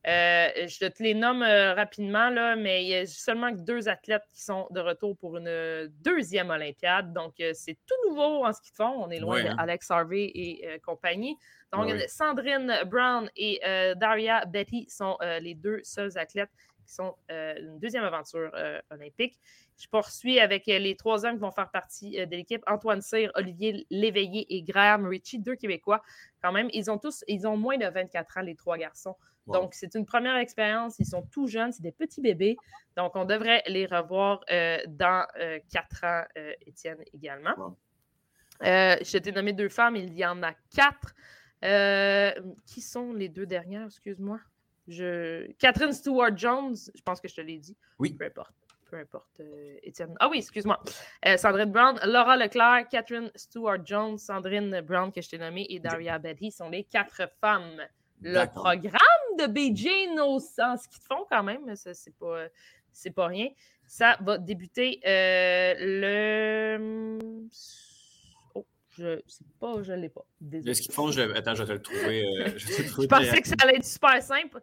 Euh, 0.08 0.48
je 0.68 0.88
te 0.88 1.04
les 1.04 1.14
nomme 1.14 1.44
euh, 1.44 1.74
rapidement, 1.74 2.30
là, 2.30 2.56
mais 2.56 2.84
il 2.84 2.88
y 2.88 2.96
a 2.96 3.06
seulement 3.06 3.52
deux 3.52 3.90
athlètes 3.90 4.24
qui 4.34 4.42
sont 4.42 4.68
de 4.72 4.80
retour 4.80 5.18
pour 5.18 5.38
une 5.38 5.48
euh, 5.48 5.88
deuxième 6.02 6.50
Olympiade. 6.52 7.12
Donc, 7.12 7.34
c'est 7.54 7.78
tout 7.86 8.10
nouveau 8.10 8.46
en 8.46 8.54
ce 8.54 8.62
qu'ils 8.62 8.76
font. 8.76 9.04
On 9.04 9.10
est 9.10 9.20
loin 9.20 9.36
Ouais, 9.36 9.48
hein. 9.50 9.56
d'Alex 9.56 9.92
Harvey 9.92 10.32
et 10.34 10.80
compagnie. 10.86 11.36
Donc, 11.74 11.88
Ouais. 11.88 12.08
Sandrine 12.08 12.74
Brown 12.86 13.30
et 13.36 13.60
Daria 13.98 14.46
Betty 14.46 14.88
sont 14.90 15.18
les 15.42 15.54
deux 15.54 15.82
seuls 15.84 16.18
athlètes 16.18 16.50
qui 16.90 16.96
sont 16.96 17.16
euh, 17.32 17.56
une 17.60 17.80
deuxième 17.80 18.04
aventure 18.04 18.52
euh, 18.56 18.80
olympique. 18.90 19.40
Je 19.78 19.88
poursuis 19.88 20.40
avec 20.40 20.68
euh, 20.68 20.80
les 20.80 20.96
trois 20.96 21.26
hommes 21.26 21.36
qui 21.36 21.42
vont 21.42 21.52
faire 21.52 21.70
partie 21.70 22.12
de 22.26 22.36
l'équipe. 22.36 22.64
Antoine 22.68 23.02
Cyr, 23.02 23.32
Olivier 23.36 23.86
Léveillé 23.90 24.46
et 24.56 24.64
Graham 24.64 25.06
Ritchie, 25.08 25.40
deux 25.40 25.56
Québécois. 25.56 26.02
Quand 26.42 26.52
même, 26.52 26.70
ils 26.74 26.90
ont 26.92 26.98
tous, 26.98 27.24
ils 27.28 27.48
ont 27.48 27.58
moins 27.58 27.78
de 27.78 27.88
24 27.88 28.38
ans, 28.38 28.42
les 28.42 28.56
trois 28.56 28.78
garçons. 28.78 29.16
Wow. 29.46 29.54
Donc, 29.54 29.74
c'est 29.74 29.96
une 29.96 30.06
première 30.06 30.36
expérience. 30.36 30.98
Ils 31.00 31.06
sont 31.06 31.24
tout 31.32 31.48
jeunes, 31.48 31.72
c'est 31.72 31.84
des 31.84 31.92
petits 31.92 32.22
bébés. 32.22 32.58
Donc, 32.98 33.16
on 33.16 33.26
devrait 33.26 33.64
les 33.68 33.86
revoir 33.86 34.42
dans 34.88 35.26
quatre 35.72 36.04
ans, 36.04 36.24
Étienne 36.66 37.00
également. 37.14 37.56
Wow. 37.58 37.78
Euh, 38.64 38.98
je 39.02 39.18
t'ai 39.18 39.32
nommé 39.32 39.54
deux 39.54 39.70
femmes, 39.70 39.96
il 39.96 40.14
y 40.14 40.26
en 40.26 40.44
a 40.44 40.54
quatre. 40.76 41.16
Euh, 41.66 42.32
qui 42.66 42.80
sont 42.80 43.12
les 43.12 43.28
deux 43.28 43.46
dernières, 43.46 43.88
excuse-moi? 43.88 44.40
Je... 44.90 45.52
Catherine 45.54 45.94
Stewart-Jones, 45.94 46.76
je 46.94 47.02
pense 47.02 47.22
que 47.22 47.28
je 47.28 47.36
te 47.36 47.42
l'ai 47.42 47.58
dit. 47.58 47.78
Oui. 48.00 48.14
Peu 48.14 48.26
importe. 48.26 48.54
Peu 48.90 48.98
importe, 48.98 49.40
euh, 49.40 49.78
Étienne. 49.84 50.16
Ah 50.20 50.28
oui, 50.30 50.40
excuse-moi. 50.40 50.82
Euh, 51.28 51.38
Sandrine 51.38 51.72
Brown, 51.72 52.00
Laura 52.06 52.36
Leclerc, 52.36 52.88
Catherine 52.90 53.30
Stewart-Jones, 53.36 54.18
Sandrine 54.18 54.82
Brown 54.82 55.12
que 55.12 55.22
je 55.22 55.30
t'ai 55.30 55.38
nommée 55.38 55.68
et 55.70 55.80
Daria 55.80 56.18
Betty 56.18 56.52
sont 56.52 56.70
les 56.70 56.84
quatre 56.86 57.22
femmes. 57.40 57.86
Le 58.22 58.46
programme 58.48 59.38
de 59.38 59.46
Beijing 59.46 60.20
au 60.20 60.40
en 60.40 60.76
qu'ils 60.76 61.02
font 61.08 61.26
quand 61.30 61.44
même, 61.44 61.76
ça 61.76 61.94
c'est 61.94 62.16
pas, 62.18 62.48
c'est 62.92 63.12
pas 63.12 63.28
rien. 63.28 63.50
Ça 63.86 64.18
va 64.22 64.38
débuter 64.40 65.00
euh, 65.06 65.76
le. 65.80 67.48
Je 69.00 69.20
sais 69.28 69.46
pas, 69.60 69.82
je 69.82 69.94
l'ai 69.94 70.10
pas. 70.10 70.26
Désolé. 70.42 70.74
Qu'ils 70.76 70.94
font, 70.94 71.10
je... 71.12 71.22
attends, 71.22 71.56
je 71.56 71.64
vais 71.64 71.68
te 71.68 71.74
le 71.74 71.82
trouver. 71.82 72.26
euh, 72.26 72.50
je 72.58 72.68
vais 72.68 72.76
te 72.76 72.82
le 72.84 72.88
trouver 72.90 73.08
Je 73.10 73.16
pensais 73.16 73.42
que 73.42 73.48
ça 73.48 73.56
allait 73.64 73.78
être 73.78 73.86
super 73.86 74.22
simple. 74.22 74.62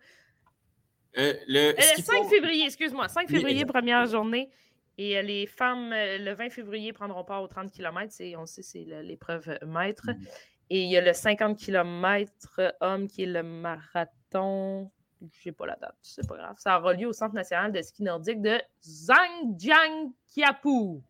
Euh, 1.19 1.33
le, 1.49 1.71
Euh, 1.71 1.75
ce 1.81 1.95
qu'ils 1.95 2.05
5 2.05 2.17
font- 2.25 2.29
février, 2.29 2.65
excuse-moi. 2.67 3.09
5 3.09 3.29
Oui, 3.31 3.37
février, 3.37 3.65
première 3.65 4.05
journée. 4.07 4.51
Et 4.99 5.17
euh, 5.19 5.23
les 5.23 5.47
femmes, 5.47 5.91
euh, 5.93 6.19
le 6.19 6.33
20 6.35 6.51
février, 6.51 6.93
prendront 6.93 7.25
part 7.25 7.43
aux 7.43 7.49
30 7.49 7.71
km. 7.73 8.13
On 8.37 8.45
sait, 8.47 8.63
c'est 8.63 8.85
le- 8.85 9.01
l'épreuve 9.03 9.49
euh, 9.49 9.59
maître. 9.67 10.07
Mhm. 10.09 10.27
Et 10.69 10.83
il 10.83 10.91
y 10.91 10.97
a 10.97 11.01
le 11.01 11.13
50 11.15 11.57
km 11.59 12.61
homme 12.81 13.07
qui 13.09 13.23
est 13.23 13.27
le 13.27 13.43
marathon. 13.43 14.91
Je 15.23 15.49
n'ai 15.49 15.53
pas 15.53 15.65
la 15.67 15.77
date, 15.77 15.97
c'est 16.03 16.27
pas 16.29 16.37
grave. 16.37 16.57
Ça 16.59 16.79
aura 16.79 16.93
lieu 16.93 17.07
au 17.07 17.13
Centre 17.13 17.35
national 17.35 17.73
de 17.73 17.81
ski 17.81 18.03
nordique 18.03 18.43
de 18.43 18.61
Zhangjiangqiapu. 18.83 21.01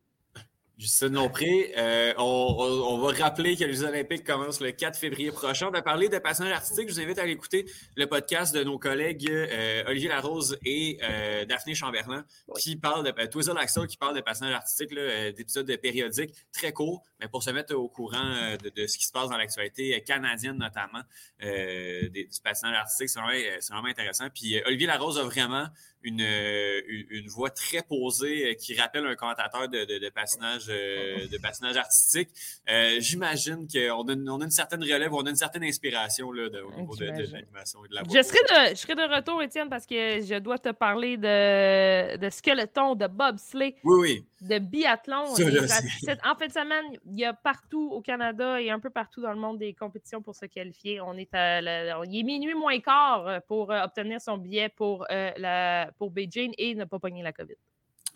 Justine 0.79 1.15
Lompré, 1.15 1.73
euh, 1.79 2.13
on, 2.19 2.23
on- 2.23 2.99
va 2.99 3.13
rappeler 3.25 3.57
que 3.57 3.65
les 3.65 3.73
Jeux 3.73 3.85
Olympiques 3.87 4.25
commencent 4.25 4.61
le 4.61 4.73
4 4.73 4.99
février 4.99 5.31
prochain. 5.31 5.69
On 5.69 5.71
va 5.71 5.81
parler 5.81 6.11
de 6.11 6.19
patinage 6.19 6.53
artistique. 6.53 6.89
Je 6.91 6.93
vous 6.95 7.01
invite 7.01 7.19
à 7.19 7.23
aller 7.23 7.33
écouter 7.33 7.65
le 7.97 8.07
podcast 8.07 8.55
de 8.55 8.63
nos 8.63 8.79
collègues 8.79 9.27
euh, 9.31 9.85
Olivier 9.87 10.11
Larose 10.11 10.59
et 10.67 10.99
euh, 11.03 11.47
Daphné 11.47 11.75
Chamberlain 11.75 12.27
qui 12.59 12.77
parlent 12.77 13.05
de 13.05 13.13
euh, 13.19 13.27
Twizzle 13.27 13.57
Axel 13.57 13.87
qui 13.87 13.97
parle 13.97 14.17
de 14.17 14.21
patinage 14.21 14.53
artistique, 14.53 14.91
là, 14.93 15.01
euh, 15.01 15.33
d'épisodes 15.33 15.75
périodiques 15.79 16.35
très 16.53 16.73
courts, 16.73 17.03
mais 17.21 17.29
pour 17.29 17.43
se 17.43 17.49
mettre 17.51 17.75
au 17.75 17.89
courant 17.89 18.57
de, 18.63 18.69
de 18.69 18.87
ce 18.87 18.99
qui 18.99 19.07
se 19.07 19.13
passe 19.13 19.31
dans 19.31 19.39
l'actualité 19.39 19.99
canadienne 20.03 20.59
notamment 20.59 21.01
des- 21.41 22.11
du 22.11 22.41
patinage 22.45 22.77
artistique. 22.77 23.09
C'est 23.09 23.19
vraiment, 23.21 23.57
vraiment 23.71 23.89
intéressant. 23.89 24.29
Puis 24.35 24.61
Olivier 24.67 24.87
Larose 24.89 25.19
a 25.19 25.23
vraiment 25.25 25.69
une, 26.07 26.21
euh, 26.23 26.81
une, 27.11 27.27
voix 27.27 27.51
très 27.51 27.83
posée 27.83 28.51
euh, 28.51 28.55
qui 28.55 28.79
rappelle 28.79 29.05
un 29.07 29.17
commentateur 29.17 29.69
de, 29.69 29.85
de, 29.85 29.99
de 29.99 30.09
patinage, 30.09 30.67
euh, 30.69 31.27
de 31.33 31.39
patinage 31.39 31.77
artistique. 31.77 32.29
Euh, 32.71 32.97
J'imagine 33.01 33.67
qu'on 33.67 34.09
a, 34.09 34.13
une- 34.13 34.31
on 34.31 34.41
a 34.41 34.45
une 34.45 34.51
certaine 34.51 34.83
relève, 34.83 35.13
on 35.13 35.27
a 35.27 35.31
une 35.31 35.37
certaine 35.37 35.65
inspiration 35.65 36.31
là, 36.33 36.49
de- 36.49 36.61
au 36.61 36.73
niveau 36.81 36.95
de, 36.97 37.07
l'animation 37.07 37.85
et 37.85 37.89
de 37.89 37.95
la 37.97 38.03
voix. 38.03 38.13
Je 38.17 38.23
serai, 38.23 38.39
de, 38.39 38.71
je 38.71 38.81
serai 38.81 38.95
de 38.95 39.15
retour, 39.15 39.43
Étienne, 39.43 39.69
parce 39.69 39.85
que 39.87 40.21
je 40.23 40.39
dois 40.39 40.59
te 40.59 40.71
parler 40.71 41.17
de, 41.17 42.17
de 42.17 42.31
skeleton, 42.31 42.95
de 42.95 43.07
bobsleigh, 43.09 43.75
Oui, 43.85 43.99
oui. 44.01 44.25
de 44.49 44.59
biathlon. 44.61 45.27
Ça, 45.35 46.15
en 46.25 46.35
fin 46.37 46.47
de 46.47 46.53
semaine, 46.53 46.85
il 47.07 47.19
y 47.19 47.25
a 47.25 47.33
partout 47.33 47.91
au 47.93 48.01
Canada 48.01 48.61
et 48.61 48.71
un 48.71 48.79
peu 48.81 48.91
partout 48.91 49.21
dans 49.21 49.33
le 49.33 49.39
monde 49.41 49.59
des 49.59 49.75
compétitions 49.75 50.23
pour 50.23 50.35
se 50.37 50.47
qualifier. 50.47 51.01
On 51.01 51.15
est 51.15 51.35
à 51.35 51.61
la- 51.61 52.01
il 52.07 52.21
est 52.21 52.23
minuit 52.23 52.55
moins 52.55 52.79
quart 52.81 53.41
pour 53.49 53.73
euh, 53.73 53.83
obtenir 53.83 54.21
son 54.21 54.37
billet 54.39 54.69
pour, 54.69 55.05
euh, 55.11 55.31
la, 55.37 55.91
pour 55.99 56.11
Beijing 56.11 56.53
et 56.59 56.75
ne 56.75 56.85
pas 56.85 56.99
pogner 56.99 57.23
la 57.23 57.33
COVID. 57.33 57.55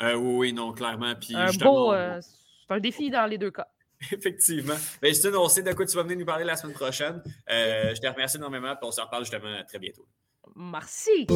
Euh, 0.03 0.14
oui, 0.14 0.35
oui, 0.37 0.53
non, 0.53 0.72
clairement. 0.72 1.14
Puis 1.14 1.35
Un 1.35 1.53
beau, 1.53 1.93
euh, 1.93 2.20
c'est 2.20 2.74
un 2.74 2.81
défi 2.81 3.11
dans 3.11 3.26
les 3.26 3.39
deux 3.39 3.51
cas. 3.51 3.68
Effectivement. 4.12 4.76
Ben, 5.03 5.09
Justine, 5.09 5.35
on 5.37 5.49
sait 5.49 5.62
de 5.62 5.72
quoi 5.72 5.85
tu 5.85 5.97
vas 5.97 6.03
venir 6.03 6.18
nous 6.18 6.24
parler 6.24 6.45
la 6.45 6.57
semaine 6.57 6.74
prochaine. 6.74 7.22
Euh, 7.51 7.95
je 7.95 8.01
te 8.01 8.07
remercie 8.07 8.39
énormément, 8.39 8.74
puis 8.76 8.89
on 8.89 8.93
se 8.93 9.01
reparle 9.01 9.24
justement 9.24 9.62
très 9.66 9.78
bientôt. 9.78 10.07
Merci. 10.57 11.26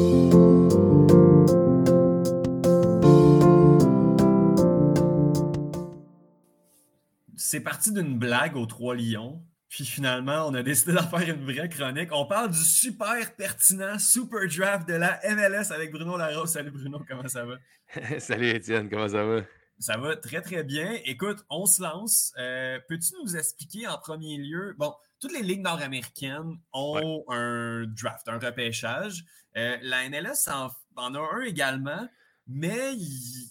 c'est 7.54 7.60
parti 7.60 7.92
d'une 7.92 8.18
blague 8.18 8.56
aux 8.56 8.66
Trois 8.66 8.96
Lions. 8.96 9.40
Puis 9.74 9.84
finalement, 9.84 10.46
on 10.46 10.54
a 10.54 10.62
décidé 10.62 10.92
d'en 10.92 11.02
faire 11.08 11.28
une 11.28 11.44
vraie 11.52 11.68
chronique. 11.68 12.10
On 12.12 12.26
parle 12.26 12.52
du 12.52 12.62
super 12.62 13.34
pertinent 13.34 13.98
super 13.98 14.46
draft 14.46 14.86
de 14.86 14.94
la 14.94 15.18
MLS 15.34 15.72
avec 15.72 15.90
Bruno 15.90 16.16
Larose. 16.16 16.52
Salut 16.52 16.70
Bruno, 16.70 17.04
comment 17.08 17.26
ça 17.26 17.44
va? 17.44 17.56
Salut 18.20 18.50
Étienne, 18.50 18.88
comment 18.88 19.08
ça 19.08 19.24
va? 19.24 19.40
Ça 19.80 19.96
va 19.96 20.14
très 20.14 20.40
très 20.42 20.62
bien. 20.62 20.96
Écoute, 21.04 21.44
on 21.50 21.66
se 21.66 21.82
lance. 21.82 22.32
Euh, 22.38 22.78
Peux-tu 22.88 23.14
nous 23.20 23.36
expliquer 23.36 23.88
en 23.88 23.98
premier 23.98 24.36
lieu? 24.36 24.76
Bon, 24.78 24.94
toutes 25.18 25.32
les 25.32 25.42
ligues 25.42 25.62
nord-américaines 25.62 26.56
ont 26.72 27.24
un 27.28 27.84
draft, 27.88 28.28
un 28.28 28.38
repêchage. 28.38 29.24
Euh, 29.56 29.76
la 29.82 30.08
NLS 30.08 30.46
en, 30.52 30.68
en 30.94 31.14
a 31.16 31.18
un 31.18 31.40
également, 31.40 32.08
mais 32.46 32.94
il- 32.94 33.50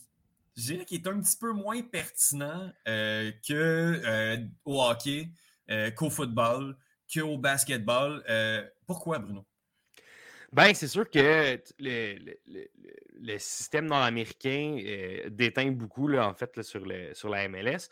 je 0.55 0.61
dirais 0.71 0.85
qu'il 0.85 1.01
est 1.01 1.07
un 1.09 1.19
petit 1.19 1.35
peu 1.37 1.51
moins 1.51 1.81
pertinent 1.81 2.71
euh, 2.87 3.29
que 3.45 4.39
au 4.63 4.81
hockey, 4.81 5.27
euh, 5.73 5.91
qu'au 5.91 6.09
football, 6.09 6.77
qu'au 7.13 7.37
basketball. 7.37 8.23
Euh, 8.29 8.63
pourquoi, 8.87 9.19
Bruno? 9.19 9.45
Ben, 10.51 10.73
c'est 10.73 10.87
sûr 10.87 11.09
que 11.09 11.59
le, 11.79 12.15
le- 12.19 12.39
le- 12.47 12.69
le 13.19 13.37
système 13.39 13.85
nord-américain 13.87 14.77
euh, 14.85 15.29
déteint 15.29 15.71
beaucoup, 15.71 16.07
là, 16.07 16.27
en 16.27 16.33
fait, 16.35 16.55
là, 16.55 16.63
sur, 16.63 16.85
le, 16.85 17.13
sur 17.13 17.29
la 17.29 17.47
MLS. 17.47 17.89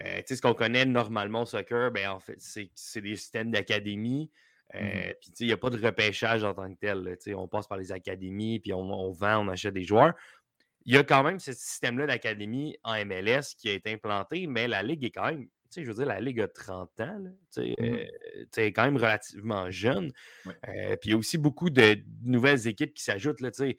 Euh, 0.00 0.20
ce 0.26 0.40
qu'on 0.40 0.54
connaît 0.54 0.84
normalement 0.84 1.42
au 1.42 1.46
soccer, 1.46 1.90
ben, 1.92 2.08
en 2.10 2.20
fait, 2.20 2.36
c'est 2.38 3.00
des 3.00 3.16
systèmes 3.16 3.50
d'académie. 3.50 4.30
Euh, 4.74 4.78
Mhm. 4.78 5.14
Puis, 5.20 5.30
il 5.40 5.46
n'y 5.48 5.52
a 5.52 5.56
pas 5.56 5.70
de 5.70 5.84
repêchage 5.84 6.44
en 6.44 6.54
tant 6.54 6.72
que 6.72 6.78
tel. 6.78 6.98
là. 7.02 7.12
On 7.36 7.48
passe 7.48 7.66
par 7.66 7.78
les 7.78 7.90
académies, 7.92 8.60
puis 8.60 8.72
on, 8.72 8.80
on 8.82 9.10
vend, 9.10 9.44
on 9.44 9.48
achète 9.48 9.74
des 9.74 9.82
joueurs. 9.84 10.14
Il 10.84 10.94
y 10.94 10.96
a 10.96 11.02
quand 11.04 11.22
même 11.24 11.38
ce 11.40 11.52
système-là 11.52 12.06
d'académie 12.06 12.76
en 12.84 12.94
MLS 13.04 13.54
qui 13.58 13.68
a 13.68 13.72
été 13.72 13.92
implanté, 13.92 14.46
mais 14.46 14.66
la 14.68 14.82
Ligue 14.84 15.04
est 15.04 15.10
quand 15.10 15.26
même, 15.26 15.48
je 15.76 15.82
veux 15.82 15.94
dire, 15.94 16.06
la 16.06 16.20
Ligue 16.20 16.40
a 16.40 16.48
30 16.48 17.00
ans. 17.00 17.22
Tu 17.52 17.74
euh, 17.80 18.06
est 18.56 18.72
quand 18.72 18.84
même 18.84 18.96
relativement 18.96 19.70
jeune. 19.70 20.12
Euh, 20.68 20.96
puis 20.96 21.10
il 21.10 21.10
y 21.10 21.14
a 21.14 21.16
aussi 21.16 21.38
beaucoup 21.38 21.70
de 21.70 21.98
nouvelles 22.22 22.66
équipes 22.66 22.94
qui 22.94 23.02
s'ajoutent. 23.04 23.40
là, 23.40 23.50
tu 23.50 23.58
sais. 23.64 23.78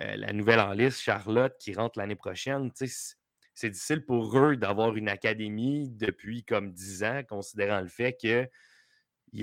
Euh, 0.00 0.16
la 0.16 0.32
nouvelle 0.32 0.60
en 0.60 0.72
liste, 0.72 1.00
Charlotte, 1.00 1.56
qui 1.58 1.74
rentre 1.74 1.98
l'année 1.98 2.14
prochaine. 2.14 2.70
tu 2.70 2.86
sais, 2.86 2.86
c- 2.86 3.14
C'est 3.54 3.70
difficile 3.70 4.04
pour 4.06 4.38
eux 4.38 4.56
d'avoir 4.56 4.94
une 4.96 5.08
académie 5.08 5.90
depuis 5.90 6.44
comme 6.44 6.72
10 6.72 7.02
ans, 7.02 7.22
considérant 7.28 7.80
le 7.80 7.88
fait 7.88 8.14
qu'ils 8.16 8.48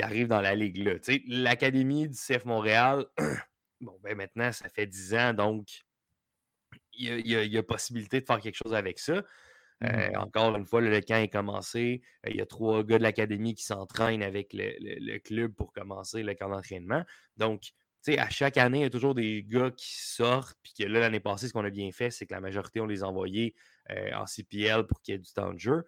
arrivent 0.01 0.29
dans 0.29 0.39
la 0.41 0.55
ligue 0.55 0.77
là. 0.77 0.97
Tu 0.99 1.13
sais, 1.15 1.23
L'académie 1.27 2.07
du 2.07 2.15
CF 2.15 2.45
Montréal, 2.45 3.05
bon, 3.81 3.99
ben 4.01 4.15
maintenant, 4.15 4.51
ça 4.53 4.69
fait 4.69 4.87
10 4.87 5.13
ans, 5.15 5.33
donc 5.33 5.67
y 6.93 7.07
y 7.07 7.33
il 7.33 7.51
y 7.53 7.57
a 7.57 7.63
possibilité 7.63 8.21
de 8.21 8.25
faire 8.25 8.39
quelque 8.39 8.55
chose 8.63 8.73
avec 8.73 8.99
ça. 8.99 9.23
Euh, 9.83 10.09
encore 10.15 10.55
une 10.55 10.65
fois, 10.65 10.79
le 10.81 11.01
camp 11.01 11.21
est 11.21 11.27
commencé. 11.27 12.01
Euh, 12.25 12.29
Il 12.31 12.37
y 12.37 12.41
a 12.41 12.45
trois 12.45 12.83
gars 12.83 12.97
de 12.97 13.03
l'académie 13.03 13.53
qui 13.55 13.63
s'entraînent 13.63 14.23
avec 14.23 14.53
le, 14.53 14.73
le- 14.79 15.13
le 15.13 15.19
club 15.19 15.53
pour 15.53 15.73
commencer 15.73 16.23
le 16.23 16.33
camp 16.33 16.49
d'entraînement. 16.49 17.03
Donc, 17.37 17.61
tu 17.61 17.71
sais, 18.13 18.17
à 18.19 18.29
chaque 18.29 18.57
année, 18.57 18.79
il 18.79 18.83
y 18.83 18.85
a 18.85 18.89
toujours 18.89 19.15
des 19.15 19.43
gars 19.43 19.71
qui 19.71 19.93
sortent. 19.97 20.57
Puis 20.63 20.73
que 20.79 20.83
là, 20.85 21.01
l'année 21.01 21.19
passée, 21.19 21.47
ce 21.49 21.53
qu'on 21.53 21.65
a 21.65 21.69
bien 21.69 21.91
fait, 21.91 22.09
c'est 22.09 22.25
que 22.25 22.33
la 22.33 22.39
majorité, 22.41 22.79
on 22.79 22.85
les 22.85 23.03
a 23.03 23.07
envoyés 23.07 23.53
euh, 23.89 24.13
en 24.13 24.25
CPL 24.25 24.85
pour 24.87 25.01
qu'il 25.01 25.13
y 25.13 25.15
ait 25.15 25.19
du 25.19 25.31
temps 25.33 25.53
de 25.53 25.59
jeu. 25.59 25.83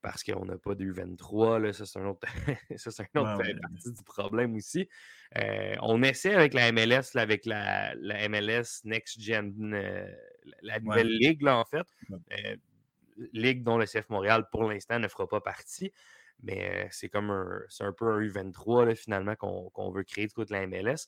parce 0.00 0.22
qu'on 0.24 0.44
n'a 0.44 0.56
pas 0.58 0.74
de 0.74 0.84
U23, 0.84 1.58
là, 1.60 1.72
ça 1.72 1.86
c'est 1.86 1.98
un 1.98 2.06
autre, 2.06 2.20
ça, 2.76 2.90
c'est 2.90 3.02
un 3.14 3.20
autre 3.20 3.36
Ouais, 3.38 3.46
ouais. 3.54 3.60
partie 3.60 3.92
du 3.92 4.02
problème 4.04 4.54
aussi. 4.56 4.88
On 5.80 6.02
essaie 6.02 6.34
avec 6.34 6.52
la 6.54 6.70
MLS, 6.72 7.14
là, 7.14 7.22
avec 7.22 7.46
la, 7.46 7.94
la 7.96 8.28
MLS 8.28 8.82
Next 8.84 9.20
Gen, 9.20 9.52
la- 9.70 10.06
la 10.62 10.80
nouvelle 10.80 11.08
ligue, 11.08 11.42
là, 11.42 11.56
en 11.58 11.64
fait. 11.64 11.86
Ligue 13.32 13.62
dont 13.62 13.78
le 13.78 13.86
CF 13.86 14.08
Montréal, 14.08 14.46
pour 14.50 14.64
l'instant, 14.64 14.98
ne 14.98 15.08
fera 15.08 15.28
pas 15.28 15.40
partie. 15.40 15.92
Mais 16.42 16.84
euh, 16.84 16.88
c'est 16.90 17.08
comme 17.08 17.30
un, 17.30 17.60
un 17.80 17.92
peu 17.92 18.06
un 18.06 18.20
U23, 18.20 18.86
là, 18.86 18.94
finalement, 18.94 19.36
qu'on 19.36 19.90
veut 19.90 20.02
créer 20.02 20.26
du 20.26 20.34
côté 20.34 20.54
de 20.54 20.60
la 20.60 20.66
MLS. 20.66 21.06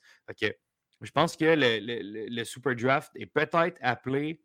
Je 1.01 1.11
pense 1.11 1.37
que 1.37 1.45
le, 1.45 2.29
le- 2.29 2.45
Super 2.45 2.75
Draft 2.75 3.11
est 3.17 3.27
peut-être 3.27 3.79
appelé 3.81 4.41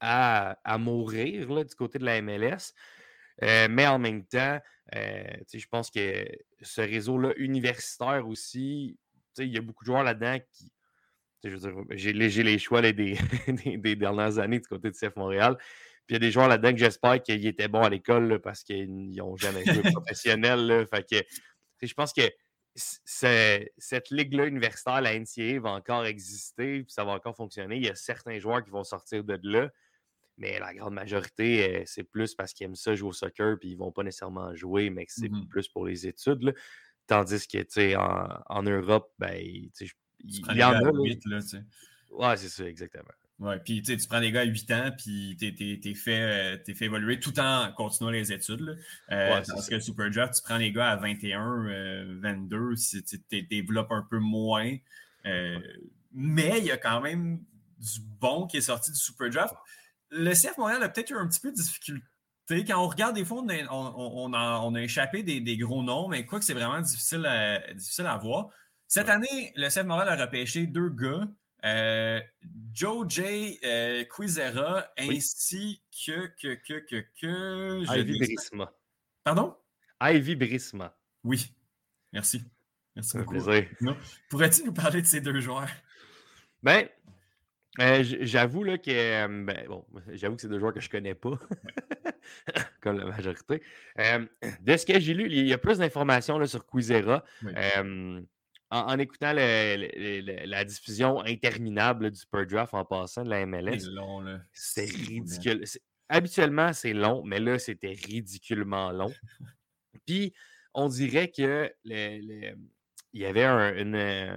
à, 0.00 0.78
mourir 0.78 1.64
du 1.64 1.74
côté 1.74 1.98
de 1.98 2.04
la 2.04 2.20
MLS. 2.20 2.72
Euh, 3.42 3.68
mais 3.68 3.86
en 3.86 3.98
même 3.98 4.24
temps, 4.24 4.58
euh, 4.94 5.24
je 5.52 5.66
pense 5.66 5.90
que 5.90 6.26
ce 6.62 6.80
réseau-là 6.80 7.32
universitaire 7.36 8.26
aussi, 8.26 8.98
il 9.38 9.48
y 9.48 9.58
a 9.58 9.60
beaucoup 9.60 9.84
de 9.84 9.86
joueurs 9.86 10.04
là-dedans 10.04 10.38
qui. 10.52 10.72
J'ai 11.90 12.12
les, 12.12 12.58
choix 12.58 12.80
des, 12.92 12.92
des 13.76 13.96
dernières 13.96 14.38
années 14.38 14.58
du 14.58 14.66
côté 14.66 14.90
de 14.90 14.96
CF 14.96 15.14
Montréal. 15.14 15.56
Puis 16.06 16.10
il 16.10 16.14
y 16.14 16.16
a 16.16 16.20
des 16.20 16.30
joueurs 16.30 16.48
là-dedans 16.48 16.72
que 16.72 16.78
j'espère 16.78 17.20
qu'ils 17.22 17.46
étaient 17.46 17.68
bons 17.68 17.82
à 17.82 17.90
l'école 17.90 18.40
parce 18.40 18.62
qu'ils 18.62 19.10
n'ont 19.14 19.36
jamais 19.36 19.64
joué 19.64 19.82
professionnel. 20.00 20.66
là. 20.66 20.86
Fait 20.86 21.04
que, 21.08 21.16
je 21.86 21.94
pense 21.94 22.12
que 22.12 22.22
cette 22.74 24.10
ligue-là 24.10 24.46
universitaire, 24.46 25.00
la 25.00 25.18
NCAA, 25.18 25.60
va 25.60 25.70
encore 25.70 26.04
exister, 26.04 26.82
puis 26.82 26.92
ça 26.92 27.04
va 27.04 27.12
encore 27.12 27.34
fonctionner. 27.34 27.76
Il 27.76 27.84
y 27.84 27.88
a 27.88 27.94
certains 27.94 28.38
joueurs 28.38 28.62
qui 28.62 28.70
vont 28.70 28.84
sortir 28.84 29.24
de 29.24 29.38
là, 29.42 29.70
mais 30.36 30.58
la 30.60 30.74
grande 30.74 30.92
majorité, 30.94 31.80
euh, 31.80 31.82
c'est 31.86 32.04
plus 32.04 32.34
parce 32.34 32.52
qu'ils 32.52 32.66
aiment 32.66 32.74
ça 32.76 32.94
jouer 32.94 33.08
au 33.08 33.12
soccer, 33.12 33.58
puis 33.58 33.70
ils 33.70 33.76
vont 33.76 33.90
pas 33.92 34.02
nécessairement 34.02 34.54
jouer, 34.54 34.90
mais 34.90 35.06
que 35.06 35.12
c'est 35.12 35.30
Mhm. 35.30 35.48
plus 35.48 35.66
pour 35.68 35.86
les 35.86 36.06
études. 36.06 36.42
là. 36.42 36.52
Tandis 37.06 37.46
que, 37.48 37.58
tu 37.58 37.66
sais, 37.70 37.96
en, 37.96 38.28
en 38.46 38.62
Europe, 38.62 39.10
ben, 39.18 39.34
il 39.40 39.70
y 40.54 40.62
en 40.62 40.72
a. 40.72 40.76
à 40.76 40.80
là. 40.82 40.90
8, 40.92 41.24
là. 41.26 41.38
Ouais, 42.10 42.36
c'est 42.36 42.48
ça, 42.48 42.64
exactement. 42.68 43.04
Ouais, 43.38 43.58
puis 43.58 43.82
tu 43.82 43.96
prends 44.08 44.20
des 44.20 44.32
gars 44.32 44.40
à 44.40 44.44
8 44.44 44.70
ans, 44.70 44.90
puis 44.96 45.36
t'es, 45.38 45.54
t'es- 45.54 45.78
t'es 45.82 45.94
fait, 45.94 46.20
euh, 46.22 46.56
t'es 46.56 46.72
fait 46.74 46.86
évoluer 46.86 47.20
tout 47.20 47.38
en 47.38 47.70
continuant 47.76 48.10
les 48.10 48.32
études. 48.32 48.78
Euh, 49.12 49.28
Ouais, 49.28 49.42
parce 49.46 49.46
ça. 49.64 49.68
que 49.68 49.74
le 49.74 49.80
Super 49.80 50.10
Draft, 50.10 50.34
tu 50.36 50.42
prends 50.42 50.56
les 50.56 50.72
gars 50.72 50.90
à 50.92 50.96
21, 50.96 51.66
euh, 51.68 52.18
22, 52.22 52.76
si 52.76 53.02
tu 53.04 53.18
développes 53.42 53.92
un 53.92 54.06
peu 54.08 54.18
moins. 54.18 54.74
Euh, 55.26 55.58
mais 56.12 56.58
il 56.60 56.64
y 56.64 56.70
a 56.70 56.78
quand 56.78 57.02
même 57.02 57.40
du 57.78 58.00
bon 58.20 58.46
qui 58.46 58.56
est 58.56 58.60
sorti 58.62 58.90
du 58.90 58.96
Super 58.98 59.28
Draft. 59.28 59.54
Le 60.10 60.32
CF 60.32 60.56
Montréal 60.56 60.82
a 60.82 60.88
peut-être 60.88 61.10
eu 61.10 61.16
un 61.18 61.26
petit 61.28 61.40
peu 61.40 61.50
de 61.50 61.56
difficulté. 61.56 62.04
Quand 62.48 62.82
on 62.82 62.88
regarde 62.88 63.16
des 63.16 63.24
fois, 63.24 63.42
on 63.42 63.48
a, 63.50 63.54
on- 63.70 64.28
on 64.30 64.32
a- 64.32 64.60
on 64.62 64.74
a 64.76 64.80
échappé 64.82 65.22
des, 65.22 65.40
des 65.40 65.58
gros 65.58 65.82
noms, 65.82 66.08
mais 66.08 66.24
quoi 66.24 66.38
que 66.38 66.44
c'est 66.44 66.54
vraiment 66.54 66.80
difficile 66.80 67.26
à, 67.26 67.58
difficile 67.74 68.06
à 68.06 68.16
voir. 68.16 68.48
Cette 68.86 69.08
année, 69.10 69.52
le 69.56 69.68
CF 69.68 69.84
Montréal 69.84 70.08
a 70.08 70.24
repêché 70.24 70.66
deux 70.66 70.88
gars. 70.88 71.28
Euh, 71.66 72.20
Joe 72.72 73.06
J. 73.08 73.58
euh, 73.64 74.04
Quizera 74.04 74.86
Oui. 75.00 75.16
ainsi 75.16 75.82
que, 75.90 76.26
que, 76.40 76.54
que, 76.54 76.78
que, 76.78 77.04
que. 77.20 77.98
Ivy 77.98 78.18
Brisma. 78.18 78.72
Pardon? 79.24 79.56
Ivy 80.00 80.36
Brisma. 80.36 80.96
Oui. 81.24 81.52
Merci. 82.12 82.42
Merci 82.94 83.18
beaucoup. 83.18 83.36
Pourrais-tu 84.30 84.64
nous 84.64 84.72
parler 84.72 85.02
de 85.02 85.06
ces 85.06 85.20
deux 85.20 85.40
joueurs? 85.40 85.68
Ben, 86.62 86.88
Euh, 87.78 88.02
j'avoue 88.22 88.64
là, 88.64 88.78
que 88.78 89.26
ben, 89.44 89.66
bon, 89.68 89.84
j'avoue 90.14 90.36
que 90.36 90.42
c'est 90.42 90.48
deux 90.48 90.58
joueurs 90.58 90.72
que 90.72 90.80
je 90.80 90.88
connais 90.88 91.14
pas, 91.14 91.38
comme 92.80 92.98
la 92.98 93.04
majorité. 93.04 93.62
de 93.98 94.76
ce 94.78 94.86
que 94.86 94.98
j'ai 94.98 95.12
lu, 95.12 95.26
il 95.30 95.46
y 95.46 95.52
a 95.52 95.58
plus 95.58 95.76
d'informations 95.78 96.42
sur 96.46 96.64
Quizera. 96.66 97.22
En, 98.70 98.98
écoutant 98.98 99.32
la 99.32 100.64
diffusion 100.64 101.20
interminable 101.20 102.10
du 102.10 102.18
Super 102.18 102.46
Draft 102.46 102.74
en 102.74 102.84
passant 102.84 103.22
de 103.22 103.30
la 103.30 103.46
MLS, 103.46 103.88
c'est 104.52 104.86
ridicule. 104.86 105.64
Habituellement, 106.08 106.72
c'est 106.72 106.92
long, 106.92 107.22
mais 107.24 107.38
là, 107.38 107.58
c'était 107.58 107.92
ridiculement 107.92 108.90
long. 108.90 109.12
Puis, 110.06 110.34
on 110.74 110.88
dirait 110.88 111.30
que 111.30 111.72
il 111.84 112.56
y 113.12 113.24
avait 113.24 113.44
une, 113.44 114.36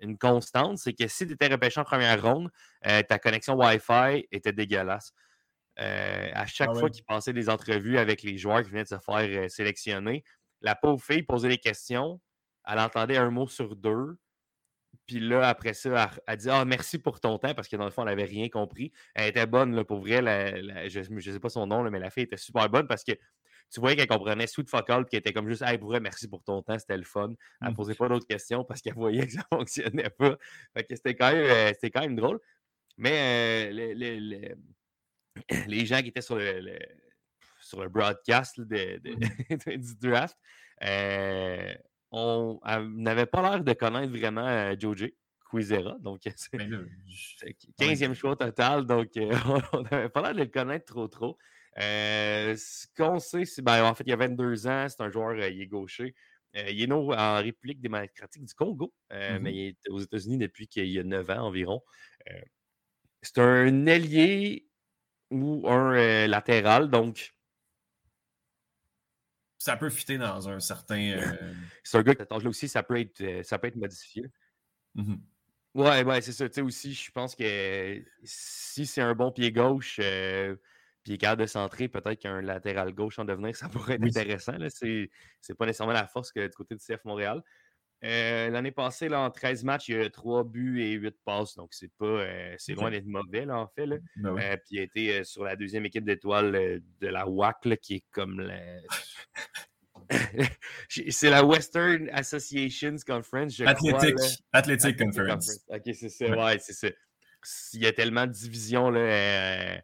une 0.00 0.18
constante, 0.18 0.78
c'est 0.78 0.92
que 0.92 1.06
si 1.08 1.26
tu 1.26 1.32
étais 1.32 1.48
repêché 1.48 1.80
en 1.80 1.84
première 1.84 2.22
ronde, 2.22 2.50
euh, 2.86 3.02
ta 3.02 3.18
connexion 3.18 3.54
Wi-Fi 3.54 4.26
était 4.30 4.52
dégueulasse. 4.52 5.12
Euh, 5.80 6.30
à 6.34 6.46
chaque 6.46 6.70
ah 6.72 6.78
fois 6.78 6.90
qu'il 6.90 7.04
passait 7.04 7.32
des 7.32 7.48
entrevues 7.48 7.98
avec 7.98 8.22
les 8.22 8.36
joueurs 8.36 8.62
qui 8.62 8.70
venaient 8.70 8.82
de 8.82 8.88
se 8.88 8.98
faire 8.98 9.44
euh, 9.44 9.48
sélectionner, 9.48 10.24
la 10.60 10.74
pauvre 10.74 11.02
fille 11.02 11.22
posait 11.22 11.48
des 11.48 11.58
questions, 11.58 12.20
elle 12.68 12.78
entendait 12.78 13.16
un 13.16 13.30
mot 13.30 13.48
sur 13.48 13.74
deux, 13.74 14.18
puis 15.06 15.20
là, 15.20 15.48
après 15.48 15.72
ça, 15.72 16.10
elle, 16.26 16.36
dit 16.36 16.50
Ah, 16.50 16.64
merci 16.66 16.98
pour 16.98 17.18
ton 17.18 17.38
temps, 17.38 17.54
parce 17.54 17.66
que 17.66 17.76
dans 17.76 17.86
le 17.86 17.90
fond, 17.90 18.02
elle 18.02 18.08
n'avait 18.08 18.24
rien 18.24 18.48
compris. 18.48 18.92
Elle 19.14 19.28
était 19.28 19.46
bonne, 19.46 19.74
là, 19.74 19.84
pour 19.84 20.00
vrai. 20.00 20.18
je 20.88 21.12
ne 21.12 21.20
sais 21.20 21.40
pas 21.40 21.48
son 21.48 21.66
nom, 21.66 21.82
mais 21.90 21.98
la 21.98 22.10
fille 22.10 22.24
était 22.24 22.36
super 22.36 22.68
bonne 22.68 22.86
parce 22.86 23.04
que 23.04 23.12
tu 23.70 23.80
voyais 23.80 23.96
qu'elle 23.96 24.06
comprenait 24.06 24.46
sweet 24.46 24.68
focal 24.68 25.06
qui 25.06 25.16
était 25.16 25.32
comme 25.32 25.48
juste 25.48 25.62
Hey, 25.62 25.78
pour 25.78 25.98
merci 26.00 26.28
pour 26.28 26.42
ton 26.42 26.62
temps, 26.62 26.78
c'était 26.78 26.96
le 26.96 27.04
fun. 27.04 27.32
Elle 27.62 27.70
ne 27.70 27.74
posait 27.74 27.94
pas 27.94 28.08
d'autres 28.08 28.26
questions 28.26 28.64
parce 28.64 28.82
qu'elle 28.82 28.94
voyait 28.94 29.26
que 29.26 29.32
ça 29.32 29.46
ne 29.50 29.56
fonctionnait 29.58 30.10
pas. 30.10 30.36
Fait 30.74 30.84
que 30.84 30.94
c'était 30.94 31.14
quand, 31.14 31.32
même, 31.32 31.44
euh, 31.44 31.72
quand 31.82 32.00
même 32.00 32.16
drôle. 32.16 32.40
Mais 32.98 33.70
euh, 33.72 33.94
les, 35.66 35.86
gens 35.86 36.02
qui 36.02 36.08
étaient 36.08 36.20
sur 36.20 36.36
le, 36.36 36.78
sur 37.60 37.82
le 37.82 37.88
broadcast 37.88 38.60
de, 38.60 39.00
mmh. 39.04 39.76
du 39.76 39.94
draft 39.96 40.36
euh, 40.82 41.74
on 42.10 42.60
n'avait 42.96 43.26
pas 43.26 43.42
l'air 43.42 43.64
de 43.64 43.72
connaître 43.72 44.12
vraiment 44.12 44.74
Joji. 44.78 45.14
Quizera. 45.50 45.96
Donc, 46.00 46.20
c'est 46.36 47.56
15e 47.80 48.14
choix 48.14 48.36
total. 48.36 48.84
Donc, 48.84 49.08
on 49.72 49.82
n'avait 49.82 50.08
pas 50.10 50.22
l'air 50.22 50.34
de 50.34 50.40
le 50.40 50.46
connaître 50.46 50.84
trop, 50.86 51.08
trop. 51.08 51.38
Euh, 51.78 52.56
ce 52.56 52.86
qu'on 52.96 53.18
sait, 53.18 53.44
c'est 53.44 53.62
ben, 53.62 53.84
en 53.84 53.94
fait, 53.94 54.04
il 54.04 54.10
y 54.10 54.12
a 54.12 54.16
22 54.16 54.66
ans, 54.66 54.86
c'est 54.88 55.00
un 55.00 55.10
joueur, 55.10 55.30
euh, 55.30 55.48
il 55.48 55.60
est 55.60 55.66
gaucher. 55.66 56.14
Euh, 56.56 56.70
il 56.70 56.82
est 56.82 56.86
né 56.86 56.94
en 56.94 57.36
République 57.36 57.80
démocratique 57.80 58.44
du 58.44 58.54
Congo, 58.54 58.92
mmh 59.12 59.38
mais 59.40 59.54
il 59.54 59.66
est 59.68 59.88
aux 59.90 60.00
États-Unis 60.00 60.38
depuis 60.38 60.66
qu'il 60.66 60.86
y 60.86 60.98
a 60.98 61.04
9 61.04 61.30
ans 61.30 61.46
environ. 61.46 61.82
c'est 63.22 63.38
un 63.38 63.86
ailier 63.86 64.66
ou 65.30 65.68
un 65.68 66.26
latéral, 66.26 66.90
donc. 66.90 67.34
Ça 69.68 69.76
peut 69.76 69.90
fitter 69.90 70.16
dans 70.16 70.48
un 70.48 70.60
certain. 70.60 71.20
c'est 71.84 71.98
un 71.98 72.02
gars 72.02 72.14
qui 72.14 72.22
là 72.22 72.48
aussi, 72.48 72.68
ça 72.68 72.82
peut 72.82 72.98
être, 72.98 73.44
ça 73.44 73.58
peut 73.58 73.66
être 73.66 73.76
modifié. 73.76 74.24
Mmh 74.94 75.16
ouais, 75.74 76.04
ouais, 76.04 76.20
c'est 76.22 76.32
ça. 76.32 76.48
Tu 76.48 76.54
sais, 76.54 76.60
aussi, 76.62 76.94
je 76.94 77.10
pense 77.10 77.34
que 77.34 78.02
si 78.24 78.86
c'est 78.86 79.02
un 79.02 79.14
bon 79.14 79.30
pied 79.30 79.52
gauche, 79.52 79.96
puis 79.96 81.12
il 81.12 81.12
est 81.12 81.18
capable 81.18 81.42
de 81.42 81.46
centrer, 81.46 81.88
peut-être 81.88 82.18
qu'un 82.18 82.40
latéral 82.40 82.94
gauche 82.94 83.18
en 83.18 83.26
devenir, 83.26 83.54
ça 83.56 83.68
pourrait 83.68 83.96
être 83.96 84.04
intéressant. 84.04 84.56
C'est, 84.70 85.10
c'est 85.42 85.54
pas 85.54 85.66
nécessairement 85.66 85.92
la 85.92 86.06
force 86.06 86.32
que 86.32 86.46
du 86.46 86.56
côté 86.56 86.74
du 86.74 86.82
CF 86.82 87.04
Montréal. 87.04 87.42
Euh, 88.04 88.50
l'année 88.50 88.70
passée, 88.70 89.08
là, 89.08 89.20
en 89.20 89.30
13 89.30 89.64
matchs, 89.64 89.88
il 89.88 89.96
y 89.96 90.00
a 90.00 90.08
3 90.08 90.44
buts 90.44 90.82
et 90.82 90.92
8 90.92 91.16
passes. 91.24 91.56
Donc, 91.56 91.70
c'est 91.72 91.90
pas 91.98 92.06
euh, 92.06 92.54
c'est 92.56 92.74
loin 92.74 92.90
d'être 92.90 93.06
mauvais, 93.06 93.44
là, 93.44 93.58
en 93.58 93.66
fait. 93.66 93.86
Là. 93.86 93.96
Ben 94.16 94.38
euh, 94.38 94.56
puis 94.56 94.76
il 94.76 94.80
a 94.80 94.82
été 94.82 95.24
sur 95.24 95.42
la 95.44 95.56
deuxième 95.56 95.84
équipe 95.84 96.04
d'étoiles 96.04 96.80
de 97.00 97.08
la 97.08 97.28
WAC, 97.28 97.78
qui 97.80 97.96
est 97.96 98.04
comme 98.12 98.40
la... 98.40 98.60
c'est 100.88 101.28
la 101.28 101.44
Western 101.44 102.08
Associations 102.12 102.96
Conference, 103.04 103.56
je 103.56 103.64
Athletic, 103.64 104.14
crois. 104.14 104.28
Athletic, 104.52 104.98
Conference. 104.98 105.66
OK, 105.68 105.82
c'est 105.92 106.08
ça. 106.08 106.26
Ouais, 106.30 106.58
c'est 106.60 106.72
ça. 106.72 106.88
Il 107.74 107.82
y 107.82 107.86
a 107.86 107.92
tellement 107.92 108.26
de 108.26 108.32
divisions, 108.32 108.90
là 108.90 109.80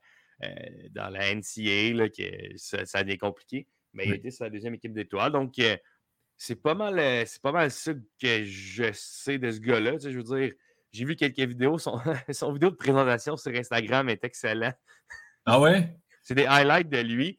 dans 0.91 1.09
la 1.09 1.35
NCA, 1.35 2.09
que 2.11 2.57
ça, 2.57 2.85
a 2.93 3.01
été 3.01 3.17
compliqué. 3.17 3.67
Mais 3.95 4.07
il 4.07 4.13
a 4.13 4.17
été 4.17 4.31
sur 4.31 4.45
la 4.45 4.51
deuxième 4.51 4.75
équipe 4.75 4.93
d'étoiles. 4.93 5.33
Donc, 5.33 5.55
c'est 6.37 6.61
pas 6.61 6.75
mal 6.75 6.99
euh, 6.99 7.25
c'est 7.27 7.41
pas 7.41 7.53
mal 7.53 7.71
ça 7.71 7.93
que 8.21 8.45
je 8.45 8.93
sais 8.93 9.39
de 9.39 9.51
ce 9.51 9.61
gars-là. 9.61 9.99
je 9.99 10.11
veux 10.11 10.23
dire, 10.23 10.53
j'ai 10.93 11.05
vu 11.05 11.17
quelques 11.17 11.39
vidéos. 11.41 11.79
Son, 11.79 12.01
son, 12.31 12.53
vidéo 12.53 12.71
de 12.71 12.77
présentation 12.77 13.37
sur 13.37 13.53
Instagram 13.53 14.09
est 14.09 14.25
excellent. 14.25 14.73
Ah 15.47 15.61
ouais? 15.61 15.97
c'est 16.23 16.35
des 16.35 16.47
highlights 16.47 16.89
de 16.89 17.01
lui 17.01 17.39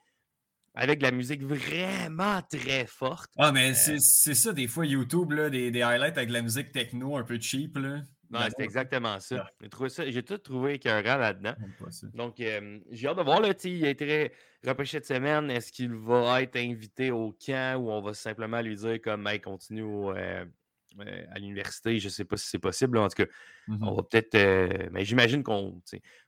avec 0.75 0.99
de 0.99 1.03
la 1.03 1.11
musique 1.11 1.41
vraiment 1.41 2.41
très 2.41 2.85
forte. 2.85 3.31
Ah, 3.37 3.51
mais 3.51 3.73
c'est 3.73 3.99
ça, 3.99 4.51
des 4.51 4.67
fois, 4.67 4.85
YouTube, 4.85 5.31
là, 5.31 5.49
des, 5.49 5.71
des, 5.71 5.81
highlights 5.81 6.17
avec 6.17 6.27
de 6.27 6.33
la 6.33 6.41
musique 6.41 6.73
techno 6.73 7.15
un 7.15 7.23
peu 7.23 7.39
cheap. 7.39 7.77
Là 7.77 8.01
c'est 8.31 8.63
exactement 8.63 9.19
ça. 9.19 9.49
J'ai 10.07 10.23
tout 10.23 10.37
trouvé 10.37 10.75
écœurant 10.75 11.17
là-dedans. 11.17 11.55
Donc, 12.13 12.39
euh, 12.39 12.79
j'ai 12.91 13.07
hâte 13.07 13.17
de 13.17 13.23
voir. 13.23 13.41
Là, 13.41 13.53
il 13.63 13.85
a 13.85 13.89
été 13.89 14.31
repêché 14.65 14.97
cette 14.97 15.07
semaine. 15.07 15.49
Est-ce 15.49 15.71
qu'il 15.71 15.93
va 15.93 16.41
être 16.41 16.55
invité 16.55 17.11
au 17.11 17.35
camp 17.45 17.79
ou 17.81 17.91
on 17.91 18.01
va 18.01 18.13
simplement 18.13 18.61
lui 18.61 18.75
dire 18.75 18.99
comme 19.01 19.29
continue 19.43 19.83
euh, 19.83 20.45
euh, 20.99 21.25
à 21.31 21.39
l'université? 21.39 21.99
Je 21.99 22.07
ne 22.07 22.11
sais 22.11 22.25
pas 22.25 22.37
si 22.37 22.47
c'est 22.49 22.59
possible. 22.59 22.97
En 22.97 23.07
tout 23.07 23.23
cas, 23.23 23.31
on 23.67 23.73
mm-hmm. 23.73 23.95
va 23.95 24.03
peut-être. 24.03 24.91
mais 24.91 25.05
j'imagine 25.05 25.43
qu'on 25.43 25.81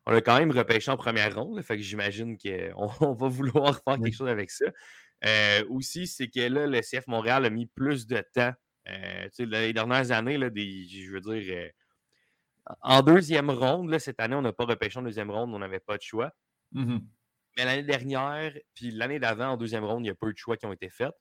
on 0.06 0.14
a 0.14 0.22
quand 0.22 0.38
même 0.38 0.52
repêché 0.52 0.92
en 0.92 0.98
première 0.98 1.36
ronde. 1.36 1.62
fait 1.62 1.78
que 1.78 1.84
j'imagine 1.84 2.38
qu'on 2.38 3.14
va 3.14 3.28
vouloir 3.28 3.82
faire 3.84 3.98
quelque 3.98 4.16
chose 4.16 4.30
avec 4.30 4.52
ça. 4.52 4.66
aussi, 5.70 6.08
c'est 6.08 6.28
que 6.28 6.42
là, 6.42 6.68
le 6.68 6.82
CF 6.82 7.08
Montréal 7.08 7.46
a 7.46 7.50
mis 7.50 7.66
plus 7.66 8.08
de 8.08 8.24
temps. 8.34 8.54
les 9.40 9.74
dernières 9.74 10.12
années, 10.12 10.38
là, 10.38 10.50
des, 10.50 10.86
je 10.88 11.12
veux 11.12 11.22
dire 11.22 11.72
en 12.82 13.02
deuxième 13.02 13.50
ronde, 13.50 13.90
là, 13.90 14.00
cette 14.00 14.20
année, 14.20 14.36
on 14.36 14.42
n'a 14.42 14.54
pas 14.54 14.66
repêché 14.66 15.00
en 15.00 15.04
deuxième 15.04 15.32
ronde, 15.32 15.54
on 15.54 15.60
n'avait 15.60 15.80
pas 15.80 15.98
de 15.98 16.02
choix. 16.02 16.32
Mmh 16.74 16.98
Mais 17.58 17.66
l'année 17.66 17.84
dernière, 17.84 18.54
puis 18.74 18.92
l'année 18.92 19.20
d'avant, 19.20 19.52
en 19.52 19.58
deuxième 19.58 19.86
ronde, 19.86 20.06
il 20.06 20.08
y 20.08 20.12
a 20.12 20.16
peu 20.16 20.32
de 20.32 20.38
choix 20.38 20.58
qui 20.58 20.66
ont 20.66 20.74
été 20.74 20.90
faits. 20.90 21.14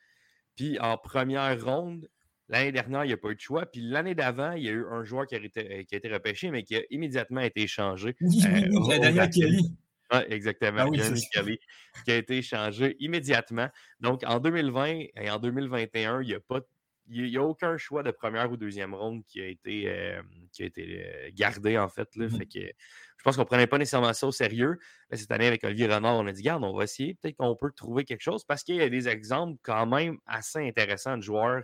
Puis 0.56 0.78
en 0.80 0.96
première 0.96 1.62
ronde, 1.62 2.08
l'année 2.48 2.72
dernière, 2.72 3.04
il 3.04 3.08
n'y 3.08 3.12
a 3.12 3.16
pas 3.16 3.30
eu 3.30 3.34
de 3.34 3.40
choix. 3.40 3.66
Puis 3.66 3.80
l'année 3.80 4.14
d'avant, 4.14 4.52
il 4.52 4.64
y 4.64 4.68
a 4.68 4.72
eu 4.72 4.86
un 4.90 5.04
joueur 5.04 5.26
qui 5.26 5.34
a, 5.34 5.38
été, 5.38 5.84
qui 5.84 5.94
a 5.94 5.98
été 5.98 6.08
repêché, 6.08 6.50
mais 6.50 6.62
qui 6.62 6.76
a 6.76 6.82
immédiatement 6.90 7.40
été 7.40 7.62
échangé. 7.62 8.16
Oui, 8.20 8.44
euh, 8.44 8.98
Daniel 8.98 9.30
Kelly. 9.30 9.76
Oui, 10.12 10.18
exactement. 10.28 10.82
Ah 10.82 10.88
oui, 10.88 11.00
Kelly, 11.32 11.58
qui 12.04 12.12
a 12.12 12.16
été 12.16 12.38
échangé 12.38 12.96
immédiatement. 13.00 13.68
Donc 14.00 14.22
en 14.24 14.38
2020 14.38 14.86
et 15.16 15.30
en 15.30 15.38
2021, 15.38 16.22
il 16.22 16.28
n'y 16.28 16.34
a 16.34 16.40
pas 16.40 16.60
de 16.60 16.66
il 17.08 17.30
n'y 17.30 17.36
a 17.36 17.42
aucun 17.42 17.76
choix 17.76 18.02
de 18.02 18.10
première 18.10 18.50
ou 18.50 18.56
deuxième 18.56 18.94
ronde 18.94 19.24
qui 19.26 19.40
a 19.40 19.46
été, 19.46 19.88
euh, 19.88 20.22
qui 20.52 20.62
a 20.62 20.66
été 20.66 21.32
gardé, 21.34 21.78
en 21.78 21.88
fait. 21.88 22.14
Là. 22.16 22.26
Mmh 22.26 22.30
fait 22.30 22.46
que, 22.46 22.60
je 22.60 23.22
pense 23.22 23.36
qu'on 23.36 23.42
ne 23.42 23.46
prenait 23.46 23.66
pas 23.66 23.78
nécessairement 23.78 24.12
ça 24.12 24.26
au 24.26 24.32
sérieux. 24.32 24.78
cette 25.12 25.30
année, 25.30 25.46
avec 25.46 25.64
Olivier 25.64 25.86
Renard, 25.86 26.16
on 26.16 26.26
a 26.26 26.32
dit, 26.32 26.42
garde, 26.42 26.64
on 26.64 26.76
va 26.76 26.84
essayer. 26.84 27.14
Peut-être 27.14 27.36
qu'on 27.36 27.56
peut 27.56 27.70
trouver 27.72 28.04
quelque 28.04 28.22
chose 28.22 28.44
parce 28.44 28.62
qu'il 28.62 28.76
y 28.76 28.82
a 28.82 28.88
des 28.88 29.08
exemples 29.08 29.58
quand 29.62 29.86
même 29.86 30.18
assez 30.26 30.58
intéressants 30.58 31.16
de 31.16 31.22
joueurs 31.22 31.62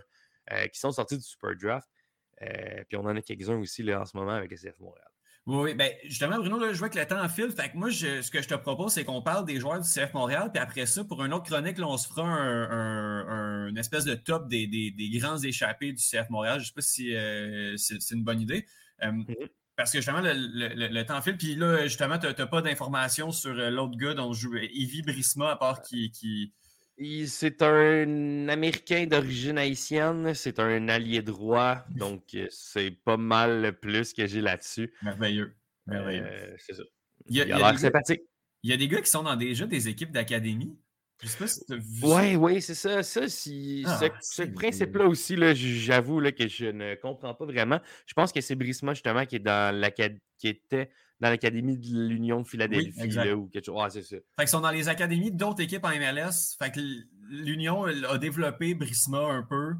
euh, 0.51 0.67
qui 0.67 0.79
sont 0.79 0.91
sortis 0.91 1.17
du 1.17 1.23
Super 1.23 1.55
Draft. 1.55 1.87
puis 2.87 2.97
on 2.97 3.05
en 3.05 3.15
a 3.15 3.21
quelques-uns 3.21 3.57
aussi 3.57 3.83
là, 3.83 4.01
en 4.01 4.05
ce 4.05 4.17
moment 4.17 4.31
avec 4.31 4.51
SF 4.51 4.79
Montréal. 4.79 5.12
Oui, 5.45 5.73
ben 5.73 5.91
justement, 6.05 6.37
Bruno, 6.37 6.57
là, 6.57 6.71
je 6.71 6.79
vois 6.79 6.87
que 6.87 6.97
le 6.97 7.05
temps 7.05 7.27
file. 7.27 7.51
Fait 7.51 7.69
que 7.69 7.75
moi, 7.75 7.91
ce 7.91 8.31
que 8.31 8.41
je 8.41 8.47
te 8.47 8.53
propose, 8.53 8.93
c'est 8.93 9.03
qu'on 9.03 9.21
parle 9.21 9.45
des 9.45 9.59
joueurs 9.59 9.81
du 9.81 9.87
CF 9.87 10.13
Montréal, 10.13 10.49
puis 10.53 10.61
après 10.61 10.85
ça, 10.85 11.03
pour 11.03 11.23
une 11.25 11.33
autre 11.33 11.43
chronique, 11.43 11.77
là, 11.77 11.87
on 11.87 11.97
se 11.97 12.07
fera 12.07 12.23
un, 12.23 13.67
une 13.67 13.77
espèce 13.77 14.05
de 14.05 14.15
top 14.15 14.47
des, 14.47 14.93
grands 15.19 15.37
échappés 15.37 15.91
du 15.91 16.01
CF 16.01 16.29
Montréal. 16.29 16.59
Je 16.59 16.63
ne 16.63 16.67
sais 16.67 16.73
pas 16.73 16.81
si 16.81 17.15
euh, 17.15 17.75
c'est 17.75 18.11
une 18.11 18.23
bonne 18.23 18.39
idée. 18.39 18.65
Euh, 19.03 19.11
mm-hmm. 19.11 19.49
Parce 19.75 19.91
que 19.91 19.97
justement, 19.97 20.21
le, 20.23 21.03
temps 21.03 21.21
file. 21.21 21.37
Puis 21.37 21.55
là, 21.55 21.83
justement, 21.83 22.17
tu 22.17 22.27
n'as 22.27 22.45
pas 22.45 22.61
d'informations 22.61 23.31
sur 23.31 23.51
euh, 23.51 23.69
l'autre 23.69 23.97
gars 23.97 24.13
dont 24.13 24.31
je 24.31 24.41
joue, 24.41 24.55
Evie 24.55 25.01
Brisma, 25.01 25.51
à 25.51 25.55
part 25.57 25.81
qui, 25.81 26.11
qui 26.11 26.53
c'est 27.27 27.61
un 27.61 28.47
Américain 28.49 29.05
d'origine 29.05 29.57
haïtienne, 29.57 30.33
c'est 30.33 30.59
un 30.59 30.87
allié 30.89 31.21
droit, 31.21 31.83
donc 31.95 32.23
euh, 32.35 32.47
c'est 32.49 32.91
pas 32.91 33.17
mal 33.17 33.61
le 33.61 33.71
plus 33.71 34.13
que 34.13 34.27
j'ai 34.27 34.41
là-dessus. 34.41 34.93
Merveilleux. 35.01 35.55
Merveilleux. 35.87 36.25
Euh, 36.25 36.55
c'est 36.59 36.73
ça. 36.73 36.83
Il, 37.27 37.41
a, 37.41 37.45
l'air 37.45 37.79
sympathique. 37.79 38.21
Il 38.63 38.69
y 38.69 38.73
a 38.73 38.77
des 38.77 38.87
gars 38.87 39.01
qui 39.01 39.09
sont 39.09 39.23
dans 39.23 39.35
déjà 39.35 39.65
des 39.65 39.87
équipes 39.87 40.11
d'académie. 40.11 40.77
Je 41.21 41.29
sais 41.29 41.37
pas 41.37 41.47
si 41.47 41.65
tu 41.65 41.73
as 41.73 41.77
vu 41.77 41.83
Oui, 42.03 42.35
oui, 42.35 42.61
c'est 42.61 42.75
ça. 42.75 43.01
ça 43.01 43.29
si, 43.29 43.83
ah, 43.87 43.99
ce, 44.21 44.43
principe-là 44.43 45.05
aussi, 45.05 45.37
là, 45.37 45.53
j'avoue 45.53 46.19
là, 46.19 46.33
que 46.33 46.47
je 46.49 46.65
ne 46.65 46.95
comprends 46.95 47.33
pas 47.33 47.45
vraiment. 47.45 47.79
Je 48.05 48.13
pense 48.13 48.33
que 48.33 48.41
c'est 48.41 48.55
Brisma, 48.55 48.93
justement, 48.93 49.25
qui, 49.25 49.37
est 49.37 49.39
dans 49.39 49.91
qui 50.37 50.47
était 50.49 50.89
dans 51.23 51.29
l'Académie 51.29 51.77
de 51.77 52.07
l'Union 52.07 52.41
de 52.41 52.47
Philadelphie 52.47 53.31
ou 53.33 53.47
quelque 53.47 53.65
chose. 53.65 53.79
Ah, 53.81 53.89
c'est 53.89 54.03
ça. 54.03 54.17
Fait 54.17 54.23
qu'ils 54.39 54.47
sont 54.49 54.59
dans 54.61 54.71
les 54.71 54.89
académies 54.89 55.31
d'autres 55.31 55.61
équipes 55.61 55.85
en 55.85 55.89
MLS. 55.89 56.55
Fait 56.59 56.69
que 56.71 56.79
l'Union 57.29 57.85
a 57.85 58.17
développé 58.17 58.75
Brisma 58.75 59.19
un 59.19 59.43
peu, 59.43 59.73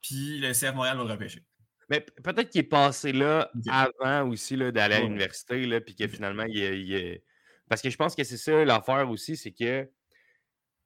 puis 0.00 0.38
le 0.38 0.52
CF 0.52 0.74
Montréal 0.74 0.96
va 0.96 1.04
repêcher. 1.04 1.44
Mais 1.90 2.00
peut-être 2.22 2.50
qu'il 2.50 2.60
est 2.60 2.64
passé 2.64 3.12
là 3.12 3.50
avant 3.70 4.28
aussi 4.28 4.56
là, 4.56 4.72
d'aller 4.72 4.94
à 4.96 4.98
l'université, 5.06 5.64
là, 5.66 5.80
puis 5.80 5.94
que 5.94 6.06
finalement, 6.08 6.44
il, 6.44 6.56
il 6.56 6.94
est- 6.94 7.24
Parce 7.68 7.80
que 7.82 7.90
je 7.90 7.96
pense 7.96 8.14
que 8.14 8.24
c'est 8.24 8.36
ça 8.38 8.64
l'affaire 8.64 9.08
aussi, 9.10 9.36
c'est 9.36 9.52
que 9.52 9.88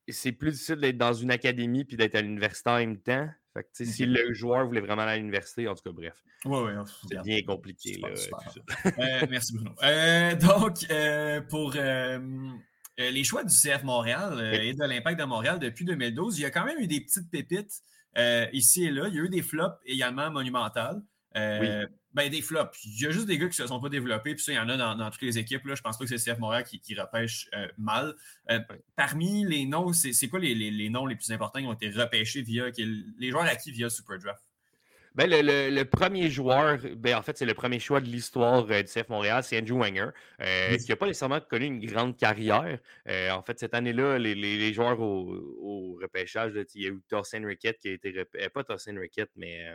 c'est 0.09 0.33
plus 0.33 0.51
difficile 0.53 0.77
d'être 0.77 0.99
dans 0.99 1.13
une 1.13 1.31
académie 1.31 1.85
puis 1.85 1.97
d'être 1.97 2.15
à 2.17 2.23
l'université 2.23 2.71
en 2.71 2.79
même 2.79 3.01
temps. 3.01 3.29
Fait 3.55 3.65
que, 3.65 3.85
si 3.85 4.07
le 4.07 4.33
joueur 4.33 4.67
voulait 4.67 4.81
vraiment 4.81 5.03
aller 5.03 5.13
à 5.13 5.17
l'université, 5.19 5.69
en 5.69 5.75
tout 5.75 5.83
cas, 5.83 5.93
bref, 5.93 6.15
Ouais, 6.45 6.61
ouais, 6.63 6.75
c'est 7.09 7.23
bien 7.23 7.41
compliqué. 7.47 8.01
Là. 8.03 8.09
Euh, 8.99 9.27
merci 9.31 9.55
Bruno. 9.55 9.73
Euh, 9.83 10.35
donc, 10.37 10.87
euh, 10.91 11.41
pour 11.43 11.73
euh, 11.77 12.19
les 12.99 13.25
choix 13.25 13.45
du 13.45 13.55
CF 13.55 13.85
Montréal 13.85 14.35
Oui. 14.37 14.69
et 14.69 14.75
de 14.75 14.85
l'Impact 14.85 15.21
de 15.21 15.25
Montréal 15.25 15.59
depuis 15.59 15.85
2012, 15.85 16.39
il 16.39 16.43
y 16.43 16.45
a 16.45 16.51
quand 16.51 16.65
même 16.65 16.79
eu 16.81 16.87
des 16.87 17.01
petites 17.01 17.31
pépites 17.31 17.83
ici 18.53 18.85
et 18.85 18.91
là. 18.91 19.07
Il 19.09 19.15
y 19.15 19.21
a 19.21 19.23
eu 19.23 19.29
des 19.29 19.43
flops 19.43 19.77
également 19.87 20.31
monumentales. 20.31 21.01
Euh, 21.37 21.87
Ben, 22.15 22.29
des 22.31 22.43
flops. 22.43 22.77
Il 22.85 23.01
y 23.01 23.07
a 23.07 23.11
juste 23.11 23.27
des 23.27 23.39
gars 23.39 23.47
qui 23.49 23.59
ne 23.61 23.65
se 23.65 23.69
sont 23.69 23.81
pas 23.81 23.89
développés, 23.89 24.35
puis 24.35 24.45
ça, 24.45 24.53
il 24.53 24.57
y 24.57 24.59
en 24.59 24.69
a 24.69 24.77
dans, 24.77 24.95
dans 24.95 25.11
toutes 25.11 25.23
les 25.23 25.39
équipes. 25.39 25.65
Là. 25.65 25.75
Je 25.75 25.81
pense 25.81 25.97
pas 25.97 26.05
que 26.05 26.17
c'est 26.17 26.29
le 26.31 26.35
CF 26.35 26.39
Montréal 26.41 26.63
qui, 26.65 26.79
qui 26.79 26.95
repêche 26.95 27.49
euh, 27.55 27.67
mal. 27.79 28.15
Euh. 28.51 28.61
Parmi 28.97 29.47
les 29.47 29.65
noms, 29.65 29.93
c'est 29.95 30.29
quoi 30.29 30.39
les, 30.39 30.55
les- 30.55 30.71
les 30.71 30.91
noms 30.91 31.07
les 31.07 31.17
plus 31.17 31.31
importants 31.31 31.61
qui 31.61 31.67
ont 31.67 31.73
été 31.73 31.89
repêchés 31.91 32.43
via 32.43 32.67
les 33.19 33.31
joueurs 33.31 33.45
acquis 33.45 33.71
via 33.73 33.89
Super 33.89 34.19
Draft? 34.19 34.43
Ben, 35.15 35.29
le, 35.29 35.43
le- 35.43 35.75
le 35.75 35.85
premier 35.87 36.31
joueur, 36.31 36.79
ben, 36.97 37.17
en 37.17 37.23
fait, 37.23 37.37
c'est 37.37 37.45
le 37.47 37.53
premier 37.55 37.79
choix 37.79 38.01
de 38.01 38.07
l'histoire 38.07 38.67
euh, 38.71 38.83
du 38.83 38.89
CF 38.93 39.09
Montréal, 39.11 39.43
c'est 39.45 39.59
Andrew 39.59 39.79
Wenger, 39.79 40.09
euh, 40.41 40.69
Oui. 40.73 40.79
qui 40.79 40.91
n'a 40.91 40.97
pas 40.97 41.07
nécessairement 41.07 41.41
connu 41.41 41.67
une 41.67 41.85
grande 41.85 42.17
carrière. 42.17 42.79
Euh, 43.09 43.31
en 43.31 43.43
fait, 43.43 43.59
cette 43.59 43.75
année-là, 43.75 44.19
les, 44.19 44.35
les- 44.35 44.59
les 44.59 44.73
joueurs 44.75 45.01
au, 45.01 45.33
au 45.61 45.99
repêchage, 46.01 46.53
là, 46.53 46.63
il 46.75 46.83
y 46.83 46.87
a 46.87 46.91
eu 46.91 47.01
Torsen 47.09 47.45
Rickett 47.47 47.79
qui 47.79 47.89
a 47.89 47.93
été 47.93 48.11
repêché. 48.19 48.49
Pas 48.51 48.65
Torsen 48.65 48.99
Rickett, 48.99 49.31
mais. 49.37 49.67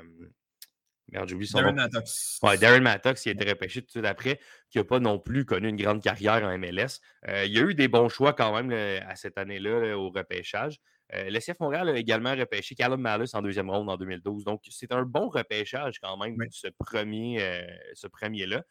Euh, 1.10 1.18
merde, 1.20 1.30
j'oublie 1.30 1.48
son 1.48 1.60
Darren 1.60 1.74
nom. 1.74 1.82
Mattox. 1.84 2.40
Ouais, 2.44 2.58
Darren 2.58 2.82
Mattox, 2.82 3.22
qui 3.24 3.30
a 3.30 3.32
été 3.34 3.50
repêché 3.50 3.82
tout 3.82 3.88
de 3.88 3.92
suite 3.92 4.06
après, 4.06 4.40
qui 4.70 4.78
n'a 4.78 4.84
pas 4.84 5.00
non 5.00 5.20
plus 5.20 5.46
connu 5.46 5.70
une 5.70 5.76
grande 5.78 6.02
carrière 6.02 6.44
en 6.44 6.58
MLS. 6.58 7.00
Euh, 7.28 7.46
il 7.46 7.54
y 7.54 7.60
a 7.60 7.62
eu 7.64 7.74
des 7.74 7.88
bons 7.88 8.10
choix 8.10 8.34
quand 8.34 8.54
même 8.56 8.70
là, 8.70 9.08
à 9.08 9.16
cette 9.16 9.38
année-là 9.38 9.80
là, 9.80 9.98
au 9.98 10.10
repêchage. 10.10 10.80
Euh, 11.14 11.30
le 11.30 11.40
CF 11.40 11.60
Montréal 11.62 11.88
a 11.90 11.98
également 11.98 12.36
repêché 12.36 12.76
Callum 12.76 13.00
Mallus 13.00 13.30
en 13.34 13.42
deuxième 13.42 13.70
ronde 13.70 13.90
en 13.90 13.96
2012. 13.96 14.44
Donc, 14.44 14.62
c'est 14.70 14.92
un 14.92 15.04
bon 15.04 15.30
repêchage 15.30 16.00
quand 16.02 16.18
même, 16.18 16.36
Oui. 16.38 16.48
ce 16.52 16.68
premier, 16.78 17.42
euh, 17.42 17.62
ce 17.94 18.08
premier-là. 18.08 18.64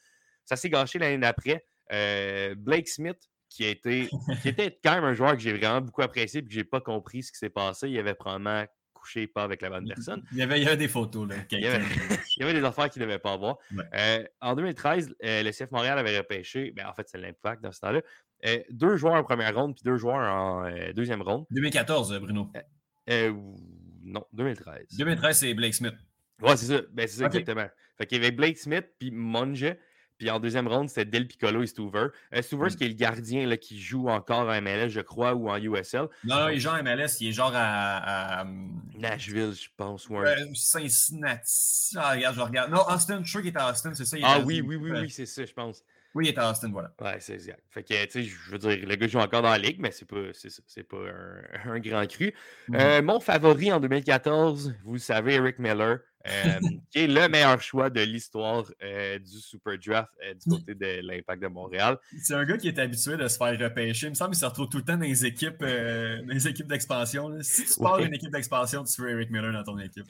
Ça 0.44 0.56
s'est 0.56 0.68
gâché 0.68 0.98
l'année 0.98 1.18
d'après. 1.18 1.64
Euh, 1.92 2.54
Blake 2.56 2.88
Smith, 2.88 3.18
qui, 3.48 3.64
a 3.64 3.68
été, 3.70 4.08
qui 4.42 4.48
était 4.50 4.78
quand 4.84 4.94
même 4.96 5.04
un 5.04 5.14
joueur 5.14 5.32
que 5.32 5.38
j'ai 5.38 5.52
vraiment 5.54 5.80
beaucoup 5.80 6.02
apprécié 6.02 6.40
et 6.40 6.44
que 6.44 6.52
je 6.52 6.58
n'ai 6.58 6.64
pas 6.64 6.80
compris 6.80 7.22
ce 7.22 7.32
qui 7.32 7.38
s'est 7.38 7.48
passé. 7.48 7.88
Il 7.88 7.98
avait 7.98 8.14
probablement 8.14 8.66
couché 9.06 9.26
pas 9.28 9.44
avec 9.44 9.62
la 9.62 9.70
bonne 9.70 9.86
personne. 9.86 10.22
Il 10.32 10.38
y 10.38 10.42
avait, 10.42 10.60
il 10.60 10.64
y 10.64 10.66
avait 10.66 10.76
des 10.76 10.88
photos. 10.88 11.28
Là, 11.28 11.36
Il 11.52 11.60
y 11.60 11.66
avait, 11.66 11.82
il 12.36 12.40
y 12.40 12.42
avait 12.42 12.58
des 12.58 12.64
affaires 12.64 12.90
qu'il 12.90 13.00
ne 13.00 13.06
devait 13.06 13.18
pas 13.18 13.32
avoir. 13.32 13.58
Ouais. 13.74 13.84
Euh, 13.94 14.24
en 14.40 14.54
2013, 14.56 15.14
euh, 15.24 15.42
le 15.42 15.50
CF 15.52 15.70
Montréal 15.70 15.98
avait 15.98 16.18
repêché, 16.18 16.72
ben, 16.72 16.86
en 16.86 16.92
fait, 16.92 17.08
c'est 17.08 17.18
l'impact 17.18 17.62
dans 17.62 17.72
ce 17.72 17.80
temps-là, 17.80 18.02
euh, 18.44 18.58
deux 18.70 18.96
joueurs 18.96 19.14
en 19.14 19.22
première 19.22 19.54
ronde 19.54 19.74
puis 19.74 19.82
deux 19.84 19.96
joueurs 19.96 20.32
en 20.32 20.68
deuxième 20.94 21.22
ronde. 21.22 21.46
2014, 21.50 22.18
Bruno. 22.18 22.50
Non, 24.02 24.24
2013. 24.32 24.86
2013, 24.98 25.38
c'est 25.38 25.54
Blake 25.54 25.74
Smith. 25.74 25.94
Ouais, 26.42 26.56
c'est 26.56 26.66
ça. 26.66 26.82
Ben, 26.92 27.08
c'est 27.08 27.18
ça 27.18 27.26
exactement. 27.26 27.66
Fait 27.96 28.06
qu'il 28.06 28.18
y 28.18 28.20
avait 28.20 28.30
Blake 28.30 28.58
Smith 28.58 28.86
puis 28.98 29.10
Monge. 29.10 29.74
Puis 30.18 30.30
en 30.30 30.40
deuxième 30.40 30.66
ronde, 30.68 30.88
c'était 30.88 31.04
Del 31.04 31.26
Piccolo 31.26 31.62
et 31.62 31.66
Stuver. 31.66 32.06
Euh, 32.34 32.42
Stuver, 32.42 32.66
Mm. 32.66 32.70
c'est 32.70 32.76
qui 32.78 32.84
est 32.84 32.88
le 32.88 32.94
gardien 32.94 33.46
là, 33.46 33.56
qui 33.56 33.80
joue 33.80 34.08
encore 34.08 34.48
en 34.48 34.60
MLS, 34.62 34.88
je 34.88 35.00
crois, 35.00 35.34
ou 35.34 35.48
en 35.50 35.56
USL. 35.56 36.08
Non, 36.24 36.36
non, 36.40 36.48
il 36.48 36.56
est 36.56 36.60
genre 36.60 36.76
MLS, 36.82 37.20
il 37.20 37.28
est 37.28 37.32
genre 37.32 37.52
à, 37.54 38.40
à, 38.40 38.44
Nashville, 38.96 39.52
je 39.52 39.68
pense. 39.76 40.08
Ou 40.08 40.16
un- 40.16 40.24
euh, 40.24 40.46
Cincinnati. 40.54 41.96
Ah, 41.96 42.12
regarde, 42.14 42.34
je 42.36 42.40
regarde. 42.40 42.70
Non, 42.70 42.80
Austin, 42.88 43.18
je 43.18 43.22
suis 43.24 43.30
sûr 43.32 43.40
qu'il 43.42 43.50
est 43.50 43.58
à 43.58 43.70
Austin, 43.70 43.92
c'est 43.94 44.04
ça. 44.04 44.16
il 44.18 44.24
Ah 44.24 44.40
oui, 44.44 44.60
oui, 44.60 44.76
oui, 44.76 44.90
oui, 44.92 45.10
c'est 45.10 45.26
ça, 45.26 45.44
je 45.44 45.52
pense. 45.52 45.82
Oui, 46.14 46.26
il 46.26 46.28
est 46.30 46.38
à 46.38 46.50
Austin, 46.50 46.70
voilà. 46.72 46.90
Ouais, 47.00 47.16
c'est 47.20 47.34
exact. 47.34 47.60
Fait 47.70 47.82
que, 47.82 48.04
tu 48.06 48.10
sais, 48.10 48.22
je 48.22 48.50
veux 48.50 48.58
dire, 48.58 48.78
le 48.88 48.94
gars 48.96 49.06
joue 49.06 49.18
encore 49.18 49.42
dans 49.42 49.50
la 49.50 49.58
ligue, 49.58 49.78
mais 49.80 49.90
c'est 49.90 50.06
pas, 50.06 50.16
c'est 50.32 50.82
pas 50.82 50.96
un, 50.96 51.72
un 51.74 51.78
grand 51.78 52.06
cru. 52.06 52.32
Mhm. 52.68 52.74
Euh, 52.76 53.02
mon 53.02 53.20
favori 53.20 53.70
en 53.70 53.80
2014, 53.80 54.74
vous 54.84 54.94
le 54.94 54.98
savez, 54.98 55.34
Eric 55.34 55.58
Miller, 55.58 55.98
qui 56.90 56.98
est 56.98 57.06
le 57.06 57.28
meilleur 57.28 57.60
choix 57.60 57.90
de 57.90 58.00
l'histoire 58.00 58.64
euh, 58.82 59.18
du 59.18 59.38
Super 59.40 59.78
Draft 59.78 60.10
euh, 60.24 60.34
du 60.34 60.50
côté 60.50 60.74
de 60.74 61.00
l'Impact 61.02 61.42
de 61.42 61.48
Montréal. 61.48 61.98
C'est 62.22 62.34
un 62.34 62.44
gars 62.44 62.56
qui 62.56 62.68
est 62.68 62.78
habitué 62.78 63.16
de 63.16 63.28
se 63.28 63.36
faire 63.36 63.58
repêcher. 63.58 64.06
Il 64.06 64.10
me 64.10 64.14
semble 64.14 64.30
qu'il 64.30 64.40
se 64.40 64.46
retrouve 64.46 64.68
tout 64.68 64.78
le 64.78 64.84
temps 64.84 64.96
dans 64.96 65.04
les 65.04 65.24
équipes, 65.26 65.62
euh, 65.62 66.22
dans 66.22 66.32
les 66.34 66.48
équipes 66.48 66.66
d'expansion. 66.66 67.36
Si 67.42 67.64
tu 67.66 67.78
pars 67.80 67.96
Ouais. 67.98 68.06
une 68.06 68.14
équipe 68.14 68.30
d'expansion, 68.30 68.84
tu 68.84 69.00
veux 69.02 69.10
Eric 69.10 69.30
Miller 69.30 69.52
dans 69.52 69.64
ton 69.64 69.78
équipe. 69.78 70.06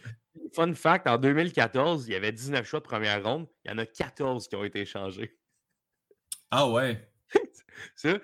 Fun 0.54 0.74
fact, 0.74 1.06
en 1.06 1.18
2014, 1.18 2.06
il 2.08 2.12
y 2.12 2.16
avait 2.16 2.32
19 2.32 2.66
choix 2.66 2.80
de 2.80 2.84
première 2.84 3.22
ronde. 3.22 3.46
Il 3.64 3.70
y 3.70 3.74
en 3.74 3.78
a 3.78 3.86
14 3.86 4.48
qui 4.48 4.56
ont 4.56 4.64
été 4.64 4.80
échangés. 4.80 5.36
Ah 6.50 6.68
ouais. 6.70 7.08
Ça, 7.96 8.18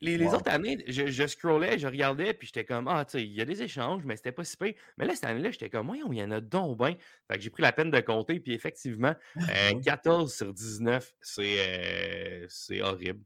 les, 0.00 0.16
les 0.18 0.26
Wow. 0.26 0.34
autres 0.34 0.50
années, 0.50 0.82
je, 0.88 1.06
je 1.08 1.26
scrollais, 1.26 1.78
je 1.78 1.86
regardais, 1.86 2.32
puis 2.34 2.46
j'étais 2.46 2.64
comme, 2.64 2.88
ah, 2.88 3.04
tu 3.04 3.12
sais, 3.18 3.24
il 3.24 3.32
y 3.32 3.40
a 3.40 3.44
des 3.44 3.62
échanges, 3.62 4.02
mais 4.04 4.16
c'était 4.16 4.32
pas 4.32 4.44
si 4.44 4.56
pire. 4.56 4.74
Mais 4.98 5.04
là, 5.06 5.14
cette 5.14 5.24
année-là, 5.24 5.50
j'étais 5.50 5.70
comme, 5.70 5.86
voyons, 5.88 6.10
il 6.12 6.18
y 6.18 6.22
en 6.22 6.30
a 6.30 6.40
donc 6.40 6.78
bien. 6.78 6.96
Fait 7.30 7.36
que 7.36 7.40
j'ai 7.42 7.50
pris 7.50 7.62
la 7.62 7.72
peine 7.72 7.90
de 7.90 8.00
compter, 8.00 8.40
puis 8.40 8.52
effectivement, 8.54 9.14
euh, 9.50 9.74
Ouais. 9.74 9.80
14 9.84 10.32
sur 10.34 10.52
19, 10.54 11.12
c'est 11.20 11.56
euh, 11.58 12.46
c'est 12.48 12.80
horrible. 12.82 13.20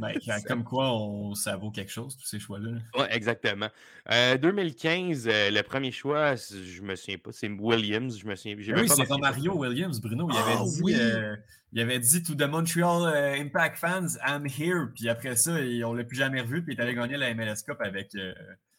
Ben, 0.00 0.12
comme 0.46 0.64
quoi, 0.64 0.92
on, 0.92 1.34
ça 1.34 1.56
vaut 1.56 1.70
quelque 1.70 1.90
chose, 1.90 2.16
tous 2.16 2.26
ces 2.26 2.38
choix-là. 2.38 2.70
là. 2.72 3.00
Ouais, 3.02 3.08
exactement. 3.16 3.68
Euh, 4.10 4.36
2015, 4.36 5.28
euh, 5.28 5.50
le 5.50 5.62
premier 5.62 5.92
choix, 5.92 6.34
je 6.36 6.82
me 6.82 6.94
souviens 6.96 7.18
pas, 7.18 7.30
c'est 7.32 7.48
Williams. 7.48 8.18
Je 8.18 8.26
me 8.26 8.34
souviens. 8.36 8.56
Ben 8.56 8.80
oui, 8.82 8.88
pas 8.88 8.94
c'est. 8.94 9.18
Mario 9.18 9.54
Williams, 9.56 10.00
Bruno. 10.00 10.28
Il 10.30 10.36
avait, 10.36 10.52
Ah 10.58 10.64
dit, 10.64 10.82
oui! 10.82 10.94
euh, 10.96 11.36
il 11.72 11.80
avait 11.80 11.98
dit 11.98 12.22
to 12.22 12.34
the 12.34 12.42
Montreal 12.48 13.12
euh, 13.14 13.40
Impact 13.40 13.78
fans, 13.78 14.06
I'm 14.26 14.46
here. 14.46 14.86
Puis 14.94 15.08
après 15.08 15.36
ça, 15.36 15.60
il- 15.60 15.84
on 15.84 15.92
l'a 15.94 16.04
plus 16.04 16.16
jamais 16.16 16.40
revu. 16.40 16.62
Puis 16.62 16.74
il 16.74 16.78
est 16.78 16.82
allé 16.82 16.94
gagner 16.94 17.16
la 17.16 17.34
MLS 17.34 17.62
Cup 17.66 17.78
avec. 17.80 18.14
euh, 18.14 18.32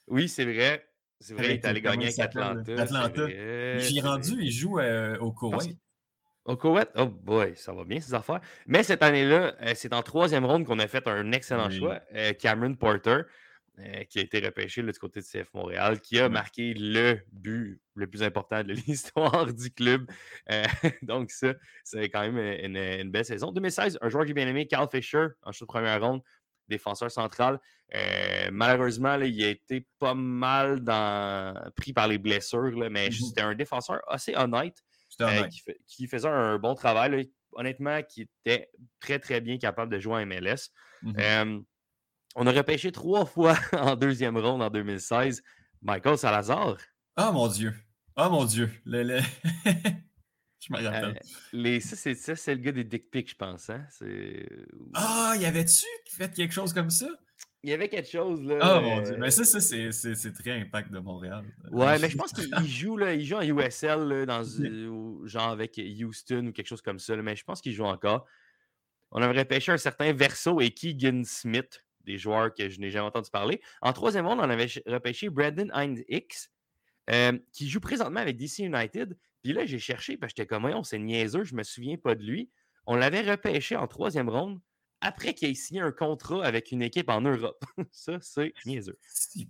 Oui, 0.08 0.28
c'est 0.30 0.46
vrai. 0.46 0.86
C'est 1.22 1.34
vrai, 1.34 1.48
il 1.48 1.52
est 1.52 1.66
allé 1.66 1.80
euh, 1.80 1.84
gagner 1.84 2.06
avec 2.06 2.20
Atlanta. 2.20 2.82
Atlanta. 2.82 3.24
vrai, 3.24 3.34
il 3.34 3.82
est 3.82 3.92
c'est 3.92 4.00
rendu, 4.00 4.38
il 4.40 4.52
joue 4.52 4.80
euh, 4.80 5.18
au 5.20 5.32
Koweït. 5.34 5.78
Au 6.50 6.58
Koweït, 6.58 6.90
oh 6.96 7.06
boy, 7.06 7.54
ça 7.56 7.72
va 7.74 7.84
bien 7.84 8.00
ces 8.02 8.14
affaires. 8.16 8.42
Mais 8.66 8.82
cette 8.82 9.04
année-là, 9.04 9.56
euh, 9.62 9.74
c'est 9.76 9.94
en 9.94 10.02
troisième 10.02 10.46
ronde 10.46 10.66
qu'on 10.66 10.80
a 10.80 10.88
fait 10.88 11.08
un 11.08 11.32
excellent 11.32 11.68
Oui. 11.68 11.78
choix. 11.78 12.02
euh, 12.16 12.34
Cameron 12.34 12.74
Porter, 12.74 13.22
euh, 13.80 14.04
qui 14.10 14.18
a 14.18 14.24
été 14.24 14.40
repêché 14.40 14.82
là, 14.82 14.92
du 14.92 14.98
côté 14.98 15.20
de 15.20 15.26
CF 15.26 15.54
Montréal, 15.54 16.02
qui 16.02 16.20
a 16.20 16.28
marqué 16.28 16.74
le 16.74 17.20
but 17.32 17.80
le 17.94 18.08
plus 18.08 18.24
important 18.24 18.64
de 18.64 18.74
l'histoire 18.88 19.46
du 19.54 19.70
club. 19.72 20.10
Euh, 20.50 20.64
donc, 21.04 21.30
ça, 21.30 21.54
c'est 21.84 22.10
quand 22.10 22.22
même 22.22 22.38
une, 22.40 22.78
une 22.78 23.12
belle 23.12 23.26
saison. 23.26 23.52
2016, 23.52 24.00
un 24.02 24.10
joueur 24.10 24.24
que 24.24 24.30
j'ai 24.30 24.34
bien 24.34 24.48
aimé, 24.48 24.66
Carl 24.66 24.88
Fisher, 24.92 25.28
en 25.44 25.52
shoot 25.52 25.68
de 25.68 25.72
première 25.72 26.02
ronde, 26.02 26.22
défenseur 26.68 27.12
central. 27.12 27.60
Euh, 27.96 28.50
malheureusement, 28.52 29.18
là, 29.18 29.26
il 29.26 29.44
a 29.44 29.50
été 29.50 29.86
pas 30.00 30.14
mal 30.16 30.80
dans... 30.82 31.54
pris 31.76 31.94
par 31.94 32.08
les 32.08 32.18
blessures, 32.18 32.78
là, 32.78 32.90
mais 32.90 33.06
Mhm. 33.08 33.12
c'était 33.12 33.42
un 33.42 33.54
défenseur 33.56 34.02
assez 34.08 34.36
honnête. 34.36 34.84
Euh, 35.22 35.48
qui, 35.88 36.08
faisait 36.08 36.28
un 36.28 36.58
bon 36.58 36.76
travail. 36.76 37.12
là. 37.12 37.24
Honnêtement, 37.54 38.02
qui 38.04 38.22
était 38.22 38.70
très, 39.00 39.20
très 39.20 39.42
bien 39.42 39.58
capable 39.58 39.92
de 39.92 40.00
jouer 40.00 40.22
en 40.22 40.26
MLS. 40.26 40.70
Euh, 41.18 41.60
on 42.36 42.46
a 42.48 42.52
repêché 42.52 42.92
trois 42.92 43.26
fois 43.26 43.58
en 43.74 43.96
deuxième 43.96 44.38
ronde 44.38 44.62
en 44.62 44.70
2016 44.70 45.42
Michael 45.82 46.18
Salazar. 46.18 46.78
Ah 47.16 47.32
mon 47.32 47.48
Dieu. 47.48 47.74
Ah 48.16 48.30
mon 48.30 48.46
Dieu. 48.46 48.70
Le, 48.86 49.04
le- 49.04 49.20
je 50.60 50.74
me 50.74 50.78
Euh, 50.80 51.14
les, 51.54 51.80
ça, 51.80 51.96
c'est, 51.96 52.16
ça, 52.16 52.36
c'est 52.36 52.54
le 52.54 52.62
gars 52.62 52.72
des 52.72 52.84
dick 52.84 53.10
pics, 53.10 53.32
je 53.32 53.36
pense. 53.36 53.70
Hein? 53.70 53.86
Ah, 54.94 55.36
y 55.40 55.46
avait-tu 55.46 55.86
fait 56.10 56.34
quelque 56.34 56.54
chose 56.54 56.74
comme 56.74 56.90
ça? 56.90 57.08
Il 57.64 57.70
y 57.70 57.74
avait 57.74 57.90
quelque 57.90 58.10
chose 58.10 58.42
là. 58.44 58.58
Ah 58.62 58.80
mon 58.80 59.02
Dieu. 59.02 59.14
euh, 59.14 59.18
Mais 59.20 59.32
ça, 59.32 59.44
ça 59.44 59.60
c'est, 59.60 59.92
c'est- 59.92 60.16
c'est 60.16 60.32
très 60.32 60.52
impact 60.52 60.92
de 60.92 61.00
Montréal. 61.00 61.44
Ouais, 61.72 62.00
mais 62.00 62.10
je 62.10 62.16
pense 62.16 62.32
qu'il 62.32 62.50
il 62.62 62.68
joue, 62.70 62.96
là, 62.96 63.14
il 63.14 63.26
joue 63.26 63.36
en 63.36 63.42
USL, 63.42 64.00
là, 64.08 64.26
dans, 64.26 64.42
euh, 64.62 65.28
genre 65.28 65.50
avec 65.50 65.78
Houston 65.78 66.48
ou 66.48 66.52
quelque 66.54 66.68
chose 66.68 66.82
comme 66.82 67.00
ça. 67.00 67.16
là, 67.18 67.22
mais 67.22 67.36
je 67.36 67.44
pense 67.44 67.60
qu'il 67.62 67.74
joue 67.74 67.84
encore. 67.84 68.26
On 69.12 69.22
avait 69.22 69.40
repêché 69.40 69.72
un 69.74 69.78
certain 69.78 70.14
Verso 70.14 70.62
et 70.62 70.72
Keegan 70.72 71.24
Smith, 71.26 71.84
des 72.06 72.18
joueurs 72.18 72.54
que 72.54 72.70
je 72.70 72.80
n'ai 72.80 72.92
jamais 72.92 73.08
entendu 73.08 73.30
parler. 73.30 73.60
En 73.82 73.92
troisième 73.92 74.26
ronde, 74.26 74.40
on 74.40 74.50
avait 74.50 74.68
ch- 74.70 74.84
repêché 74.86 75.30
Brandon 75.30 75.68
Hines 75.76 76.02
X, 76.08 76.50
euh, 77.10 77.38
qui 77.52 77.68
joue 77.68 77.80
présentement 77.82 78.20
avec 78.22 78.38
DC 78.38 78.60
United. 78.60 79.18
Puis 79.44 79.52
là, 79.54 79.66
j'ai 79.66 79.80
cherché, 79.80 80.16
parce 80.16 80.32
que 80.32 80.38
j'étais 80.38 80.48
comme, 80.48 80.62
voyons, 80.62 80.84
c'est 80.84 81.00
niaiseux, 81.00 81.44
je 81.44 81.56
me 81.56 81.64
souviens 81.64 81.98
pas 81.98 82.16
de 82.16 82.24
lui. 82.24 82.50
On 82.86 82.96
l'avait 82.96 83.22
repêché 83.30 83.76
en 83.76 83.88
troisième 83.88 84.30
ronde 84.30 84.60
après 85.02 85.34
qu'il 85.34 85.50
ait 85.50 85.54
signé 85.54 85.82
un 85.82 85.92
contrat 85.92 86.46
avec 86.46 86.72
une 86.72 86.82
équipe 86.82 87.10
en 87.10 87.22
Europe. 87.22 87.64
ça, 87.92 88.18
c'est 88.22 88.54
niaiseux. 88.66 88.98
C'est 89.14 89.48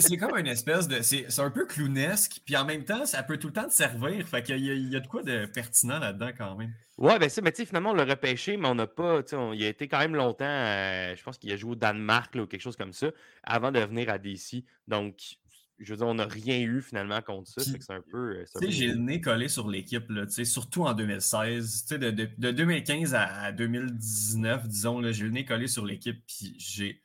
c'est- 0.00 0.16
comme 0.18 0.36
une 0.36 0.46
espèce 0.46 0.86
de. 0.86 1.00
C'est 1.00 1.40
un 1.40 1.50
peu 1.50 1.66
clownesque, 1.66 2.40
puis 2.44 2.56
en 2.56 2.64
même 2.64 2.84
temps, 2.84 3.06
ça 3.06 3.22
peut 3.22 3.38
tout 3.38 3.46
le 3.48 3.52
temps 3.54 3.66
te 3.66 3.72
servir. 3.72 4.26
Fait 4.28 4.42
qu'il 4.42 4.58
y, 4.58 4.70
a- 4.70 4.74
il 4.74 4.92
y 4.92 4.96
a 4.96 5.00
de 5.00 5.06
quoi 5.06 5.22
de 5.22 5.46
pertinent 5.46 5.98
là-dedans 5.98 6.30
quand 6.36 6.56
même. 6.56 6.72
Ouais, 6.98 7.18
ben 7.18 7.28
ça, 7.28 7.40
mais 7.42 7.52
tu 7.52 7.58
sais, 7.58 7.66
finalement, 7.66 7.90
on 7.90 7.94
l'a 7.94 8.04
repêché, 8.04 8.56
mais 8.56 8.68
on 8.68 8.74
n'a 8.74 8.86
pas, 8.86 9.22
on- 9.32 9.52
il 9.52 9.64
a 9.64 9.68
été 9.68 9.88
quand 9.88 9.98
même 9.98 10.14
longtemps, 10.14 10.44
euh, 10.44 11.14
je 11.16 11.22
pense 11.22 11.38
qu'il 11.38 11.50
a 11.52 11.56
joué 11.56 11.72
au 11.72 11.74
Danemark 11.74 12.34
là, 12.34 12.42
ou 12.42 12.46
quelque 12.46 12.60
chose 12.60 12.76
comme 12.76 12.92
ça, 12.92 13.10
avant 13.44 13.72
de 13.72 13.80
venir 13.80 14.10
à 14.10 14.18
DC. 14.18 14.64
Donc, 14.88 15.36
je 15.78 15.92
veux 15.92 15.96
dire, 15.98 16.06
on 16.06 16.14
n'a 16.14 16.24
rien 16.26 16.60
eu 16.60 16.80
finalement 16.82 17.20
contre 17.22 17.48
ça. 17.48 17.62
Puis, 17.62 17.72
fait 17.72 17.78
que 17.78 17.84
c'est 17.84 17.92
un 17.92 18.00
peu. 18.10 18.36
euh, 18.36 18.44
peu 18.54 18.70
j'ai 18.70 18.88
le 18.88 18.94
nez 18.96 19.20
collé 19.20 19.48
sur 19.48 19.68
l'équipe, 19.68 20.08
là, 20.10 20.26
tu 20.26 20.32
sais, 20.32 20.44
surtout 20.44 20.84
en 20.84 20.94
2016. 20.94 21.82
Tu 21.82 21.88
sais, 21.88 21.98
de, 21.98 22.10
de- 22.10 22.30
de 22.38 22.50
2015 22.50 23.14
à, 23.14 23.24
à 23.42 23.52
2019, 23.52 24.66
disons, 24.68 25.00
là, 25.00 25.12
j'ai 25.12 25.24
le 25.24 25.30
nez 25.30 25.44
collé 25.44 25.66
sur 25.66 25.84
l'équipe, 25.84 26.22
puis 26.26 26.54
j'ai 26.58 27.02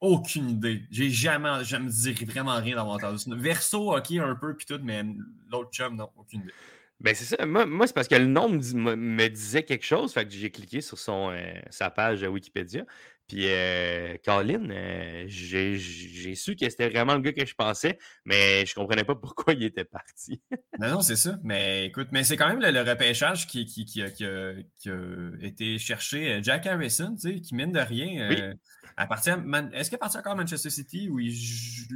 aucune 0.00 0.50
idée. 0.50 0.82
J'ai 0.90 1.10
jamais, 1.10 1.64
je 1.64 1.76
me 1.76 1.88
dis 1.88 2.12
vraiment 2.24 2.56
rien 2.56 2.76
dans 2.76 2.84
mon 2.86 2.92
entendu 2.92 3.18
ça. 3.18 3.30
Verso, 3.34 3.96
ok, 3.96 4.12
un 4.12 4.34
peu, 4.34 4.54
puis 4.56 4.66
tout, 4.66 4.80
mais 4.82 5.04
l'autre 5.50 5.70
chum, 5.70 5.96
non, 5.96 6.10
aucune 6.16 6.40
idée. 6.42 6.52
Ben, 7.00 7.14
c'est 7.14 7.24
ça. 7.24 7.44
Moi, 7.44 7.66
moi, 7.66 7.86
c'est 7.86 7.92
parce 7.92 8.08
que 8.08 8.14
le 8.14 8.26
nom 8.26 8.48
me, 8.48 8.58
dis- 8.58 8.76
me- 8.76 8.96
me 8.96 9.28
disait 9.28 9.62
quelque 9.64 9.84
chose. 9.84 10.12
Fait 10.12 10.24
que 10.24 10.30
j'ai 10.32 10.50
cliqué 10.50 10.80
sur 10.80 10.98
son, 10.98 11.30
euh, 11.32 11.52
sa 11.70 11.90
page 11.90 12.22
Wikipédia. 12.22 12.84
Puis, 13.26 13.46
euh, 13.48 14.16
Colin, 14.24 14.68
euh, 14.70 15.24
j'ai 15.28 15.78
su 16.34 16.56
que 16.56 16.68
c'était 16.68 16.90
vraiment 16.90 17.14
le 17.14 17.20
gars 17.20 17.32
que 17.32 17.46
je 17.46 17.54
pensais, 17.54 17.98
mais 18.26 18.66
je 18.66 18.74
comprenais 18.74 19.04
pas 19.04 19.14
pourquoi 19.14 19.54
il 19.54 19.62
était 19.64 19.84
parti. 19.84 20.42
Non, 20.80 20.90
non, 20.90 21.00
c'est 21.00 21.16
ça. 21.16 21.38
Mais 21.44 21.86
écoute, 21.86 22.08
mais 22.10 22.24
c'est 22.24 22.36
quand 22.36 22.48
même 22.48 22.60
le, 22.60 22.70
le 22.72 22.80
repêchage 22.82 23.46
qui, 23.46 23.64
qui, 23.64 23.84
qui 23.84 24.02
a, 24.02 24.10
qui 24.10 24.24
a- 24.24 24.54
qui 24.76 24.90
a 24.90 25.30
été 25.40 25.78
cherché. 25.78 26.32
euh, 26.32 26.40
Jack 26.42 26.66
Harrison, 26.66 27.14
tu 27.14 27.32
sais, 27.34 27.40
qui 27.40 27.54
mine 27.54 27.70
de 27.72 27.78
rien. 27.78 28.28
Oui. 28.28 28.36
euh, 28.40 28.54
à 28.96 29.08
Man- 29.36 29.70
Est-ce 29.72 29.88
qu'il 29.88 29.96
appartient 29.96 30.18
encore 30.18 30.32
à 30.32 30.36
Manchester 30.36 30.70
City 30.70 31.08
ou 31.08 31.20
il, 31.20 31.30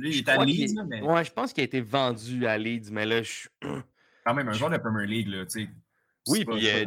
est 0.04 0.28
à 0.28 0.44
Leeds, 0.44 0.74
mais 0.88 1.00
Ouais, 1.02 1.24
je 1.24 1.32
pense 1.32 1.52
qu'il 1.52 1.62
a 1.62 1.64
été 1.64 1.80
vendu 1.80 2.46
à 2.46 2.56
Leeds, 2.56 2.90
mais 2.92 3.04
là, 3.04 3.22
je... 3.22 3.48
quand 4.24 4.34
même 4.34 4.48
un 4.48 4.52
joueur 4.52 4.70
de 4.70 4.78
Premier 4.78 5.06
League, 5.06 5.28
là, 5.28 5.44
tu 5.44 5.62
sais. 5.64 5.68
Oui, 6.28 6.44
puis 6.44 6.68
euh, 6.70 6.84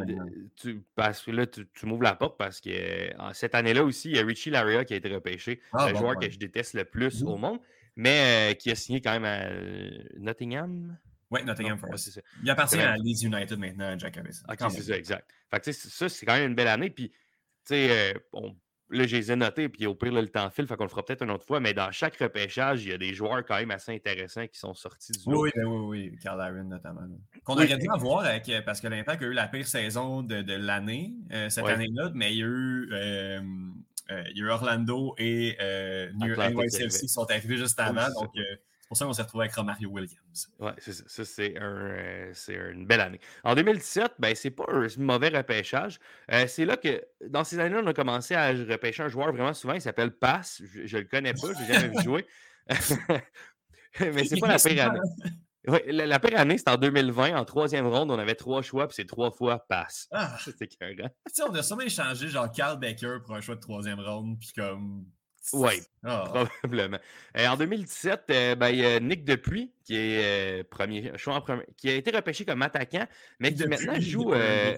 tu, 0.56 0.82
parce 0.94 1.22
que 1.22 1.30
là, 1.30 1.46
tu, 1.46 1.66
tu 1.72 1.86
m'ouvres 1.86 2.02
la 2.02 2.14
porte 2.14 2.38
parce 2.38 2.60
que 2.60 2.70
euh, 2.70 3.32
cette 3.32 3.54
année-là 3.54 3.84
aussi, 3.84 4.10
il 4.10 4.16
y 4.16 4.18
a 4.18 4.24
Richie 4.24 4.50
Laria 4.50 4.84
qui 4.84 4.94
a 4.94 4.96
été 4.96 5.08
repêché, 5.12 5.60
Ah, 5.72 5.86
le 5.88 5.92
bon, 5.94 5.98
joueur 6.00 6.16
ouais. 6.16 6.26
que 6.26 6.32
je 6.32 6.38
déteste 6.38 6.74
le 6.74 6.84
plus 6.84 7.22
Mhm. 7.22 7.28
au 7.28 7.36
monde, 7.36 7.60
mais 7.96 8.52
euh, 8.52 8.54
qui 8.54 8.70
a 8.70 8.74
signé 8.74 9.00
quand 9.00 9.12
même 9.12 9.24
à 9.24 9.42
euh, 9.50 9.90
Nottingham? 10.18 10.98
Ouais, 11.30 11.42
Nottingham 11.44 11.72
ouais, 11.74 11.78
Forest. 11.78 12.10
ça. 12.10 12.20
Il 12.42 12.50
appartient 12.50 12.78
à 12.78 12.96
Leeds 12.96 13.24
United 13.24 13.58
maintenant, 13.58 13.98
Jack. 13.98 14.18
Ok, 14.18 14.56
Quand 14.58 14.68
c'est 14.70 14.82
ça, 14.82 14.96
exact. 14.96 15.30
Fait 15.50 15.60
que, 15.60 15.72
ça, 15.72 16.08
c'est 16.08 16.26
quand 16.26 16.34
même 16.34 16.50
une 16.50 16.54
belle 16.54 16.68
année. 16.68 16.90
Puis, 16.90 17.08
tu 17.10 17.16
sais, 17.64 18.14
on- 18.32 18.54
là, 18.92 19.06
je 19.06 19.16
les 19.16 19.32
ai 19.32 19.36
notés, 19.36 19.68
puis 19.68 19.86
au 19.86 19.94
pire, 19.94 20.12
là, 20.12 20.22
le 20.22 20.28
temps 20.28 20.48
file, 20.50 20.66
fait 20.66 20.76
qu'on 20.76 20.84
le 20.84 20.88
fera 20.90 21.04
peut-être 21.04 21.22
une 21.22 21.30
autre 21.30 21.44
fois, 21.46 21.60
mais 21.60 21.74
dans 21.74 21.90
chaque 21.90 22.16
repêchage, 22.16 22.84
il 22.84 22.90
y 22.90 22.92
a 22.92 22.98
des 22.98 23.14
joueurs 23.14 23.44
quand 23.44 23.56
même 23.56 23.70
assez 23.70 23.92
intéressants 23.92 24.46
qui 24.46 24.58
sont 24.58 24.74
sortis 24.74 25.12
du 25.12 25.18
Oui, 25.26 25.32
lot. 25.34 25.42
oui, 25.42 25.50
ben 25.56 25.64
oui, 25.66 26.10
oui, 26.12 26.18
Carl 26.22 26.40
Aaron 26.40 26.64
notamment. 26.64 27.00
Qu'on 27.44 27.56
Oui. 27.56 27.64
aurait 27.64 27.76
dû 27.78 27.86
avoir 27.90 28.20
avec, 28.26 28.48
euh, 28.48 28.62
parce 28.62 28.80
que 28.80 28.88
l'Impact 28.88 29.22
a 29.22 29.26
eu 29.26 29.32
la 29.32 29.48
pire 29.48 29.66
saison 29.66 30.22
de, 30.22 30.42
de 30.42 30.54
l'année, 30.54 31.14
euh, 31.32 31.48
cette 31.48 31.64
Ouais. 31.64 31.72
année-là, 31.72 32.10
mais 32.14 32.32
il 32.32 32.38
y 32.38 32.42
a 32.42 32.46
eu, 32.46 32.88
euh, 32.92 33.40
euh, 34.10 34.24
il 34.30 34.38
y 34.38 34.42
a 34.42 34.46
eu 34.46 34.50
Orlando 34.50 35.14
et 35.18 35.56
euh, 35.60 36.10
New 36.14 36.34
NYCFC 36.36 37.00
qui 37.00 37.08
sont 37.08 37.30
arrivés 37.30 37.56
juste 37.56 37.80
avant, 37.80 38.08
donc 38.20 38.30
euh, 38.36 38.42
pour 38.92 38.98
ça 38.98 39.06
qu'on 39.06 39.12
s'est 39.14 39.22
retrouvé 39.22 39.44
avec 39.44 39.54
Romario 39.54 39.88
Williams. 39.88 40.50
C'est 40.78 40.92
ça. 40.92 41.04
Ça, 41.06 41.24
c'est 41.24 41.58
un, 41.58 41.62
euh, 41.62 42.30
c'est 42.34 42.54
une 42.54 42.86
belle 42.86 43.00
année. 43.00 43.20
En 43.42 43.54
2017, 43.54 44.16
ben, 44.18 44.34
c'est 44.34 44.50
pas 44.50 44.64
un 44.68 44.86
mauvais 44.98 45.30
repêchage. 45.30 45.98
Euh, 46.30 46.46
c'est 46.46 46.66
là 46.66 46.76
que, 46.76 47.02
dans 47.26 47.42
ces 47.42 47.58
années-là, 47.58 47.80
on 47.82 47.86
a 47.86 47.94
commencé 47.94 48.34
à 48.34 48.48
repêcher 48.48 49.02
un 49.02 49.08
joueur 49.08 49.32
vraiment 49.32 49.54
souvent. 49.54 49.72
Il 49.72 49.80
s'appelle 49.80 50.10
Pass. 50.10 50.62
Je, 50.62 50.86
je 50.86 50.98
le 50.98 51.04
connais 51.04 51.32
pas, 51.32 51.54
je 51.54 51.60
l'ai 51.60 51.72
jamais 51.72 51.88
vu 51.88 52.02
jouer. 52.04 52.26
Mais 54.00 54.24
c'est 54.24 54.38
pas 54.38 54.48
la 54.48 54.58
pire 54.58 54.90
année. 54.90 55.00
Ouais, 55.68 55.84
la, 55.86 56.06
la 56.06 56.18
pire 56.18 56.40
année, 56.40 56.58
c'est 56.58 56.68
en 56.68 56.76
2020. 56.76 57.36
En 57.36 57.44
troisième 57.44 57.86
ronde, 57.86 58.10
on 58.10 58.18
avait 58.18 58.34
trois 58.34 58.62
choix, 58.62 58.88
puis 58.88 58.96
c'est 58.96 59.06
trois 59.06 59.30
fois 59.30 59.64
Pass. 59.68 60.08
Ah, 60.10 60.36
sais, 61.32 61.44
on 61.44 61.54
a 61.54 61.62
sûrement 61.62 61.82
échangé 61.82 62.26
genre 62.26 62.50
Carl 62.50 62.80
Becker 62.80 63.18
pour 63.24 63.36
un 63.36 63.40
choix 63.40 63.54
de 63.54 63.60
troisième 63.60 64.00
ronde, 64.00 64.40
puis 64.40 64.50
comme. 64.56 65.06
Ouais, 65.52 65.80
Ah. 66.04 66.24
Probablement. 66.62 66.98
Euh, 67.36 67.46
en 67.48 67.56
2017, 67.56 68.24
euh, 68.30 68.54
ben, 68.54 68.68
il 68.68 68.78
y 68.78 68.86
a 68.86 69.00
Nick 69.00 69.24
Depuy, 69.24 69.72
qui 69.84 69.96
est 69.96 70.60
euh, 70.60 70.64
premier 70.70 71.16
choix 71.18 71.34
en 71.34 71.40
premier, 71.40 71.64
qui 71.76 71.88
a 71.90 71.94
été 71.94 72.10
repêché 72.10 72.44
comme 72.44 72.62
attaquant, 72.62 73.06
mais 73.40 73.52
qui 73.52 73.64
Depuis, 73.64 73.70
maintenant 73.70 74.00
joue. 74.00 74.32
un 74.32 74.40
euh. 74.40 74.76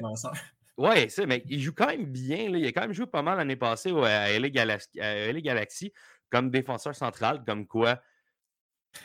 Ouais, 0.77 1.09
ça, 1.09 1.25
mais 1.27 1.45
il 1.49 1.61
joue 1.61 1.73
quand 1.73 1.87
même 1.87 2.07
bien. 2.07 2.51
Là. 2.51 2.59
Il 2.59 2.67
a 2.67 2.73
quand 2.73 2.81
même 2.81 2.93
joué 2.93 3.07
pas 3.07 3.23
mal 3.23 3.37
l'année 3.39 3.57
passée 3.57 3.93
ouais, 3.93 4.11
à 4.11 4.39
LA, 4.39 4.49
Galaxy, 4.51 5.01
à 5.01 5.33
LA 5.33 5.41
Galaxy 5.41 5.93
comme 6.31 6.51
défenseur 6.51 6.95
central, 6.97 7.45
comme 7.47 7.67
quoi. 7.67 8.01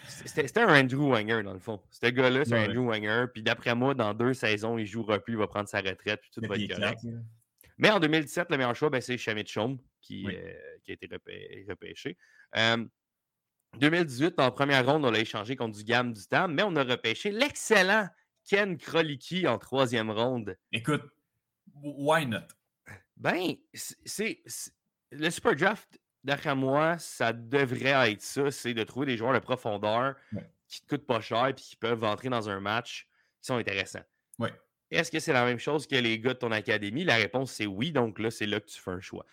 C'était 0.07 0.61
un 0.61 0.79
Andrew 0.81 1.11
Wenger, 1.11 1.43
dans 1.43 1.53
le 1.53 1.59
fond. 1.59 1.81
Ce 1.89 2.07
gars-là, 2.07 2.45
c'est 2.45 2.53
Ouais, 2.53 2.65
un 2.65 2.69
Andrew 2.69 2.89
Wenger. 2.89 3.25
Puis 3.33 3.43
d'après 3.43 3.75
moi, 3.75 3.93
dans 3.93 4.13
deux 4.13 4.33
saisons, 4.33 4.77
il 4.77 4.85
jouera 4.85 5.19
plus, 5.19 5.33
il 5.33 5.37
va 5.37 5.47
prendre 5.47 5.67
sa 5.67 5.79
retraite, 5.81 6.21
puis 6.21 6.31
tout 6.33 6.41
Mais 6.41 6.47
va 6.47 6.55
être 6.55 6.75
correct. 6.75 7.01
Mais 7.77 7.89
en 7.91 7.99
2017, 7.99 8.47
le 8.49 8.57
meilleur 8.57 8.75
choix, 8.75 8.89
ben, 8.89 9.01
c'est 9.01 9.17
Shamit 9.17 9.45
Chaume 9.47 9.77
qui, 10.01 10.23
Oui. 10.25 10.35
euh, 10.35 10.53
qui 10.83 10.91
a 10.91 10.93
été 10.93 11.07
repê- 11.07 11.67
repêché. 11.69 12.17
Euh, 12.57 12.85
2018, 13.77 14.39
en 14.39 14.51
première 14.51 14.85
ronde, 14.85 15.05
on 15.05 15.11
l'a 15.11 15.19
échangé 15.19 15.55
contre 15.55 15.77
du 15.77 15.83
Gam 15.83 16.11
du 16.13 16.25
Tam, 16.27 16.53
mais 16.53 16.63
on 16.63 16.75
a 16.75 16.83
repêché 16.83 17.31
l'excellent 17.31 18.07
Ken 18.47 18.77
Krolicki 18.77 19.47
en 19.47 19.59
troisième 19.59 20.09
ronde. 20.09 20.57
Écoute, 20.71 21.03
why 21.75 22.25
not? 22.25 22.47
Ben, 23.17 23.55
c'est- 23.73 24.41
le 25.11 25.29
Super 25.29 25.55
Draft, 25.55 25.99
d'après 26.23 26.55
moi, 26.55 26.97
ça 26.97 27.31
devrait 27.33 28.11
être 28.11 28.21
ça, 28.21 28.49
c'est 28.49 28.73
de 28.73 28.83
trouver 28.83 29.05
des 29.05 29.17
joueurs 29.17 29.33
de 29.33 29.39
profondeur 29.39 30.15
Ouais. 30.33 30.49
qui 30.67 30.81
ne 30.83 30.87
coûtent 30.87 31.05
pas 31.05 31.21
cher 31.21 31.47
et 31.47 31.53
qui 31.53 31.75
peuvent 31.75 32.03
entrer 32.03 32.29
dans 32.29 32.49
un 32.49 32.59
match 32.59 33.07
qui 33.41 33.47
sont 33.47 33.55
intéressants. 33.57 34.03
Ouais. 34.39 34.53
Est-ce 34.91 35.11
que 35.11 35.19
c'est 35.19 35.33
la 35.33 35.45
même 35.45 35.59
chose 35.59 35.87
que 35.87 35.95
les 35.95 36.19
gars 36.19 36.33
de 36.33 36.39
ton 36.39 36.51
académie? 36.51 37.03
La 37.03 37.15
réponse, 37.15 37.51
c'est 37.51 37.67
oui. 37.67 37.91
Donc 37.91 38.19
là, 38.19 38.31
c'est 38.31 38.47
là 38.47 38.59
que 38.59 38.67
tu 38.67 38.79
fais 38.79 38.91
un 38.91 38.99
choix. 38.99 39.25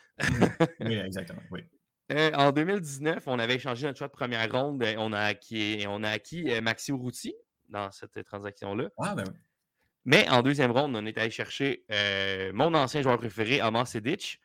Oui, 0.80 0.94
exactement. 1.04 1.42
Oui. 1.50 1.64
Euh, 2.12 2.30
en 2.34 2.52
2019, 2.52 3.24
on 3.26 3.38
avait 3.38 3.56
échangé 3.56 3.86
notre 3.86 3.98
choix 3.98 4.08
de 4.08 4.12
première 4.12 4.50
ronde. 4.50 4.84
On 4.98 5.12
a 5.12 5.20
acquis, 5.20 5.84
on 5.88 6.04
a 6.04 6.10
acquis 6.10 6.50
euh, 6.50 6.60
Maxi 6.60 6.92
Urruti 6.92 7.34
dans 7.68 7.90
cette 7.90 8.22
transaction-là. 8.24 8.90
Ah, 8.98 9.14
ben 9.14 9.24
oui. 9.26 9.34
Mais 10.04 10.28
en 10.28 10.42
deuxième 10.42 10.70
ronde, 10.70 10.94
on 10.94 11.04
est 11.04 11.18
allé 11.18 11.30
chercher 11.30 11.84
euh, 11.90 12.52
mon 12.54 12.72
ancien 12.74 13.02
joueur 13.02 13.18
préféré, 13.18 13.60
Amar 13.60 13.88
Sedic, 13.88 14.40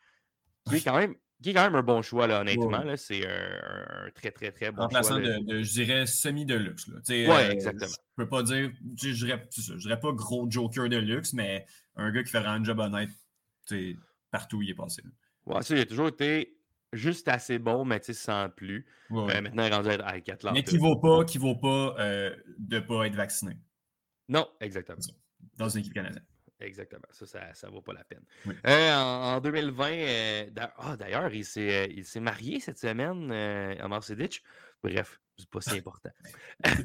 qui 0.66 0.76
est 0.76 0.84
quand 0.84 0.98
même, 0.98 1.14
qui 1.42 1.50
est 1.50 1.54
quand 1.54 1.64
même 1.64 1.74
un 1.74 1.82
bon 1.82 2.02
choix, 2.02 2.26
là, 2.26 2.40
honnêtement. 2.40 2.78
Ouais. 2.78 2.84
là. 2.84 2.96
C'est 2.96 3.26
un, 3.26 4.06
un 4.06 4.10
très, 4.14 4.30
très, 4.30 4.50
très 4.52 4.70
bon 4.72 4.88
choix. 4.88 5.20
là. 5.20 5.38
de, 5.40 5.44
de, 5.44 5.62
je 5.62 5.72
dirais, 5.72 6.06
semi 6.06 6.44
de 6.46 6.54
luxe. 6.54 6.88
Là. 6.88 7.00
Ouais, 7.08 7.28
euh, 7.28 7.50
exactement. 7.50 7.90
Je 7.90 8.22
peux 8.22 8.28
pas 8.28 8.42
dire, 8.42 8.70
je 8.96 9.10
dirais, 9.10 9.48
je 9.56 9.74
dirais 9.74 10.00
pas 10.00 10.12
gros 10.12 10.50
joker 10.50 10.88
de 10.88 10.96
luxe, 10.98 11.32
mais 11.32 11.66
un 11.96 12.10
gars 12.10 12.22
qui 12.22 12.30
fait 12.30 12.38
un 12.38 12.62
job 12.64 12.78
honnête 12.78 13.10
partout 14.30 14.58
où 14.58 14.62
il 14.62 14.70
est 14.70 14.74
passé. 14.74 15.02
là. 15.04 15.10
Ouais, 15.46 15.62
ça, 15.62 15.74
il 15.74 15.80
a 15.80 15.86
toujours 15.86 16.08
été 16.08 16.56
juste 16.92 17.28
assez 17.28 17.58
bon, 17.58 17.84
mais 17.84 18.00
sans 18.02 18.48
plus. 18.50 18.86
Ouais, 19.10 19.24
ouais. 19.24 19.36
Euh, 19.36 19.40
maintenant, 19.42 19.64
il 19.64 19.72
est 19.72 19.74
rendu 19.74 19.88
avec 19.90 20.28
Atlanta. 20.28 20.54
mais 20.54 20.62
qui 20.62 20.78
vaut 20.78 20.98
pas, 21.00 21.24
qui 21.24 21.38
vaut 21.38 21.56
pas 21.56 21.94
euh, 21.98 22.34
de 22.58 22.78
pas 22.80 23.06
être 23.06 23.16
vacciné 23.16 23.56
Non, 24.28 24.46
exactement. 24.60 24.98
dans 25.58 25.68
une 25.68 25.80
équipe 25.80 25.94
canadienne. 25.94 26.24
Exactement. 26.62 27.06
Ça, 27.10 27.26
ça, 27.26 27.54
ça 27.54 27.68
vaut 27.68 27.82
pas 27.82 27.92
la 27.92 28.04
peine. 28.04 28.24
Oui. 28.46 28.54
Euh, 28.66 28.94
en, 28.94 29.36
en 29.36 29.40
2020, 29.40 29.90
euh, 29.90 30.50
ah, 30.78 30.96
d'ailleurs, 30.96 31.32
il 31.34 31.44
s'est, 31.44 31.84
euh, 31.84 31.92
il 31.94 32.04
s'est 32.04 32.20
marié 32.20 32.60
cette 32.60 32.78
semaine, 32.78 33.32
Amar 33.80 34.02
Sedic. 34.02 34.42
Bref, 34.82 35.20
c'est 35.36 35.48
pas 35.50 35.60
si 35.60 35.78
important. 35.78 36.10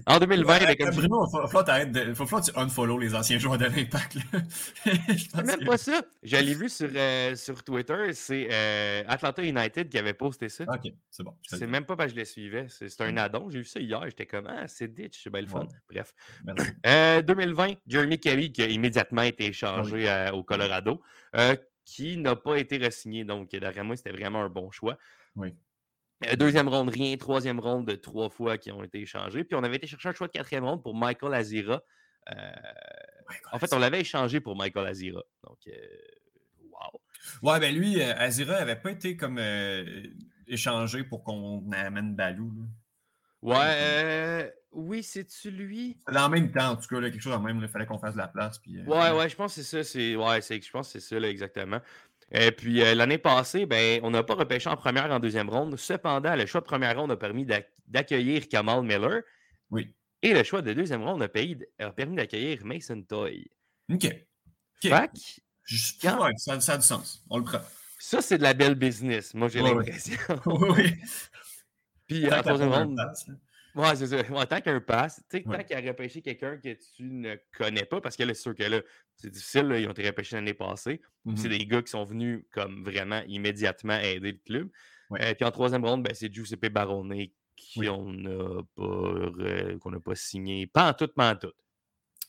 en 0.07 0.19
2020, 0.19 0.59
Ouais, 0.59 0.75
comme 0.77 0.91
je- 0.91 0.97
Bruno, 0.99 1.25
il 1.27 1.29
faut, 1.31 1.47
faut, 1.47 1.63
t'arrêter 1.63 2.05
de- 2.05 2.13
faut, 2.13 2.25
faut 2.25 2.39
que 2.39 2.45
tu 2.45 2.51
unfollow 2.57 2.97
les 2.97 3.13
anciens 3.13 3.37
joueurs 3.37 3.57
de 3.57 3.65
l'Impact. 3.65 4.17
C'est 4.83 5.35
même 5.45 5.59
que- 5.59 5.65
pas 5.65 5.77
ça. 5.77 6.01
Je 6.23 6.37
l'ai 6.37 6.53
vu 6.53 6.69
sur, 6.69 6.89
euh, 6.95 7.35
sur 7.35 7.63
Twitter. 7.63 8.13
C'est 8.13 8.47
euh, 8.51 9.03
Atlanta 9.07 9.43
United 9.43 9.89
qui 9.89 9.97
avait 9.97 10.13
posté 10.13 10.49
ça. 10.49 10.63
Ok, 10.67 10.91
c'est 11.09 11.23
bon. 11.23 11.35
C'est 11.43 11.67
même 11.67 11.85
pas 11.85 11.95
parce 11.95 12.07
que 12.11 12.15
je 12.15 12.19
les 12.19 12.25
suivais. 12.25 12.67
C'est 12.69 13.01
un 13.01 13.11
Mm. 13.11 13.17
addon. 13.17 13.49
J'ai 13.49 13.59
vu 13.59 13.65
ça 13.65 13.79
hier. 13.79 14.01
J'étais 14.05 14.25
comme, 14.25 14.47
ah, 14.47 14.67
c'est 14.67 14.93
ditch. 14.93 15.21
C'est 15.23 15.29
bien 15.29 15.41
le 15.41 15.47
fun. 15.47 15.61
Ouais. 15.61 15.67
Bref. 15.89 16.13
Merci. 16.45 16.67
Euh, 16.85 17.21
2020, 17.21 17.73
Jeremy 17.87 18.19
Kelly 18.19 18.51
qui 18.51 18.61
a 18.63 18.67
immédiatement 18.67 19.23
été 19.23 19.47
échangé 19.47 20.09
euh, 20.09 20.31
au 20.31 20.43
Colorado, 20.43 21.01
euh, 21.35 21.55
qui 21.85 22.17
n'a 22.17 22.35
pas 22.35 22.55
été 22.57 22.77
re-signé. 22.77 23.23
Donc, 23.23 23.51
d'après 23.51 23.83
moi, 23.83 23.95
c'était 23.95 24.11
vraiment 24.11 24.43
un 24.43 24.49
bon 24.49 24.71
choix. 24.71 24.97
Oui. 25.35 25.53
Euh, 26.25 26.35
deuxième 26.35 26.67
ronde, 26.67 26.89
rien. 26.89 27.15
Troisième 27.17 27.59
ronde, 27.59 27.85
de 27.87 27.95
trois 27.95 28.29
fois 28.29 28.57
qui 28.57 28.71
ont 28.71 28.83
été 28.83 28.99
échangés. 29.01 29.43
Puis 29.43 29.55
on 29.55 29.63
avait 29.63 29.75
été 29.75 29.87
chercher 29.87 30.09
un 30.09 30.13
choix 30.13 30.27
de 30.27 30.31
quatrième 30.31 30.63
ronde 30.65 30.81
pour 30.81 30.95
Michael 30.95 31.33
Azira. 31.33 31.81
Euh, 32.31 32.51
en 33.51 33.59
fait, 33.59 33.71
on 33.73 33.79
l'avait 33.79 34.01
échangé 34.01 34.39
pour 34.39 34.55
Michael 34.55 34.87
Azira. 34.87 35.21
Donc, 35.43 35.59
euh, 35.67 35.71
wow. 36.71 36.99
Ouais, 37.43 37.59
ben 37.59 37.73
lui, 37.75 38.01
euh, 38.01 38.13
Azira 38.17 38.55
avait 38.55 38.75
pas 38.75 38.91
été 38.91 39.15
comme 39.15 39.37
euh, 39.39 40.03
échangé 40.47 41.03
pour 41.03 41.23
qu'on 41.23 41.69
amène 41.71 42.15
Balou. 42.15 42.51
là. 42.57 42.63
Ouais, 43.43 43.55
euh, 43.59 44.49
oui, 44.71 45.03
c'est-tu 45.03 45.51
lui? 45.51 45.97
Dans 46.11 46.27
le 46.27 46.39
même 46.39 46.51
temps, 46.51 46.71
en 46.71 46.75
tout 46.75 46.87
cas, 46.87 46.99
là, 46.99 47.11
quelque 47.11 47.21
chose 47.21 47.33
en 47.33 47.39
même, 47.39 47.59
il 47.61 47.67
fallait 47.67 47.85
qu'on 47.85 47.99
fasse 47.99 48.13
de 48.15 48.19
la 48.19 48.27
place. 48.27 48.57
Puis, 48.57 48.81
Ouais, 48.81 49.11
ouais, 49.11 49.29
je 49.29 49.35
pense 49.35 49.55
que 49.55 49.61
c'est 49.61 49.83
ça. 49.83 49.99
Ouais, 49.99 50.41
je 50.41 50.71
pense 50.71 50.91
que 50.91 50.99
c'est 50.99 51.07
ça, 51.07 51.19
là, 51.19 51.29
exactement. 51.29 51.79
Et 52.31 52.51
puis, 52.51 52.81
euh, 52.81 52.93
l'année 52.93 53.17
passée, 53.17 53.65
ben, 53.65 54.01
on 54.03 54.11
n'a 54.11 54.21
pas 54.23 54.35
repêché 54.35 54.69
en 54.69 54.75
première 54.75 55.05
et 55.07 55.13
en 55.13 55.19
deuxième 55.19 55.49
ronde. 55.49 55.77
Cependant, 55.77 56.35
le 56.35 56.45
choix 56.45 56.59
de 56.61 56.65
première 56.65 56.97
ronde 56.99 57.11
a 57.11 57.15
permis 57.17 57.45
d'ac- 57.45 57.71
d'accueillir 57.87 58.47
Kamal 58.49 58.83
Miller. 58.83 59.21
Oui. 59.71 59.93
Et 60.21 60.33
le 60.33 60.43
choix 60.43 60.61
de 60.61 60.73
deuxième 60.73 61.03
ronde 61.03 61.21
a, 61.23 61.27
payé- 61.29 61.57
a 61.79 61.89
permis 61.91 62.17
d'accueillir 62.17 62.65
Mason 62.65 63.01
Toy. 63.03 63.47
OK. 63.91 64.05
OK. 64.05 64.11
Fait 64.81 65.07
que 65.07 65.19
Je- 65.63 65.93
Quand- 66.01 66.23
ouais, 66.23 66.31
ça, 66.37 66.59
ça 66.59 66.73
a 66.73 66.77
du 66.77 66.85
sens. 66.85 67.23
On 67.29 67.37
le 67.37 67.43
prend. 67.43 67.61
ça, 67.99 68.21
c'est 68.21 68.37
de 68.37 68.43
la 68.43 68.53
belle 68.53 68.75
business, 68.75 69.33
moi, 69.33 69.47
j'ai 69.49 69.61
Ouais, 69.61 69.73
l'impression. 69.73 70.17
oui. 70.45 70.95
Puis, 72.07 72.25
en 72.31 72.41
troisième 72.41 72.71
ronde. 72.73 72.97
Ouais, 73.77 73.95
c'est 73.95 74.07
ça. 74.07 74.17
En 74.33 74.45
tant 74.45 74.59
qu'un 74.59 74.79
pass, 74.81 75.23
tu 75.29 75.37
sais, 75.37 75.47
Ouais. 75.47 75.57
tant 75.57 75.63
qu'à 75.63 75.79
repêcher 75.81 76.21
quelqu'un 76.21 76.57
que 76.57 76.73
tu 76.95 77.03
ne 77.03 77.35
connais 77.57 77.85
pas, 77.85 78.01
parce 78.01 78.15
que 78.17 78.23
là, 78.23 78.33
c'est 78.33 78.41
sûr 78.41 78.55
que 78.55 78.63
là, 78.63 78.81
c'est 79.15 79.29
difficile, 79.29 79.67
là, 79.67 79.79
ils 79.79 79.87
ont 79.87 79.91
été 79.91 80.05
repêchés 80.05 80.35
l'année 80.35 80.53
passée. 80.53 81.01
C'est 81.35 81.49
des 81.49 81.65
gars 81.65 81.81
qui 81.81 81.91
sont 81.91 82.03
venus 82.03 82.43
comme 82.51 82.83
vraiment 82.83 83.21
immédiatement 83.27 83.97
aider 83.99 84.31
le 84.33 84.39
club. 84.45 84.69
Ouais. 85.09 85.23
Euh, 85.23 85.33
puis 85.35 85.45
en 85.45 85.51
troisième 85.51 85.85
ronde, 85.85 86.03
ben, 86.03 86.13
c'est 86.13 86.33
Giuseppe 86.33 86.67
Barone 86.71 87.13
qui 87.55 87.79
Oui. 87.79 87.87
n'a 87.87 88.61
pas, 88.75 89.77
qu'on 89.79 89.91
n'a 89.91 89.99
pas 89.99 90.15
signé. 90.15 90.67
Pas 90.67 90.89
en 90.89 90.93
tout, 90.93 91.07
pas 91.07 91.31
en 91.31 91.35
tout. 91.35 91.51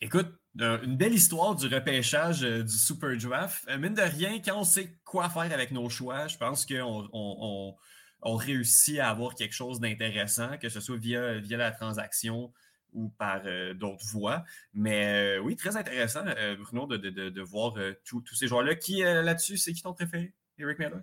Écoute, 0.00 0.28
euh, 0.60 0.80
une 0.82 0.96
belle 0.96 1.12
histoire 1.14 1.54
du 1.56 1.66
repêchage 1.66 2.44
euh, 2.44 2.62
du 2.62 2.72
Super 2.76 3.16
Draft. 3.16 3.64
Euh, 3.68 3.78
mine 3.78 3.94
de 3.94 4.02
rien, 4.02 4.40
quand 4.44 4.56
on 4.58 4.64
sait 4.64 4.96
quoi 5.04 5.28
faire 5.28 5.52
avec 5.52 5.70
nos 5.72 5.88
choix, 5.88 6.28
je 6.28 6.36
pense 6.36 6.64
qu'on 6.64 7.08
on, 7.12 7.36
on- 7.40 7.74
on 8.22 8.36
réussit 8.36 8.98
à 8.98 9.10
avoir 9.10 9.34
quelque 9.34 9.54
chose 9.54 9.80
d'intéressant, 9.80 10.58
que 10.58 10.68
ce 10.68 10.80
soit 10.80 10.96
via, 10.96 11.38
via 11.38 11.56
la 11.56 11.70
transaction 11.70 12.52
ou 12.94 13.10
par 13.10 13.42
euh, 13.44 13.74
d'autres 13.74 14.06
voies. 14.06 14.44
Mais 14.72 15.36
euh, 15.36 15.40
oui, 15.40 15.56
très 15.56 15.76
intéressant, 15.76 16.24
euh, 16.26 16.56
Bruno, 16.56 16.86
de, 16.86 16.96
de- 16.96 17.10
de- 17.10 17.28
de 17.28 17.42
voir 17.42 17.74
tous 18.04 18.24
ces 18.34 18.46
joueurs-là. 18.48 18.74
Qui 18.76 19.02
là-dessus, 19.02 19.56
c'est 19.58 19.72
qui 19.72 19.82
ton 19.82 19.92
préféré? 19.94 20.32
Eric 20.58 20.78
Miller? 20.78 21.02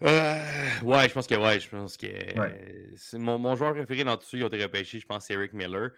Ouais, 0.00 1.08
je 1.08 1.12
pense 1.12 1.26
que 1.26 1.34
ouais, 1.34 1.60
je 1.60 1.68
pense 1.68 1.96
que 1.96 2.06
Ouais. 2.38 2.92
c'est 2.96 3.18
mon, 3.18 3.38
mon 3.38 3.56
joueur 3.56 3.74
préféré 3.74 4.04
dans 4.04 4.16
tous 4.16 4.26
ceux 4.26 4.38
qui 4.38 4.44
ont 4.44 4.48
été 4.48 4.62
repêchés, 4.62 5.00
je 5.00 5.06
pense, 5.06 5.26
c'est 5.26 5.34
Eric 5.34 5.52
Miller. 5.52 5.90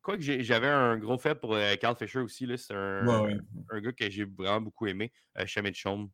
Quoique 0.00 0.22
j'ai- 0.22 0.42
j'avais 0.42 0.68
un 0.68 0.96
gros 0.96 1.18
fait 1.18 1.34
pour 1.34 1.56
Carl 1.80 1.96
Fisher 1.96 2.18
aussi, 2.20 2.48
c'est 2.56 2.74
un, 2.74 3.06
Ouais, 3.06 3.34
ouais. 3.34 3.40
un 3.70 3.80
gars 3.80 3.92
que 3.92 4.10
j'ai 4.10 4.24
vraiment 4.24 4.60
beaucoup 4.60 4.86
aimé. 4.86 5.12
Shamit 5.46 5.74
Chaume 5.74 6.10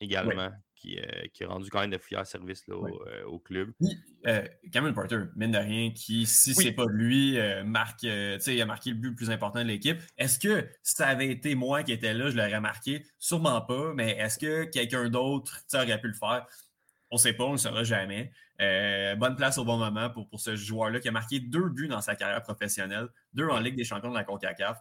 également, 0.00 0.50
qui, 0.76 0.98
euh, 1.00 1.26
qui 1.32 1.42
a 1.42 1.48
rendu 1.48 1.70
quand 1.70 1.80
même 1.80 1.90
de 1.90 1.98
fiers 1.98 2.24
services 2.24 2.66
là, 2.68 2.76
au, 2.76 3.02
euh, 3.06 3.24
au 3.24 3.38
club. 3.38 3.72
Puis, 3.80 3.98
euh, 4.26 4.46
Cameron 4.70 4.92
Porter, 4.92 5.20
mine 5.34 5.50
de 5.50 5.58
rien, 5.58 5.90
qui, 5.90 6.26
si 6.26 6.50
Oui. 6.56 6.64
c'est 6.64 6.72
pas 6.72 6.84
lui, 6.88 7.38
euh, 7.38 7.64
marque, 7.64 8.02
il 8.04 8.60
a 8.60 8.66
marqué 8.66 8.90
le 8.90 8.96
but 8.96 9.08
le 9.10 9.14
plus 9.16 9.30
important 9.30 9.62
de 9.62 9.68
l'équipe. 9.68 9.98
Est-ce 10.18 10.38
que 10.38 10.68
si 10.82 10.94
ça 10.94 11.08
avait 11.08 11.28
été 11.28 11.54
moi 11.54 11.82
qui 11.82 11.92
étais 11.92 12.14
là, 12.14 12.30
je 12.30 12.36
l'aurais 12.36 12.60
marqué? 12.60 13.04
Sûrement 13.18 13.60
pas, 13.62 13.94
mais 13.94 14.10
est-ce 14.18 14.38
que 14.38 14.64
quelqu'un 14.64 15.08
d'autre 15.08 15.64
aurait 15.74 16.00
pu 16.00 16.08
le 16.08 16.14
faire? 16.14 16.46
On 17.10 17.16
sait 17.16 17.32
pas, 17.32 17.44
on 17.44 17.48
ne 17.48 17.52
le 17.52 17.58
saura 17.58 17.84
jamais. 17.84 18.30
Bonne 18.58 19.36
place 19.36 19.58
au 19.58 19.64
bon 19.64 19.78
moment 19.78 20.10
pour, 20.10 20.28
pour 20.28 20.40
ce 20.40 20.56
joueur-là 20.56 21.00
qui 21.00 21.08
a 21.08 21.12
marqué 21.12 21.40
deux 21.40 21.68
buts 21.68 21.88
dans 21.88 22.00
sa 22.00 22.16
carrière 22.16 22.42
professionnelle, 22.42 23.08
deux 23.32 23.48
en 23.48 23.60
Ligue 23.60 23.76
des 23.76 23.84
champions 23.84 24.10
de 24.10 24.14
la 24.16 24.24
CONCACAF. 24.24 24.78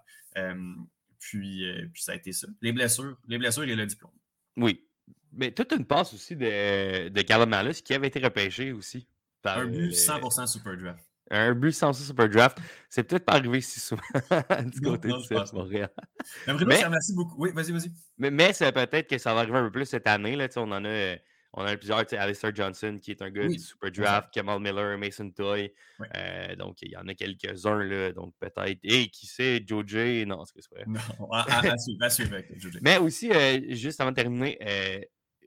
Puis, 1.19 1.65
puis 1.93 2.03
ça 2.03 2.11
a 2.11 2.15
été 2.15 2.33
ça. 2.33 2.47
Les 2.61 2.73
blessures, 2.73 3.17
les 3.27 3.37
blessures 3.37 3.63
et 3.63 3.75
le 3.75 3.85
diplôme. 3.85 4.11
Oui. 4.57 4.87
Mais 5.35 5.51
toute 5.51 5.71
une 5.73 5.85
passe 5.85 6.13
aussi 6.13 6.35
de, 6.35 7.09
de 7.09 7.21
Callum 7.21 7.49
Malus 7.49 7.75
qui 7.83 7.93
avait 7.93 8.07
été 8.07 8.19
repêché 8.19 8.71
aussi. 8.71 9.07
par, 9.41 9.59
Un 9.59 9.65
but 9.67 9.87
euh, 9.87 10.19
100% 10.19 10.47
super 10.47 10.77
draft. 10.77 11.03
Un 11.31 11.55
but 11.55 11.71
sans 11.71 11.91
ça 11.91 12.05
Super 12.05 12.29
Draft. 12.29 12.59
C'est 12.87 13.03
peut-être 13.03 13.25
pas 13.25 13.33
arrivé 13.33 13.59
si 13.59 13.79
souvent 13.79 14.01
du 14.65 14.79
côté 14.79 15.07
non, 15.07 15.17
du 15.19 15.27
CF. 15.27 15.53
Montréal. 15.53 15.89
Mais 16.45 16.53
Bruno, 16.53 16.67
Mais- 16.67 16.75
je 16.75 16.81
te 16.81 16.85
remercie 16.85 17.15
beaucoup. 17.15 17.35
Oui, 17.39 17.49
vas-y, 17.51 17.71
vas-y. 17.71 17.91
Mais, 18.19 18.29
mais 18.29 18.53
c'est 18.53 18.71
peut-être 18.71 19.09
que 19.09 19.17
ça 19.17 19.33
va 19.33 19.39
arriver 19.39 19.57
un 19.57 19.63
peu 19.65 19.71
plus 19.71 19.85
cette 19.85 20.05
année. 20.05 20.35
Là, 20.35 20.47
on 20.57 20.71
en 20.71 20.85
a, 20.85 20.87
euh, 20.87 21.15
on 21.53 21.63
a 21.65 21.75
plusieurs. 21.77 22.03
Alistair 22.13 22.53
Johnson, 22.55 22.99
qui 23.01 23.09
est 23.09 23.23
un 23.23 23.31
gars 23.31 23.41
Oui, 23.47 23.55
du 23.57 23.59
Super 23.63 23.89
Draft, 23.91 24.29
Kamal 24.31 24.59
Miller, 24.59 24.99
Mason 24.99 25.31
Toy. 25.31 25.73
Euh, 26.15 26.55
donc, 26.57 26.77
il 26.83 26.91
y 26.91 26.95
en 26.97 27.07
a 27.07 27.15
quelques-uns. 27.15 27.83
là, 27.83 28.11
Donc, 28.11 28.35
peut-être. 28.39 28.77
Et 28.83 29.07
qui 29.09 29.25
sait, 29.25 29.63
Joe 29.65 29.83
J. 29.83 30.27
Non, 30.27 30.45
c'est 30.45 30.53
que 30.53 30.61
c'est 30.61 30.75
vrai. 30.75 30.83
Non, 30.85 31.31
à, 31.31 31.41
à- 31.41 31.71
à 31.73 31.77
suivre, 31.79 32.03
à 32.03 32.09
suivre 32.11 32.33
avec 32.35 32.55
Jojo. 32.59 32.77
Mais 32.83 32.99
aussi, 32.99 33.31
euh, 33.31 33.59
juste 33.69 33.99
avant 33.99 34.11
de 34.11 34.15
terminer, 34.15 34.59
euh, 34.61 34.99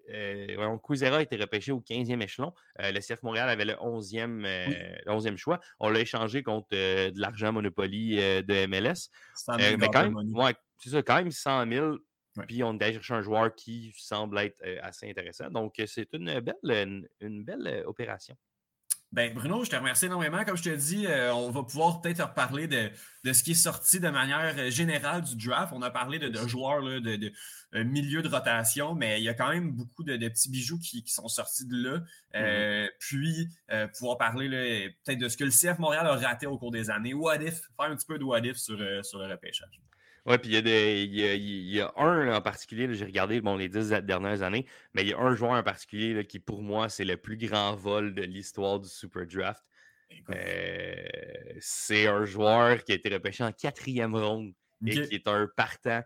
euh, 0.08 0.78
Kuzera 0.78 1.18
a 1.18 1.22
été 1.22 1.36
repêché 1.36 1.72
au 1.72 1.80
15e 1.80 2.22
échelon. 2.22 2.52
Euh, 2.80 2.92
le 2.92 3.00
CF 3.00 3.22
Montréal 3.22 3.48
avait 3.48 3.64
le 3.64 3.74
11e, 3.74 4.44
euh, 4.44 4.66
le 5.06 5.12
11e 5.12 5.36
choix. 5.36 5.60
On 5.80 5.88
l'a 5.88 6.00
échangé 6.00 6.42
contre 6.42 6.68
euh, 6.74 7.10
de 7.10 7.20
l'argent 7.20 7.52
Monopoly 7.52 8.16
de 8.16 8.66
MLS. 8.66 9.10
100 9.34 9.52
Euh, 9.54 9.58
000 9.58 9.76
mais 9.78 9.88
quand 9.88 10.02
même, 10.10 10.14
ouais, 10.36 10.54
c'est 10.78 10.90
ça, 10.90 11.02
quand 11.02 11.16
même 11.16 11.30
100 11.30 11.70
000. 11.70 11.96
Ouais. 12.36 12.44
Puis 12.46 12.62
on 12.62 12.70
allé 12.78 12.92
chercher 12.94 13.14
un 13.14 13.22
joueur 13.22 13.54
qui 13.54 13.92
semble 13.96 14.38
être 14.38 14.62
assez 14.82 15.10
intéressant. 15.10 15.50
Donc, 15.50 15.74
c'est 15.86 16.08
une 16.12 16.40
belle, 16.40 16.54
une, 16.64 17.08
une 17.20 17.44
belle 17.44 17.82
opération. 17.86 18.36
Ben, 19.10 19.32
Bruno, 19.32 19.64
je 19.64 19.70
te 19.70 19.76
remercie 19.76 20.04
énormément. 20.04 20.44
Comme 20.44 20.56
je 20.56 20.64
te 20.64 20.74
dis, 20.74 21.06
euh, 21.06 21.32
on 21.32 21.50
va 21.50 21.62
pouvoir 21.62 22.02
peut-être 22.02 22.22
reparler 22.22 22.68
de, 22.68 22.90
de 23.24 23.32
ce 23.32 23.42
qui 23.42 23.52
est 23.52 23.54
sorti 23.54 24.00
de 24.00 24.08
manière 24.10 24.54
euh, 24.58 24.70
générale 24.70 25.22
du 25.22 25.34
draft. 25.34 25.72
On 25.74 25.80
a 25.80 25.90
parlé 25.90 26.18
de, 26.18 26.28
de 26.28 26.46
joueurs, 26.46 26.82
là, 26.82 27.00
de, 27.00 27.16
de, 27.16 27.32
euh, 27.74 27.84
milieu 27.84 28.20
de 28.20 28.28
rotation, 28.28 28.94
mais 28.94 29.18
il 29.18 29.24
y 29.24 29.30
a 29.30 29.34
quand 29.34 29.48
même 29.48 29.72
beaucoup 29.72 30.04
de, 30.04 30.16
de 30.16 30.28
petits 30.28 30.50
bijoux 30.50 30.78
qui, 30.78 31.02
qui 31.02 31.12
sont 31.12 31.26
sortis 31.28 31.66
de 31.66 31.74
là. 31.74 32.02
Euh, 32.34 32.86
Puis, 33.00 33.48
pouvoir 33.96 34.18
parler 34.18 34.94
peut-être 35.04 35.18
de 35.18 35.28
ce 35.28 35.38
que 35.38 35.44
le 35.44 35.50
CF 35.50 35.78
Montréal 35.78 36.06
a 36.06 36.14
raté 36.16 36.46
au 36.46 36.58
cours 36.58 36.70
des 36.70 36.90
années. 36.90 37.14
What 37.14 37.36
if? 37.36 37.60
Faire 37.76 37.90
un 37.90 37.96
petit 37.96 38.06
peu 38.06 38.18
de 38.18 38.24
what 38.24 38.40
if 38.40 38.58
sur, 38.58 38.76
sur 39.04 39.18
le 39.18 39.26
repêchage. 39.26 39.80
Oui, 40.28 40.38
puis 40.38 40.50
il 40.50 40.54
y, 40.54 40.56
a 40.58 40.62
des- 40.62 41.02
il 41.04 41.14
y, 41.14 41.24
a, 41.24 41.34
il 41.34 41.70
y 41.70 41.80
a 41.80 41.92
un 41.96 42.34
en 42.34 42.40
particulier, 42.40 42.92
j'ai 42.94 43.04
regardé 43.06 43.40
bon, 43.40 43.56
les 43.56 43.68
dix 43.68 43.88
dernières 44.02 44.42
années, 44.42 44.66
mais 44.94 45.02
il 45.02 45.08
y 45.08 45.12
a 45.14 45.18
un 45.18 45.34
joueur 45.34 45.52
en 45.52 45.62
particulier 45.62 46.12
là, 46.14 46.22
qui, 46.24 46.38
pour 46.38 46.62
moi, 46.62 46.88
c'est 46.88 47.04
le 47.04 47.16
plus 47.16 47.36
grand 47.36 47.74
vol 47.74 48.14
de 48.14 48.22
l'histoire 48.22 48.78
du 48.78 48.88
Super 48.88 49.26
Draft. 49.26 49.64
Écoute, 50.10 50.34
Euh, 50.36 51.06
c'est 51.60 52.06
un 52.06 52.24
joueur 52.24 52.84
qui 52.84 52.92
a 52.92 52.94
été 52.94 53.08
repêché 53.08 53.42
en 53.44 53.52
quatrième 53.52 54.14
ronde 54.14 54.52
et 54.86 54.90
qui 55.02 55.14
est 55.14 55.28
un 55.28 55.48
partant 55.56 56.02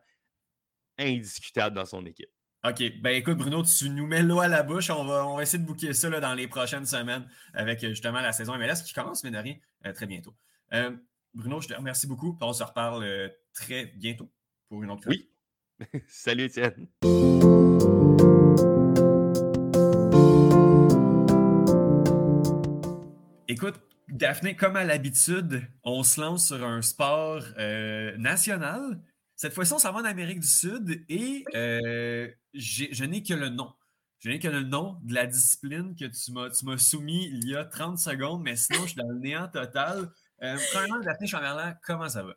indiscutable 0.99 1.77
dans 1.77 1.85
son 1.87 2.05
équipe. 2.07 2.31
OK. 2.65 2.81
Ben 3.01 3.11
écoute, 3.17 3.39
Bruno, 3.39 3.63
tu 3.65 3.91
nous 3.91 4.07
mets 4.07 4.23
l'eau 4.23 4.39
à 4.41 4.47
la 4.49 4.63
bouche. 4.63 4.89
On 4.91 5.05
va, 5.05 5.27
on 5.27 5.37
va 5.37 5.43
essayer 5.43 5.59
de 5.59 5.67
booker 5.67 5.93
ça 5.95 6.09
là, 6.09 6.21
dans 6.21 6.35
les 6.35 6.47
prochaines 6.47 6.87
semaines 6.87 7.29
avec 7.55 7.83
euh, 7.83 7.89
justement 7.89 8.21
la 8.21 8.33
saison 8.33 8.57
MLS 8.57 8.83
qui 8.85 8.93
commence, 8.93 9.25
mais 9.25 9.33
de 9.33 9.39
rien, 9.39 9.57
euh, 9.87 9.93
très 9.93 10.07
bientôt. 10.07 10.35
Euh, 10.73 10.97
Bruno, 11.35 11.61
je 11.61 11.69
te 11.69 11.75
remercie 11.75 12.07
beaucoup. 12.07 12.39
On 12.41 12.53
se 12.53 12.63
reparle 12.63 13.03
très 13.55 13.87
bientôt 13.87 14.31
pour 14.69 14.83
une 14.83 14.91
autre 14.91 15.05
fois. 15.05 15.13
Oui. 15.13 15.31
Salut 16.09 16.45
Étienne. 16.45 16.89
Écoute, 23.49 23.81
Daphné, 24.09 24.57
comme 24.57 24.77
à 24.77 24.85
l'habitude, 24.85 25.67
on 25.85 26.03
se 26.03 26.21
lance 26.21 26.49
sur 26.49 26.65
un 26.65 26.83
sport 26.83 27.43
euh, 27.59 28.17
national. 28.17 29.01
Cette 29.37 29.55
fois-ci, 29.55 29.73
on 29.73 29.79
s'en 29.79 29.93
va 29.93 30.01
en 30.01 30.05
Amérique 30.05 30.41
du 30.41 30.47
Sud 30.47 31.05
et 31.09 31.45
euh, 31.55 32.31
je 32.55 33.05
n'ai 33.05 33.23
que 33.23 33.35
le 33.35 33.49
nom. 33.49 33.73
Je 34.21 34.31
n'ai 34.31 34.39
que 34.39 34.49
le 34.49 34.63
nom 34.63 34.99
de 35.03 35.15
la 35.15 35.27
discipline 35.27 35.97
que 35.97 36.05
tu 36.05 36.33
m'as 36.33 36.51
tu 36.51 36.65
m'as 36.65 36.79
soumis 36.79 37.27
il 37.27 37.49
y 37.49 37.57
a 37.57 37.65
30 37.65 37.99
secondes, 37.99 38.43
mais 38.43 38.55
sinon, 38.55 38.83
je 38.83 38.89
suis 38.89 38.97
dans 38.97 39.09
le 39.09 39.19
néant 39.19 39.49
total. 39.49 40.09
Euh, 40.43 40.57
premièrement, 40.73 41.01
Daphné 41.01 41.27
Chamberlain, 41.27 41.75
comment 41.83 42.09
ça 42.09 42.23
va? 42.23 42.35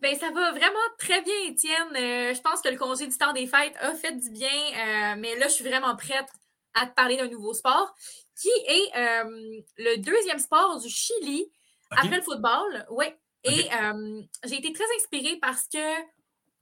Ben, 0.00 0.14
ça 0.18 0.30
va 0.30 0.50
vraiment 0.52 0.78
très 0.98 1.22
bien, 1.22 1.34
Étienne. 1.48 1.96
Euh, 1.96 2.34
je 2.34 2.40
pense 2.40 2.60
que 2.60 2.68
le 2.68 2.76
congé 2.76 3.06
du 3.06 3.16
temps 3.16 3.32
des 3.32 3.46
fêtes 3.46 3.74
a 3.80 3.94
fait 3.94 4.12
du 4.12 4.30
bien, 4.30 4.48
euh, 4.50 5.14
mais 5.18 5.36
là, 5.36 5.48
je 5.48 5.52
suis 5.54 5.64
vraiment 5.64 5.94
prête 5.96 6.26
à 6.74 6.86
te 6.86 6.94
parler 6.94 7.16
d'un 7.16 7.28
nouveau 7.28 7.54
sport 7.54 7.94
qui 8.40 8.48
est 8.66 8.96
euh, 8.96 9.52
le 9.78 9.96
deuxième 9.98 10.38
sport 10.38 10.80
du 10.80 10.88
Chili 10.88 11.46
après 11.90 12.16
le 12.16 12.22
football. 12.22 12.86
Oui. 12.90 13.06
Et 13.44 13.68
j'ai 14.44 14.56
été 14.56 14.72
très 14.72 14.84
inspirée 14.98 15.38
parce 15.40 15.68
que 15.68 15.78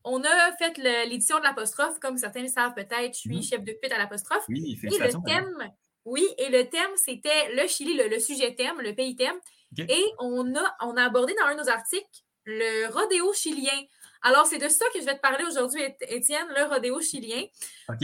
on 0.04 0.22
a 0.24 0.52
fait 0.58 0.76
l'édition 1.06 1.38
de 1.38 1.44
l'apostrophe, 1.44 2.00
comme 2.00 2.18
certains 2.18 2.42
le 2.42 2.48
savent 2.48 2.74
peut-être, 2.74 3.14
je 3.14 3.20
suis 3.20 3.36
Mhm. 3.36 3.42
chef 3.42 3.62
de 3.62 3.72
pute 3.80 3.92
à 3.92 3.98
l'apostrophe. 3.98 4.44
Oui, 4.48 4.76
Et 4.82 4.98
le 4.98 5.12
thème, 5.24 5.72
oui, 6.04 6.26
et 6.38 6.48
le 6.48 6.68
thème, 6.68 6.90
c'était 6.96 7.52
le 7.54 7.68
Chili, 7.68 7.94
le, 7.94 8.08
le 8.08 8.18
sujet 8.18 8.54
thème, 8.56 8.80
le 8.80 8.94
pays 8.96 9.14
thème. 9.14 9.38
Et 9.88 10.04
on 10.18 10.54
a, 10.56 10.76
on 10.80 10.96
a 10.96 11.04
abordé 11.04 11.34
dans 11.40 11.46
un 11.46 11.54
de 11.54 11.60
nos 11.62 11.68
articles 11.68 12.21
le 12.44 12.88
rodéo 12.92 13.32
chilien. 13.32 13.80
Alors, 14.22 14.46
c'est 14.46 14.58
de 14.58 14.68
ça 14.68 14.84
que 14.94 15.00
je 15.00 15.04
vais 15.04 15.16
te 15.16 15.20
parler 15.20 15.44
aujourd'hui, 15.44 15.82
Éti- 15.82 16.04
Étienne, 16.08 16.46
le 16.56 16.64
rodéo 16.64 17.00
chilien. 17.00 17.44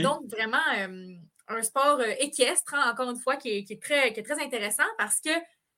Donc, 0.03 0.25
vraiment, 0.29 0.57
euh, 0.77 1.13
un 1.47 1.63
sport 1.63 1.99
euh, 1.99 2.13
équestre, 2.19 2.73
hein, 2.73 2.91
encore 2.91 3.09
une 3.09 3.19
fois, 3.19 3.37
qui 3.37 3.49
est, 3.49 3.63
qui 3.63 3.73
est 3.73 3.81
très, 3.81 4.13
qui 4.13 4.19
est 4.19 4.23
très 4.23 4.41
intéressant 4.43 4.83
parce 4.97 5.19
que 5.21 5.29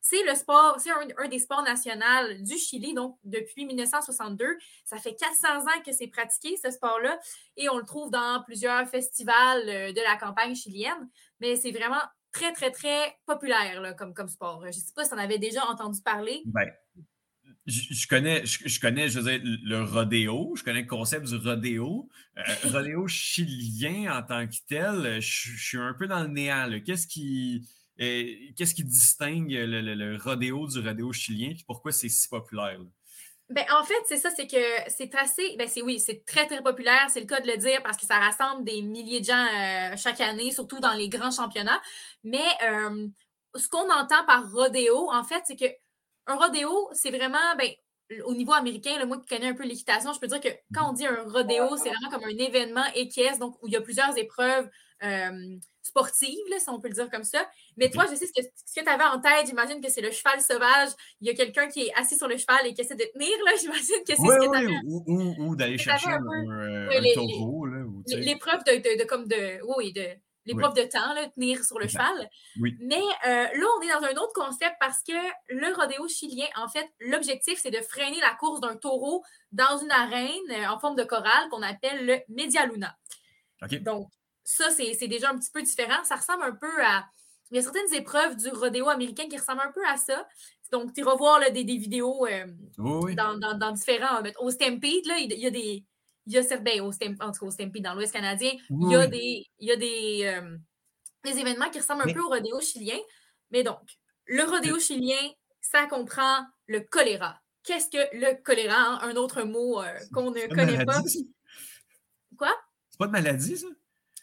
c'est 0.04 0.24
le 0.24 0.34
sport, 0.34 0.80
c'est 0.80 0.90
un, 0.90 1.08
un 1.20 1.28
des 1.28 1.38
sports 1.38 1.62
nationaux 1.62 2.34
du 2.40 2.58
Chili, 2.58 2.96
donc 2.96 3.20
depuis 3.24 3.66
1962. 3.68 4.58
Ça 4.84 4.98
fait 4.98 5.14
400 5.14 5.60
ans 5.60 5.82
que 5.86 5.92
c'est 5.92 6.08
pratiqué, 6.08 6.58
ce 6.58 6.72
sport-là, 6.72 7.20
et 7.56 7.70
on 7.70 7.78
le 7.78 7.86
trouve 7.86 8.10
dans 8.10 8.42
plusieurs 8.44 8.88
festivals 8.90 9.70
euh, 9.70 9.94
de 9.94 10.02
la 10.02 10.18
campagne 10.18 10.56
chilienne, 10.56 11.08
mais 11.40 11.56
c'est 11.56 11.72
vraiment 11.72 12.02
très, 12.32 12.52
très, 12.52 12.72
très 12.72 13.16
populaire 13.28 13.80
là, 13.80 13.94
comme, 13.94 14.16
comme 14.16 14.28
sport. 14.30 14.62
Je 14.64 14.68
ne 14.68 14.72
sais 14.72 14.94
pas 14.96 15.04
si 15.04 15.10
tu 15.12 15.16
en 15.16 15.20
avais 15.20 15.38
déjà 15.38 15.66
entendu 15.68 16.02
parler. 16.02 16.42
Ben, 16.46 16.68
je, 17.68 17.94
je 17.94 18.08
connais, 18.08 18.46
je, 18.46 18.68
je 18.68 18.80
connais, 18.80 19.10
je 19.10 19.20
veux 19.20 19.32
dire, 19.38 19.42
le 19.64 19.84
rodéo, 19.84 20.54
je 20.56 20.64
connais 20.64 20.82
le 20.82 20.88
concept 20.88 21.28
du 21.28 21.36
rodéo. 21.38 22.10
Euh, 22.38 22.42
rodéo 22.72 23.08
chilien 23.08 24.18
en 24.18 24.24
tant 24.24 24.48
que 24.48 24.56
tel, 24.68 25.06
euh, 25.06 25.20
je, 25.22 25.50
je 25.52 25.64
suis 25.68 25.78
un 25.78 25.94
peu 25.94 26.08
dans 26.08 26.22
le 26.22 26.28
néant. 26.30 26.70
Qu'est-ce 26.86 27.08
qui, 27.08 27.62
euh, 28.02 28.24
qu'est-ce 28.58 28.74
qui 28.76 28.84
distingue 28.84 29.52
le, 29.52 29.82
le- 29.82 29.96
le 29.96 30.18
rodéo 30.18 30.68
du 30.68 30.80
rodéo 30.80 31.12
chilien 31.14 31.50
et 31.52 31.58
pourquoi 31.68 31.92
c'est 31.92 32.10
si 32.10 32.28
populaire? 32.28 32.80
là? 32.80 32.86
Ben, 33.50 33.66
en 33.78 33.84
fait, 33.84 33.94
c'est 34.08 34.16
ça, 34.18 34.30
c'est 34.34 34.48
que 34.48 34.56
c'est 34.88 35.14
assez. 35.16 35.56
Ben, 35.58 35.68
c'est 35.68 35.82
oui, 35.82 36.00
c'est 36.00 36.24
très, 36.26 36.48
très 36.48 36.64
populaire, 36.64 37.08
c'est 37.10 37.20
le 37.20 37.26
cas 37.26 37.42
de 37.42 37.48
le 37.48 37.58
dire, 37.58 37.84
parce 37.84 37.98
que 37.98 38.06
ça 38.06 38.18
rassemble 38.18 38.64
des 38.64 38.82
milliers 38.82 39.20
de 39.20 39.26
gens 39.26 39.46
euh, 39.46 39.96
chaque 39.98 40.22
année, 40.22 40.52
surtout 40.52 40.80
dans 40.80 40.94
les 40.94 41.10
grands 41.10 41.32
championnats. 41.32 41.82
Mais 42.24 42.46
euh, 42.64 43.08
ce 43.56 43.68
qu'on 43.68 43.92
entend 43.92 44.24
par 44.26 44.50
rodéo, 44.52 45.12
en 45.12 45.26
fait, 45.26 45.42
c'est 45.46 45.58
que 45.58 45.66
un 46.28 46.36
rodéo, 46.36 46.90
c'est 46.94 47.12
vraiment, 47.12 47.56
ben, 47.58 47.72
au 48.26 48.34
niveau 48.34 48.54
américain, 48.54 48.98
le 49.00 49.06
moi 49.06 49.18
qui 49.20 49.28
connais 49.28 49.50
un 49.50 49.54
peu 49.54 49.64
l'équitation, 49.64 50.14
je 50.14 50.20
peux 50.20 50.28
dire 50.28 50.42
que 50.42 50.50
quand 50.74 50.90
on 50.90 50.94
dit 50.94 51.06
un 51.06 51.24
rodéo, 51.28 51.78
c'est 51.78 51.90
vraiment 51.90 52.10
comme 52.12 52.24
un 52.24 52.38
événement 52.38 52.86
équestre, 52.96 53.40
donc 53.40 53.62
où 53.62 53.68
il 53.68 53.74
y 53.74 53.78
a 53.78 53.82
plusieurs 53.82 54.18
épreuves 54.18 54.70
euh, 55.04 55.58
sportives, 55.82 56.38
si 56.58 56.70
on 56.70 56.80
peut 56.80 56.90
le 56.90 56.94
dire 56.94 57.10
comme 57.10 57.24
ça. 57.24 57.48
Mais 57.78 57.90
toi, 57.90 58.06
je 58.10 58.16
sais 58.16 58.28
ce 58.28 58.34
que, 58.34 58.48
ce 58.66 58.80
que 58.80 58.86
tu 58.86 58.90
avais 58.90 59.04
en 59.04 59.20
tête, 59.20 59.48
j'imagine 59.48 59.82
que 59.82 59.90
c'est 59.90 60.02
le 60.02 60.12
cheval 60.12 60.40
sauvage. 60.42 60.90
Il 61.22 61.28
y 61.28 61.32
a 61.32 61.34
quelqu'un 61.34 61.68
qui 61.68 61.88
est 61.88 61.94
assis 61.96 62.18
sur 62.18 62.28
le 62.28 62.38
cheval 62.38 62.68
et 62.68 62.74
qui 62.74 62.82
essaie 62.82 62.96
de 62.96 63.06
tenir, 63.14 63.36
là, 63.46 63.52
j'imagine 63.60 64.04
que 64.08 64.08
c'est 64.08 64.16
ce 64.16 64.22
que 64.22 64.52
tu 64.52 64.58
avais. 64.58 64.80
Ou, 64.86 65.04
ou, 65.08 65.50
ou 65.50 65.56
d'aller 65.56 65.78
chercher 65.78 66.10
un, 66.10 66.24
un, 66.24 66.90
un, 66.90 67.14
taureau. 67.16 67.66
L'épreuve 68.08 68.64
de, 68.66 68.74
de, 68.78 69.04
de, 69.04 69.08
comme 69.08 69.28
de. 69.28 69.60
Oui, 69.78 69.94
de 69.94 70.08
l'épreuve 70.46 70.74
oui. 70.76 70.84
de 70.84 70.90
temps, 70.90 71.14
là, 71.14 71.28
tenir 71.30 71.64
sur 71.64 71.80
le 71.80 71.88
cheval. 71.88 72.30
Oui. 72.60 72.76
Mais 72.82 73.02
euh, 73.28 73.48
là, 73.54 73.66
on 73.78 73.82
est 73.82 73.90
dans 73.90 74.04
un 74.04 74.22
autre 74.22 74.34
concept 74.34 74.76
parce 74.80 75.02
que 75.04 75.14
le 75.50 75.74
rodéo 75.76 76.08
chilien, 76.08 76.48
en 76.56 76.68
fait, 76.68 76.90
l'objectif, 77.00 77.60
c'est 77.62 77.72
de 77.72 77.82
freiner 77.82 78.20
la 78.20 78.34
course 78.36 78.62
d'un 78.62 78.76
taureau 78.76 79.24
dans 79.52 79.78
une 79.78 79.92
arène 79.92 80.30
euh, 80.52 80.68
en 80.68 80.80
forme 80.80 80.96
de 80.96 81.04
chorale 81.04 81.50
qu'on 81.50 81.62
appelle 81.62 82.06
le 82.06 82.20
Media 82.30 82.66
Luna. 82.66 82.96
Okay. 83.62 83.80
Donc, 83.80 84.10
ça, 84.44 84.70
c'est 84.72 85.08
déjà 85.08 85.30
un 85.30 85.38
petit 85.38 85.52
peu 85.52 85.62
différent. 85.62 86.04
Ça 86.04 86.16
ressemble 86.16 86.44
un 86.44 86.56
peu 86.56 86.84
à. 86.84 87.06
Il 87.52 87.58
y 87.58 87.60
a 87.60 87.64
certaines 87.64 87.94
épreuves 87.94 88.38
du 88.38 88.50
rodéo 88.50 88.88
américain 88.88 89.28
qui 89.30 89.38
ressemblent 89.38 89.62
un 89.62 89.72
peu 89.72 89.86
à 89.86 89.98
ça. 89.98 90.26
Donc, 90.72 90.94
tu 90.94 91.04
vas 91.04 91.16
voir 91.16 91.40
là, 91.40 91.50
des, 91.50 91.66
des, 91.66 91.78
vidéos 91.78 92.26
euh, 92.26 92.48
oui. 92.78 93.14
dans, 93.14 93.38
dans, 93.38 93.58
dans, 93.58 93.72
différents. 93.72 94.22
Au 94.40 94.50
Stampede, 94.50 95.06
là, 95.06 95.18
il 95.18 95.34
y 95.34 95.46
a 95.46 95.52
des 95.52 95.84
il 96.28 96.34
y 96.34 96.38
a 96.38 96.58
ben, 96.58 96.82
au 96.82 96.92
Stampede, 96.92 97.22
en 97.22 97.32
tout 97.32 97.42
cas 97.42 97.46
au 97.48 97.52
Stampede 97.52 97.84
dans 97.84 97.94
l'Ouest 97.94 98.14
canadien, 98.14 98.52
oui. 98.70 98.86
il 98.88 98.92
y 98.92 98.96
a 98.96 99.08
des, 99.08 99.46
il 99.60 99.68
y 99.68 99.72
a 99.72 99.76
des, 99.76 100.22
euh, 100.26 100.58
des 101.24 101.40
événements 101.40 101.70
qui 101.70 101.80
ressemblent 101.80 102.04
mais... 102.06 102.12
un 102.12 102.16
peu 102.16 102.22
au 102.22 102.30
rodéo 102.30 102.60
chilien. 102.62 102.98
Mais 103.52 103.64
donc, 103.64 103.82
le 104.26 104.44
rodéo 104.44 104.80
chilien, 104.80 105.20
ça 105.62 105.88
comprend 105.88 106.46
le 106.68 106.82
choléra. 106.82 107.40
Qu'est-ce 107.64 107.90
que 107.90 108.16
le 108.16 108.42
choléra? 108.44 108.76
Hein? 108.76 109.00
Un 109.02 109.16
autre 109.16 109.44
mot 109.44 109.82
euh, 109.82 110.00
qu'on 110.14 110.32
ne 110.32 110.48
connaît 110.48 110.86
maladie, 110.86 111.26
pas. 111.26 112.38
Quoi? 112.38 112.56
C'est 112.90 112.98
pas 112.98 113.08
de 113.08 113.12
maladie, 113.12 113.58
ça? 113.58 113.68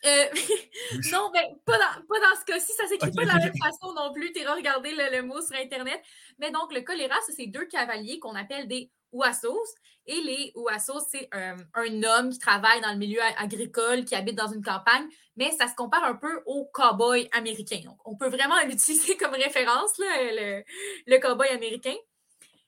Euh, 0.04 0.26
non, 1.12 1.30
ben, 1.32 1.44
pas 1.64 1.78
dans, 1.78 2.06
pas 2.06 2.20
dans 2.20 2.40
ce 2.40 2.44
cas-ci. 2.44 2.72
Ça 2.72 2.86
s'écrit 2.86 3.08
okay, 3.08 3.16
pas 3.16 3.22
de 3.22 3.28
la 3.28 3.38
même 3.38 3.56
façon 3.60 3.92
non 3.94 4.12
plus. 4.12 4.32
Tu 4.32 4.40
iras 4.40 4.54
regarder 4.54 4.92
le, 4.92 5.16
le, 5.16 5.22
mot 5.22 5.40
sur 5.40 5.56
Internet. 5.56 6.00
Mais 6.38 6.50
donc, 6.50 6.72
le 6.72 6.82
choléra, 6.82 7.16
c'est 7.28 7.46
deux 7.46 7.66
cavaliers 7.66 8.18
qu'on 8.20 8.34
appelle 8.34 8.68
des 8.68 8.90
Ouassos. 9.12 9.74
Et 10.06 10.20
les 10.22 10.52
Ouassos, 10.54 11.06
c'est 11.10 11.28
un, 11.32 11.56
un, 11.74 12.02
homme 12.02 12.30
qui 12.30 12.38
travaille 12.38 12.80
dans 12.80 12.92
le 12.92 12.96
milieu 12.96 13.20
agricole, 13.36 14.04
qui 14.04 14.14
habite 14.14 14.36
dans 14.36 14.48
une 14.48 14.64
campagne, 14.64 15.06
mais 15.36 15.50
ça 15.52 15.68
se 15.68 15.74
compare 15.74 16.04
un 16.04 16.14
peu 16.14 16.42
au 16.46 16.70
cow-boy 16.72 17.28
américain. 17.32 17.80
Donc, 17.84 17.98
on 18.06 18.16
peut 18.16 18.28
vraiment 18.28 18.54
l'utiliser 18.66 19.16
comme 19.16 19.32
référence, 19.32 19.98
là, 19.98 20.06
le, 20.32 20.64
le 21.06 21.16
cow-boy 21.18 21.48
américain. 21.48 21.94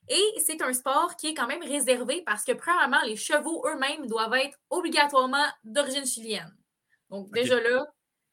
Et 0.08 0.40
c'est 0.44 0.60
un 0.60 0.72
sport 0.72 1.14
qui 1.16 1.28
est 1.28 1.34
quand 1.34 1.46
même 1.46 1.62
réservé 1.62 2.22
parce 2.26 2.44
que, 2.44 2.52
premièrement, 2.52 3.00
les 3.06 3.16
chevaux 3.16 3.64
eux-mêmes 3.68 4.06
doivent 4.06 4.34
être 4.34 4.58
obligatoirement 4.68 5.46
d'origine 5.62 6.04
chilienne. 6.04 6.52
Donc, 7.10 7.28
okay. 7.28 7.42
déjà 7.42 7.60
là, 7.60 7.86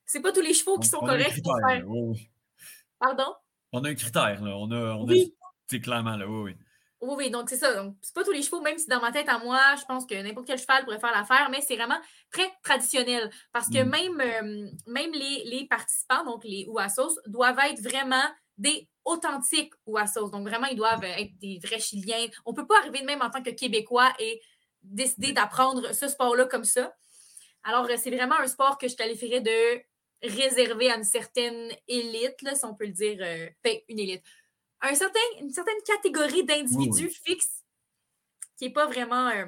c'est 0.05 0.21
pas 0.21 0.31
tous 0.31 0.41
les 0.41 0.53
chevaux 0.53 0.79
qui 0.79 0.87
on, 0.87 0.91
sont 0.97 1.03
on 1.03 1.07
corrects 1.07 1.41
pour 1.43 1.55
faire. 1.67 1.87
Oui, 1.87 1.99
oui. 2.01 2.29
Pardon? 2.99 3.35
On 3.71 3.83
a 3.83 3.89
un 3.89 3.95
critère, 3.95 4.43
là. 4.43 4.57
On 4.57 4.71
a, 4.71 4.95
on 4.95 5.05
oui. 5.05 5.35
C'est 5.67 5.79
clairement, 5.79 6.17
là, 6.17 6.27
oui, 6.27 6.51
oui. 6.51 6.55
Oui, 6.99 7.13
oui, 7.17 7.29
donc 7.29 7.49
c'est 7.49 7.57
ça. 7.57 7.75
Donc, 7.75 7.95
c'est 8.01 8.13
pas 8.13 8.23
tous 8.23 8.31
les 8.31 8.41
chevaux, 8.41 8.61
même 8.61 8.77
si 8.77 8.87
dans 8.87 8.99
ma 8.99 9.11
tête 9.11 9.29
à 9.29 9.37
moi, 9.37 9.59
je 9.79 9.85
pense 9.85 10.05
que 10.05 10.15
n'importe 10.15 10.47
quel 10.47 10.57
cheval 10.57 10.83
pourrait 10.83 10.99
faire 10.99 11.11
l'affaire, 11.11 11.49
mais 11.51 11.61
c'est 11.61 11.75
vraiment 11.75 11.99
très 12.31 12.51
traditionnel. 12.63 13.29
Parce 13.53 13.69
que 13.69 13.83
mmh. 13.83 13.89
même, 13.89 14.21
euh, 14.21 14.69
même 14.87 15.11
les, 15.11 15.43
les, 15.45 15.67
participants, 15.67 16.23
donc 16.23 16.43
les 16.43 16.65
Ouassos, 16.67 17.19
doivent 17.27 17.59
être 17.69 17.81
vraiment 17.81 18.23
des 18.57 18.89
authentiques 19.05 19.73
Ouassos. 19.85 20.31
Donc, 20.31 20.47
vraiment, 20.47 20.67
ils 20.67 20.75
doivent 20.75 21.03
être 21.03 21.37
des 21.37 21.59
vrais 21.63 21.79
Chiliens. 21.79 22.27
On 22.45 22.51
ne 22.51 22.55
peut 22.55 22.65
pas 22.65 22.79
arriver 22.79 23.01
de 23.01 23.05
même 23.05 23.21
en 23.21 23.29
tant 23.29 23.43
que 23.43 23.51
Québécois 23.51 24.11
et 24.17 24.41
décider 24.81 25.33
d'apprendre 25.33 25.93
ce 25.93 26.07
sport-là 26.07 26.45
comme 26.45 26.63
ça. 26.63 26.95
Alors, 27.63 27.87
c'est 27.97 28.11
vraiment 28.11 28.39
un 28.39 28.47
sport 28.47 28.79
que 28.79 28.87
je 28.87 28.95
qualifierais 28.95 29.41
de 29.41 29.81
réservé 30.23 30.89
à 30.89 30.95
une 30.95 31.03
certaine 31.03 31.71
élite, 31.87 32.41
là, 32.41 32.55
si 32.55 32.65
on 32.65 32.73
peut 32.73 32.85
le 32.85 32.91
dire, 32.91 33.17
euh, 33.21 33.47
ben, 33.63 33.77
une 33.87 33.99
élite 33.99 34.23
un 34.81 34.95
certain, 34.95 35.19
une 35.39 35.49
certaine 35.49 35.81
catégorie 35.85 36.43
d'individus 36.43 37.05
oui, 37.05 37.11
oui. 37.11 37.21
fixes 37.25 37.63
qui 38.57 38.65
n'est 38.65 38.73
pas 38.73 38.85
vraiment. 38.87 39.29
Euh, 39.29 39.45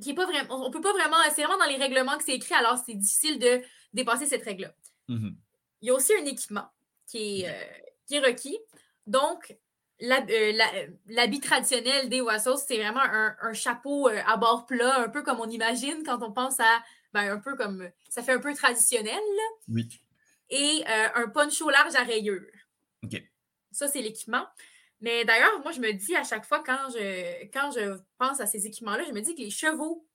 qui 0.00 0.10
est 0.10 0.14
pas 0.14 0.26
vraiment. 0.26 0.66
On 0.66 0.70
peut 0.70 0.80
pas 0.80 0.92
vraiment. 0.92 1.16
C'est 1.34 1.44
vraiment 1.44 1.58
dans 1.58 1.70
les 1.70 1.76
règlements 1.76 2.16
que 2.18 2.24
c'est 2.24 2.34
écrit, 2.34 2.54
alors 2.54 2.78
c'est 2.84 2.94
difficile 2.94 3.38
de 3.38 3.62
dépasser 3.92 4.26
cette 4.26 4.42
règle-là. 4.42 4.74
Mm 5.08 5.16
-hmm. 5.16 5.34
Il 5.80 5.88
y 5.88 5.90
a 5.90 5.94
aussi 5.94 6.14
un 6.14 6.24
équipement 6.24 6.68
qui 7.06 7.42
est, 7.42 7.48
euh, 7.48 7.82
qui 8.06 8.14
est 8.16 8.20
requis. 8.20 8.58
Donc, 9.06 9.56
l'habit 9.98 10.32
la, 11.08 11.24
euh, 11.24 11.40
traditionnel 11.40 12.08
des 12.08 12.20
Wassos, 12.20 12.64
c'est 12.66 12.78
vraiment 12.78 13.00
un, 13.02 13.36
un 13.40 13.52
chapeau 13.52 14.08
euh, 14.08 14.20
à 14.26 14.36
bord 14.36 14.66
plat, 14.66 15.00
un 15.00 15.08
peu 15.08 15.22
comme 15.22 15.40
on 15.40 15.50
imagine 15.50 16.02
quand 16.04 16.22
on 16.22 16.32
pense 16.32 16.60
à. 16.60 16.82
Ben, 17.12 17.30
un 17.30 17.38
peu 17.38 17.56
comme. 17.56 17.90
Ça 18.08 18.22
fait 18.22 18.32
un 18.32 18.40
peu 18.40 18.54
traditionnel. 18.54 19.24
Là. 19.38 19.48
Oui. 19.68 19.84
Et 20.48 20.84
un 20.86 21.28
poncho 21.28 21.70
large 21.70 21.94
à 21.94 22.04
rayures. 22.04 22.56
OK. 23.04 23.14
Ça, 23.72 23.88
c'est 23.88 24.02
l'équipement. 24.02 24.46
Mais 25.00 25.24
d'ailleurs, 25.24 25.60
moi, 25.62 25.72
je 25.72 25.80
me 25.80 25.92
dis 25.92 26.14
à 26.14 26.24
chaque 26.24 26.44
fois 26.44 26.62
quand 26.64 26.90
je, 26.90 27.44
quand 27.52 27.72
je 27.72 27.98
pense 28.18 28.40
à 28.40 28.46
ces 28.46 28.66
équipements-là, 28.66 29.04
je 29.06 29.12
me 29.12 29.20
dis 29.20 29.34
que 29.34 29.40
les 29.40 29.50
chevaux, 29.50 30.06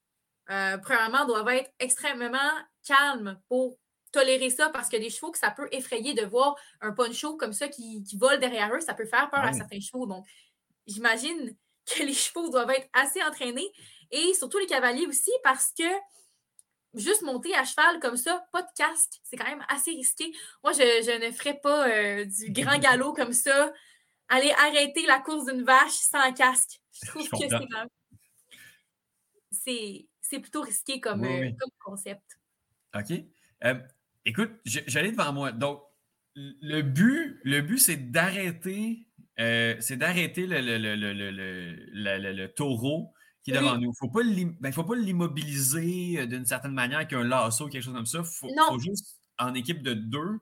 euh, 0.50 0.78
premièrement, 0.78 1.26
doivent 1.26 1.48
être 1.50 1.70
extrêmement 1.78 2.38
calmes 2.86 3.38
pour 3.48 3.78
tolérer 4.12 4.48
ça 4.48 4.70
parce 4.70 4.88
que 4.88 4.96
des 4.96 5.10
chevaux 5.10 5.30
que 5.30 5.38
ça 5.38 5.50
peut 5.50 5.68
effrayer 5.72 6.14
de 6.14 6.24
voir 6.24 6.56
un 6.80 6.92
poncho 6.92 7.36
comme 7.36 7.52
ça 7.52 7.68
qui, 7.68 8.02
qui 8.02 8.16
vole 8.16 8.40
derrière 8.40 8.74
eux, 8.74 8.80
ça 8.80 8.94
peut 8.94 9.04
faire 9.04 9.28
peur 9.30 9.40
Ah 9.42 9.48
à 9.48 9.52
certains 9.52 9.80
chevaux. 9.80 10.06
Donc, 10.06 10.24
j'imagine 10.86 11.54
que 11.86 12.02
les 12.02 12.14
chevaux 12.14 12.48
doivent 12.48 12.70
être 12.70 12.88
assez 12.92 13.22
entraînés 13.22 13.70
et 14.10 14.32
surtout 14.34 14.58
les 14.58 14.66
cavaliers 14.66 15.06
aussi 15.06 15.32
parce 15.44 15.72
que 15.76 15.84
juste 16.94 17.22
monter 17.22 17.54
à 17.54 17.64
cheval 17.64 18.00
comme 18.00 18.16
ça, 18.16 18.46
pas 18.52 18.62
de 18.62 18.68
casque, 18.76 19.20
c'est 19.22 19.36
quand 19.36 19.48
même 19.48 19.64
assez 19.68 19.90
risqué. 19.92 20.32
Moi, 20.62 20.72
je, 20.72 20.78
je 20.78 21.26
ne 21.26 21.30
ferais 21.32 21.58
pas 21.60 21.88
euh, 21.88 22.24
du 22.24 22.50
grand 22.52 22.78
galop 22.78 23.12
comme 23.12 23.32
ça, 23.32 23.72
aller 24.28 24.50
arrêter 24.58 25.06
la 25.06 25.20
course 25.20 25.46
d'une 25.46 25.62
vache 25.64 25.92
sans 25.92 26.32
casque. 26.32 26.80
Je 26.92 27.08
trouve 27.08 27.24
Je 27.24 27.30
que 27.30 27.36
c'est. 29.50 30.08
C'est, 30.20 30.40
plutôt 30.40 30.60
risqué 30.60 31.00
comme, 31.00 31.22
Oui, 31.22 31.28
euh, 31.28 31.40
oui. 31.40 31.56
comme 31.56 31.70
concept. 31.82 32.22
OK. 32.94 33.12
Euh, 33.64 33.74
écoute, 34.24 34.50
j'allais 34.64 35.10
devant 35.12 35.32
moi. 35.32 35.52
Donc, 35.52 35.82
le 36.34 36.82
but, 36.82 37.40
le 37.44 37.60
but 37.62 37.78
c'est 37.78 38.10
d'arrêter, 38.10 39.06
euh, 39.40 39.74
c'est 39.80 39.96
d'arrêter 39.96 40.46
le- 40.46 40.60
le- 40.60 40.78
le- 40.94 42.32
le 42.32 42.48
taureau 42.54 43.12
qui 43.50 43.54
est 43.56 43.58
Oui. 43.58 43.64
devant 43.64 43.78
nous. 43.78 43.92
Faut 43.98 44.08
pas 44.08 44.22
l'im- 44.22 44.54
ben, 44.60 44.72
faut 44.72 44.84
pas 44.84 44.96
l'immobiliser 44.96 46.20
euh, 46.20 46.26
d'une 46.26 46.46
certaine 46.46 46.72
manière 46.72 46.98
avec 46.98 47.12
un 47.12 47.24
lasso 47.24 47.66
ou 47.66 47.68
quelque 47.68 47.82
chose 47.84 47.94
comme 47.94 48.06
ça. 48.06 48.22
Faut, 48.24 48.48
Non. 48.56 48.68
faut 48.70 48.78
juste, 48.78 49.18
en 49.38 49.54
équipe 49.54 49.82
de 49.82 49.94
deux, 49.94 50.38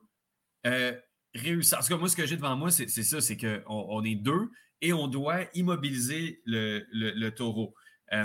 euh, 0.65 0.93
réussir. 1.35 1.77
En 1.77 1.81
tout 1.81 1.87
cas, 1.89 1.97
moi, 1.97 2.09
ce 2.09 2.15
que 2.15 2.25
j'ai 2.25 2.35
devant 2.35 2.55
moi, 2.55 2.71
c'est 2.71 2.87
ça, 2.87 3.21
c'est 3.21 3.37
qu'on 3.37 3.61
on 3.67 4.03
est 4.03 4.15
deux 4.15 4.49
et 4.81 4.93
on 4.93 5.07
doit 5.07 5.41
immobiliser 5.53 6.41
le, 6.45 6.85
le- 6.91 7.11
le 7.11 7.31
taureau. 7.33 7.73
Euh, 8.13 8.23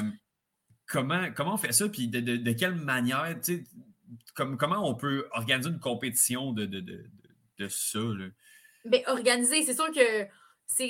comment, 0.87 1.31
comment 1.35 1.55
on 1.55 1.59
fait 1.59 1.73
ça? 1.73 1.89
Puis 1.89 2.09
de, 2.09 2.21
de- 2.21 2.37
de 2.37 2.53
quelle 2.53 2.75
manière, 2.75 3.39
comme, 4.35 4.57
comment 4.57 4.89
on 4.89 4.95
peut 4.95 5.27
organiser 5.33 5.69
une 5.71 5.81
compétition 5.81 6.53
de, 6.53 6.65
de, 6.67 6.81
de, 6.81 6.93
de- 6.93 7.11
de 7.59 7.69
ça? 7.69 7.99
là? 8.01 8.27
Ben, 8.85 9.03
organisé, 9.07 9.63
c'est 9.63 9.75
sûr 9.75 9.91
que 9.93 10.27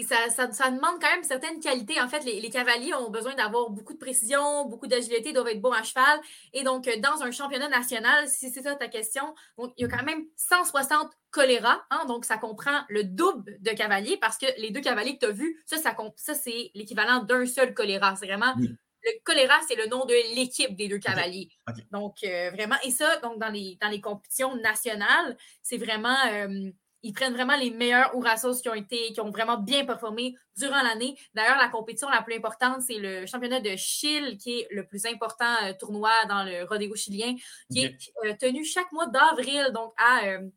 ça, 0.02 0.28
ça, 0.30 0.50
ça 0.52 0.70
demande 0.70 1.00
quand 1.00 1.10
même 1.10 1.22
certaines 1.24 1.60
qualités. 1.60 2.00
En 2.00 2.08
fait, 2.08 2.20
les, 2.24 2.40
les 2.40 2.50
cavaliers 2.50 2.94
ont 2.94 3.10
besoin 3.10 3.34
d'avoir 3.34 3.70
beaucoup 3.70 3.92
de 3.92 3.98
précision, 3.98 4.64
beaucoup 4.66 4.86
d'agilité, 4.86 5.32
doivent 5.32 5.48
être 5.48 5.60
bons 5.60 5.72
à 5.72 5.82
cheval. 5.82 6.20
Et 6.52 6.62
donc, 6.62 6.88
euh, 6.88 6.96
dans 7.00 7.22
un 7.22 7.30
championnat 7.30 7.68
national, 7.68 8.28
si 8.28 8.50
c'est 8.50 8.62
ça 8.62 8.74
ta 8.76 8.88
question, 8.88 9.34
donc, 9.58 9.72
il 9.76 9.82
y 9.82 9.84
a 9.84 9.88
quand 9.88 10.04
même 10.04 10.24
160 10.36 11.10
choléra. 11.30 11.84
Hein, 11.90 12.04
donc, 12.06 12.24
ça 12.24 12.38
comprend 12.38 12.82
le 12.88 13.04
double 13.04 13.56
de 13.60 13.70
cavaliers 13.70 14.16
parce 14.20 14.38
que 14.38 14.46
les 14.58 14.70
deux 14.70 14.80
cavaliers 14.80 15.14
que 15.18 15.24
tu 15.26 15.26
as 15.26 15.34
vus, 15.34 15.62
ça, 15.66 15.76
ça, 15.78 15.96
ça 16.16 16.34
c'est 16.34 16.70
l'équivalent 16.74 17.22
d'un 17.24 17.46
seul 17.46 17.74
choléra. 17.74 18.14
C'est 18.16 18.26
vraiment 18.26 18.54
Oui. 18.58 18.76
le 19.04 19.10
choléra, 19.24 19.54
c'est 19.66 19.74
le 19.76 19.86
nom 19.88 20.04
de 20.04 20.14
l'équipe 20.36 20.76
des 20.76 20.88
deux 20.88 20.98
cavaliers. 20.98 21.48
Donc, 21.90 22.16
euh, 22.24 22.50
vraiment, 22.50 22.76
et 22.84 22.90
ça, 22.90 23.16
donc, 23.18 23.38
dans 23.40 23.48
les, 23.50 23.76
dans 23.80 23.88
les 23.88 24.00
compétitions 24.00 24.54
nationales, 24.56 25.36
c'est 25.62 25.76
vraiment, 25.78 26.16
euh, 26.30 26.70
ils 27.02 27.12
prennent 27.12 27.32
vraiment 27.32 27.56
les 27.56 27.70
meilleurs 27.70 28.14
Ourassos 28.16 28.60
qui 28.62 28.68
ont 28.68 28.74
été, 28.74 29.12
qui 29.12 29.20
ont 29.20 29.30
vraiment 29.30 29.58
bien 29.58 29.84
performé 29.84 30.36
durant 30.56 30.82
l'année. 30.82 31.18
D'ailleurs, 31.34 31.58
la 31.58 31.68
compétition 31.68 32.08
la 32.08 32.22
plus 32.22 32.34
importante, 32.36 32.82
c'est 32.82 32.98
le 32.98 33.26
championnat 33.26 33.60
de 33.60 33.74
Chile, 33.76 34.38
qui 34.38 34.60
est 34.60 34.68
le 34.70 34.86
plus 34.86 35.04
important 35.06 35.52
euh, 35.64 35.72
tournoi 35.78 36.12
dans 36.28 36.44
le 36.44 36.64
rodéo 36.64 36.94
chilien, 36.94 37.34
qui 37.70 37.84
est 37.84 37.96
euh, 38.24 38.34
tenu 38.40 38.64
chaque 38.64 38.90
mois 38.92 39.06
d'avril, 39.06 39.70
donc 39.74 39.92
à, 39.96 40.26
euh, 40.26 40.48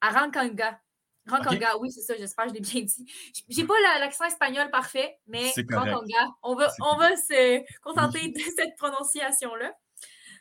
à 0.00 0.10
Rancanga. 0.10 0.78
Rancanga, 1.26 1.76
oui, 1.78 1.92
c'est 1.92 2.00
ça, 2.00 2.14
j'espère 2.16 2.46
que 2.46 2.50
je 2.50 2.54
l'ai 2.54 2.60
bien 2.60 2.82
dit. 2.82 3.04
J'ai 3.48 3.64
pas 3.64 3.74
la- 3.82 3.98
l'accent 4.00 4.24
espagnol 4.24 4.70
parfait, 4.70 5.18
mais. 5.26 5.50
Rancanga, 5.92 6.28
on 6.42 6.54
va, 6.54 6.70
on 6.80 6.96
va 6.96 7.16
se 7.16 7.60
contenter 7.82 8.28
de 8.28 8.38
cette 8.56 8.76
prononciation-là. 8.76 9.72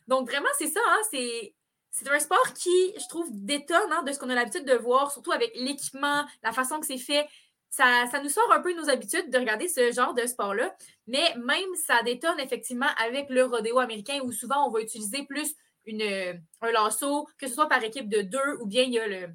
Donc, 0.08 0.30
vraiment, 0.30 0.48
c'est 0.58 0.68
ça, 0.68 0.80
hein, 0.88 1.00
c'est, 1.12 1.54
c'est 1.98 2.10
un 2.10 2.20
sport 2.20 2.54
qui, 2.54 2.94
je 2.96 3.08
trouve, 3.10 3.28
détonne 3.32 3.92
hein, 3.92 4.04
de 4.04 4.12
ce 4.12 4.20
qu'on 4.20 4.30
a 4.30 4.36
l'habitude 4.36 4.66
de 4.66 4.76
voir, 4.76 5.12
surtout 5.12 5.32
avec 5.32 5.52
l'équipement, 5.56 6.26
la 6.44 6.52
façon 6.52 6.80
que 6.80 6.86
c'est 6.86 7.00
fait. 7.00 7.28
Ça, 7.72 8.06
ça, 8.12 8.22
nous 8.22 8.30
sort 8.30 8.52
un 8.54 8.62
peu 8.62 8.72
de 8.74 8.80
nos 8.80 8.90
habitudes 8.90 9.32
de 9.32 9.38
regarder 9.38 9.68
ce 9.68 9.92
genre 9.92 10.14
de 10.14 10.26
sport-là, 10.26 10.76
mais 11.08 11.36
même 11.38 11.76
ça 11.88 12.04
détonne 12.04 12.40
effectivement 12.40 12.88
avec 13.04 13.30
le 13.30 13.46
rodéo 13.46 13.80
américain 13.80 14.20
où 14.24 14.32
souvent 14.32 14.68
on 14.68 14.72
va 14.72 14.82
utiliser 14.82 15.24
plus 15.24 15.56
une, 15.86 16.40
un 16.62 16.72
lasso, 16.72 17.28
que 17.40 17.48
ce 17.48 17.56
soit 17.56 17.68
par 17.68 17.84
équipe 17.84 18.10
de 18.10 18.22
deux 18.22 18.58
ou 18.62 18.68
bien 18.68 18.84
il 18.84 18.94
y 18.94 19.00
a, 19.00 19.08
le, 19.08 19.30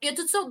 il 0.00 0.06
y 0.06 0.08
a 0.08 0.14
toutes 0.14 0.28
sortes 0.28 0.50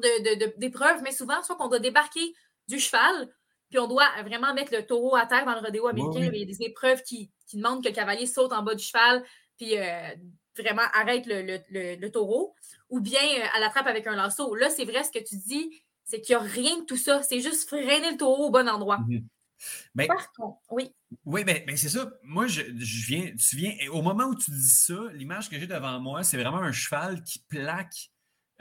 d'épreuves, 0.58 1.00
de, 1.00 1.04
mais 1.04 1.12
souvent, 1.12 1.42
soit 1.42 1.56
qu'on 1.56 1.70
doit 1.70 1.80
débarquer 1.80 2.34
du 2.68 2.80
cheval, 2.80 3.30
puis 3.70 3.80
on 3.80 3.88
doit 3.88 4.08
vraiment 4.24 4.54
mettre 4.54 4.74
le 4.74 4.86
taureau 4.86 5.16
à 5.16 5.26
terre 5.26 5.46
dans 5.46 5.54
le 5.54 5.62
rodéo 5.62 5.88
américain. 5.88 6.30
Il 6.32 6.40
y 6.40 6.44
a 6.44 6.46
des 6.46 6.62
épreuves 6.62 7.02
qui, 7.02 7.32
qui, 7.48 7.58
demandent 7.58 7.84
que 7.84 7.90
le 7.90 7.96
cavalier 7.96 8.28
saute 8.28 8.54
en 8.54 8.62
bas 8.62 8.76
du 8.76 8.84
cheval, 8.84 9.24
puis 9.58 9.78
euh, 9.78 10.16
vraiment 10.58 10.84
arrête 10.94 11.26
le, 11.28 12.08
taureau, 12.10 12.56
ou 12.90 13.00
bien 13.00 13.22
euh, 13.22 13.46
à 13.54 13.60
la 13.60 13.70
trappe 13.70 13.88
avec 13.88 14.08
un 14.08 14.16
lasso. 14.16 14.56
Là, 14.56 14.70
c'est 14.70 14.86
vrai 14.86 15.04
ce 15.04 15.12
que 15.12 15.24
tu 15.24 15.38
dis, 15.38 15.82
c'est 16.04 16.22
qu'il 16.22 16.36
n'y 16.36 16.42
a 16.42 16.46
rien 16.46 16.80
de 16.80 16.86
tout 16.86 16.98
ça. 16.98 17.24
C'est 17.24 17.40
juste 17.40 17.68
freiner 17.68 18.12
le 18.12 18.18
taureau 18.18 18.48
au 18.48 18.50
bon 18.50 18.68
endroit. 18.68 19.00
Mhm. 19.08 20.08
Par 20.08 20.32
contre, 20.34 20.60
oui. 20.72 20.92
Oui, 21.26 21.44
mais 21.46 21.64
c'est 21.76 21.90
ça. 21.90 22.12
Moi, 22.24 22.48
je, 22.48 22.62
viens, 23.06 23.32
tu 23.36 23.56
viens, 23.56 23.74
au 23.92 24.02
moment 24.02 24.26
où 24.26 24.36
tu 24.36 24.52
dis 24.52 24.68
ça, 24.68 24.96
l'image 25.14 25.50
que 25.50 25.60
j'ai 25.60 25.68
devant 25.68 26.00
moi, 26.00 26.24
c'est 26.24 26.38
vraiment 26.38 26.58
un 26.58 26.72
cheval 26.72 27.24
qui 27.24 27.40
plaque 27.48 28.12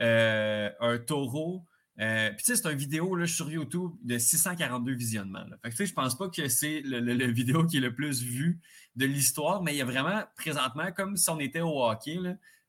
euh, 0.01 0.71
un 0.81 0.99
taureau. 0.99 1.65
Euh, 2.01 2.31
puis 2.31 2.45
tu 2.45 2.55
sais, 2.55 2.57
c'est 2.57 2.71
une 2.71 2.79
vidéo 2.79 3.15
là, 3.15 3.27
sur 3.27 3.51
YouTube 3.51 3.93
de 4.03 4.17
642 4.17 4.93
visionnements. 4.95 5.45
Fait 5.63 5.69
que 5.69 5.77
tu 5.77 5.77
sais, 5.77 5.87
je 5.87 5.93
pense 5.93 6.17
pas 6.17 6.29
que 6.29 6.49
c'est 6.49 6.81
le, 6.85 7.27
vidéo 7.27 7.67
qui 7.67 7.77
est 7.77 7.81
le 7.81 7.95
plus 7.95 8.23
vu 8.23 8.59
de 8.97 9.05
l'histoire, 9.05 9.63
mais 9.63 9.75
il 9.75 9.79
y 9.79 9.83
a 9.83 9.85
vraiment 9.85 10.23
présentement, 10.35 10.93
comme 10.93 11.17
si 11.17 11.29
on 11.29 11.39
était 11.39 11.61
au 11.61 11.85
hockey, 11.85 12.19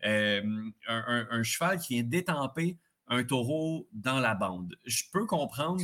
euh, 0.03 0.41
un, 0.87 1.43
cheval 1.43 1.79
qui 1.79 1.95
vient 1.95 2.03
détamper 2.03 2.77
un 3.07 3.23
taureau 3.23 3.87
dans 3.93 4.19
la 4.19 4.35
bande. 4.35 4.75
Je 4.85 5.03
peux 5.13 5.25
comprendre 5.25 5.81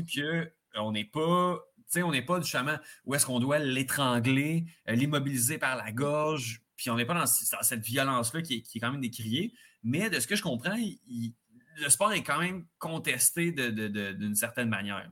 qu'on 0.75 0.91
n'est 0.91 1.05
pas 1.05 1.57
on 1.95 2.11
n'est 2.11 2.21
pas 2.21 2.41
justement 2.41 2.75
où 3.05 3.15
est-ce 3.15 3.25
qu'on 3.25 3.39
doit 3.39 3.59
l'étrangler, 3.59 4.65
euh, 4.89 4.93
l'immobiliser 4.93 5.57
par 5.57 5.77
la 5.77 5.91
gorge, 5.93 6.61
puis 6.75 6.89
on 6.89 6.95
n'est 6.95 7.05
pas 7.05 7.13
dans, 7.13 7.25
cette 7.25 7.83
violence-là 7.83 8.41
qui, 8.41 8.55
est 8.55 8.79
quand 8.79 8.91
même 8.91 9.01
décriée. 9.01 9.53
Mais 9.83 10.09
de 10.09 10.19
ce 10.19 10.27
que 10.27 10.35
je 10.35 10.43
comprends, 10.43 10.75
le 11.77 11.89
sport 11.89 12.13
est 12.13 12.23
quand 12.23 12.39
même 12.39 12.65
contesté 12.79 13.51
d'une 13.51 14.35
certaine 14.35 14.69
manière. 14.69 15.09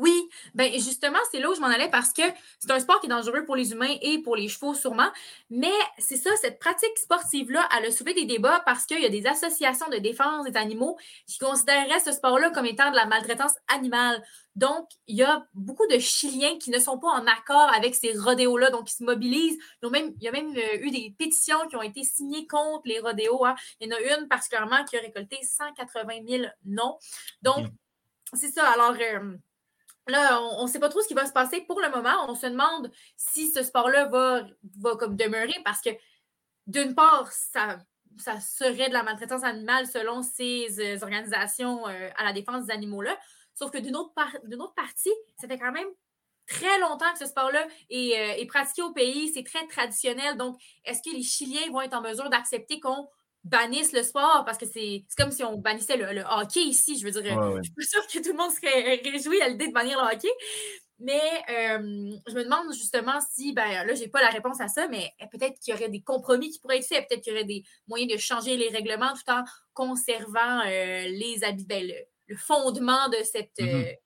Oui, 0.00 0.26
ben 0.54 0.72
justement, 0.72 1.18
c'est 1.30 1.38
là 1.38 1.50
où 1.50 1.54
je 1.54 1.60
m'en 1.60 1.66
allais 1.66 1.90
parce 1.90 2.14
que 2.14 2.22
c'est 2.58 2.70
un 2.70 2.80
sport 2.80 2.98
qui 3.00 3.06
est 3.06 3.10
dangereux 3.10 3.44
pour 3.44 3.56
les 3.56 3.72
humains 3.72 3.94
et 4.00 4.18
pour 4.20 4.36
les 4.36 4.48
chevaux 4.48 4.72
sûrement. 4.72 5.10
Mais 5.50 5.72
c'est 5.98 6.16
ça, 6.16 6.30
cette 6.40 6.58
pratique 6.58 6.96
sportive-là, 6.96 7.68
elle 7.76 7.86
a 7.86 7.90
soulevé 7.90 8.14
des 8.14 8.24
débats 8.24 8.62
parce 8.64 8.86
qu'il 8.86 9.00
y 9.00 9.04
a 9.04 9.10
des 9.10 9.26
associations 9.26 9.88
de 9.90 9.98
défense 9.98 10.46
des 10.46 10.56
animaux 10.56 10.96
qui 11.26 11.38
considéreraient 11.38 12.00
ce 12.00 12.12
sport-là 12.12 12.48
comme 12.50 12.64
étant 12.64 12.90
de 12.90 12.96
la 12.96 13.04
maltraitance 13.04 13.52
animale. 13.68 14.22
Donc, 14.56 14.88
il 15.06 15.16
y 15.16 15.22
a 15.22 15.46
beaucoup 15.52 15.86
de 15.88 15.98
Chiliens 15.98 16.56
qui 16.58 16.70
ne 16.70 16.78
sont 16.78 16.98
pas 16.98 17.08
en 17.08 17.26
accord 17.26 17.70
avec 17.74 17.94
ces 17.94 18.12
rodéos-là, 18.16 18.70
donc 18.70 18.90
ils 18.90 18.96
se 18.96 19.04
mobilisent. 19.04 19.58
Même, 19.82 20.14
il 20.20 20.24
y 20.24 20.28
a 20.28 20.32
même 20.32 20.54
euh, 20.56 20.78
eu 20.80 20.90
des 20.90 21.14
pétitions 21.18 21.68
qui 21.68 21.76
ont 21.76 21.82
été 21.82 22.02
signées 22.02 22.46
contre 22.46 22.82
les 22.86 22.98
rodéos. 22.98 23.44
Hein. 23.44 23.54
Il 23.80 23.88
y 23.88 23.92
en 23.92 23.96
a 23.96 24.00
une 24.00 24.28
particulièrement 24.28 24.84
qui 24.84 24.96
a 24.96 25.00
récolté 25.00 25.38
180 25.42 26.26
000 26.26 26.44
noms. 26.64 26.98
Donc, 27.42 27.66
c'est 28.34 28.50
ça. 28.50 28.68
Alors, 28.70 28.94
euh, 29.00 29.36
Là, 30.08 30.42
on 30.58 30.64
ne 30.64 30.68
sait 30.68 30.80
pas 30.80 30.88
trop 30.88 31.00
ce 31.00 31.08
qui 31.08 31.14
va 31.14 31.26
se 31.26 31.32
passer 31.32 31.60
pour 31.62 31.80
le 31.80 31.88
moment. 31.90 32.26
On 32.28 32.34
se 32.34 32.46
demande 32.46 32.90
si 33.16 33.48
ce 33.50 33.62
sport-là 33.62 34.06
va, 34.06 34.96
comme 34.96 35.16
demeurer 35.16 35.54
parce 35.64 35.80
que, 35.80 35.90
d'une 36.66 36.94
part, 36.94 37.30
ça, 37.30 37.78
serait 38.40 38.88
de 38.88 38.92
la 38.92 39.04
maltraitance 39.04 39.44
animale 39.44 39.86
selon 39.86 40.22
ces 40.22 40.80
euh, 40.80 40.98
organisations 41.02 41.86
euh, 41.88 42.08
à 42.16 42.24
la 42.24 42.32
défense 42.32 42.66
des 42.66 42.72
animaux-là. 42.72 43.16
Sauf 43.54 43.70
que 43.70 43.78
d'une 43.78 43.96
autre, 43.96 44.12
partie, 44.74 45.12
ça 45.38 45.46
quand 45.48 45.72
même 45.72 45.88
très 46.46 46.78
longtemps 46.80 47.10
que 47.12 47.18
ce 47.18 47.26
sport-là 47.26 47.62
euh, 47.62 47.68
est, 47.90 48.46
pratiqué 48.46 48.82
au 48.82 48.92
pays. 48.92 49.30
C'est 49.32 49.44
très 49.44 49.66
traditionnel. 49.66 50.36
Donc, 50.36 50.60
est-ce 50.84 51.02
que 51.02 51.14
les 51.14 51.22
Chiliens 51.22 51.70
vont 51.70 51.80
être 51.80 51.94
en 51.94 52.02
mesure 52.02 52.28
d'accepter 52.28 52.80
qu'on 52.80 53.08
bannissent 53.44 53.92
le 53.92 54.02
sport 54.02 54.44
parce 54.44 54.58
que 54.58 54.66
c'est 54.66 55.04
comme 55.16 55.30
si 55.30 55.42
on 55.42 55.56
bannissait 55.56 55.96
le, 55.96 56.22
hockey 56.30 56.60
ici. 56.60 56.98
Je 56.98 57.04
veux 57.04 57.10
dire, 57.10 57.22
je 57.56 57.62
suis 57.62 57.72
pas 57.72 57.82
sûre 57.82 58.06
que 58.06 58.18
tout 58.18 58.30
le 58.30 58.38
monde 58.38 58.52
serait 58.52 59.00
réjoui 59.04 59.40
à 59.42 59.48
l'idée 59.48 59.68
de 59.68 59.72
bannir 59.72 59.98
le 60.02 60.14
hockey. 60.14 60.28
Mais 60.98 61.20
euh, 61.50 62.16
je 62.28 62.34
me 62.34 62.44
demande 62.44 62.72
justement 62.72 63.18
si, 63.32 63.52
ben 63.52 63.84
là, 63.84 63.94
j'ai 63.94 64.06
pas 64.06 64.20
la 64.20 64.28
réponse 64.28 64.60
à 64.60 64.68
ça, 64.68 64.86
mais 64.86 65.12
peut-être 65.32 65.58
qu'il 65.58 65.74
y 65.74 65.76
aurait 65.76 65.88
des 65.88 66.00
compromis 66.00 66.50
qui 66.50 66.60
pourraient 66.60 66.78
être 66.78 66.86
faits, 66.86 67.08
peut-être 67.08 67.22
qu'il 67.22 67.32
y 67.32 67.36
aurait 67.36 67.44
des 67.44 67.64
moyens 67.88 68.12
de 68.12 68.18
changer 68.18 68.56
les 68.56 68.68
règlements 68.68 69.12
tout 69.12 69.32
en 69.32 69.42
conservant 69.74 70.60
euh, 70.60 71.08
les 71.08 71.42
habits, 71.42 71.66
ben, 71.66 71.84
le, 72.28 72.36
fondement 72.36 73.08
de 73.08 73.16
cette, 73.24 73.58
mm-hmm. 73.58 73.98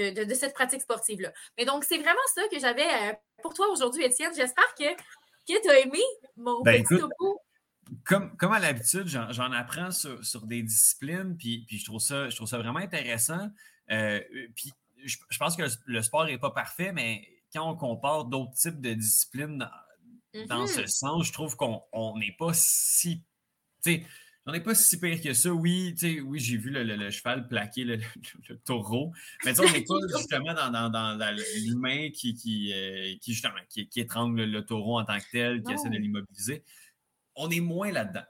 euh, 0.00 0.24
de, 0.24 0.34
cette 0.34 0.52
pratique 0.52 0.82
sportive-là. 0.82 1.32
Mais 1.56 1.64
donc, 1.64 1.84
c'est 1.84 1.98
vraiment 1.98 2.20
ça 2.34 2.42
que 2.48 2.58
j'avais 2.58 2.86
pour 3.42 3.54
toi 3.54 3.68
aujourd'hui, 3.70 4.04
Étienne. 4.04 4.32
J'espère 4.36 4.72
que, 4.78 4.94
que 4.94 5.62
tu 5.62 5.70
as 5.70 5.80
aimé 5.80 6.02
mon 6.36 6.60
ben, 6.60 6.84
petit 6.84 6.98
topo 7.00 7.40
comme, 8.04 8.36
comme 8.36 8.52
à 8.52 8.58
l'habitude, 8.58 9.06
j'en 9.06 9.52
apprends 9.52 9.90
sur, 9.90 10.46
des 10.46 10.62
disciplines, 10.62 11.36
puis, 11.36 11.64
puis 11.66 11.78
je, 11.78 11.84
trouve 11.84 12.00
ça, 12.00 12.28
je 12.28 12.36
trouve 12.36 12.48
ça 12.48 12.58
vraiment 12.58 12.80
intéressant. 12.80 13.50
Euh, 13.90 14.20
puis 14.54 14.72
je, 15.04 15.38
pense 15.38 15.56
que 15.56 15.62
le, 15.86 16.02
sport 16.02 16.26
n'est 16.26 16.38
pas 16.38 16.50
parfait, 16.50 16.92
mais 16.92 17.26
quand 17.52 17.70
on 17.70 17.76
compare 17.76 18.24
d'autres 18.24 18.54
types 18.54 18.80
de 18.80 18.94
disciplines 18.94 19.58
dans, 20.48 20.66
ce 20.66 20.80
mm-hmm. 20.80 20.86
sens, 20.86 21.26
je 21.26 21.32
trouve 21.32 21.56
qu'on 21.56 22.18
n'est 22.18 22.34
pas 22.38 22.52
si. 22.52 23.22
On 24.46 24.52
n'est 24.52 24.60
pas 24.60 24.74
si 24.74 25.00
pire 25.00 25.22
que 25.22 25.32
ça. 25.32 25.50
Oui, 25.50 25.94
oui 26.24 26.38
j'ai 26.38 26.56
vu 26.58 26.70
le, 26.70 27.10
cheval 27.10 27.48
plaquer 27.48 27.84
le, 27.84 27.98
taureau. 28.64 29.12
Mais 29.44 29.58
on 29.60 29.64
n'est 29.64 29.84
pas 29.84 29.94
justement 30.16 30.52
dans, 30.54 31.36
l'humain 31.56 32.10
qui, 32.10 32.34
qui, 32.34 32.72
euh, 32.74 33.14
qui, 33.20 33.88
qui, 33.88 34.00
étrangle 34.00 34.44
le 34.44 34.64
taureau 34.64 34.98
en 34.98 35.04
tant 35.04 35.18
que 35.18 35.30
tel, 35.32 35.62
qui 35.62 35.72
essaie 35.72 35.90
de 35.90 35.96
l'immobiliser 35.96 36.62
on 37.36 37.50
est 37.50 37.60
moins 37.60 37.90
là-dedans. 37.90 38.24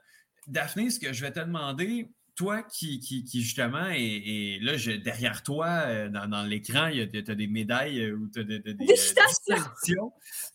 Daphné, 0.47 0.89
ce 0.89 0.99
que 0.99 1.13
je 1.13 1.21
vais 1.21 1.31
te 1.31 1.39
demander, 1.39 2.09
toi 2.35 2.63
qui, 2.63 2.99
qui, 2.99 3.41
justement 3.41 3.87
est, 3.89 4.59
là, 4.61 4.73
derrière 4.97 5.41
toi, 5.41 5.67
euh, 5.67 6.09
dans, 6.09 6.43
l'écran, 6.43 6.91
tu 6.91 7.23
as 7.27 7.35
des 7.35 7.47
médailles 7.47 8.01
euh, 8.01 8.15
ou 8.15 8.29
tu 8.29 8.41
as 8.41 8.43
des, 8.43 8.59
des, 8.59 8.73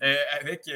euh, 0.02 0.16
avec, 0.38 0.68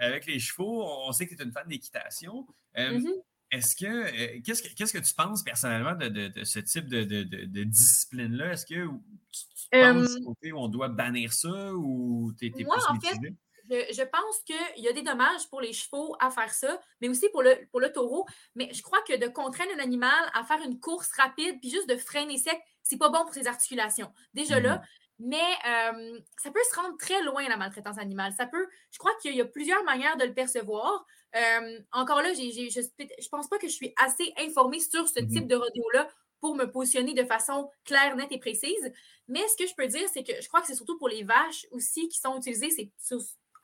avec 0.00 0.26
les 0.26 0.38
chevaux. 0.38 0.84
On 1.06 1.12
sait 1.12 1.26
que 1.26 1.34
tu 1.34 1.42
es 1.42 1.44
une 1.44 1.52
fan 1.52 1.66
d'équitation. 1.66 2.46
Mm-hmm. 2.76 3.08
Est-ce 3.52 3.74
que 3.74 4.38
qu'est-ce, 4.40 4.62
que 4.62 4.68
qu'est-ce 4.74 4.92
que 4.92 4.98
tu 4.98 5.14
penses 5.14 5.42
personnellement 5.42 5.96
de, 5.96 6.30
ce 6.44 6.60
type 6.60 6.86
de, 6.88 7.64
discipline-là? 7.64 8.52
Est-ce 8.52 8.66
que 8.66 8.86
tu, 8.86 9.68
penses 9.72 10.18
qu'on 10.52 10.68
doit 10.68 10.88
bannir 10.88 11.32
ça 11.32 11.74
ou 11.74 12.32
tu 12.38 12.46
es, 12.46 12.50
plus 12.50 12.64
motivé? 12.64 13.34
Je, 13.70 14.02
pense 14.02 14.40
qu'il 14.44 14.84
y 14.84 14.88
a 14.88 14.92
des 14.92 15.02
dommages 15.02 15.48
pour 15.48 15.60
les 15.60 15.72
chevaux 15.72 16.16
à 16.20 16.30
faire 16.30 16.52
ça, 16.52 16.80
mais 17.00 17.08
aussi 17.08 17.28
pour 17.30 17.42
le, 17.42 17.56
pour 17.70 17.80
le 17.80 17.92
taureau. 17.92 18.26
Mais 18.54 18.68
je 18.72 18.82
crois 18.82 19.00
que 19.02 19.16
de 19.16 19.28
contraindre 19.28 19.72
un 19.76 19.78
animal 19.78 20.30
à 20.34 20.44
faire 20.44 20.60
une 20.62 20.80
course 20.80 21.10
rapide 21.12 21.60
puis 21.60 21.70
juste 21.70 21.88
de 21.88 21.96
freiner 21.96 22.38
sec, 22.38 22.60
c'est 22.82 22.98
pas 22.98 23.08
bon 23.08 23.24
pour 23.24 23.34
ses 23.34 23.46
articulations. 23.46 24.12
Déjà 24.34 24.60
là, 24.60 24.76
mmh. 24.76 24.82
mais 25.20 25.36
euh, 25.68 26.20
ça 26.38 26.50
peut 26.50 26.60
se 26.70 26.76
rendre 26.80 26.96
très 26.98 27.22
loin, 27.22 27.48
la 27.48 27.56
maltraitance 27.56 27.98
animale. 27.98 28.32
Ça 28.32 28.46
peut, 28.46 28.66
je 28.90 28.98
crois 28.98 29.12
qu'il 29.22 29.34
y 29.34 29.40
a 29.40 29.46
plusieurs 29.46 29.84
manières 29.84 30.16
de 30.16 30.24
le 30.24 30.34
percevoir. 30.34 31.06
Euh, 31.36 31.78
encore 31.92 32.22
là, 32.22 32.32
je 32.34 32.42
ne 32.42 33.28
pense 33.30 33.48
pas 33.48 33.58
que 33.58 33.68
je 33.68 33.72
suis 33.72 33.94
assez 33.96 34.32
informée 34.38 34.80
sur 34.80 35.08
ce 35.08 35.20
type 35.20 35.44
mmh 35.44 35.48
de 35.48 35.54
rodéo-là 35.54 36.08
pour 36.40 36.56
me 36.56 36.64
positionner 36.64 37.14
de 37.14 37.24
façon 37.24 37.70
claire, 37.84 38.16
nette 38.16 38.32
et 38.32 38.38
précise. 38.38 38.92
Mais 39.28 39.46
ce 39.48 39.56
que 39.56 39.68
je 39.68 39.74
peux 39.74 39.86
dire, 39.86 40.08
c'est 40.12 40.24
que 40.24 40.32
je 40.40 40.48
crois 40.48 40.60
que 40.60 40.66
c'est 40.66 40.74
surtout 40.74 40.98
pour 40.98 41.08
les 41.08 41.22
vaches 41.22 41.66
aussi 41.70 42.08
qui 42.08 42.18
sont 42.18 42.36
utilisées. 42.36 42.70
C'est 42.70 42.90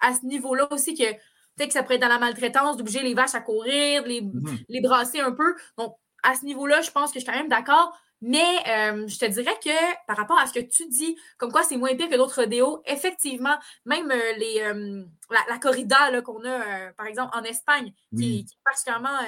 à 0.00 0.14
ce 0.14 0.24
niveau-là 0.26 0.66
aussi 0.70 0.94
que 0.94 1.12
peut-être 1.56 1.68
que 1.68 1.72
ça 1.72 1.82
pourrait 1.82 1.96
être 1.96 2.02
dans 2.02 2.08
la 2.08 2.18
maltraitance, 2.18 2.76
d'obliger 2.76 3.02
les 3.02 3.14
vaches 3.14 3.34
à 3.34 3.40
courir, 3.40 4.04
les, 4.04 4.22
mhm. 4.22 4.58
les 4.68 4.80
brasser 4.80 5.20
un 5.20 5.32
peu. 5.32 5.54
Donc, 5.78 5.96
à 6.22 6.34
ce 6.34 6.44
niveau-là, 6.44 6.82
je 6.82 6.90
pense 6.90 7.12
que 7.12 7.18
je 7.18 7.24
suis 7.24 7.32
quand 7.32 7.38
même 7.38 7.48
d'accord. 7.48 7.96
Mais 8.22 8.40
euh, 8.66 9.06
je 9.06 9.18
te 9.18 9.26
dirais 9.26 9.58
que 9.62 10.06
par 10.06 10.16
rapport 10.16 10.38
à 10.38 10.46
ce 10.46 10.54
que 10.54 10.60
tu 10.60 10.88
dis, 10.88 11.16
comme 11.36 11.52
quoi 11.52 11.62
c'est 11.62 11.76
moins 11.76 11.94
pire 11.94 12.08
que 12.08 12.16
d'autres 12.16 12.42
rodéos, 12.42 12.82
effectivement, 12.86 13.56
même 13.84 14.10
euh, 14.10 14.32
les, 14.38 14.62
euh, 14.62 15.04
la, 15.30 15.58
corrida 15.58 16.22
qu'on 16.22 16.42
a, 16.44 16.92
par 16.94 17.06
exemple, 17.06 17.36
en 17.36 17.42
Espagne, 17.42 17.92
qui, 18.16 18.40
est 18.40 18.46
particulièrement 18.64 19.18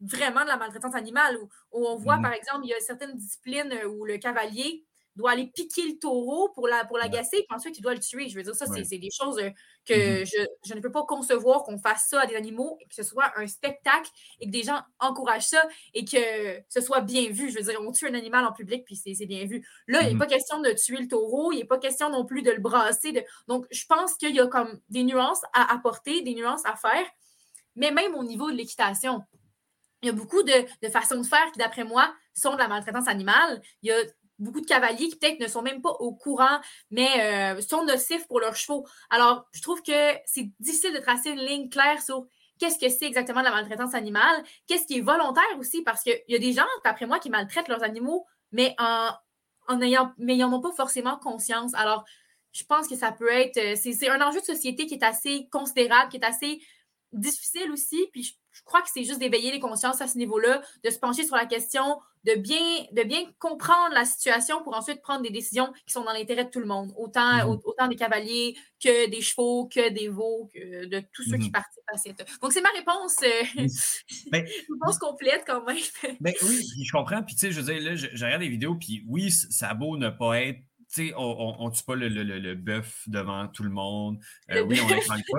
vraiment 0.00 0.42
de 0.42 0.48
la 0.48 0.56
maltraitance 0.56 0.94
animale, 0.94 1.36
où, 1.72 1.84
on 1.86 1.96
voit, 1.96 2.16
mhm. 2.16 2.22
par 2.22 2.32
exemple, 2.32 2.60
il 2.62 2.68
y 2.68 2.74
a 2.74 2.80
certaines 2.80 3.16
disciplines 3.16 3.74
où 3.86 4.04
le 4.04 4.18
cavalier 4.18 4.86
doit 5.20 5.32
aller 5.32 5.46
piquer 5.46 5.82
le 5.82 5.98
taureau 5.98 6.48
pour 6.50 6.66
la 6.66 6.84
pour 6.84 6.98
l'agacer, 6.98 7.44
puis 7.48 7.56
ensuite 7.56 7.78
il 7.78 7.82
doit 7.82 7.94
le 7.94 8.00
tuer. 8.00 8.28
Je 8.28 8.36
veux 8.36 8.42
dire, 8.42 8.54
ça, 8.54 8.66
c'est 8.66 8.98
des 8.98 9.10
choses 9.10 9.38
euh, 9.38 9.50
que 9.84 10.22
mm-hmm. 10.22 10.46
je, 10.64 10.74
ne 10.74 10.80
peux 10.80 10.90
pas 10.90 11.04
concevoir 11.04 11.62
qu'on 11.62 11.78
fasse 11.78 12.06
ça 12.08 12.22
à 12.22 12.26
des 12.26 12.34
animaux, 12.34 12.76
et 12.80 12.86
que 12.86 12.94
ce 12.94 13.02
soit 13.02 13.32
un 13.36 13.46
spectacle 13.46 14.10
et 14.40 14.46
que 14.46 14.50
des 14.50 14.62
gens 14.62 14.80
encouragent 14.98 15.48
ça 15.48 15.62
et 15.94 16.04
que 16.04 16.62
ce 16.68 16.80
soit 16.80 17.00
bien 17.00 17.30
vu. 17.30 17.50
Je 17.50 17.58
veux 17.58 17.64
dire, 17.64 17.80
on 17.80 17.92
tue 17.92 18.08
un 18.08 18.14
animal 18.14 18.44
en 18.44 18.52
public, 18.52 18.84
puis 18.84 18.96
c'est 18.96 19.26
bien 19.26 19.44
vu. 19.44 19.66
Là, 19.86 20.02
il 20.02 20.08
n'est 20.08 20.14
mm-hmm. 20.14 20.18
pas 20.18 20.26
question 20.26 20.60
de 20.60 20.70
tuer 20.70 20.98
le 20.98 21.08
taureau, 21.08 21.52
il 21.52 21.58
n'est 21.58 21.64
pas 21.64 21.78
question 21.78 22.10
non 22.10 22.24
plus 22.24 22.42
de 22.42 22.50
le 22.50 22.60
brasser. 22.60 23.12
De... 23.12 23.22
Donc, 23.48 23.66
je 23.70 23.84
pense 23.86 24.14
qu'il 24.14 24.34
y 24.34 24.40
a 24.40 24.46
comme 24.46 24.80
des 24.88 25.04
nuances 25.04 25.42
à 25.52 25.72
apporter, 25.72 26.22
des 26.22 26.34
nuances 26.34 26.64
à 26.64 26.76
faire, 26.76 27.06
mais 27.76 27.90
même 27.92 28.14
au 28.14 28.24
niveau 28.24 28.50
de 28.50 28.56
l'équitation 28.56 29.22
il 30.02 30.06
y 30.06 30.08
a 30.08 30.12
beaucoup 30.12 30.42
de, 30.42 30.66
de 30.82 30.88
façons 30.88 31.20
de 31.20 31.26
faire 31.26 31.50
qui, 31.52 31.58
d'après 31.58 31.84
moi, 31.84 32.12
sont 32.34 32.54
de 32.54 32.58
la 32.58 32.68
maltraitance 32.68 33.08
animale. 33.08 33.60
Il 33.82 33.88
y 33.88 33.92
a 33.92 34.02
beaucoup 34.40 34.60
de 34.60 34.66
cavaliers 34.66 35.08
qui 35.08 35.16
peut-être 35.16 35.40
ne 35.40 35.46
sont 35.46 35.62
même 35.62 35.80
pas 35.80 35.90
au 35.90 36.12
courant, 36.14 36.60
mais 36.90 37.08
euh, 37.20 37.60
sont 37.60 37.84
nocifs 37.84 38.26
pour 38.26 38.40
leurs 38.40 38.56
chevaux. 38.56 38.86
Alors, 39.10 39.46
je 39.52 39.62
trouve 39.62 39.82
que 39.82 40.14
c'est 40.24 40.50
difficile 40.58 40.92
de 40.92 40.98
tracer 40.98 41.30
une 41.30 41.40
ligne 41.40 41.68
claire 41.68 42.02
sur 42.02 42.26
qu'est-ce 42.58 42.78
que 42.78 42.88
c'est 42.88 43.06
exactement 43.06 43.42
la 43.42 43.50
maltraitance 43.50 43.94
animale, 43.94 44.42
qu'est-ce 44.66 44.86
qui 44.86 44.98
est 44.98 45.02
volontaire 45.02 45.58
aussi, 45.58 45.82
parce 45.82 46.02
qu'il 46.02 46.20
y 46.28 46.34
a 46.34 46.38
des 46.38 46.52
gens, 46.52 46.66
d'après 46.84 47.06
moi, 47.06 47.18
qui 47.18 47.30
maltraitent 47.30 47.68
leurs 47.68 47.82
animaux, 47.82 48.26
mais 48.52 48.74
en, 48.78 49.10
en 49.68 49.80
ayant, 49.80 50.12
mais 50.18 50.36
n'en 50.36 50.52
ont 50.52 50.60
pas 50.60 50.72
forcément 50.72 51.16
conscience. 51.16 51.72
Alors, 51.74 52.04
je 52.52 52.64
pense 52.64 52.88
que 52.88 52.96
ça 52.96 53.12
peut 53.12 53.32
être, 53.32 53.56
euh, 53.58 53.76
c'est 53.76 54.08
un 54.08 54.20
enjeu 54.20 54.40
de 54.40 54.44
société 54.44 54.86
qui 54.86 54.94
est 54.94 55.04
assez 55.04 55.48
considérable, 55.50 56.10
qui 56.10 56.16
est 56.16 56.24
assez 56.24 56.60
difficile 57.12 57.70
aussi, 57.72 58.08
puis 58.12 58.22
je, 58.24 58.32
crois 58.64 58.82
que 58.82 58.88
c'est 58.92 59.04
juste 59.04 59.18
d'éveiller 59.18 59.52
les 59.52 59.60
consciences 59.60 60.00
à 60.00 60.08
ce 60.08 60.18
niveau-là, 60.18 60.62
de 60.84 60.90
se 60.90 60.98
pencher 60.98 61.24
sur 61.24 61.36
la 61.36 61.46
question, 61.46 61.98
de 62.24 62.34
bien, 62.34 62.58
de 62.92 63.02
bien 63.02 63.20
comprendre 63.38 63.94
la 63.94 64.04
situation 64.04 64.62
pour 64.62 64.76
ensuite 64.76 65.00
prendre 65.00 65.22
des 65.22 65.30
décisions 65.30 65.72
qui 65.86 65.92
sont 65.92 66.04
dans 66.04 66.12
l'intérêt 66.12 66.44
de 66.44 66.50
tout 66.50 66.60
le 66.60 66.66
monde, 66.66 66.92
autant, 66.98 67.46
Mhm. 67.46 67.60
autant 67.64 67.88
des 67.88 67.96
cavaliers 67.96 68.56
que 68.82 69.08
des 69.08 69.20
chevaux, 69.22 69.66
que 69.68 69.88
des 69.90 70.08
veaux, 70.08 70.48
que 70.54 70.86
de 70.86 71.00
tous 71.14 71.22
ceux 71.22 71.38
qui 71.38 71.46
Mhm. 71.46 71.52
participent 71.52 71.82
à 71.92 71.96
cette... 71.96 72.26
Donc, 72.42 72.52
c'est 72.52 72.60
ma 72.60 72.68
réponse, 72.70 73.16
euh, 73.22 73.42
Ben, 74.32 74.44
réponse 74.68 74.98
complète 74.98 75.44
quand 75.46 75.64
même. 75.64 75.76
Ben 76.20 76.34
oui, 76.42 76.66
je 76.84 76.92
comprends. 76.92 77.22
Puis 77.22 77.34
tu 77.34 77.40
sais, 77.46 77.52
je 77.52 77.60
veux 77.60 77.72
dire, 77.72 77.82
là, 77.82 77.96
je, 77.96 78.08
je 78.12 78.24
regarde 78.24 78.42
des 78.42 78.48
vidéos, 78.48 78.74
puis 78.74 79.02
oui, 79.08 79.30
ça 79.30 79.70
a 79.70 79.74
beau 79.74 79.96
ne 79.96 80.10
pas 80.10 80.40
être. 80.42 80.60
Tu 80.92 81.08
sais, 81.08 81.14
on, 81.16 81.22
on, 81.22 81.66
on 81.66 81.70
tue 81.70 81.84
pas 81.84 81.94
le, 81.94 82.08
le, 82.08 82.24
le, 82.24 82.38
le 82.40 82.54
bœuf 82.56 83.04
devant 83.06 83.46
tout 83.46 83.62
le 83.62 83.70
monde. 83.70 84.18
Euh, 84.50 84.62
oui, 84.62 84.80
on 84.82 84.88
n'infante 84.90 85.22
pas. 85.30 85.38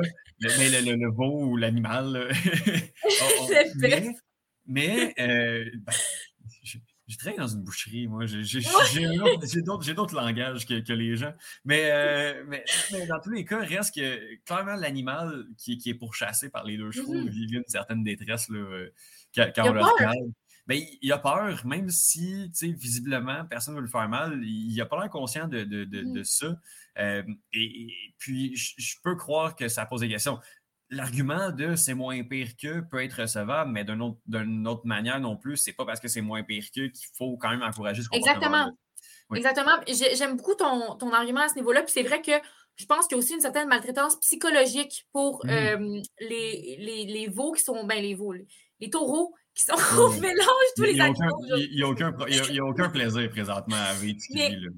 Mais 0.58 0.70
le, 0.70 0.92
le, 0.92 0.96
le 0.96 1.12
veau 1.12 1.44
ou 1.46 1.58
l'animal. 1.58 2.32
on- 3.40 3.50
mais, 3.76 4.16
mais 4.66 5.14
euh, 5.20 5.70
ben, 5.76 5.94
je, 6.64 6.78
je 7.08 7.18
travaille 7.18 7.38
dans 7.40 7.48
une 7.50 7.64
boucherie, 7.64 8.08
moi. 8.08 8.26
J'ai 8.26 9.62
d'autres 9.94 10.16
langages 10.16 10.66
que, 10.66 10.80
que 10.80 10.94
les 10.94 11.18
gens. 11.18 11.34
Mais, 11.66 11.90
euh, 11.92 12.44
mais, 12.48 12.64
mais 12.94 13.06
dans 13.08 13.20
tous 13.20 13.32
les 13.32 13.44
cas, 13.44 13.60
reste 13.60 13.96
que 13.96 14.36
clairement, 14.46 14.76
l'animal 14.76 15.46
qui, 15.58 15.78
qui 15.78 15.90
est 15.90 15.96
pourchassé 15.96 16.50
par 16.50 16.64
les 16.64 16.78
deux 16.78 16.92
chevaux 16.92 17.14
Mhm. 17.14 17.30
vit 17.30 17.48
une 17.52 17.64
certaine 17.68 18.04
détresse 18.04 18.48
là, 18.50 18.60
euh, 18.60 18.90
quand, 19.36 19.52
quand 19.54 19.70
on 19.70 19.74
le 19.74 19.82
regarde. 19.84 20.32
Ben, 20.72 20.82
il 21.02 21.12
a 21.12 21.18
peur, 21.18 21.66
même 21.66 21.90
si, 21.90 22.50
tu 22.58 22.68
sais, 22.68 22.72
visiblement, 22.72 23.44
personne 23.50 23.74
ne 23.74 23.80
veut 23.80 23.86
le 23.86 23.92
faire 23.92 24.08
mal, 24.08 24.40
il 24.44 24.74
n'a 24.78 24.86
pas 24.86 25.00
l'air 25.02 25.10
conscient 25.10 25.48
de, 25.48 25.64
de, 25.66 25.84
de, 25.84 26.04
de 26.04 26.24
ça. 26.24 26.56
Euh, 26.98 27.24
et, 27.52 27.64
et 27.64 28.16
puis, 28.18 28.56
je, 28.56 28.96
peux 29.04 29.16
croire 29.18 29.56
que 29.58 29.68
ça 29.68 29.86
pose 29.86 30.00
des 30.00 30.08
questions. 30.08 30.40
L'argument 30.90 31.52
de 31.52 31.76
c'est 31.76 31.94
moins 31.94 32.24
pire 32.24 32.56
que 32.62 32.80
peut 32.90 33.04
être 33.04 33.22
recevable, 33.22 33.70
mais 33.72 33.84
d'une 33.84 34.02
autre, 34.02 34.20
autre 34.66 34.86
manière 34.86 35.20
non 35.20 35.36
plus, 35.36 35.58
c'est 35.58 35.74
pas 35.74 35.86
parce 35.86 36.00
que 36.00 36.08
c'est 36.08 36.22
moins 36.22 36.44
pire 36.44 36.64
que 36.74 36.88
qu'il 36.88 37.08
faut 37.18 37.36
quand 37.38 37.50
même 37.50 37.64
encourager 37.64 38.02
ce 38.04 38.08
comportement. 38.10 38.34
Exactement. 38.38 38.78
Oui. 39.30 39.38
Exactement. 39.40 39.78
J'ai- 39.88 40.16
J'aime 40.16 40.38
beaucoup 40.38 40.56
ton, 40.56 40.96
ton 40.96 41.12
argument 41.12 41.42
à 41.42 41.50
ce 41.50 41.56
niveau-là. 41.56 41.84
Puis 41.84 41.92
c'est 41.94 42.04
vrai 42.04 42.22
que 42.22 42.32
je 42.78 42.86
pense 42.86 43.08
qu'il 43.08 43.16
y 43.16 43.20
a 43.20 43.24
aussi 43.24 43.34
une 43.34 43.42
certaine 43.42 43.68
maltraitance 43.68 44.18
psychologique 44.22 45.06
pour 45.12 45.46
Mhm. 45.46 45.52
euh, 45.52 46.02
les, 46.20 46.78
les, 46.80 47.06
les 47.06 47.28
veaux 47.30 47.52
qui 47.52 47.64
sont. 47.64 47.86
Ben, 47.86 48.02
les 48.02 48.16
veaux, 48.16 48.34
les, 48.34 48.46
les 48.80 48.90
taureaux 48.90 49.34
qui 49.56 49.64
sont 49.64 49.74
au 50.00 50.10
mélange 50.20 50.48
tous 50.76 50.84
les 50.84 50.94
n'y 50.94 51.02
animaux. 51.02 51.38
il 51.58 51.80
y 51.80 51.84
a 51.84 51.88
aucun 51.88 52.12
y 52.28 52.40
a- 52.40 52.46
il 52.50 52.56
y 52.56 52.60
a 52.60 52.66
aucun 52.66 52.90
plaisir 52.90 53.30
présentement 53.30 53.76
à 53.78 53.94
vivre 53.94 54.20
ce 54.22 54.28
qu'il 54.28 54.38
Mais- 54.38 54.50
vit, 54.50 54.62
là. 54.66 54.70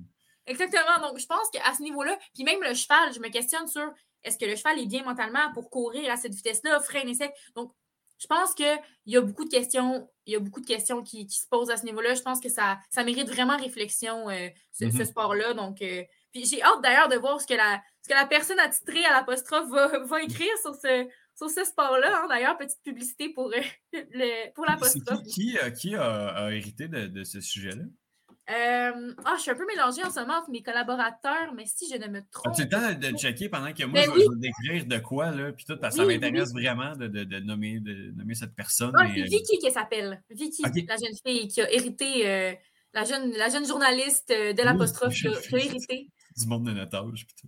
Exactement. 0.45 1.07
Donc, 1.07 1.19
je 1.19 1.25
pense 1.25 1.49
qu'à 1.51 1.73
ce 1.73 1.81
niveau-là, 1.81 2.17
puis 2.33 2.43
même 2.43 2.61
le 2.61 2.73
cheval, 2.73 3.13
je 3.13 3.19
me 3.19 3.29
questionne 3.29 3.65
sur 3.67 3.89
est-ce 4.23 4.37
que 4.37 4.45
le 4.45 4.55
cheval 4.57 4.77
est 4.79 4.85
bien 4.87 5.03
mentalement 5.03 5.51
pour 5.53 5.69
courir 5.69 6.11
à 6.11 6.17
cette 6.17 6.33
vitesse-là, 6.33 6.79
freiner 6.81 7.13
sec? 7.13 7.31
Donc, 7.55 7.71
je 8.19 8.27
pense 8.27 8.53
qu'il 8.53 8.79
y 9.05 9.15
a 9.17 9.21
beaucoup 9.21 9.45
de 9.45 9.49
questions, 9.49 10.09
il 10.25 10.33
y 10.33 10.35
a 10.35 10.39
beaucoup 10.39 10.59
de 10.61 10.65
questions 10.65 11.01
qui, 11.01 11.27
qui 11.27 11.37
se 11.37 11.47
posent 11.49 11.69
à 11.69 11.77
ce 11.77 11.85
niveau-là. 11.85 12.13
Je 12.13 12.21
pense 12.21 12.39
que 12.41 12.49
ça, 12.49 12.77
ça 12.89 13.03
mérite 13.05 13.29
vraiment 13.29 13.55
réflexion, 13.57 14.29
euh, 14.29 14.49
ce, 14.73 14.89
ce 14.89 14.97
Mhm. 14.97 15.05
sport-là. 15.05 15.53
Donc, 15.53 15.81
euh, 15.81 16.03
puis 16.33 16.45
j'ai 16.45 16.61
hâte 16.61 16.81
d'ailleurs 16.81 17.07
de 17.09 17.15
voir 17.15 17.39
ce 17.39 17.47
que 17.47 17.53
la, 17.53 17.81
ce 18.01 18.09
que 18.09 18.13
la 18.13 18.25
personne 18.25 18.59
attitrée 18.59 19.03
à 19.05 19.11
l'apostrophe 19.13 19.69
va, 19.69 19.87
va 20.05 20.21
écrire 20.23 20.57
sur 20.61 20.73
ce, 20.75 21.07
sur 21.35 21.49
ce 21.49 21.63
sport-là. 21.63 22.21
hein. 22.23 22.27
D'ailleurs, 22.29 22.57
petite 22.57 22.81
publicité 22.83 23.29
pour, 23.29 23.47
euh, 23.47 23.59
le, 23.93 24.51
pour 24.53 24.65
l'apostrophe. 24.65 25.23
qui, 25.23 25.51
qui, 25.53 25.57
euh, 25.57 25.69
qui 25.71 25.95
a, 25.95 26.27
a 26.45 26.51
hérité 26.51 26.87
de, 26.87 27.07
de 27.07 27.23
ce 27.23 27.41
sujet-là? 27.41 27.83
Euh, 28.49 29.13
ah, 29.23 29.35
je 29.37 29.41
suis 29.43 29.51
un 29.51 29.55
peu 29.55 29.65
mélangée 29.65 30.03
en 30.03 30.11
ce 30.11 30.19
moment 30.19 30.39
entre 30.39 30.49
mes 30.51 30.61
collaborateurs, 30.61 31.53
mais 31.55 31.63
si 31.65 31.89
je 31.89 31.95
ne 31.97 32.07
me 32.07 32.19
trompe. 32.29 32.51
As-tu 32.53 32.63
le 32.63 32.69
temps 32.69 32.91
de 32.93 33.07
le 33.07 33.17
checker 33.17 33.47
pendant 33.47 33.71
que 33.71 33.83
moi, 33.85 34.01
Ben 34.01 34.03
je, 34.05 34.09
vais, 34.11 34.17
oui. 34.17 34.25
je 34.27 34.33
vais 34.33 34.39
décrire 34.73 34.85
de 34.85 34.97
quoi, 35.01 35.31
là, 35.31 35.53
puis 35.53 35.63
tout, 35.63 35.77
parce 35.77 35.95
que 35.95 36.01
ça 36.01 36.05
oui, 36.07 36.19
m'intéresse 36.19 36.51
vraiment 36.51 36.93
de, 36.97 37.07
de, 37.07 37.23
de 37.23 37.39
nommer, 37.39 37.79
de 37.79 38.11
nommer 38.17 38.35
cette 38.35 38.53
personne. 38.53 38.91
Ah, 38.99 39.07
et, 39.07 39.23
Vicky 39.23 39.57
qui 39.59 39.71
s'appelle. 39.71 40.21
Vicky, 40.29 40.61
la 40.61 40.97
jeune 40.97 41.15
fille 41.25 41.47
qui 41.47 41.61
a 41.61 41.71
hérité, 41.71 42.57
la, 42.93 43.05
jeune, 43.05 43.31
la 43.31 43.47
jeune 43.49 43.65
journaliste 43.65 44.27
de 44.29 44.61
l'apostrophe 44.61 45.13
qui, 45.13 45.27
a- 45.29 45.31
je- 45.31 45.47
qui 45.47 45.55
a 45.55 45.59
hérité. 45.59 46.09
du 46.35 46.45
monde 46.45 46.65
de 46.65 46.71
notre 46.73 46.97
âge. 46.97 47.25
puis 47.25 47.35
tout. 47.39 47.47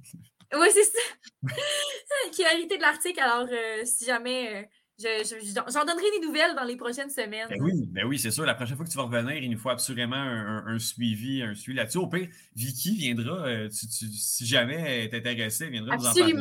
Oui, 0.53 0.67
c'est 0.71 0.83
ça. 0.83 0.99
qui 2.31 2.43
a 2.45 2.53
hérité 2.53 2.77
de 2.77 2.81
l'article. 2.81 3.19
Alors, 3.19 3.47
euh, 3.51 3.83
si 3.85 4.05
jamais, 4.05 4.55
euh, 4.55 4.63
je- 4.99 5.23
je- 5.23 5.71
j'en 5.73 5.85
donnerai 5.85 6.11
des 6.19 6.25
nouvelles 6.25 6.55
dans 6.55 6.63
les 6.63 6.75
prochaines 6.77 7.09
semaines. 7.09 7.47
Ben 7.49 7.61
oui, 7.61 7.73
ben 7.87 8.05
oui, 8.05 8.17
c'est 8.19 8.31
sûr. 8.31 8.45
La 8.45 8.55
prochaine 8.55 8.75
fois 8.77 8.85
que 8.85 8.91
tu 8.91 8.97
vas 8.97 9.03
revenir, 9.03 9.35
il 9.35 9.49
nous 9.49 9.57
faut 9.57 9.69
absolument 9.69 10.15
un, 10.15 10.57
un- 10.57 10.67
un 10.67 10.79
suivi, 10.79 11.41
un 11.41 11.53
suivi 11.55 11.77
là-dessus. 11.77 11.97
Au 11.97 12.07
pire, 12.07 12.29
Vicky 12.55 12.95
viendra, 12.95 13.47
euh, 13.47 13.69
tu- 13.69 13.87
tu- 13.87 14.11
si 14.11 14.45
jamais 14.45 14.75
elle 14.75 15.13
est 15.13 15.17
intéressée, 15.27 15.65
elle 15.65 15.71
viendra 15.71 15.95
nous 15.97 16.03
en 16.07 16.13
parler. 16.19 16.33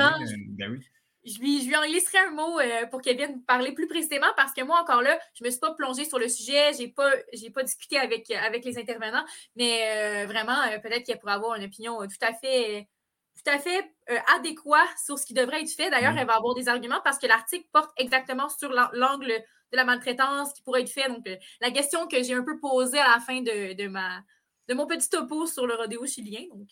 ben 0.48 0.70
oui. 0.70 0.86
Je 1.26 1.38
lui, 1.38 1.62
je 1.62 1.68
lui 1.68 1.74
en 1.74 1.82
glisserai 1.86 2.18
un 2.18 2.32
mot 2.32 2.60
euh, 2.60 2.84
pour 2.90 3.00
qu'elle 3.00 3.16
vienne 3.16 3.42
parler 3.44 3.72
plus 3.72 3.86
précisément 3.86 4.26
parce 4.36 4.52
que 4.52 4.62
moi, 4.62 4.78
encore 4.82 5.00
là, 5.00 5.18
je 5.32 5.42
ne 5.42 5.46
me 5.46 5.50
suis 5.50 5.58
pas 5.58 5.72
plongée 5.72 6.04
sur 6.04 6.18
le 6.18 6.28
sujet, 6.28 6.74
je 6.74 6.80
n'ai 6.80 6.88
pas, 6.88 7.10
j'ai 7.32 7.48
pas 7.48 7.62
discuté 7.62 7.96
avec, 7.96 8.30
avec 8.30 8.62
les 8.62 8.76
intervenants, 8.76 9.24
mais 9.56 9.80
euh, 9.86 10.26
vraiment, 10.26 10.54
peut-être 10.82 11.02
qu'elle 11.06 11.18
pourrait 11.18 11.32
avoir 11.32 11.56
une 11.56 11.64
opinion 11.64 11.96
tout 12.00 12.26
à 12.26 12.34
fait, 12.34 12.88
tout 13.34 13.50
à 13.50 13.58
fait 13.58 13.84
euh, 14.10 14.18
adéquat 14.36 14.84
sur 15.04 15.18
ce 15.18 15.26
qui 15.26 15.34
devrait 15.34 15.62
être 15.62 15.70
fait. 15.70 15.90
D'ailleurs, 15.90 16.12
Mhm. 16.12 16.18
elle 16.18 16.26
va 16.26 16.36
avoir 16.36 16.54
des 16.54 16.68
arguments 16.68 17.00
parce 17.02 17.18
que 17.18 17.26
l'article 17.26 17.66
porte 17.72 17.90
exactement 17.96 18.48
sur 18.48 18.70
l'an- 18.70 18.90
l'angle 18.92 19.28
de 19.72 19.76
la 19.76 19.84
maltraitance 19.84 20.52
qui 20.52 20.62
pourrait 20.62 20.82
être 20.82 20.90
fait. 20.90 21.08
Donc, 21.08 21.26
euh, 21.26 21.36
la 21.60 21.70
question 21.70 22.06
que 22.06 22.22
j'ai 22.22 22.34
un 22.34 22.44
peu 22.44 22.58
posée 22.60 22.98
à 22.98 23.08
la 23.14 23.20
fin 23.20 23.40
de, 23.40 23.74
de, 23.74 23.88
ma, 23.88 24.20
de 24.68 24.74
mon 24.74 24.86
petit 24.86 25.08
topo 25.08 25.46
sur 25.46 25.66
le 25.66 25.74
rodéo 25.74 26.06
chilien. 26.06 26.42
Donc, 26.52 26.68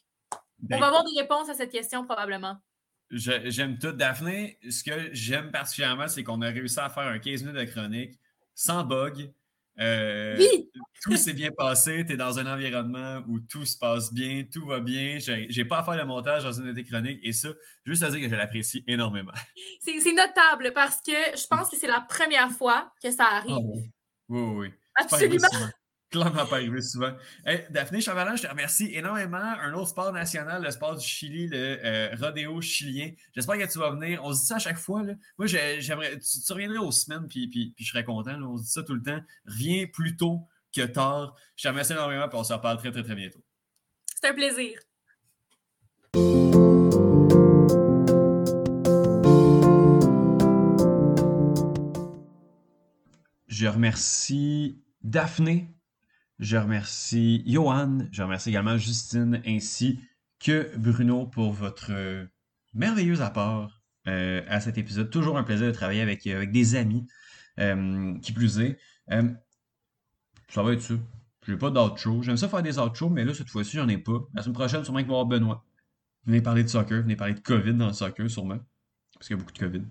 Ben, 0.59 0.77
on 0.77 0.81
va 0.81 0.87
avoir 0.89 1.05
des 1.05 1.19
réponses 1.21 1.49
à 1.49 1.55
cette 1.55 1.73
question 1.73 2.05
probablement. 2.05 2.57
J'aime 3.11 3.79
tout. 3.79 3.93
Daphné, 3.93 4.59
ce 4.71 4.83
que 4.85 5.13
j'aime 5.13 5.51
particulièrement, 5.51 6.09
c'est 6.09 6.23
qu'on 6.25 6.41
a 6.41 6.49
réussi 6.49 6.79
à 6.81 6.89
faire 6.89 7.03
un 7.05 7.19
15 7.19 7.43
minutes 7.43 7.59
de 7.59 7.65
chronique 7.65 8.15
sans 8.55 8.85
bug. 8.85 9.33
Euh, 9.81 10.37
Oui! 10.39 10.71
Tout 11.03 11.17
s'est 11.17 11.33
bien 11.33 11.51
passé. 11.51 12.05
Tu 12.07 12.13
es 12.13 12.17
dans 12.17 12.39
un 12.39 12.47
environnement 12.47 13.23
où 13.27 13.41
tout 13.41 13.65
se 13.65 13.77
passe 13.77 14.13
bien, 14.13 14.45
tout 14.53 14.67
va 14.67 14.81
bien. 14.81 15.19
J'ai 15.19 15.65
pas 15.65 15.79
à 15.79 15.83
faire 15.83 15.97
le 15.97 16.05
montage 16.05 16.45
dans 16.45 16.53
une 16.53 16.67
de 16.67 16.73
tes 16.73 16.85
chroniques 16.85 17.21
et 17.23 17.33
ça, 17.33 17.49
juste 17.85 18.03
à 18.03 18.11
dire 18.11 18.21
que 18.21 18.29
je 18.29 18.35
l'apprécie 18.35 18.85
énormément. 18.87 19.33
C'est 19.81 20.13
notable 20.13 20.73
parce 20.75 21.01
que 21.03 21.13
je 21.13 21.47
pense 21.49 21.69
que 21.69 21.77
c'est 21.77 21.89
la 21.89 22.01
première 22.03 22.51
fois 22.51 22.93
que 23.03 23.11
ça 23.11 23.25
arrive. 23.25 23.57
Ah 23.57 23.61
oui. 23.61 23.91
Oui, 24.29 24.41
oui, 24.41 24.73
Absolument. 24.95 25.49
Clairement 26.13 26.45
pas 26.47 26.57
arrivé 26.57 26.83
souvent. 26.83 27.13
Hey, 27.47 27.65
Daphné 27.71 28.01
Chavalin, 28.03 28.37
je 28.37 28.43
te 28.43 28.47
remercie 28.47 28.95
énormément. 28.95 29.39
Un 29.39 29.73
autre 29.73 29.89
sport 29.89 30.13
national, 30.13 30.63
le 30.63 30.71
sport 30.71 30.95
du 30.95 31.07
Chili, 31.07 31.49
le 31.49 31.79
euh, 31.83 32.15
rodéo 32.21 32.61
chilien. 32.61 33.11
J'espère 33.35 33.57
que 33.57 33.73
tu 33.73 33.79
vas 33.79 33.91
venir. 33.91 34.21
On 34.23 34.33
se 34.35 34.41
dit 34.41 34.47
ça 34.47 34.57
à 34.57 34.59
chaque 34.59 34.77
fois. 34.79 35.03
Là. 35.03 35.15
Moi, 35.39 35.47
j'ai- 35.47 35.81
j'aimerais. 35.81 36.19
Tu, 36.19 36.41
tu 36.47 36.53
reviendrais 36.53 36.79
aux 36.79 36.93
semaines, 36.93 37.27
puis, 37.29 37.49
puis, 37.49 37.73
puis 37.75 37.85
je 37.85 37.91
serais 37.91 38.05
content. 38.05 38.37
là. 38.39 38.47
On 38.47 38.59
se 38.59 38.65
dit 38.65 38.71
ça 38.71 38.83
tout 38.83 38.95
le 38.95 39.03
temps. 39.03 39.21
Reviens 39.47 39.87
plus 39.87 40.17
tôt 40.17 40.47
que 40.77 40.83
tard. 40.83 41.35
Je 41.57 41.63
te 41.63 41.69
remercie 41.69 41.93
énormément, 41.93 42.29
puis 42.29 42.39
on 42.39 42.45
se 42.45 42.53
reparle 42.53 42.77
très, 42.77 42.91
très, 42.93 43.03
très 43.03 43.15
bientôt. 43.15 43.43
C'est 44.21 44.29
un 44.29 44.35
plaisir. 44.35 44.79
Je 53.49 53.67
remercie 53.67 54.81
Daphné, 55.03 55.75
je 56.43 56.57
remercie 56.57 57.43
Johan, 57.47 58.01
je 58.11 58.23
remercie 58.23 58.51
également 58.51 58.77
Justine 58.77 59.41
ainsi 59.47 60.01
que 60.41 60.77
Bruno 60.77 61.27
pour 61.27 61.53
votre 61.53 61.93
euh, 61.93 62.27
merveilleux 62.75 63.23
apport 63.23 63.81
euh, 64.09 64.43
à 64.49 64.61
cet 64.61 64.77
épisode. 64.77 65.11
Toujours 65.11 65.39
un 65.39 65.45
plaisir 65.45 65.69
de 65.69 65.73
travailler 65.73 66.03
avec, 66.03 66.27
avec 66.27 66.51
des 66.51 66.75
amis, 66.75 67.07
euh, 67.61 68.19
qui 68.19 68.33
plus 68.33 68.59
est. 68.59 68.77
Euh, 69.13 69.31
ça 70.49 70.63
va 70.63 70.73
être 70.73 70.83
ça. 70.83 70.95
Je 71.47 71.53
n'ai 71.53 71.59
pas 71.59 71.71
d'outro. 71.71 72.23
J'aime 72.23 72.37
ça 72.37 72.49
faire 72.49 72.63
des 72.63 72.79
outros, 72.79 73.09
mais 73.09 73.25
là, 73.25 73.35
cette 73.35 73.49
fois-ci, 73.49 73.77
j'en 73.77 73.89
ai 73.89 73.99
pas. 73.99 74.19
La 74.35 74.43
semaine 74.43 74.55
prochaine, 74.55 74.85
sûrement 74.85 74.99
qu'il 74.99 75.09
va 75.09 75.13
y 75.13 75.17
avoir 75.17 75.27
Benoît. 75.27 75.65
Venez 76.25 76.41
parler 76.41 76.65
de 76.65 76.69
soccer, 76.69 77.03
venez 77.03 77.17
parler 77.17 77.35
de 77.35 77.41
COVID 77.41 77.75
dans 77.75 77.89
le 77.89 77.93
soccer, 77.93 78.29
sûrement. 78.29 78.59
Parce 79.15 79.29
qu'il 79.29 79.37
y 79.37 79.41
a 79.41 79.43
beaucoup 79.43 79.53
de 79.53 79.59
COVID. 79.59 79.83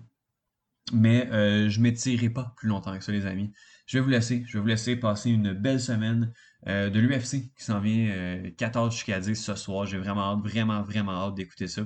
Mais 0.92 1.28
euh, 1.30 1.68
je 1.68 1.78
ne 1.78 1.84
m'étirerai 1.84 2.30
pas 2.30 2.54
plus 2.56 2.68
longtemps 2.68 2.96
que 2.96 3.02
ça, 3.04 3.12
les 3.12 3.26
amis. 3.26 3.52
Je 3.86 3.98
vais 3.98 4.04
vous 4.04 4.10
laisser. 4.10 4.44
Je 4.46 4.54
vais 4.54 4.60
vous 4.60 4.66
laisser 4.66 4.96
passer 4.96 5.30
une 5.30 5.52
belle 5.52 5.80
semaine 5.80 6.32
euh, 6.68 6.90
de 6.90 7.00
l'UFC 7.00 7.52
qui 7.54 7.64
s'en 7.64 7.80
vient 7.80 8.10
euh, 8.10 8.50
14 8.56 8.94
jusqu'à 8.94 9.20
10 9.20 9.34
ce 9.34 9.54
soir. 9.54 9.86
J'ai 9.86 9.98
vraiment 9.98 10.32
hâte, 10.32 10.40
vraiment, 10.40 10.82
vraiment 10.82 11.12
hâte 11.12 11.34
d'écouter 11.34 11.66
ça. 11.66 11.82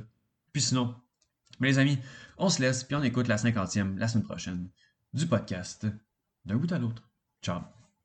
Puis 0.52 0.62
sinon, 0.62 0.94
mais 1.60 1.68
les 1.68 1.78
amis, 1.78 1.98
on 2.38 2.48
se 2.48 2.60
laisse, 2.60 2.84
puis 2.84 2.96
on 2.96 3.02
écoute 3.02 3.28
la 3.28 3.38
cinquantième 3.38 3.98
la 3.98 4.08
semaine 4.08 4.24
prochaine 4.24 4.68
du 5.14 5.26
podcast 5.26 5.86
d'un 6.44 6.56
bout 6.56 6.70
à 6.72 6.78
l'autre. 6.78 7.08
Ciao. 7.42 7.75